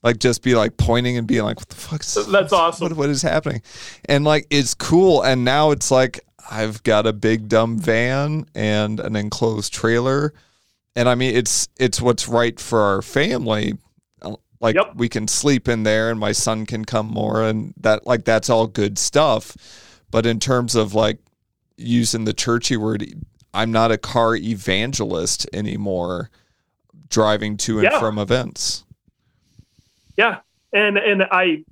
like 0.03 0.19
just 0.19 0.43
be 0.43 0.55
like 0.55 0.77
pointing 0.77 1.17
and 1.17 1.27
being 1.29 1.43
like 1.45 1.59
what 1.59 1.69
the 1.69 1.77
fuck's 1.77 2.15
That's 2.27 2.53
awesome. 2.53 2.89
what, 2.89 2.97
what 2.97 3.09
is 3.09 3.23
happening 3.23 3.63
and 4.09 4.25
like 4.25 4.47
it's 4.51 4.75
cool 4.75 5.23
and 5.23 5.45
now 5.45 5.71
it's 5.71 5.91
like 5.91 6.21
i've 6.51 6.83
got 6.83 7.07
a 7.07 7.13
big 7.13 7.49
dumb 7.49 7.79
van 7.79 8.47
and 8.55 9.01
an 9.01 9.15
enclosed 9.17 9.73
trailer 9.73 10.33
and 10.97 11.09
i 11.09 11.15
mean 11.15 11.37
it's 11.37 11.69
it's 11.79 12.01
what's 12.01 12.29
right 12.29 12.59
for 12.59 12.81
our 12.81 13.03
family 13.03 13.75
like 14.61 14.75
Yep. 14.77 14.93
we 14.97 15.09
can 15.09 15.29
sleep 15.29 15.69
in 15.69 15.83
there 15.85 16.11
and 16.11 16.19
my 16.19 16.33
son 16.33 16.67
can 16.67 16.85
come 16.85 17.07
more 17.07 17.43
and 17.43 17.75
that 17.81 18.07
like 18.07 18.25
that's 18.25 18.51
all 18.51 18.67
good 18.67 18.99
stuff 18.99 19.57
but 20.11 20.27
in 20.27 20.39
terms 20.41 20.75
of 20.75 20.95
like 20.95 21.19
using 21.77 22.25
the 22.25 22.33
churchy 22.33 22.77
word 22.77 23.05
i'm 23.55 23.71
not 23.71 23.91
a 23.93 23.99
car 23.99 24.35
evangelist 24.37 25.47
anymore 25.53 26.31
driving 27.09 27.57
to 27.57 27.79
and 27.79 27.85
Yeah. 27.91 27.99
from 28.01 28.19
events 28.19 28.85
Yeah. 30.17 30.41
And 30.73 30.99
and 30.99 31.23
I 31.23 31.65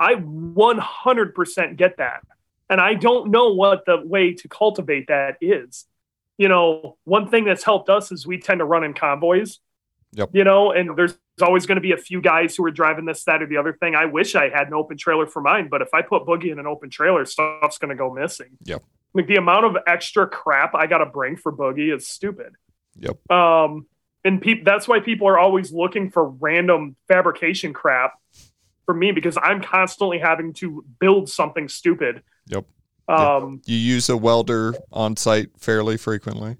I 0.00 0.14
100% 0.14 1.76
get 1.76 1.96
that. 1.96 2.22
And 2.70 2.80
I 2.80 2.94
don't 2.94 3.30
know 3.30 3.52
what 3.54 3.84
the 3.86 4.00
way 4.04 4.34
to 4.34 4.48
cultivate 4.48 5.06
that 5.08 5.36
is. 5.40 5.86
You 6.36 6.48
know, 6.48 6.98
one 7.04 7.28
thing 7.28 7.44
that's 7.44 7.64
helped 7.64 7.88
us 7.88 8.12
is 8.12 8.26
we 8.26 8.38
tend 8.38 8.58
to 8.60 8.64
run 8.64 8.84
in 8.84 8.92
convoys. 8.94 9.58
Yep. 10.12 10.30
You 10.34 10.44
know, 10.44 10.70
and 10.72 10.96
there's 10.96 11.16
always 11.42 11.66
going 11.66 11.76
to 11.76 11.82
be 11.82 11.92
a 11.92 11.96
few 11.96 12.20
guys 12.20 12.56
who 12.56 12.64
are 12.66 12.70
driving 12.70 13.04
this, 13.04 13.24
that, 13.24 13.42
or 13.42 13.46
the 13.46 13.56
other 13.56 13.72
thing. 13.72 13.94
I 13.94 14.04
wish 14.06 14.34
I 14.34 14.48
had 14.48 14.68
an 14.68 14.74
open 14.74 14.96
trailer 14.96 15.26
for 15.26 15.40
mine, 15.42 15.68
but 15.70 15.82
if 15.82 15.92
I 15.94 16.02
put 16.02 16.24
Boogie 16.26 16.50
in 16.52 16.58
an 16.58 16.66
open 16.66 16.90
trailer, 16.90 17.24
stuff's 17.24 17.78
going 17.78 17.90
to 17.90 17.94
go 17.96 18.12
missing. 18.12 18.50
Yep. 18.64 18.82
Like 19.14 19.26
the 19.26 19.36
amount 19.36 19.64
of 19.64 19.76
extra 19.86 20.26
crap 20.28 20.74
I 20.74 20.86
got 20.86 20.98
to 20.98 21.06
bring 21.06 21.36
for 21.36 21.52
Boogie 21.52 21.94
is 21.94 22.06
stupid. 22.06 22.54
Yep. 22.98 23.30
Um, 23.30 23.86
and 24.24 24.40
people 24.42 24.64
that's 24.64 24.86
why 24.88 25.00
people 25.00 25.28
are 25.28 25.38
always 25.38 25.72
looking 25.72 26.10
for 26.10 26.28
random 26.28 26.96
fabrication 27.06 27.72
crap 27.72 28.14
for 28.84 28.94
me 28.94 29.12
because 29.12 29.38
I'm 29.40 29.62
constantly 29.62 30.18
having 30.18 30.52
to 30.54 30.84
build 30.98 31.28
something 31.28 31.68
stupid. 31.68 32.22
Yep. 32.46 32.66
Um, 33.08 33.62
You 33.64 33.76
use 33.76 34.08
a 34.08 34.16
welder 34.16 34.74
on 34.92 35.16
site 35.16 35.50
fairly 35.58 35.96
frequently. 35.96 36.56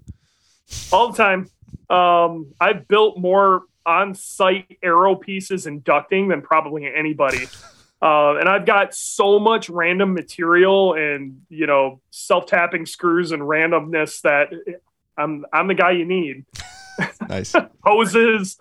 all 0.93 1.11
the 1.13 1.17
time. 1.17 1.51
Um, 1.91 2.53
I've 2.61 2.87
built 2.89 3.19
more 3.19 3.63
on-site 3.89 4.79
aero 4.83 5.15
pieces 5.17 5.67
and 5.67 5.83
ducting 5.83 6.29
than 6.29 6.43
probably 6.43 6.87
anybody. 6.95 7.47
Uh, 8.01 8.37
and 8.37 8.49
I've 8.49 8.67
got 8.67 8.95
so 8.95 9.39
much 9.39 9.69
random 9.69 10.15
material 10.15 10.95
and 10.95 11.41
you 11.49 11.67
know 11.67 12.01
self-tapping 12.11 12.87
screws 12.87 13.33
and 13.33 13.43
randomness 13.43 14.21
that 14.23 14.49
I'm 15.17 15.45
I'm 15.53 15.67
the 15.67 15.75
guy 15.75 15.93
you 15.93 16.05
need. 16.05 16.45
Nice. 17.29 17.55
Hoses. 17.85 18.59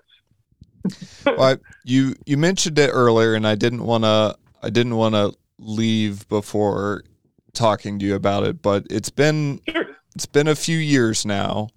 well, 1.25 1.41
I, 1.43 1.57
you 1.83 2.15
you 2.25 2.37
mentioned 2.37 2.79
it 2.79 2.89
earlier, 2.91 3.35
and 3.35 3.45
I 3.47 3.55
didn't 3.55 3.83
want 3.83 4.05
to 4.05 4.35
I 4.63 4.69
didn't 4.69 4.95
want 4.95 5.13
to 5.15 5.33
leave 5.59 6.27
before 6.29 7.03
talking 7.53 7.99
to 7.99 8.05
you 8.05 8.15
about 8.15 8.43
it, 8.43 8.61
but 8.61 8.85
it's 8.89 9.09
been 9.09 9.59
Sure. 9.69 9.85
it's 10.15 10.25
been 10.25 10.47
a 10.47 10.55
few 10.55 10.77
years 10.77 11.25
now. 11.25 11.69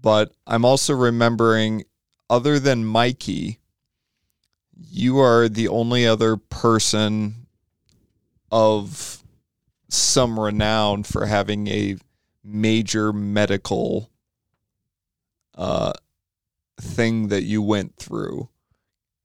But 0.00 0.32
I'm 0.46 0.64
also 0.64 0.94
remembering, 0.94 1.84
other 2.32 2.58
than 2.58 2.82
Mikey, 2.82 3.60
you 4.74 5.18
are 5.18 5.50
the 5.50 5.68
only 5.68 6.06
other 6.06 6.38
person 6.38 7.46
of 8.50 9.22
some 9.90 10.40
renown 10.40 11.02
for 11.02 11.26
having 11.26 11.68
a 11.68 11.98
major 12.42 13.12
medical 13.12 14.10
uh, 15.56 15.92
thing 16.80 17.28
that 17.28 17.42
you 17.42 17.60
went 17.60 17.96
through. 17.96 18.48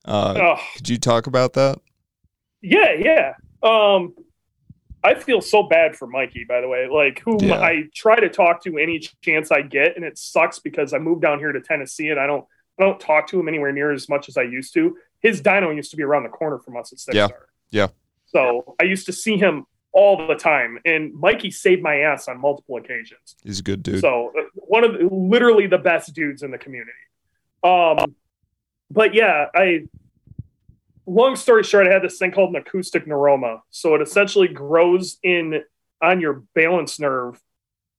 Uh, 0.04 0.58
could 0.76 0.90
you 0.90 0.98
talk 0.98 1.28
about 1.28 1.54
that? 1.54 1.80
Yeah, 2.62 2.92
yeah. 2.92 3.34
Um, 3.64 4.16
I 5.02 5.14
feel 5.14 5.40
so 5.40 5.64
bad 5.64 5.96
for 5.96 6.08
Mikey, 6.08 6.44
by 6.44 6.60
the 6.60 6.68
way. 6.68 6.90
Like, 6.92 7.22
who 7.24 7.38
Yeah. 7.42 7.62
I 7.62 7.84
try 7.96 8.20
to 8.20 8.28
talk 8.28 8.62
to 8.66 8.78
any 8.78 9.00
chance 9.22 9.50
I 9.50 9.62
get, 9.62 9.96
and 9.96 10.04
it 10.04 10.18
sucks 10.18 10.60
because 10.60 10.94
I 10.94 11.00
moved 11.00 11.22
down 11.22 11.40
here 11.40 11.54
to 11.54 11.62
Tennessee, 11.62 12.10
and 12.10 12.20
I 12.20 12.28
don't, 12.28 12.46
I 12.80 12.84
don't 12.84 13.00
talk 13.00 13.28
to 13.30 13.40
him 13.40 13.48
anywhere 13.48 13.72
near 13.72 13.92
as 13.92 14.08
much 14.08 14.30
as 14.30 14.38
I 14.38 14.44
used 14.44 14.74
to. 14.76 14.98
His 15.20 15.42
dyno 15.42 15.76
used 15.76 15.92
to 15.92 15.98
be 15.98 16.04
around 16.04 16.24
the 16.24 16.30
corner 16.30 16.60
from 16.60 16.78
us 16.78 16.94
at 16.94 17.00
Six 17.00 17.16
Yeah, 17.16 17.28
Star. 17.28 17.48
yeah. 17.72 17.88
So 18.28 18.76
I 18.80 18.84
used 18.84 19.06
to 19.08 19.14
see 19.14 19.38
him 19.38 19.66
all 19.94 20.28
the 20.28 20.36
time, 20.36 20.78
and 20.86 21.14
Mikey 21.14 21.50
saved 21.50 21.82
my 21.82 22.02
ass 22.02 22.28
on 22.28 22.40
multiple 22.40 22.78
occasions. 22.78 23.36
He's 23.44 23.60
a 23.60 23.64
good 23.64 23.82
dude. 23.82 24.02
So 24.02 24.32
uh, 24.38 24.44
one 24.54 24.84
of 24.84 24.94
the, 24.94 25.08
literally 25.12 25.66
the 25.66 25.80
best 25.80 26.14
dudes 26.14 26.44
in 26.44 26.52
the 26.52 26.58
community. 26.58 26.92
Um, 27.64 28.16
but 28.92 29.14
yeah, 29.14 29.48
I. 29.56 29.88
Long 31.10 31.38
story 31.38 31.64
short, 31.64 31.88
I 31.88 31.94
had 31.94 32.02
this 32.04 32.18
thing 32.18 32.32
called 32.34 32.50
an 32.50 32.58
acoustic 32.58 33.06
neuroma. 33.06 33.62
So 33.70 33.96
it 33.96 34.02
essentially 34.02 34.50
grows 34.50 35.18
in 35.24 35.64
on 36.02 36.20
your 36.20 36.44
balance 36.54 37.00
nerve 37.00 37.42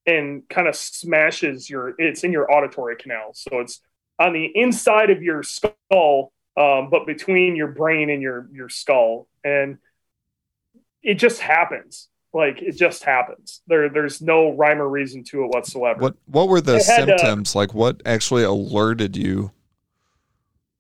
and 0.07 0.47
kind 0.51 0.69
of 0.69 0.77
smashes 0.77 1.71
your. 1.71 1.95
It's 1.99 2.23
in 2.23 2.33
your 2.33 2.53
auditory 2.53 2.97
canal, 2.97 3.31
so 3.33 3.61
it's 3.61 3.81
on 4.19 4.32
the 4.32 4.51
inside 4.55 5.11
of 5.11 5.23
your 5.23 5.43
skull, 5.43 6.32
um, 6.57 6.90
but 6.90 7.07
between 7.07 7.57
your 7.57 7.69
brain 7.69 8.11
and 8.11 8.20
your 8.23 8.49
your 8.53 8.69
skull, 8.69 9.28
and 9.45 9.78
it 11.03 11.15
just 11.15 11.40
happens. 11.40 12.09
Like 12.35 12.61
it 12.61 12.77
just 12.77 13.05
happens. 13.05 13.62
There, 13.66 13.89
there's 13.89 14.20
no 14.20 14.51
rhyme 14.51 14.82
or 14.82 14.89
reason 14.89 15.24
to 15.24 15.45
it 15.45 15.49
whatsoever. 15.49 16.01
what 16.01 16.16
what 16.27 16.49
were 16.49 16.61
the 16.61 16.74
I 16.74 16.77
uh, 16.77 16.81
symptoms? 16.81 17.55
like 17.55 17.73
what 17.73 18.03
actually 18.05 18.43
alerted 18.43 19.16
you? 19.16 19.53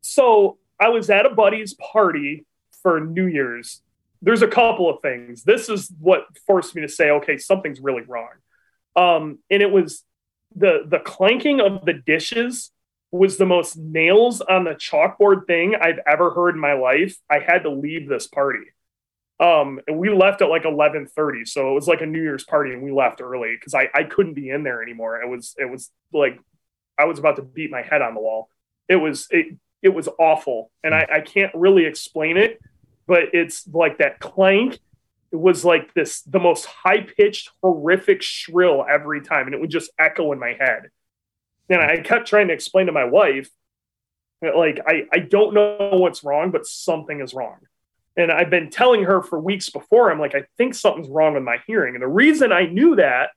so 0.02 0.58
I 0.80 0.88
was 0.88 1.10
at 1.10 1.26
a 1.26 1.30
buddy's 1.30 1.74
party 1.74 2.46
for 2.82 3.00
New 3.00 3.26
Year's. 3.26 3.82
There's 4.22 4.42
a 4.42 4.48
couple 4.48 4.88
of 4.90 5.00
things. 5.00 5.44
This 5.44 5.68
is 5.68 5.92
what 6.00 6.26
forced 6.46 6.74
me 6.74 6.82
to 6.82 6.88
say, 6.88 7.10
okay, 7.10 7.36
something's 7.36 7.80
really 7.80 8.02
wrong. 8.02 8.30
Um, 8.96 9.38
and 9.50 9.62
it 9.62 9.70
was 9.70 10.04
the 10.54 10.84
the 10.86 10.98
clanking 10.98 11.60
of 11.60 11.84
the 11.84 11.92
dishes 11.92 12.70
was 13.10 13.38
the 13.38 13.46
most 13.46 13.76
nails 13.76 14.40
on 14.40 14.64
the 14.64 14.74
chalkboard 14.74 15.46
thing 15.46 15.74
I've 15.74 16.00
ever 16.06 16.30
heard 16.30 16.54
in 16.54 16.60
my 16.60 16.74
life. 16.74 17.16
I 17.30 17.38
had 17.38 17.62
to 17.62 17.70
leave 17.70 18.08
this 18.08 18.26
party. 18.26 18.66
Um, 19.40 19.80
and 19.86 19.98
we 19.98 20.10
left 20.10 20.42
at 20.42 20.48
like 20.48 20.64
11:30, 20.64 21.46
so 21.46 21.70
it 21.70 21.74
was 21.74 21.86
like 21.86 22.00
a 22.00 22.06
New 22.06 22.20
Year's 22.20 22.44
party, 22.44 22.72
and 22.72 22.82
we 22.82 22.90
left 22.90 23.20
early 23.20 23.54
because 23.54 23.72
I 23.72 23.88
I 23.94 24.02
couldn't 24.02 24.34
be 24.34 24.50
in 24.50 24.64
there 24.64 24.82
anymore. 24.82 25.22
It 25.22 25.28
was 25.28 25.54
it 25.58 25.66
was 25.66 25.90
like 26.12 26.40
I 26.98 27.04
was 27.04 27.18
about 27.18 27.36
to 27.36 27.42
beat 27.42 27.70
my 27.70 27.82
head 27.82 28.02
on 28.02 28.14
the 28.14 28.20
wall. 28.20 28.50
It 28.88 28.96
was 28.96 29.28
it 29.30 29.56
it 29.80 29.90
was 29.90 30.08
awful, 30.18 30.72
and 30.82 30.92
I 30.92 31.06
I 31.10 31.20
can't 31.20 31.54
really 31.54 31.86
explain 31.86 32.36
it, 32.36 32.58
but 33.06 33.32
it's 33.32 33.66
like 33.68 33.98
that 33.98 34.18
clank. 34.18 34.80
It 35.30 35.36
was 35.36 35.64
like 35.64 35.94
this 35.94 36.22
the 36.22 36.40
most 36.40 36.64
high 36.64 37.02
pitched, 37.02 37.50
horrific 37.62 38.22
shrill 38.22 38.84
every 38.90 39.20
time, 39.22 39.46
and 39.46 39.54
it 39.54 39.60
would 39.60 39.70
just 39.70 39.92
echo 40.00 40.32
in 40.32 40.40
my 40.40 40.54
head. 40.58 40.90
And 41.68 41.80
I 41.80 41.98
kept 41.98 42.26
trying 42.28 42.48
to 42.48 42.54
explain 42.54 42.86
to 42.86 42.92
my 42.92 43.04
wife, 43.04 43.50
that, 44.40 44.56
like 44.56 44.80
I 44.86 45.02
I 45.12 45.18
don't 45.18 45.54
know 45.54 45.90
what's 45.92 46.24
wrong, 46.24 46.50
but 46.50 46.66
something 46.66 47.20
is 47.20 47.34
wrong. 47.34 47.58
And 48.16 48.32
I've 48.32 48.50
been 48.50 48.70
telling 48.70 49.04
her 49.04 49.22
for 49.22 49.38
weeks 49.38 49.68
before, 49.70 50.10
I'm 50.10 50.18
like, 50.18 50.34
I 50.34 50.44
think 50.56 50.74
something's 50.74 51.08
wrong 51.08 51.34
with 51.34 51.42
my 51.42 51.58
hearing. 51.66 51.94
And 51.94 52.02
the 52.02 52.08
reason 52.08 52.52
I 52.52 52.66
knew 52.66 52.96
that 52.96 53.30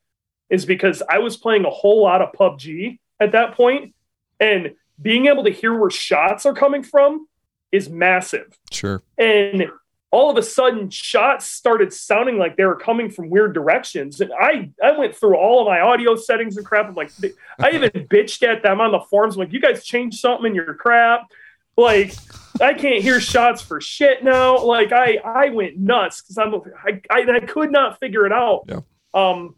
is 0.49 0.66
because 0.66 1.03
I 1.08 1.20
was 1.20 1.38
playing 1.38 1.66
a 1.66 1.70
whole 1.70 2.02
lot 2.02 2.22
of 2.22 2.32
PUBG 2.34 2.99
at 3.20 3.34
that 3.34 3.53
point, 3.56 3.94
and 4.40 4.74
being 5.02 5.28
able 5.28 5.44
to 5.44 5.52
hear 5.52 5.78
where 5.78 5.90
shots 5.90 6.45
are 6.45 6.53
coming 6.53 6.84
from 6.84 7.28
is 7.72 7.90
massive. 7.90 8.58
Sure. 8.72 9.02
And 9.18 9.68
all 10.12 10.30
of 10.30 10.38
a 10.38 10.44
sudden, 10.44 10.90
shots 10.90 11.46
started 11.46 11.94
sounding 11.94 12.38
like 12.38 12.58
they 12.58 12.66
were 12.66 12.76
coming 12.76 13.10
from 13.10 13.30
weird 13.30 13.54
directions. 13.54 14.20
And 14.20 14.32
I, 14.34 14.70
I 14.84 14.98
went 14.98 15.16
through 15.16 15.38
all 15.38 15.62
of 15.62 15.68
my 15.68 15.80
audio 15.80 16.18
settings 16.18 16.58
and 16.58 16.66
crap. 16.66 16.88
I'm 16.88 16.96
like, 16.96 17.12
I 17.60 17.72
even 17.72 17.90
bitched 18.10 18.44
at 18.44 18.62
them 18.62 18.82
on 18.82 18.92
the 18.92 19.00
forums. 19.00 19.36
I'm 19.36 19.40
like, 19.40 19.54
you 19.54 19.62
guys 19.62 19.86
changed 19.86 20.20
something 20.20 20.48
in 20.48 20.56
your 20.56 20.74
crap. 20.74 21.32
Like, 21.78 22.14
I 22.60 22.74
can't 22.74 23.02
hear 23.02 23.22
shots 23.22 23.62
for 23.62 23.80
shit 23.80 24.22
now. 24.22 24.62
Like, 24.62 24.92
I, 24.92 25.18
I 25.24 25.50
went 25.50 25.78
nuts 25.78 26.22
because 26.22 26.38
I'm, 26.38 26.54
I, 26.56 27.02
I, 27.10 27.38
I 27.38 27.40
could 27.40 27.72
not 27.72 27.98
figure 28.02 28.26
it 28.26 28.34
out. 28.34 28.66
Yeah. 28.68 28.82
Um, 29.14 29.56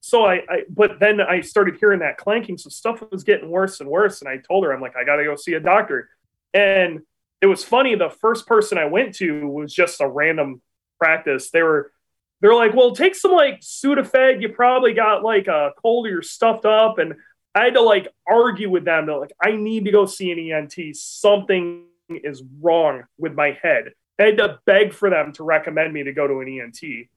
so 0.00 0.24
I, 0.24 0.34
I, 0.48 0.62
but 0.68 1.00
then 1.00 1.20
I 1.20 1.40
started 1.40 1.78
hearing 1.80 1.98
that 1.98 2.16
clanking. 2.16 2.58
So 2.58 2.70
stuff 2.70 3.02
was 3.10 3.24
getting 3.24 3.50
worse 3.50 3.80
and 3.80 3.90
worse. 3.90 4.20
And 4.20 4.28
I 4.28 4.36
told 4.36 4.64
her, 4.64 4.72
I'm 4.72 4.80
like, 4.80 4.96
I 4.96 5.02
got 5.02 5.16
to 5.16 5.24
go 5.24 5.34
see 5.34 5.54
a 5.54 5.60
doctor. 5.60 6.10
And 6.52 7.00
it 7.40 7.46
was 7.46 7.64
funny. 7.64 7.94
The 7.94 8.10
first 8.10 8.46
person 8.46 8.78
I 8.78 8.86
went 8.86 9.14
to 9.16 9.46
was 9.46 9.72
just 9.72 10.00
a 10.00 10.08
random 10.08 10.62
practice. 10.98 11.50
They 11.50 11.62
were, 11.62 11.92
they're 12.40 12.54
like, 12.54 12.74
well, 12.74 12.94
take 12.94 13.14
some 13.14 13.32
like 13.32 13.60
Sudafed. 13.60 14.40
You 14.40 14.50
probably 14.50 14.94
got 14.94 15.22
like 15.22 15.46
a 15.46 15.72
cold 15.80 16.06
or 16.06 16.10
you're 16.10 16.22
stuffed 16.22 16.64
up. 16.64 16.98
And 16.98 17.14
I 17.54 17.64
had 17.64 17.74
to 17.74 17.82
like 17.82 18.08
argue 18.28 18.70
with 18.70 18.84
them. 18.84 19.06
They're 19.06 19.18
like, 19.18 19.32
I 19.42 19.52
need 19.52 19.84
to 19.84 19.90
go 19.90 20.06
see 20.06 20.30
an 20.32 20.38
ENT. 20.38 20.96
Something 20.96 21.84
is 22.08 22.42
wrong 22.60 23.04
with 23.18 23.34
my 23.34 23.58
head. 23.62 23.92
I 24.18 24.24
had 24.24 24.38
to 24.38 24.60
beg 24.64 24.92
for 24.92 25.10
them 25.10 25.32
to 25.32 25.44
recommend 25.44 25.92
me 25.92 26.04
to 26.04 26.12
go 26.12 26.26
to 26.26 26.40
an 26.40 26.48
ENT. 26.48 27.08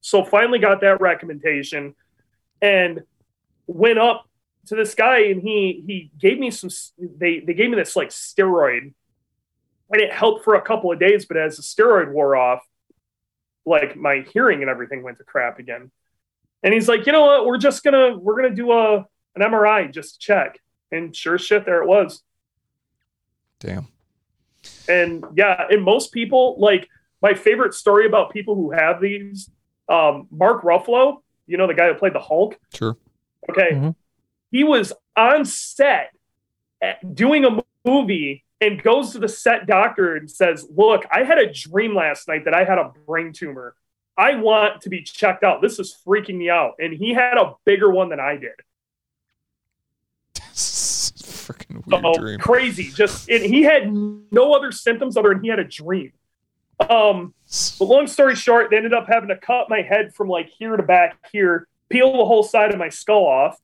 So 0.00 0.24
finally 0.24 0.58
got 0.58 0.80
that 0.82 1.00
recommendation 1.00 1.94
and 2.62 3.02
went 3.66 3.98
up 3.98 4.28
to 4.66 4.74
this 4.74 4.94
guy 4.94 5.26
and 5.26 5.40
he 5.40 5.84
he 5.86 6.10
gave 6.18 6.38
me 6.38 6.50
some 6.50 6.70
they 6.98 7.40
they 7.40 7.54
gave 7.54 7.70
me 7.70 7.76
this 7.76 7.96
like 7.96 8.10
steroid 8.10 8.92
and 9.90 10.00
it 10.00 10.12
helped 10.12 10.44
for 10.44 10.54
a 10.54 10.62
couple 10.62 10.90
of 10.92 10.98
days 10.98 11.26
but 11.26 11.36
as 11.36 11.56
the 11.56 11.62
steroid 11.62 12.10
wore 12.12 12.36
off 12.36 12.62
like 13.64 13.96
my 13.96 14.24
hearing 14.32 14.60
and 14.62 14.70
everything 14.70 15.02
went 15.02 15.18
to 15.18 15.24
crap 15.24 15.58
again 15.58 15.90
and 16.62 16.72
he's 16.74 16.88
like 16.88 17.06
you 17.06 17.12
know 17.12 17.22
what 17.26 17.46
we're 17.46 17.58
just 17.58 17.82
gonna 17.84 18.16
we're 18.18 18.36
gonna 18.36 18.54
do 18.54 18.72
a 18.72 18.98
an 19.34 19.42
mri 19.42 19.92
just 19.92 20.14
to 20.14 20.18
check 20.20 20.58
and 20.92 21.14
sure 21.14 21.38
shit 21.38 21.64
there 21.64 21.82
it 21.82 21.86
was 21.88 22.22
Damn. 23.60 23.88
and 24.88 25.24
yeah 25.34 25.66
and 25.70 25.82
most 25.82 26.12
people 26.12 26.56
like 26.58 26.88
my 27.22 27.34
favorite 27.34 27.74
story 27.74 28.06
about 28.06 28.30
people 28.30 28.54
who 28.54 28.70
have 28.70 29.00
these 29.00 29.50
um 29.88 30.26
mark 30.30 30.62
ruffalo 30.62 31.18
you 31.46 31.56
know 31.56 31.66
the 31.66 31.74
guy 31.74 31.88
who 31.88 31.94
played 31.94 32.12
the 32.14 32.20
hulk 32.20 32.58
Sure. 32.74 32.96
Okay. 33.48 33.70
Mhm. 33.72 33.94
He 34.50 34.64
was 34.64 34.92
on 35.16 35.44
set 35.44 36.10
at- 36.82 37.14
doing 37.14 37.44
a 37.44 37.62
movie 37.84 38.44
and 38.60 38.82
goes 38.82 39.12
to 39.12 39.18
the 39.18 39.28
set 39.28 39.66
doctor 39.66 40.16
and 40.16 40.30
says, 40.30 40.66
Look, 40.74 41.04
I 41.10 41.24
had 41.24 41.38
a 41.38 41.52
dream 41.52 41.94
last 41.94 42.28
night 42.28 42.44
that 42.44 42.54
I 42.54 42.64
had 42.64 42.78
a 42.78 42.92
brain 43.06 43.32
tumor. 43.32 43.74
I 44.16 44.36
want 44.36 44.80
to 44.82 44.88
be 44.88 45.02
checked 45.02 45.44
out. 45.44 45.60
This 45.60 45.78
is 45.78 45.96
freaking 46.06 46.36
me 46.36 46.48
out. 46.48 46.74
And 46.78 46.92
he 46.92 47.12
had 47.12 47.36
a 47.36 47.54
bigger 47.64 47.90
one 47.90 48.08
than 48.08 48.20
I 48.20 48.36
did. 48.36 48.54
Freaking 50.36 51.86
Weird 51.86 52.18
dream. 52.18 52.38
crazy! 52.40 52.90
Just 52.90 53.28
and 53.28 53.44
he 53.44 53.62
had 53.62 53.92
no 53.92 54.52
other 54.52 54.72
symptoms 54.72 55.16
other 55.16 55.28
than 55.28 55.44
he 55.44 55.48
had 55.48 55.60
a 55.60 55.64
dream. 55.64 56.12
Um, 56.80 57.34
but 57.78 57.84
long 57.84 58.06
story 58.06 58.34
short, 58.34 58.70
they 58.70 58.76
ended 58.76 58.92
up 58.92 59.06
having 59.08 59.28
to 59.28 59.36
cut 59.36 59.70
my 59.70 59.82
head 59.82 60.14
from 60.14 60.28
like 60.28 60.48
here 60.58 60.76
to 60.76 60.82
back 60.82 61.18
here, 61.30 61.68
peel 61.88 62.16
the 62.16 62.24
whole 62.24 62.42
side 62.42 62.72
of 62.72 62.78
my 62.78 62.88
skull 62.88 63.26
off. 63.26 63.60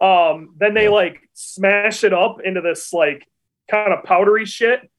Um, 0.00 0.54
then 0.58 0.74
they 0.74 0.88
like 0.88 1.28
smash 1.32 2.04
it 2.04 2.12
up 2.12 2.40
into 2.44 2.60
this 2.60 2.92
like 2.92 3.26
kind 3.70 3.92
of 3.92 4.04
powdery 4.04 4.44
shit. 4.44 4.90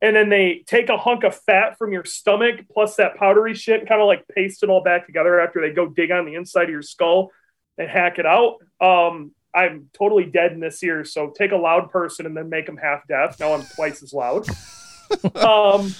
And 0.00 0.14
then 0.14 0.28
they 0.28 0.64
take 0.66 0.90
a 0.90 0.98
hunk 0.98 1.24
of 1.24 1.34
fat 1.34 1.78
from 1.78 1.92
your 1.92 2.04
stomach 2.04 2.66
plus 2.70 2.96
that 2.96 3.16
powdery 3.16 3.54
shit 3.54 3.88
kind 3.88 4.02
of 4.02 4.06
like 4.06 4.26
paste 4.28 4.62
it 4.62 4.68
all 4.68 4.82
back 4.82 5.06
together 5.06 5.40
after 5.40 5.60
they 5.60 5.70
go 5.70 5.86
dig 5.86 6.10
on 6.10 6.26
the 6.26 6.34
inside 6.34 6.64
of 6.64 6.70
your 6.70 6.82
skull 6.82 7.30
and 7.78 7.88
hack 7.88 8.18
it 8.18 8.26
out. 8.26 8.58
Um, 8.80 9.32
I'm 9.54 9.88
totally 9.92 10.24
dead 10.24 10.52
in 10.52 10.60
this 10.60 10.82
ear, 10.82 11.04
so 11.04 11.30
take 11.30 11.52
a 11.52 11.56
loud 11.56 11.90
person 11.90 12.26
and 12.26 12.36
then 12.36 12.50
make 12.50 12.66
them 12.66 12.76
half 12.76 13.06
deaf. 13.06 13.38
Now 13.38 13.54
I'm 13.54 13.64
twice 13.76 14.02
as 14.02 14.12
loud. 14.12 14.46
um, 15.36 15.94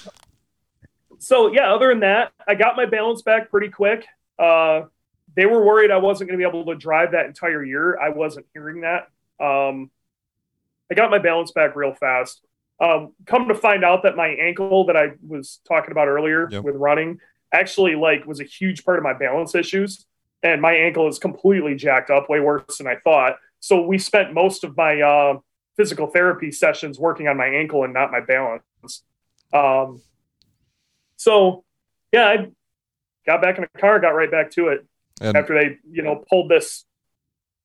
so 1.19 1.51
yeah, 1.51 1.73
other 1.73 1.89
than 1.89 2.01
that, 2.01 2.31
I 2.47 2.55
got 2.55 2.75
my 2.75 2.85
balance 2.85 3.21
back 3.21 3.49
pretty 3.49 3.69
quick. 3.69 4.05
Uh, 4.37 4.83
they 5.35 5.45
were 5.45 5.65
worried 5.65 5.91
I 5.91 5.97
wasn't 5.97 6.29
going 6.29 6.39
to 6.39 6.45
be 6.45 6.47
able 6.47 6.65
to 6.65 6.75
drive 6.75 7.11
that 7.11 7.25
entire 7.25 7.63
year. 7.63 7.99
I 7.99 8.09
wasn't 8.09 8.45
hearing 8.53 8.81
that. 8.81 9.07
Um, 9.43 9.89
I 10.91 10.95
got 10.95 11.09
my 11.09 11.19
balance 11.19 11.51
back 11.51 11.75
real 11.75 11.93
fast. 11.93 12.41
Um, 12.79 13.13
come 13.25 13.47
to 13.47 13.55
find 13.55 13.83
out 13.85 14.03
that 14.03 14.15
my 14.15 14.27
ankle 14.27 14.85
that 14.87 14.97
I 14.97 15.11
was 15.25 15.59
talking 15.67 15.91
about 15.91 16.07
earlier 16.07 16.47
Yep. 16.51 16.63
with 16.63 16.75
running 16.75 17.19
actually 17.51 17.95
like 17.95 18.25
was 18.25 18.41
a 18.41 18.43
huge 18.43 18.83
part 18.83 18.97
of 18.97 19.03
my 19.03 19.13
balance 19.13 19.55
issues, 19.55 20.05
and 20.43 20.61
my 20.61 20.73
ankle 20.73 21.07
is 21.07 21.17
completely 21.17 21.75
jacked 21.75 22.09
up, 22.09 22.29
way 22.29 22.39
worse 22.41 22.77
than 22.77 22.87
I 22.87 22.97
thought. 22.97 23.37
So 23.61 23.81
we 23.81 23.97
spent 23.97 24.33
most 24.33 24.63
of 24.63 24.75
my 24.75 25.01
uh, 25.01 25.39
physical 25.77 26.07
therapy 26.07 26.51
sessions 26.51 26.99
working 26.99 27.27
on 27.27 27.37
my 27.37 27.47
ankle 27.47 27.83
and 27.83 27.93
not 27.93 28.11
my 28.11 28.19
balance. 28.19 28.63
Um, 29.53 30.01
so 31.15 31.63
yeah, 32.11 32.25
I 32.27 32.51
got 33.25 33.41
back 33.41 33.57
in 33.57 33.65
the 33.73 33.79
car, 33.79 33.99
got 33.99 34.09
right 34.09 34.29
back 34.29 34.51
to 34.51 34.67
it 34.67 34.85
And 35.21 35.35
after 35.37 35.53
they, 35.53 35.77
you 35.89 36.01
know, 36.03 36.23
pulled 36.29 36.49
this 36.51 36.85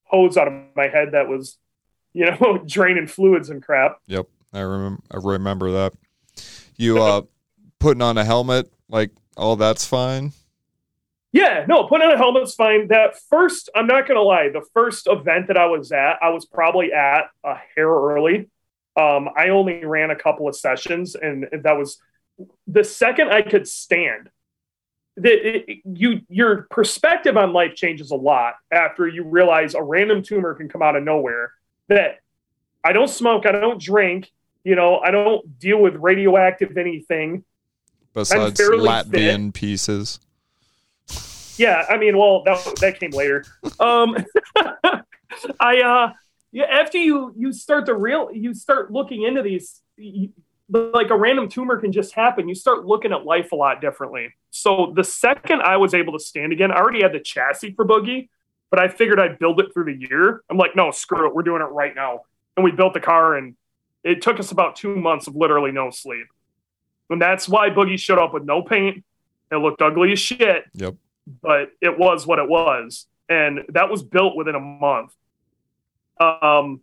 hose 0.04 0.36
out 0.36 0.48
of 0.48 0.54
my 0.76 0.86
head 0.88 1.12
that 1.12 1.28
was, 1.28 1.58
you 2.12 2.26
know, 2.26 2.62
draining 2.66 3.06
fluids 3.06 3.50
and 3.50 3.62
crap. 3.62 3.98
Yep, 4.06 4.26
I 4.52 4.60
remember 4.60 5.02
I 5.10 5.16
remember 5.16 5.72
that. 5.72 5.92
You 6.76 7.02
uh 7.02 7.22
putting 7.78 8.02
on 8.02 8.18
a 8.18 8.24
helmet, 8.24 8.70
like 8.88 9.10
all 9.36 9.56
that's 9.56 9.84
fine. 9.86 10.32
Yeah, 11.32 11.64
no, 11.68 11.84
putting 11.84 12.08
on 12.08 12.14
a 12.14 12.18
helmet's 12.18 12.54
fine. 12.54 12.88
That 12.88 13.14
first, 13.28 13.70
I'm 13.74 13.86
not 13.86 14.08
gonna 14.08 14.22
lie, 14.22 14.48
the 14.48 14.64
first 14.74 15.06
event 15.06 15.46
that 15.48 15.56
I 15.56 15.66
was 15.66 15.92
at, 15.92 16.18
I 16.20 16.30
was 16.30 16.44
probably 16.44 16.92
at 16.92 17.26
a 17.44 17.54
hair 17.76 17.88
early. 17.88 18.48
Um, 18.96 19.28
I 19.36 19.50
only 19.50 19.84
ran 19.84 20.10
a 20.10 20.16
couple 20.16 20.48
of 20.48 20.56
sessions, 20.56 21.14
and 21.14 21.46
that 21.62 21.78
was 21.78 21.98
the 22.66 22.82
second 22.82 23.30
I 23.30 23.42
could 23.42 23.68
stand. 23.68 24.28
The, 25.16 25.70
it, 25.70 25.78
you 25.84 26.20
your 26.28 26.66
perspective 26.70 27.36
on 27.36 27.52
life 27.52 27.74
changes 27.74 28.10
a 28.10 28.16
lot 28.16 28.54
after 28.72 29.06
you 29.06 29.24
realize 29.24 29.74
a 29.74 29.82
random 29.82 30.22
tumor 30.22 30.54
can 30.54 30.68
come 30.68 30.82
out 30.82 30.96
of 30.96 31.04
nowhere. 31.04 31.52
That 31.90 32.20
I 32.82 32.92
don't 32.92 33.10
smoke, 33.10 33.46
I 33.46 33.52
don't 33.52 33.80
drink, 33.80 34.32
you 34.64 34.74
know, 34.74 34.98
I 34.98 35.10
don't 35.10 35.58
deal 35.58 35.80
with 35.80 35.96
radioactive 35.96 36.76
anything. 36.76 37.44
Besides 38.14 38.58
Latvian 38.60 39.52
pieces. 39.52 40.20
Yeah, 41.56 41.84
I 41.88 41.98
mean, 41.98 42.16
well, 42.16 42.42
that 42.44 42.64
that 42.80 42.98
came 42.98 43.10
later. 43.10 43.44
Um, 43.78 44.16
I 45.60 45.80
uh, 45.80 46.12
yeah, 46.52 46.64
after 46.64 46.98
you 46.98 47.32
you 47.36 47.52
start 47.52 47.86
to 47.86 47.94
real 47.94 48.30
you 48.32 48.52
start 48.52 48.92
looking 48.92 49.22
into 49.22 49.42
these, 49.42 49.80
you, 49.96 50.30
like 50.68 51.10
a 51.10 51.16
random 51.16 51.48
tumor 51.48 51.78
can 51.78 51.92
just 51.92 52.14
happen. 52.14 52.48
You 52.48 52.54
start 52.54 52.84
looking 52.84 53.12
at 53.12 53.24
life 53.24 53.52
a 53.52 53.56
lot 53.56 53.80
differently. 53.80 54.34
So 54.50 54.92
the 54.94 55.04
second 55.04 55.62
I 55.62 55.76
was 55.76 55.94
able 55.94 56.12
to 56.14 56.18
stand 56.18 56.52
again, 56.52 56.70
I 56.72 56.76
already 56.76 57.02
had 57.02 57.12
the 57.12 57.20
chassis 57.20 57.72
for 57.74 57.86
Boogie, 57.86 58.28
but 58.70 58.78
I 58.78 58.88
figured 58.88 59.18
I'd 59.20 59.38
build 59.38 59.60
it 59.60 59.72
through 59.72 59.84
the 59.86 60.06
year. 60.08 60.42
I'm 60.48 60.56
like, 60.56 60.76
no, 60.76 60.90
screw 60.90 61.26
it, 61.26 61.34
we're 61.34 61.42
doing 61.42 61.60
it 61.62 61.66
right 61.66 61.94
now. 61.94 62.20
And 62.56 62.64
we 62.64 62.70
built 62.72 62.94
the 62.94 63.00
car, 63.00 63.36
and 63.36 63.54
it 64.04 64.22
took 64.22 64.38
us 64.40 64.50
about 64.52 64.76
two 64.76 64.96
months 64.96 65.26
of 65.26 65.36
literally 65.36 65.72
no 65.72 65.90
sleep. 65.90 66.26
And 67.10 67.20
that's 67.20 67.48
why 67.48 67.70
Boogie 67.70 67.98
showed 67.98 68.18
up 68.18 68.32
with 68.32 68.44
no 68.44 68.62
paint. 68.62 69.04
It 69.52 69.56
looked 69.56 69.82
ugly 69.82 70.12
as 70.12 70.18
shit 70.20 70.64
Yep. 70.74 70.94
but 71.42 71.72
it 71.80 71.98
was 71.98 72.24
what 72.26 72.38
it 72.38 72.48
was 72.48 73.06
and 73.28 73.60
that 73.70 73.90
was 73.90 74.00
built 74.04 74.36
within 74.36 74.54
a 74.54 74.60
month 74.60 75.12
um 76.20 76.80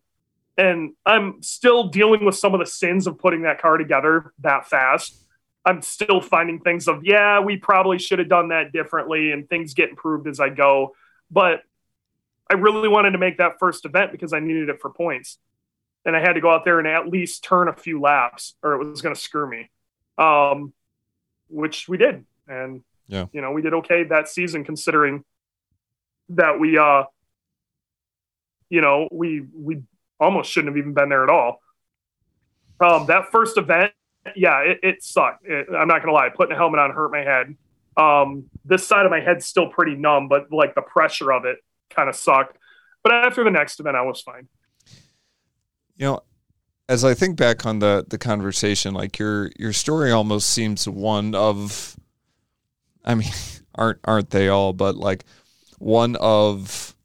and 0.57 0.93
i'm 1.05 1.41
still 1.41 1.87
dealing 1.87 2.25
with 2.25 2.35
some 2.35 2.53
of 2.53 2.59
the 2.59 2.65
sins 2.65 3.07
of 3.07 3.17
putting 3.17 3.43
that 3.43 3.61
car 3.61 3.77
together 3.77 4.33
that 4.39 4.67
fast 4.67 5.17
i'm 5.65 5.81
still 5.81 6.19
finding 6.19 6.59
things 6.59 6.87
of 6.89 7.05
yeah 7.05 7.39
we 7.39 7.55
probably 7.57 7.97
should 7.97 8.19
have 8.19 8.27
done 8.29 8.49
that 8.49 8.71
differently 8.73 9.31
and 9.31 9.47
things 9.49 9.73
get 9.73 9.89
improved 9.89 10.27
as 10.27 10.39
i 10.41 10.49
go 10.49 10.93
but 11.31 11.61
i 12.51 12.55
really 12.55 12.87
wanted 12.87 13.11
to 13.11 13.17
make 13.17 13.37
that 13.37 13.59
first 13.59 13.85
event 13.85 14.11
because 14.11 14.33
i 14.33 14.39
needed 14.39 14.69
it 14.69 14.79
for 14.81 14.89
points. 14.89 15.37
And 16.05 16.15
i 16.15 16.19
had 16.19 16.33
to 16.33 16.41
go 16.41 16.49
out 16.51 16.63
there 16.63 16.79
and 16.79 16.87
at 16.87 17.07
least 17.07 17.43
turn 17.43 17.67
a 17.67 17.73
few 17.73 17.99
laps 17.99 18.55
or 18.63 18.73
it 18.73 18.85
was 18.85 19.01
going 19.01 19.13
to 19.13 19.19
screw 19.21 19.49
me. 19.49 19.69
Um 20.17 20.73
which 21.49 21.87
we 21.87 21.97
did. 21.97 22.25
And 22.47 22.83
yeah. 23.07 23.25
you 23.31 23.41
know 23.41 23.51
we 23.51 23.61
did 23.61 23.73
okay 23.73 24.03
that 24.05 24.27
season 24.27 24.63
considering 24.63 25.23
that 26.29 26.59
we 26.59 26.77
uh 26.77 27.03
you 28.69 28.81
know 28.81 29.07
we 29.11 29.45
we 29.53 29.83
almost 30.19 30.51
shouldn't 30.51 30.73
have 30.73 30.77
even 30.77 30.93
been 30.93 31.09
there 31.09 31.23
at 31.23 31.29
all. 31.29 31.61
Um 32.79 33.05
that 33.07 33.31
first 33.31 33.57
event 33.57 33.91
yeah 34.35 34.59
it, 34.59 34.79
it 34.83 35.03
sucked. 35.03 35.45
It- 35.45 35.67
i'm 35.75 35.87
not 35.87 36.01
gonna 36.01 36.13
lie 36.13 36.29
putting 36.29 36.53
a 36.53 36.57
helmet 36.57 36.79
on 36.79 36.91
hurt 36.91 37.11
my 37.11 37.21
head. 37.21 37.55
Um 37.97 38.45
this 38.63 38.87
side 38.87 39.05
of 39.05 39.11
my 39.11 39.19
head's 39.19 39.45
still 39.45 39.67
pretty 39.67 39.95
numb 39.95 40.27
but 40.27 40.51
like 40.51 40.75
the 40.75 40.81
pressure 40.81 41.31
of 41.33 41.45
it 41.45 41.57
kind 41.89 42.09
of 42.09 42.15
sucked 42.15 42.57
but 43.03 43.11
after 43.11 43.43
the 43.43 43.51
next 43.51 43.79
event 43.79 43.95
i 43.95 44.01
was 44.01 44.21
fine 44.21 44.47
You 45.97 46.05
know, 46.05 46.21
as 46.87 47.03
I 47.03 47.13
think 47.13 47.37
back 47.37 47.65
on 47.65 47.79
the 47.79 48.05
the 48.07 48.17
conversation, 48.17 48.93
like 48.93 49.17
your 49.19 49.51
your 49.57 49.73
story 49.73 50.11
almost 50.11 50.49
seems 50.49 50.87
one 50.87 51.33
of 51.35 51.95
I 53.03 53.15
mean, 53.15 53.31
aren't 53.75 53.99
aren't 54.03 54.29
they 54.29 54.47
all, 54.47 54.73
but 54.73 54.95
like 54.95 55.25
one 55.79 56.15
of 56.17 56.95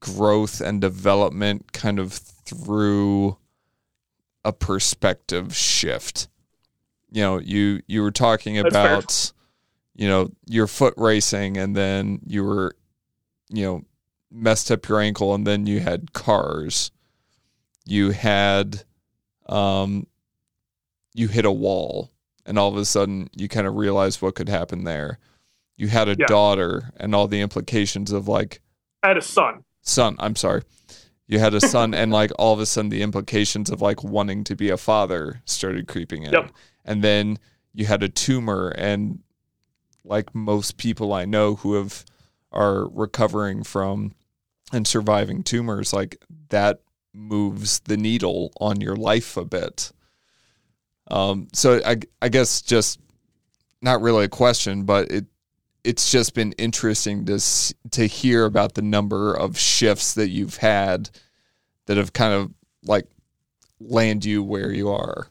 growth 0.00 0.60
and 0.60 0.80
development 0.80 1.72
kind 1.72 1.98
of 1.98 2.12
through 2.12 3.36
a 4.44 4.52
perspective 4.52 5.56
shift. 5.56 6.28
You 7.10 7.22
know, 7.22 7.38
you 7.38 7.82
you 7.86 8.02
were 8.02 8.12
talking 8.12 8.58
about 8.58 9.32
you 9.96 10.08
know, 10.08 10.30
your 10.46 10.66
foot 10.66 10.94
racing 10.96 11.56
and 11.56 11.74
then 11.74 12.20
you 12.26 12.44
were 12.44 12.76
you 13.50 13.64
know, 13.64 13.84
messed 14.30 14.70
up 14.70 14.88
your 14.88 15.00
ankle 15.00 15.34
and 15.34 15.46
then 15.46 15.66
you 15.66 15.80
had 15.80 16.12
cars. 16.12 16.90
You 17.84 18.10
had 18.10 18.82
um 19.48 20.06
you 21.14 21.28
hit 21.28 21.44
a 21.44 21.52
wall 21.52 22.10
and 22.44 22.58
all 22.58 22.68
of 22.68 22.76
a 22.76 22.84
sudden 22.84 23.28
you 23.34 23.48
kind 23.48 23.66
of 23.66 23.74
realized 23.76 24.20
what 24.22 24.34
could 24.34 24.48
happen 24.48 24.84
there. 24.84 25.18
You 25.76 25.88
had 25.88 26.08
a 26.08 26.16
Yeah. 26.18 26.26
daughter 26.26 26.92
and 26.96 27.14
all 27.14 27.28
the 27.28 27.40
implications 27.40 28.10
of 28.12 28.26
like 28.28 28.60
i 29.02 29.08
had 29.08 29.16
a 29.18 29.22
son. 29.22 29.64
Son 29.82 30.16
i'm 30.18 30.36
sorry. 30.36 30.62
You 31.28 31.38
had 31.38 31.54
a 31.54 31.60
son 31.74 31.94
and 31.94 32.12
like 32.12 32.32
all 32.38 32.52
of 32.54 32.60
a 32.60 32.66
sudden 32.66 32.88
the 32.90 33.02
implications 33.02 33.70
of 33.70 33.80
like 33.80 34.02
wanting 34.02 34.42
to 34.44 34.56
be 34.56 34.70
a 34.70 34.76
father 34.76 35.42
started 35.44 35.86
creeping 35.86 36.24
in. 36.24 36.32
Yep. 36.32 36.50
and 36.84 37.02
then 37.04 37.38
you 37.72 37.86
had 37.86 38.02
a 38.02 38.08
tumor 38.08 38.70
and 38.76 39.20
like 40.04 40.34
most 40.34 40.76
people 40.76 41.12
i 41.12 41.24
know 41.24 41.56
who 41.56 41.74
have 41.74 42.04
are 42.56 42.88
recovering 42.88 43.62
from 43.62 44.14
and 44.72 44.86
surviving 44.86 45.42
tumors 45.42 45.92
like 45.92 46.16
that 46.48 46.80
moves 47.14 47.80
the 47.80 47.96
needle 47.96 48.52
on 48.60 48.80
your 48.80 48.96
life 48.96 49.36
a 49.36 49.44
bit 49.44 49.92
um 51.08 51.46
so 51.52 51.80
i 51.84 51.96
i 52.20 52.28
guess 52.28 52.60
just 52.62 53.00
not 53.80 54.00
really 54.00 54.24
a 54.24 54.28
question 54.28 54.84
but 54.84 55.10
it 55.10 55.26
it's 55.84 56.10
just 56.10 56.34
been 56.34 56.50
interesting 56.52 57.24
to 57.24 57.40
to 57.92 58.06
hear 58.06 58.44
about 58.44 58.74
the 58.74 58.82
number 58.82 59.32
of 59.32 59.56
shifts 59.56 60.14
that 60.14 60.28
you've 60.28 60.56
had 60.56 61.08
that 61.86 61.96
have 61.96 62.12
kind 62.12 62.34
of 62.34 62.52
like 62.82 63.06
land 63.80 64.24
you 64.24 64.42
where 64.42 64.72
you 64.72 64.90
are. 64.90 65.28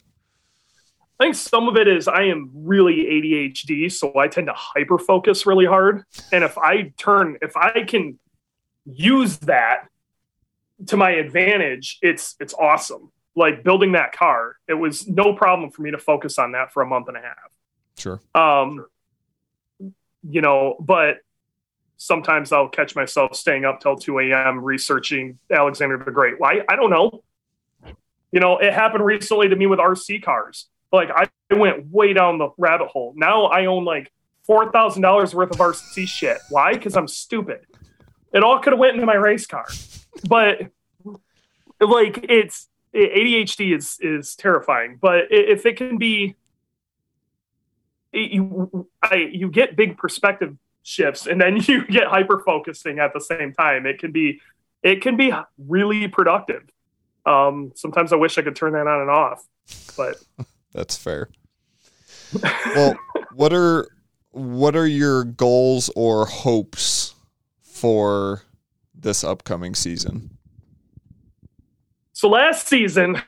I 1.19 1.23
think 1.23 1.35
some 1.35 1.69
of 1.69 1.77
it 1.77 1.87
is 1.87 2.07
I 2.07 2.23
am 2.23 2.51
really 2.53 3.05
ADHD, 3.05 3.91
so 3.91 4.17
I 4.17 4.27
tend 4.27 4.47
to 4.47 4.53
hyper 4.53 4.99
focus 4.99 5.45
really 5.45 5.65
hard. 5.65 6.03
And 6.33 6.43
if 6.43 6.57
I 6.57 6.93
turn, 6.97 7.37
if 7.41 7.55
I 7.55 7.83
can 7.83 8.19
use 8.85 9.37
that 9.39 9.87
to 10.87 10.97
my 10.97 11.11
advantage, 11.11 11.99
it's 12.01 12.35
it's 12.39 12.53
awesome. 12.53 13.11
Like 13.33 13.63
building 13.63 13.93
that 13.93 14.11
car, 14.11 14.57
it 14.67 14.73
was 14.73 15.07
no 15.07 15.33
problem 15.33 15.71
for 15.71 15.81
me 15.81 15.91
to 15.91 15.97
focus 15.97 16.37
on 16.37 16.51
that 16.51 16.73
for 16.73 16.83
a 16.83 16.85
month 16.85 17.07
and 17.07 17.17
a 17.17 17.21
half. 17.21 17.51
Sure. 17.97 18.19
Um, 18.33 18.85
you 20.27 20.41
know, 20.41 20.75
but 20.79 21.17
sometimes 21.97 22.51
I'll 22.51 22.69
catch 22.69 22.95
myself 22.95 23.35
staying 23.35 23.63
up 23.65 23.79
till 23.79 23.95
2 23.95 24.19
a.m. 24.19 24.63
researching 24.63 25.39
Alexander 25.51 26.01
the 26.03 26.11
Great. 26.11 26.39
Why? 26.39 26.61
I 26.67 26.75
don't 26.75 26.89
know. 26.89 27.23
You 28.31 28.39
know, 28.41 28.57
it 28.57 28.73
happened 28.73 29.05
recently 29.05 29.47
to 29.47 29.55
me 29.55 29.65
with 29.65 29.79
RC 29.79 30.23
cars. 30.23 30.67
Like 30.95 31.11
I 31.15 31.27
went 31.55 31.87
way 31.91 32.13
down 32.13 32.37
the 32.37 32.49
rabbit 32.57 32.87
hole. 32.87 33.13
Now 33.15 33.45
I 33.45 33.65
own 33.65 33.85
like 33.85 34.11
four 34.43 34.71
thousand 34.71 35.01
dollars 35.01 35.33
worth 35.35 35.51
of 35.51 35.57
RC 35.57 36.07
shit. 36.07 36.37
Why? 36.49 36.73
Because 36.73 36.95
I'm 36.95 37.07
stupid. 37.07 37.61
It 38.33 38.43
all 38.43 38.59
could 38.59 38.73
have 38.73 38.79
went 38.79 38.95
into 38.95 39.05
my 39.05 39.15
race 39.15 39.47
car, 39.47 39.65
but 40.27 40.59
like 41.79 42.25
it's 42.29 42.67
ADHD 42.93 43.75
is 43.75 43.97
is 44.01 44.35
terrifying. 44.35 44.97
But 45.01 45.25
if 45.29 45.65
it 45.65 45.77
can 45.77 45.97
be, 45.97 46.35
you 48.11 48.87
I 49.01 49.29
you 49.31 49.49
get 49.49 49.75
big 49.75 49.97
perspective 49.97 50.55
shifts, 50.83 51.27
and 51.27 51.39
then 51.39 51.57
you 51.67 51.85
get 51.87 52.07
hyper 52.07 52.39
focusing 52.39 52.99
at 52.99 53.13
the 53.13 53.19
same 53.19 53.53
time. 53.53 53.85
It 53.85 53.99
can 53.99 54.11
be 54.11 54.41
it 54.83 55.01
can 55.01 55.17
be 55.17 55.33
really 55.57 56.07
productive. 56.07 56.63
Um, 57.25 57.71
sometimes 57.75 58.13
I 58.13 58.17
wish 58.17 58.37
I 58.37 58.43
could 58.43 58.55
turn 58.55 58.73
that 58.73 58.85
on 58.85 59.01
and 59.01 59.09
off, 59.09 59.45
but 59.97 60.17
that's 60.75 60.97
fair. 60.97 61.29
well, 62.75 62.95
what 63.33 63.53
are 63.53 63.87
what 64.31 64.75
are 64.75 64.85
your 64.85 65.23
goals 65.23 65.89
or 65.95 66.25
hopes 66.25 67.15
for 67.61 68.41
this 68.93 69.23
upcoming 69.23 69.73
season? 69.73 70.37
So 72.11 72.27
last 72.27 72.67
season, 72.67 73.21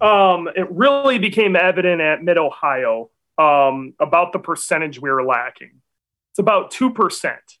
um, 0.00 0.48
it 0.54 0.70
really 0.70 1.18
became 1.18 1.56
evident 1.56 2.00
at 2.02 2.22
Mid 2.22 2.36
Ohio 2.36 3.10
um, 3.38 3.94
about 3.98 4.32
the 4.32 4.38
percentage 4.38 5.00
we 5.00 5.10
were 5.10 5.24
lacking. 5.24 5.80
It's 6.32 6.38
about 6.38 6.70
two 6.70 6.92
percent. 6.92 7.58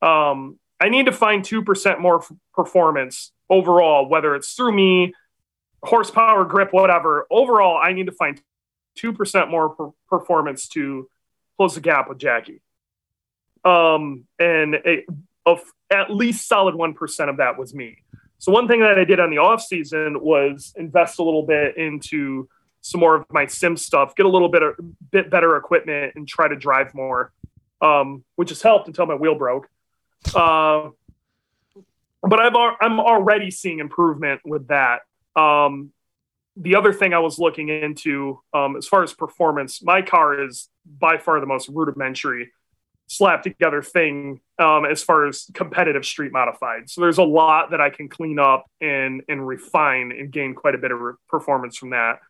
Um, 0.00 0.58
I 0.80 0.88
need 0.88 1.06
to 1.06 1.12
find 1.12 1.44
two 1.44 1.62
percent 1.62 2.00
more 2.00 2.24
performance 2.54 3.32
overall, 3.50 4.08
whether 4.08 4.34
it's 4.34 4.54
through 4.54 4.72
me, 4.72 5.12
horsepower, 5.82 6.44
grip, 6.44 6.72
whatever. 6.72 7.26
Overall, 7.30 7.76
I 7.76 7.92
need 7.92 8.06
to 8.06 8.12
find 8.12 8.40
two 8.94 9.12
percent 9.12 9.50
more 9.50 9.70
per- 9.70 9.90
performance 10.08 10.68
to 10.68 11.08
close 11.56 11.74
the 11.74 11.80
gap 11.80 12.08
with 12.08 12.18
Jackie. 12.18 12.60
Um, 13.64 14.24
and 14.38 14.74
a, 14.74 15.04
of 15.46 15.60
at 15.90 16.10
least 16.10 16.48
solid 16.48 16.74
1% 16.74 17.28
of 17.28 17.36
that 17.36 17.58
was 17.58 17.74
me. 17.74 17.98
So 18.38 18.50
one 18.50 18.66
thing 18.66 18.80
that 18.80 18.98
I 18.98 19.04
did 19.04 19.20
on 19.20 19.30
the 19.30 19.38
off 19.38 19.62
season 19.62 20.20
was 20.20 20.74
invest 20.76 21.20
a 21.20 21.22
little 21.22 21.44
bit 21.44 21.76
into 21.76 22.48
some 22.80 23.00
more 23.00 23.14
of 23.14 23.26
my 23.30 23.46
sim 23.46 23.76
stuff, 23.76 24.16
get 24.16 24.26
a 24.26 24.28
little 24.28 24.48
bit 24.48 24.62
of 24.62 24.74
bit 25.12 25.30
better 25.30 25.56
equipment 25.56 26.14
and 26.16 26.26
try 26.26 26.48
to 26.48 26.56
drive 26.56 26.92
more. 26.94 27.32
Um, 27.80 28.24
which 28.36 28.50
has 28.50 28.62
helped 28.62 28.86
until 28.86 29.06
my 29.06 29.14
wheel 29.14 29.34
broke. 29.34 29.68
Uh, 30.34 30.90
but 32.22 32.40
I've 32.40 32.54
I'm 32.80 33.00
already 33.00 33.50
seeing 33.50 33.80
improvement 33.80 34.40
with 34.44 34.68
that. 34.68 35.00
Um, 35.36 35.92
the 36.56 36.76
other 36.76 36.92
thing 36.92 37.14
I 37.14 37.18
was 37.18 37.38
looking 37.38 37.68
into, 37.68 38.40
um, 38.52 38.76
as 38.76 38.86
far 38.86 39.02
as 39.02 39.14
performance, 39.14 39.82
my 39.82 40.02
car 40.02 40.44
is 40.44 40.68
by 40.84 41.16
far 41.18 41.40
the 41.40 41.46
most 41.46 41.68
rudimentary 41.68 42.52
slap 43.06 43.42
together 43.42 43.82
thing 43.82 44.40
um, 44.58 44.84
as 44.84 45.02
far 45.02 45.26
as 45.26 45.50
competitive 45.54 46.04
street 46.04 46.32
modified. 46.32 46.88
So 46.88 47.00
there's 47.00 47.18
a 47.18 47.22
lot 47.22 47.70
that 47.70 47.80
I 47.80 47.90
can 47.90 48.08
clean 48.08 48.38
up 48.38 48.64
and 48.80 49.22
and 49.28 49.46
refine 49.46 50.12
and 50.12 50.30
gain 50.30 50.54
quite 50.54 50.74
a 50.74 50.78
bit 50.78 50.92
of 50.92 51.00
re- 51.00 51.14
performance 51.28 51.76
from 51.76 51.90
that. 51.90 52.20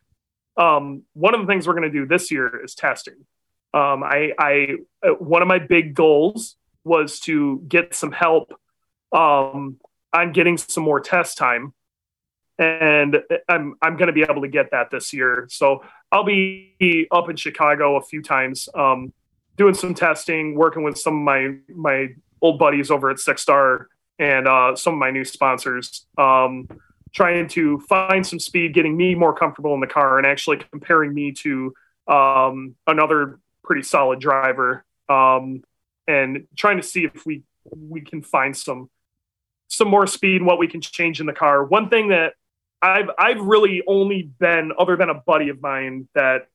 Um, 0.57 1.03
one 1.13 1.33
of 1.33 1.41
the 1.41 1.47
things 1.47 1.67
we're 1.67 1.73
going 1.73 1.91
to 1.91 1.99
do 1.99 2.05
this 2.05 2.31
year 2.31 2.63
is 2.63 2.75
testing. 2.75 3.25
Um, 3.73 4.03
I, 4.03 4.33
I 4.37 4.67
uh, 5.01 5.13
one 5.13 5.41
of 5.41 5.47
my 5.47 5.59
big 5.59 5.95
goals 5.95 6.55
was 6.83 7.19
to 7.21 7.63
get 7.67 7.95
some 7.95 8.11
help 8.11 8.53
um, 9.11 9.77
on 10.13 10.31
getting 10.31 10.57
some 10.57 10.83
more 10.83 10.99
test 10.99 11.37
time 11.37 11.73
and 12.59 13.17
I'm 13.49 13.75
I'm 13.81 13.97
going 13.97 14.07
to 14.07 14.13
be 14.13 14.21
able 14.21 14.41
to 14.41 14.47
get 14.47 14.71
that 14.71 14.91
this 14.91 15.13
year. 15.13 15.47
So 15.49 15.83
I'll 16.11 16.23
be 16.23 17.07
up 17.11 17.29
in 17.29 17.35
Chicago 17.35 17.95
a 17.95 18.01
few 18.01 18.21
times, 18.21 18.69
um, 18.75 19.11
doing 19.57 19.73
some 19.73 19.93
testing, 19.93 20.55
working 20.55 20.83
with 20.83 20.97
some 20.97 21.17
of 21.17 21.23
my 21.23 21.55
my 21.67 22.09
old 22.41 22.59
buddies 22.59 22.91
over 22.91 23.09
at 23.09 23.19
Six 23.19 23.41
Star 23.41 23.87
and 24.19 24.47
uh, 24.47 24.75
some 24.75 24.93
of 24.93 24.99
my 24.99 25.09
new 25.09 25.25
sponsors, 25.25 26.05
um, 26.17 26.67
trying 27.13 27.47
to 27.47 27.79
find 27.79 28.25
some 28.25 28.39
speed, 28.39 28.73
getting 28.73 28.95
me 28.95 29.15
more 29.15 29.33
comfortable 29.33 29.73
in 29.73 29.79
the 29.79 29.87
car, 29.87 30.17
and 30.17 30.27
actually 30.27 30.57
comparing 30.71 31.13
me 31.13 31.31
to 31.31 31.73
um, 32.07 32.75
another 32.85 33.39
pretty 33.63 33.81
solid 33.81 34.19
driver, 34.19 34.85
um, 35.09 35.63
and 36.07 36.47
trying 36.55 36.77
to 36.77 36.83
see 36.83 37.05
if 37.05 37.25
we 37.25 37.43
we 37.71 38.01
can 38.01 38.21
find 38.21 38.55
some 38.55 38.89
some 39.69 39.87
more 39.87 40.05
speed, 40.05 40.43
what 40.43 40.59
we 40.59 40.67
can 40.67 40.81
change 40.81 41.19
in 41.19 41.25
the 41.25 41.33
car. 41.33 41.63
One 41.63 41.89
thing 41.89 42.09
that 42.09 42.33
I've 42.83 43.09
I've 43.17 43.39
really 43.39 43.81
only 43.87 44.23
been 44.23 44.73
other 44.77 44.97
than 44.97 45.09
a 45.09 45.13
buddy 45.13 45.47
of 45.47 45.61
mine 45.61 46.09
that 46.15 46.49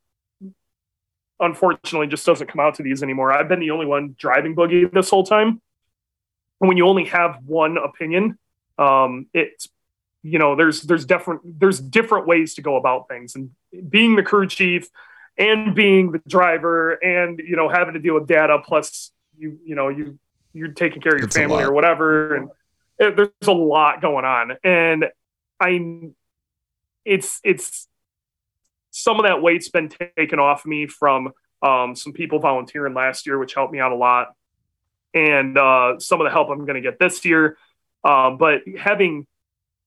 unfortunately 1.40 2.06
just 2.06 2.26
doesn't 2.26 2.48
come 2.48 2.60
out 2.60 2.74
to 2.74 2.82
these 2.82 3.02
anymore. 3.02 3.32
I've 3.32 3.48
been 3.48 3.60
the 3.60 3.70
only 3.70 3.86
one 3.86 4.14
driving 4.18 4.54
boogie 4.54 4.92
this 4.92 5.08
whole 5.08 5.24
time. 5.24 5.62
And 6.60 6.68
when 6.68 6.76
you 6.76 6.86
only 6.86 7.06
have 7.06 7.38
one 7.46 7.78
opinion, 7.78 8.38
um, 8.76 9.26
it's 9.32 9.68
you 10.22 10.38
know 10.38 10.54
there's 10.54 10.82
there's 10.82 11.06
different 11.06 11.58
there's 11.58 11.80
different 11.80 12.26
ways 12.26 12.54
to 12.56 12.62
go 12.62 12.76
about 12.76 13.08
things, 13.08 13.34
and 13.34 13.50
being 13.88 14.14
the 14.14 14.22
crew 14.22 14.46
chief 14.46 14.90
and 15.38 15.74
being 15.74 16.12
the 16.12 16.20
driver 16.28 16.92
and 16.92 17.38
you 17.38 17.56
know 17.56 17.68
having 17.70 17.94
to 17.94 18.00
deal 18.00 18.14
with 18.14 18.26
data 18.26 18.58
plus 18.62 19.12
you 19.38 19.58
you 19.64 19.74
know 19.74 19.88
you 19.88 20.18
you're 20.52 20.68
taking 20.68 21.00
care 21.00 21.12
of 21.12 21.18
your 21.18 21.26
it's 21.26 21.36
family 21.36 21.62
or 21.62 21.72
whatever 21.72 22.34
and 22.34 22.50
it, 22.98 23.16
there's 23.16 23.30
a 23.46 23.52
lot 23.52 24.02
going 24.02 24.24
on 24.24 24.56
and 24.64 25.06
I 25.60 26.10
it's 27.08 27.40
it's 27.42 27.88
some 28.90 29.18
of 29.18 29.24
that 29.24 29.42
weight's 29.42 29.68
been 29.68 29.88
taken 29.88 30.38
off 30.38 30.66
me 30.66 30.86
from 30.86 31.32
um, 31.62 31.96
some 31.96 32.12
people 32.12 32.38
volunteering 32.38 32.94
last 32.94 33.26
year, 33.26 33.38
which 33.38 33.54
helped 33.54 33.72
me 33.72 33.80
out 33.80 33.92
a 33.92 33.96
lot, 33.96 34.34
and 35.14 35.56
uh, 35.56 35.98
some 35.98 36.20
of 36.20 36.26
the 36.26 36.30
help 36.30 36.50
I'm 36.50 36.64
going 36.66 36.74
to 36.74 36.80
get 36.80 36.98
this 36.98 37.24
year. 37.24 37.56
Um, 38.04 38.38
but 38.38 38.60
having 38.78 39.26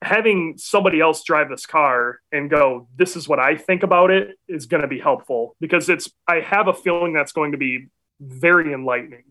having 0.02 0.56
somebody 0.58 1.00
else 1.00 1.24
drive 1.24 1.50
this 1.50 1.68
car 1.68 2.20
and 2.32 2.50
go, 2.50 2.88
this 2.96 3.16
is 3.16 3.28
what 3.28 3.40
I 3.40 3.56
think 3.56 3.84
about 3.84 4.10
it, 4.10 4.36
is 4.48 4.66
going 4.66 4.82
to 4.82 4.88
be 4.88 5.00
helpful 5.00 5.56
because 5.62 5.90
it's. 5.90 6.10
I 6.28 6.40
have 6.42 6.68
a 6.68 6.74
feeling 6.74 7.14
that's 7.14 7.32
going 7.32 7.52
to 7.52 7.58
be 7.58 7.88
very 8.20 8.74
enlightening 8.74 9.26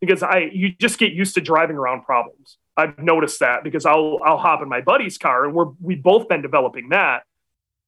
because 0.00 0.22
I 0.22 0.50
you 0.52 0.70
just 0.70 0.98
get 0.98 1.12
used 1.12 1.34
to 1.34 1.40
driving 1.40 1.76
around 1.76 2.02
problems. 2.02 2.58
I've 2.76 2.98
noticed 2.98 3.40
that 3.40 3.64
because 3.64 3.84
I'll 3.86 4.18
I'll 4.24 4.38
hop 4.38 4.62
in 4.62 4.68
my 4.68 4.80
buddy's 4.80 5.18
car 5.18 5.44
and 5.44 5.54
we're 5.54 5.70
we've 5.80 6.02
both 6.02 6.28
been 6.28 6.42
developing 6.42 6.88
that. 6.90 7.24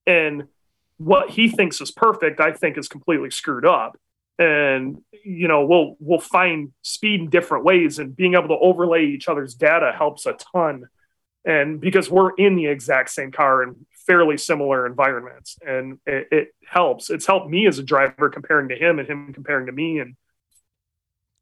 And 0.07 0.45
what 0.99 1.31
he 1.31 1.49
thinks 1.49 1.81
is 1.81 1.91
perfect, 1.91 2.41
I 2.41 2.53
think 2.53 2.77
is 2.77 2.89
completely 2.89 3.31
screwed 3.31 3.67
up. 3.67 3.99
And 4.39 5.03
you 5.25 5.49
know, 5.49 5.65
we'll 5.65 5.97
we'll 6.01 6.21
find 6.21 6.73
speed 6.83 7.21
in 7.21 7.31
different 7.31 7.65
ways 7.65 7.99
and 7.99 8.15
being 8.15 8.35
able 8.35 8.49
to 8.49 8.59
overlay 8.59 9.07
each 9.07 9.29
other's 9.29 9.55
data 9.55 9.93
helps 9.97 10.27
a 10.27 10.35
ton. 10.35 10.85
And 11.47 11.81
because 11.81 12.11
we're 12.11 12.35
in 12.35 12.57
the 12.57 12.67
exact 12.67 13.11
same 13.11 13.31
car 13.31 13.63
and 13.63 13.87
fairly 14.07 14.37
similar 14.37 14.87
environments 14.87 15.59
and 15.67 15.99
it, 16.07 16.29
it 16.31 16.49
helps. 16.67 17.11
It's 17.11 17.27
helped 17.27 17.49
me 17.49 17.67
as 17.67 17.79
a 17.79 17.83
driver 17.83 18.29
comparing 18.29 18.69
to 18.69 18.77
him 18.77 18.99
and 18.99 19.09
him 19.09 19.33
comparing 19.33 19.67
to 19.67 19.73
me 19.73 19.99
and 19.99 20.17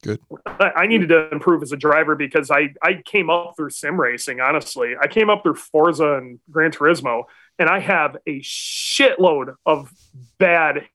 Good. 0.02 0.20
I 0.58 0.86
needed 0.88 1.10
to 1.10 1.30
improve 1.30 1.62
as 1.62 1.70
a 1.70 1.76
driver 1.76 2.16
because 2.16 2.50
I, 2.50 2.74
I 2.82 3.02
came 3.04 3.30
up 3.30 3.54
through 3.56 3.70
sim 3.70 4.00
racing, 4.00 4.40
honestly. 4.40 4.94
I 5.00 5.06
came 5.06 5.30
up 5.30 5.44
through 5.44 5.54
Forza 5.54 6.14
and 6.14 6.40
Gran 6.50 6.72
Turismo, 6.72 7.24
and 7.58 7.68
I 7.68 7.78
have 7.78 8.16
a 8.26 8.40
shitload 8.40 9.54
of 9.64 9.92
bad 10.38 10.88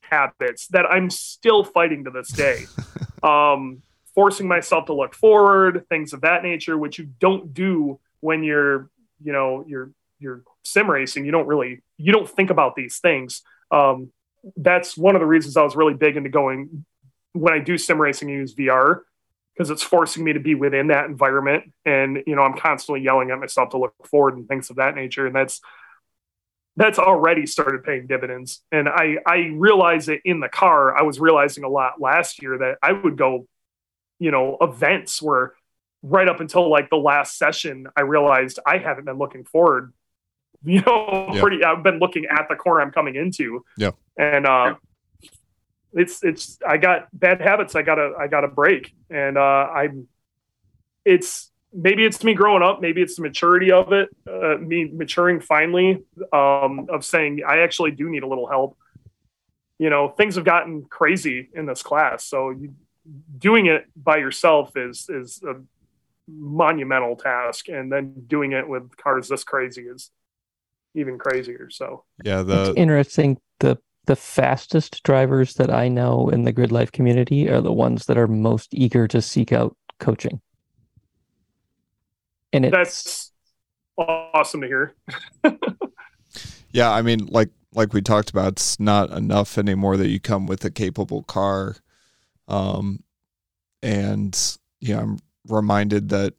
habits 0.00 0.68
that 0.68 0.86
I'm 0.86 1.10
still 1.10 1.64
fighting 1.64 2.04
to 2.04 2.10
this 2.10 2.28
day. 2.28 2.64
um, 3.22 3.82
forcing 4.14 4.48
myself 4.48 4.86
to 4.86 4.94
look 4.94 5.14
forward, 5.14 5.86
things 5.90 6.14
of 6.14 6.22
that 6.22 6.42
nature, 6.42 6.78
which 6.78 6.98
you 6.98 7.10
don't 7.20 7.52
do 7.52 8.00
when 8.20 8.42
you're, 8.42 8.88
you 9.22 9.32
know, 9.32 9.64
you're 9.66 9.90
you're 10.18 10.42
sim 10.64 10.90
racing. 10.90 11.26
You 11.26 11.32
don't 11.32 11.46
really 11.46 11.82
you 11.98 12.10
don't 12.10 12.28
think 12.28 12.48
about 12.48 12.74
these 12.74 13.00
things. 13.00 13.42
Um, 13.70 14.12
that's 14.56 14.96
one 14.96 15.14
of 15.14 15.20
the 15.20 15.26
reasons 15.26 15.58
I 15.58 15.62
was 15.62 15.76
really 15.76 15.92
big 15.92 16.16
into 16.16 16.30
going 16.30 16.86
when 17.32 17.52
I 17.52 17.58
do 17.58 17.78
sim 17.78 18.00
racing, 18.00 18.30
I 18.30 18.32
use 18.32 18.54
VR 18.54 19.00
because 19.54 19.70
it's 19.70 19.82
forcing 19.82 20.24
me 20.24 20.32
to 20.32 20.40
be 20.40 20.54
within 20.54 20.88
that 20.88 21.06
environment. 21.06 21.72
And, 21.84 22.22
you 22.26 22.34
know, 22.34 22.42
I'm 22.42 22.56
constantly 22.56 23.02
yelling 23.02 23.30
at 23.30 23.38
myself 23.38 23.70
to 23.70 23.78
look 23.78 23.94
forward 24.06 24.36
and 24.36 24.48
things 24.48 24.70
of 24.70 24.76
that 24.76 24.94
nature. 24.94 25.26
And 25.26 25.34
that's, 25.34 25.60
that's 26.76 26.98
already 26.98 27.46
started 27.46 27.84
paying 27.84 28.06
dividends. 28.06 28.62
And 28.72 28.88
I, 28.88 29.16
I 29.26 29.50
realize 29.54 30.08
it 30.08 30.20
in 30.24 30.40
the 30.40 30.48
car. 30.48 30.96
I 30.96 31.02
was 31.02 31.20
realizing 31.20 31.64
a 31.64 31.68
lot 31.68 32.00
last 32.00 32.40
year 32.40 32.58
that 32.58 32.78
I 32.82 32.92
would 32.92 33.18
go, 33.18 33.46
you 34.18 34.30
know, 34.30 34.56
events 34.60 35.20
where 35.20 35.54
right 36.02 36.28
up 36.28 36.40
until 36.40 36.70
like 36.70 36.88
the 36.88 36.96
last 36.96 37.36
session, 37.36 37.86
I 37.96 38.02
realized 38.02 38.60
I 38.64 38.78
haven't 38.78 39.04
been 39.04 39.18
looking 39.18 39.44
forward 39.44 39.92
you 40.64 40.82
know, 40.82 41.30
yeah. 41.32 41.40
pretty. 41.40 41.64
I've 41.64 41.82
been 41.82 41.98
looking 41.98 42.26
at 42.26 42.46
the 42.50 42.54
corner 42.54 42.82
I'm 42.82 42.90
coming 42.90 43.16
into. 43.16 43.64
Yeah. 43.78 43.92
And 44.18 44.46
uh, 44.46 44.74
it's 45.92 46.22
it's 46.22 46.58
I 46.66 46.76
got 46.76 47.08
bad 47.12 47.40
habits 47.40 47.74
I 47.74 47.82
gotta 47.82 48.14
I 48.18 48.26
gotta 48.26 48.48
break 48.48 48.94
and 49.10 49.36
uh 49.36 49.40
I'm 49.40 50.08
it's 51.04 51.50
maybe 51.72 52.04
it's 52.04 52.22
me 52.24 52.34
growing 52.34 52.62
up, 52.62 52.80
maybe 52.80 53.02
it's 53.02 53.16
the 53.16 53.22
maturity 53.22 53.70
of 53.70 53.92
it, 53.92 54.10
uh, 54.28 54.56
me 54.58 54.90
maturing 54.92 55.40
finally, 55.40 56.02
um, 56.32 56.86
of 56.88 57.04
saying 57.04 57.42
I 57.46 57.60
actually 57.60 57.92
do 57.92 58.08
need 58.08 58.22
a 58.22 58.26
little 58.26 58.48
help. 58.48 58.76
You 59.78 59.90
know, 59.90 60.08
things 60.08 60.34
have 60.34 60.44
gotten 60.44 60.84
crazy 60.84 61.48
in 61.54 61.66
this 61.66 61.82
class, 61.82 62.24
so 62.24 62.50
you, 62.50 62.74
doing 63.38 63.66
it 63.66 63.86
by 63.96 64.18
yourself 64.18 64.76
is 64.76 65.08
is 65.08 65.42
a 65.42 65.54
monumental 66.28 67.16
task, 67.16 67.68
and 67.68 67.90
then 67.90 68.24
doing 68.26 68.52
it 68.52 68.68
with 68.68 68.96
cars 68.96 69.28
this 69.28 69.44
crazy 69.44 69.82
is 69.82 70.10
even 70.94 71.18
crazier. 71.18 71.70
So 71.70 72.04
yeah, 72.24 72.42
the 72.42 72.70
it's 72.70 72.76
interesting. 72.76 73.40
The 73.60 73.78
the 74.10 74.16
fastest 74.16 75.04
drivers 75.04 75.54
that 75.54 75.72
I 75.72 75.86
know 75.86 76.30
in 76.30 76.42
the 76.42 76.50
grid 76.50 76.72
life 76.72 76.90
community 76.90 77.48
are 77.48 77.60
the 77.60 77.72
ones 77.72 78.06
that 78.06 78.18
are 78.18 78.26
most 78.26 78.74
eager 78.74 79.06
to 79.06 79.22
seek 79.22 79.52
out 79.52 79.76
coaching. 80.00 80.40
And 82.52 82.64
it's, 82.64 82.76
that's 82.76 83.30
awesome 83.96 84.62
to 84.62 84.66
hear. 84.66 84.96
yeah, 86.72 86.90
I 86.90 87.02
mean, 87.02 87.26
like 87.26 87.50
like 87.72 87.92
we 87.92 88.02
talked 88.02 88.30
about, 88.30 88.54
it's 88.54 88.80
not 88.80 89.12
enough 89.12 89.56
anymore 89.56 89.96
that 89.96 90.08
you 90.08 90.18
come 90.18 90.48
with 90.48 90.64
a 90.64 90.72
capable 90.72 91.22
car. 91.22 91.76
Um, 92.48 93.04
and 93.80 94.36
yeah, 94.80 95.02
I'm 95.02 95.20
reminded 95.46 96.08
that 96.08 96.34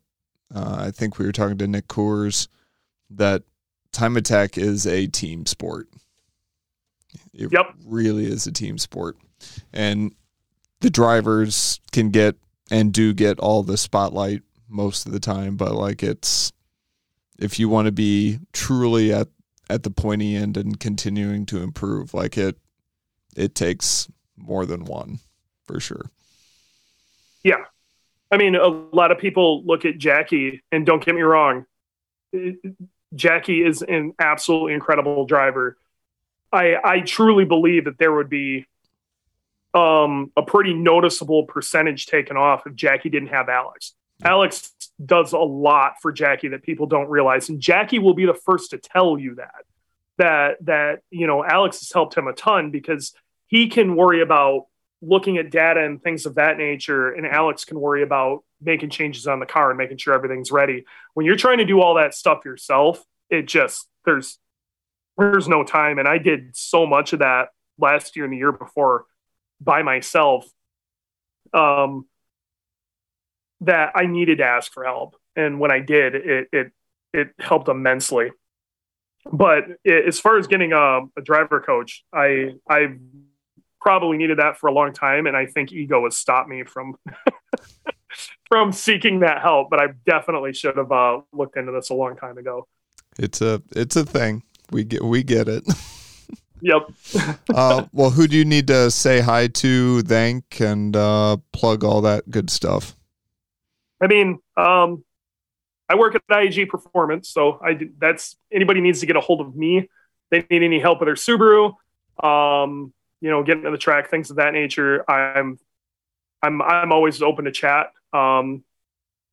uh, 0.53 0.76
I 0.88 0.91
think 0.91 1.18
we 1.18 1.26
were 1.26 1.31
talking 1.31 1.57
to 1.60 1.68
Nick 1.68 1.88
Coors 1.88 2.49
that 3.11 3.43
time 3.93 4.18
attack 4.18 4.57
is 4.57 4.85
a 4.85 5.07
team 5.07 5.45
sport. 5.45 5.88
It 7.41 7.53
yep. 7.53 7.73
really 7.85 8.26
is 8.26 8.47
a 8.47 8.51
team 8.51 8.77
sport. 8.77 9.18
And 9.73 10.13
the 10.81 10.89
drivers 10.89 11.80
can 11.91 12.09
get 12.09 12.35
and 12.69 12.93
do 12.93 13.13
get 13.13 13.39
all 13.39 13.63
the 13.63 13.77
spotlight 13.77 14.41
most 14.69 15.05
of 15.05 15.11
the 15.11 15.19
time, 15.19 15.55
but 15.57 15.73
like 15.73 16.01
it's 16.03 16.51
if 17.38 17.59
you 17.59 17.68
want 17.68 17.88
to 17.88 17.91
be 17.91 18.39
truly 18.53 19.13
at 19.13 19.27
at 19.69 19.84
the 19.84 19.89
pointy 19.89 20.35
end 20.35 20.57
and 20.57 20.80
continuing 20.80 21.45
to 21.47 21.61
improve, 21.61 22.13
like 22.13 22.38
it 22.38 22.57
it 23.35 23.55
takes 23.55 24.09
more 24.38 24.65
than 24.65 24.85
one 24.85 25.19
for 25.65 25.80
sure. 25.80 26.09
Yeah. 27.43 27.65
I 28.31 28.38
mean, 28.38 28.55
a 28.55 28.68
lot 28.68 29.11
of 29.11 29.18
people 29.18 29.63
look 29.65 29.84
at 29.84 29.97
Jackie, 29.97 30.63
and 30.72 30.85
don't 30.85 31.03
get 31.03 31.15
me 31.15 31.22
wrong, 31.22 31.65
Jackie 33.13 33.63
is 33.63 33.81
an 33.81 34.13
absolutely 34.19 34.73
incredible 34.73 35.26
driver. 35.26 35.77
I 36.51 36.75
I 36.83 36.99
truly 37.01 37.45
believe 37.45 37.85
that 37.85 37.97
there 37.97 38.13
would 38.13 38.29
be 38.29 38.65
um, 39.73 40.31
a 40.35 40.41
pretty 40.41 40.73
noticeable 40.73 41.45
percentage 41.45 42.05
taken 42.05 42.37
off 42.37 42.63
if 42.65 42.75
Jackie 42.75 43.09
didn't 43.09 43.29
have 43.29 43.49
Alex. 43.49 43.93
Alex 44.23 44.71
does 45.03 45.33
a 45.33 45.39
lot 45.39 45.93
for 46.01 46.11
Jackie 46.11 46.49
that 46.49 46.63
people 46.63 46.85
don't 46.85 47.09
realize, 47.09 47.49
and 47.49 47.59
Jackie 47.59 47.99
will 47.99 48.13
be 48.13 48.25
the 48.25 48.33
first 48.33 48.71
to 48.71 48.77
tell 48.77 49.17
you 49.17 49.35
that 49.35 49.65
that 50.17 50.65
that 50.65 50.99
you 51.09 51.27
know 51.27 51.43
Alex 51.43 51.79
has 51.79 51.91
helped 51.91 52.15
him 52.15 52.27
a 52.27 52.33
ton 52.33 52.71
because 52.71 53.13
he 53.47 53.67
can 53.67 53.95
worry 53.95 54.21
about 54.21 54.67
looking 55.01 55.37
at 55.37 55.49
data 55.49 55.83
and 55.83 56.01
things 56.01 56.25
of 56.25 56.35
that 56.35 56.57
nature, 56.57 57.11
and 57.11 57.25
Alex 57.25 57.65
can 57.65 57.79
worry 57.79 58.03
about 58.03 58.43
making 58.61 58.89
changes 58.89 59.25
on 59.25 59.39
the 59.39 59.45
car 59.45 59.71
and 59.71 59.77
making 59.77 59.97
sure 59.97 60.13
everything's 60.13 60.51
ready. 60.51 60.85
When 61.15 61.25
you're 61.25 61.35
trying 61.35 61.57
to 61.57 61.65
do 61.65 61.81
all 61.81 61.95
that 61.95 62.13
stuff 62.13 62.45
yourself, 62.45 63.03
it 63.29 63.47
just 63.47 63.87
there's 64.05 64.37
there's 65.22 65.48
no 65.48 65.64
time, 65.64 65.99
and 65.99 66.07
I 66.07 66.18
did 66.18 66.56
so 66.56 66.85
much 66.85 67.14
of 67.14 67.19
that 67.19 67.49
last 67.77 68.15
year 68.15 68.26
and 68.26 68.34
the 68.34 68.38
year 68.38 68.52
before 68.52 69.06
by 69.60 69.84
myself. 69.84 70.45
Um, 71.53 72.06
that 73.61 73.91
I 73.95 74.07
needed 74.07 74.39
to 74.39 74.43
ask 74.43 74.73
for 74.73 74.84
help. 74.84 75.15
And 75.35 75.60
when 75.60 75.72
I 75.72 75.80
did, 75.80 76.15
it 76.15 76.48
it 76.52 76.72
it 77.14 77.30
helped 77.39 77.69
immensely. 77.69 78.31
But 79.31 79.65
it, 79.84 80.07
as 80.07 80.19
far 80.19 80.38
as 80.38 80.48
getting 80.48 80.73
a, 80.73 81.02
a 81.18 81.22
driver 81.23 81.61
coach, 81.61 82.03
I 82.14 82.56
I 82.69 82.98
probably 83.80 84.18
needed 84.18 84.39
that 84.39 84.57
for 84.57 84.68
a 84.68 84.73
long 84.73 84.93
time, 84.93 85.27
and 85.27 85.38
I 85.38 85.45
think 85.45 85.72
ego 85.72 86.03
has 86.03 86.18
stopped 86.18 86.49
me 86.49 86.64
from 86.64 86.98
from 88.49 88.72
seeking 88.72 89.19
that 89.22 89.41
help. 89.41 89.69
But 89.69 89.80
I 89.80 89.88
definitely 90.06 90.53
should 90.53 90.77
have 90.77 90.91
uh, 90.91 91.22
looked 91.31 91.56
into 91.56 91.72
this 91.72 91.91
a 91.91 91.93
long 91.93 92.18
time 92.18 92.38
ago. 92.38 92.68
It's 93.18 93.41
a 93.41 93.61
it's 93.76 93.95
a 93.95 94.06
thing. 94.06 94.43
We 94.72 94.84
get 94.84 95.03
we 95.03 95.23
get 95.23 95.48
it. 95.48 95.64
Yep. 96.61 96.91
uh, 97.53 97.85
well, 97.91 98.11
who 98.11 98.27
do 98.27 98.38
you 98.38 98.45
need 98.45 98.68
to 98.68 98.91
say 98.91 99.19
hi 99.19 99.48
to, 99.48 100.02
thank, 100.03 100.60
and 100.60 100.95
uh, 100.95 101.38
plug 101.52 101.84
all 101.84 102.02
that 102.02 102.30
good 102.30 102.49
stuff? 102.49 102.95
I 104.02 104.07
mean, 104.07 104.39
um, 104.57 105.03
I 105.89 105.95
work 105.95 106.15
at 106.15 106.22
IAG 106.30 106.69
Performance, 106.69 107.30
so 107.30 107.60
I 107.64 107.73
do, 107.73 107.89
that's 107.98 108.38
anybody 108.52 108.81
needs 108.81 109.02
to 109.02 109.06
get 109.06 109.15
a 109.15 109.19
hold 109.19 109.41
of 109.41 109.56
me. 109.56 109.89
They 110.30 110.45
need 110.49 110.64
any 110.64 110.80
help 110.80 110.99
with 110.99 111.07
their 111.07 111.15
Subaru, 111.15 111.73
um, 112.23 112.93
you 113.19 113.30
know, 113.30 113.43
getting 113.43 113.64
to 113.64 113.72
the 113.72 113.77
track, 113.77 114.10
things 114.10 114.30
of 114.30 114.38
that 114.38 114.53
nature. 114.53 115.10
I'm, 115.10 115.60
I'm, 116.41 116.61
I'm 116.61 116.91
always 116.91 117.22
open 117.22 117.45
to 117.45 117.52
chat. 117.52 117.88
Um, 118.14 118.64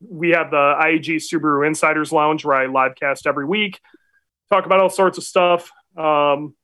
we 0.01 0.31
have 0.31 0.51
the 0.51 0.57
IAG 0.57 1.17
Subaru 1.17 1.67
Insiders 1.67 2.13
Lounge 2.13 2.45
where 2.45 2.57
I 2.57 2.67
live 2.67 2.95
cast 2.97 3.27
every 3.27 3.45
week, 3.45 3.81
talk 4.51 4.67
about 4.67 4.81
all 4.81 4.91
sorts 4.91 5.19
of 5.19 5.25
stuff. 5.25 5.71
Um, 5.97 6.55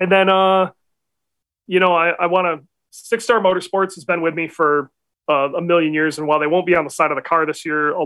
and 0.00 0.10
then, 0.10 0.28
uh, 0.28 0.70
you 1.66 1.80
know, 1.80 1.94
I, 1.94 2.10
I 2.10 2.26
want 2.26 2.46
to. 2.46 2.66
Six 2.90 3.24
Star 3.24 3.40
Motorsports 3.40 3.96
has 3.96 4.04
been 4.04 4.22
with 4.22 4.34
me 4.34 4.48
for 4.48 4.90
uh, 5.28 5.50
a 5.56 5.60
million 5.60 5.92
years. 5.92 6.18
And 6.18 6.26
while 6.26 6.38
they 6.38 6.46
won't 6.46 6.66
be 6.66 6.74
on 6.74 6.84
the 6.84 6.90
side 6.90 7.10
of 7.10 7.16
the 7.16 7.22
car 7.22 7.44
this 7.46 7.64
year, 7.64 7.90
a, 7.90 8.04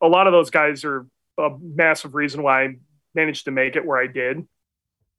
a, 0.00 0.06
lot 0.06 0.26
of 0.26 0.32
those 0.32 0.50
guys 0.50 0.84
are 0.84 1.06
a 1.38 1.50
massive 1.60 2.14
reason 2.14 2.42
why 2.42 2.64
I 2.64 2.76
managed 3.14 3.46
to 3.46 3.50
make 3.50 3.76
it 3.76 3.84
where 3.84 3.98
I 3.98 4.06
did. 4.06 4.46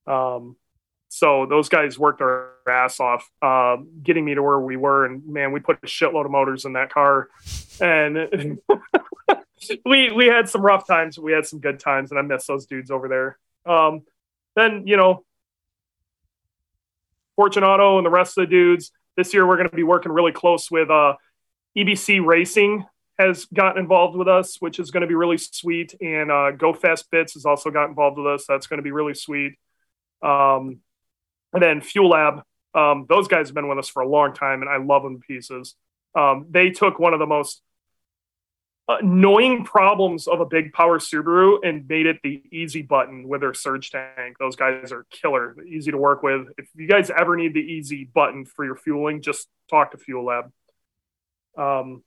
Um, 0.08 0.56
so 1.10 1.46
those 1.46 1.68
guys 1.68 2.00
worked 2.00 2.20
their 2.20 2.52
ass 2.70 3.00
off, 3.00 3.30
uh, 3.42 3.78
getting 4.02 4.24
me 4.24 4.34
to 4.34 4.42
where 4.42 4.60
we 4.60 4.78
were. 4.78 5.06
And 5.06 5.28
man, 5.28 5.52
we 5.52 5.60
put 5.60 5.78
a 5.84 5.88
shitload 5.88 6.26
of 6.26 6.32
motors 6.32 6.64
in 6.64 6.74
that 6.74 6.90
car, 6.92 7.28
and 7.82 8.18
we 9.86 10.12
we 10.12 10.28
had 10.28 10.50
some 10.50 10.62
rough 10.62 10.88
times. 10.88 11.18
We 11.20 11.32
had 11.32 11.46
some 11.46 11.60
good 11.60 11.80
times, 11.80 12.12
and 12.12 12.20
I 12.20 12.24
miss 12.24 12.46
those 12.46 12.66
dudes 12.66 12.92
over 12.92 13.08
there. 13.08 13.38
Um, 13.66 14.02
then 14.56 14.88
you 14.88 14.98
know, 14.98 15.24
Fortunato 17.36 17.98
and 17.98 18.06
the 18.06 18.12
rest 18.12 18.38
of 18.38 18.44
the 18.44 18.52
dudes. 18.52 18.92
This 19.18 19.34
year, 19.34 19.46
we're 19.46 19.58
going 19.58 19.70
to 19.70 19.76
be 19.76 19.84
working 19.84 20.12
really 20.12 20.32
close 20.32 20.72
with 20.72 20.90
uh, 20.90 21.16
EBC 21.78 22.26
Racing 22.26 22.86
has 23.20 23.46
gotten 23.46 23.82
involved 23.82 24.18
with 24.18 24.28
us, 24.28 24.58
which 24.60 24.80
is 24.80 24.90
going 24.90 25.02
to 25.02 25.08
be 25.08 25.16
really 25.16 25.38
sweet. 25.38 25.94
And 26.02 26.32
uh, 26.32 26.52
Go 26.52 26.74
Fast 26.74 27.12
Bits 27.12 27.34
has 27.34 27.46
also 27.46 27.70
got 27.70 27.86
involved 27.86 28.18
with 28.18 28.28
us. 28.28 28.46
That's 28.48 28.68
going 28.68 28.80
to 28.80 28.84
be 28.84 28.92
really 28.92 29.14
sweet. 29.14 29.54
Um, 30.24 30.80
and 31.54 31.62
then 31.62 31.82
Fuelab, 31.82 32.42
um, 32.74 33.06
those 33.10 33.28
guys 33.28 33.48
have 33.48 33.56
been 33.56 33.68
with 33.68 33.78
us 33.78 33.90
for 33.90 34.02
a 34.02 34.08
long 34.08 34.34
time, 34.34 34.62
and 34.62 34.70
I 34.70 34.78
love 34.78 35.04
them 35.04 35.20
pieces. 35.20 35.76
Um, 36.16 36.48
they 36.50 36.72
took 36.72 37.00
one 37.00 37.14
of 37.14 37.20
the 37.20 37.26
most 37.26 37.62
annoying 38.88 39.64
problems 39.64 40.28
of 40.28 40.40
a 40.40 40.46
big 40.46 40.74
power 40.74 41.00
Subaru 41.00 41.60
and 41.64 41.88
made 41.88 42.06
it 42.06 42.20
the 42.24 42.42
easy 42.52 42.82
button 42.82 43.28
with 43.28 43.42
their 43.42 43.54
surge 43.54 43.92
tank. 43.92 44.38
Those 44.40 44.56
guys 44.56 44.92
are 44.92 45.06
killer, 45.10 45.56
easy 45.64 45.92
to 45.92 45.98
work 45.98 46.24
with. 46.24 46.48
If 46.58 46.70
you 46.76 46.88
guys 46.88 47.10
ever 47.10 47.36
need 47.36 47.54
the 47.54 47.60
easy 47.60 48.04
button 48.04 48.46
for 48.46 48.66
your 48.66 48.76
fueling, 48.76 49.22
just 49.22 49.48
talk 49.70 49.92
to 49.92 49.98
Fuelab. 49.98 50.52
Um, 51.58 52.04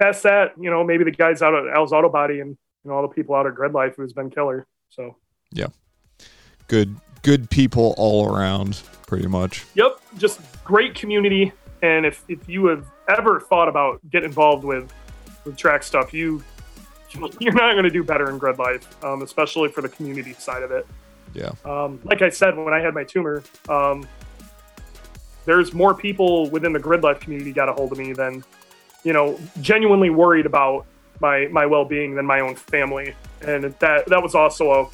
past 0.00 0.22
that, 0.22 0.52
you 0.58 0.70
know, 0.70 0.82
maybe 0.84 1.04
the 1.04 1.10
guys 1.10 1.42
out 1.42 1.54
at 1.54 1.74
Al's 1.74 1.92
Auto 1.92 2.08
Body 2.08 2.40
and 2.40 2.56
you 2.84 2.90
know 2.90 2.96
all 2.96 3.02
the 3.02 3.14
people 3.14 3.34
out 3.34 3.46
at 3.46 3.54
Grid 3.54 3.72
Life 3.72 3.94
who's 3.96 4.12
been 4.12 4.30
killer. 4.30 4.66
So 4.88 5.16
yeah, 5.52 5.66
good 6.68 6.96
good 7.22 7.50
people 7.50 7.94
all 7.98 8.26
around, 8.34 8.80
pretty 9.06 9.26
much. 9.26 9.66
Yep, 9.74 10.00
just 10.16 10.40
great 10.64 10.94
community. 10.94 11.52
And 11.82 12.06
if 12.06 12.24
if 12.28 12.48
you 12.48 12.66
have 12.66 12.86
ever 13.08 13.40
thought 13.40 13.68
about 13.68 14.00
getting 14.10 14.28
involved 14.28 14.64
with 14.64 14.92
with 15.44 15.56
track 15.56 15.82
stuff, 15.82 16.12
you 16.12 16.42
you're 17.40 17.52
not 17.52 17.72
going 17.72 17.84
to 17.84 17.90
do 17.90 18.04
better 18.04 18.30
in 18.30 18.38
Grid 18.38 18.58
Life, 18.58 19.04
um, 19.04 19.22
especially 19.22 19.68
for 19.68 19.82
the 19.82 19.88
community 19.88 20.32
side 20.34 20.62
of 20.62 20.70
it. 20.70 20.86
Yeah. 21.34 21.52
Um, 21.64 22.00
like 22.04 22.22
I 22.22 22.28
said, 22.28 22.56
when 22.56 22.72
I 22.74 22.80
had 22.80 22.94
my 22.94 23.04
tumor, 23.04 23.42
um, 23.68 24.06
there's 25.44 25.72
more 25.72 25.94
people 25.94 26.48
within 26.50 26.72
the 26.72 26.78
grid 26.78 27.02
life 27.02 27.20
community 27.20 27.52
got 27.52 27.68
a 27.68 27.72
hold 27.72 27.92
of 27.92 27.98
me 27.98 28.12
than 28.12 28.44
you 29.04 29.12
know 29.12 29.38
genuinely 29.60 30.10
worried 30.10 30.46
about 30.46 30.86
my 31.20 31.46
my 31.48 31.66
well-being 31.66 32.14
than 32.14 32.26
my 32.26 32.40
own 32.40 32.54
family 32.54 33.14
and 33.42 33.64
that 33.64 34.06
that 34.06 34.22
was 34.22 34.34
also 34.34 34.70
a 34.70 34.88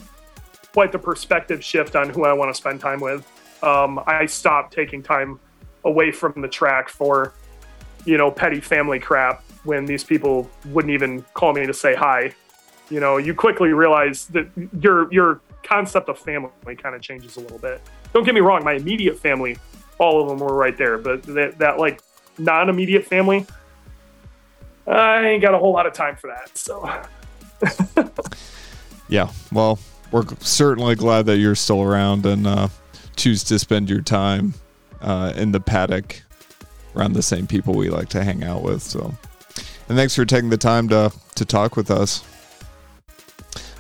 quite 0.73 0.93
the 0.93 0.98
perspective 0.98 1.62
shift 1.62 1.97
on 1.97 2.09
who 2.09 2.24
i 2.24 2.32
want 2.32 2.48
to 2.48 2.55
spend 2.55 2.81
time 2.81 3.01
with 3.01 3.27
um, 3.62 4.01
i 4.06 4.24
stopped 4.27 4.73
taking 4.73 5.02
time 5.02 5.40
away 5.85 6.10
from 6.10 6.40
the 6.40 6.48
track 6.48 6.89
for 6.89 7.32
you 8.05 8.16
know 8.16 8.31
petty 8.31 8.60
family 8.60 8.98
crap 8.98 9.43
when 9.66 9.84
these 9.84 10.02
people 10.02 10.51
wouldn't 10.66 10.93
even 10.93 11.22
call 11.34 11.52
me 11.52 11.66
to 11.66 11.74
say 11.74 11.94
hi 11.94 12.32
you 12.90 13.01
know 13.01 13.18
you 13.18 13.34
quickly 13.34 13.72
realize 13.72 14.26
that 14.28 14.47
your 14.80 15.12
your 15.12 15.40
concept 15.62 16.09
of 16.09 16.18
family 16.18 16.76
kind 16.76 16.94
of 16.94 17.02
changes 17.02 17.36
a 17.36 17.40
little 17.40 17.59
bit 17.59 17.80
don't 18.12 18.24
get 18.24 18.34
me 18.34 18.40
wrong 18.40 18.64
my 18.64 18.74
immediate 18.74 19.18
family 19.18 19.56
all 19.98 20.22
of 20.22 20.28
them 20.28 20.38
were 20.38 20.55
right 20.55 20.76
there. 20.76 20.98
But 20.98 21.22
that, 21.24 21.59
that 21.59 21.78
like 21.78 22.01
non 22.38 22.68
immediate 22.68 23.05
family, 23.06 23.47
I 24.86 25.26
ain't 25.26 25.43
got 25.43 25.55
a 25.55 25.59
whole 25.59 25.72
lot 25.72 25.86
of 25.86 25.93
time 25.93 26.16
for 26.16 26.28
that. 26.28 26.56
So 26.56 26.88
Yeah. 29.09 29.30
Well, 29.52 29.78
we're 30.10 30.24
certainly 30.40 30.94
glad 30.94 31.26
that 31.26 31.38
you're 31.38 31.55
still 31.55 31.82
around 31.82 32.26
and 32.26 32.47
uh, 32.47 32.68
choose 33.16 33.44
to 33.44 33.59
spend 33.59 33.88
your 33.88 34.01
time 34.01 34.55
uh, 35.01 35.32
in 35.36 35.52
the 35.52 35.60
paddock 35.60 36.22
around 36.94 37.12
the 37.12 37.22
same 37.22 37.47
people 37.47 37.74
we 37.74 37.88
like 37.88 38.09
to 38.10 38.24
hang 38.24 38.43
out 38.43 38.62
with. 38.62 38.82
So, 38.82 39.14
and 39.88 39.96
thanks 39.96 40.14
for 40.14 40.24
taking 40.24 40.50
the 40.50 40.56
time 40.56 40.88
to 40.88 41.12
to 41.34 41.44
talk 41.44 41.76
with 41.76 41.90
us. 41.90 42.24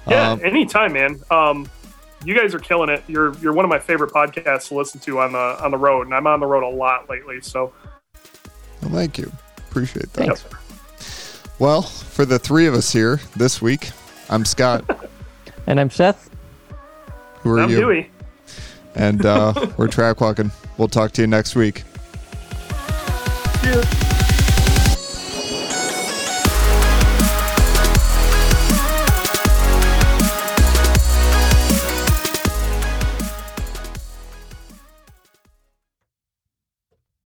yeah, 0.08 0.32
Um, 0.32 0.40
anytime, 0.44 0.92
man. 0.92 1.20
Um, 1.30 1.68
you 2.24 2.34
guys 2.38 2.54
are 2.54 2.58
killing 2.58 2.88
it. 2.90 3.02
You're 3.06 3.34
you're 3.38 3.52
one 3.52 3.64
of 3.64 3.68
my 3.68 3.78
favorite 3.78 4.10
podcasts 4.12 4.68
to 4.68 4.74
listen 4.74 5.00
to 5.00 5.20
on 5.20 5.32
the 5.32 5.38
on 5.64 5.70
the 5.70 5.78
road, 5.78 6.06
and 6.06 6.14
I'm 6.14 6.26
on 6.26 6.40
the 6.40 6.46
road 6.46 6.64
a 6.64 6.68
lot 6.74 7.08
lately. 7.08 7.40
So 7.40 7.72
well, 8.82 8.90
thank 8.92 9.18
you. 9.18 9.30
Appreciate 9.70 10.12
that. 10.14 10.38
Thanks. 10.38 10.44
Well, 11.58 11.82
for 11.82 12.24
the 12.24 12.38
three 12.38 12.66
of 12.66 12.74
us 12.74 12.92
here 12.92 13.20
this 13.36 13.62
week, 13.62 13.90
I'm 14.30 14.44
Scott. 14.44 14.84
And 15.68 15.80
I'm 15.80 15.90
Seth. 15.90 16.30
Who 17.40 17.50
are 17.50 17.58
I'm 17.58 17.68
you? 17.70 17.80
Dewey. 17.80 18.10
And 18.94 19.26
uh, 19.26 19.52
we're 19.76 19.88
track 19.88 20.20
walking. 20.20 20.52
We'll 20.78 20.86
talk 20.86 21.10
to 21.12 21.22
you 21.22 21.26
next 21.26 21.56
week. 21.56 21.82
Yeah. 23.64 23.82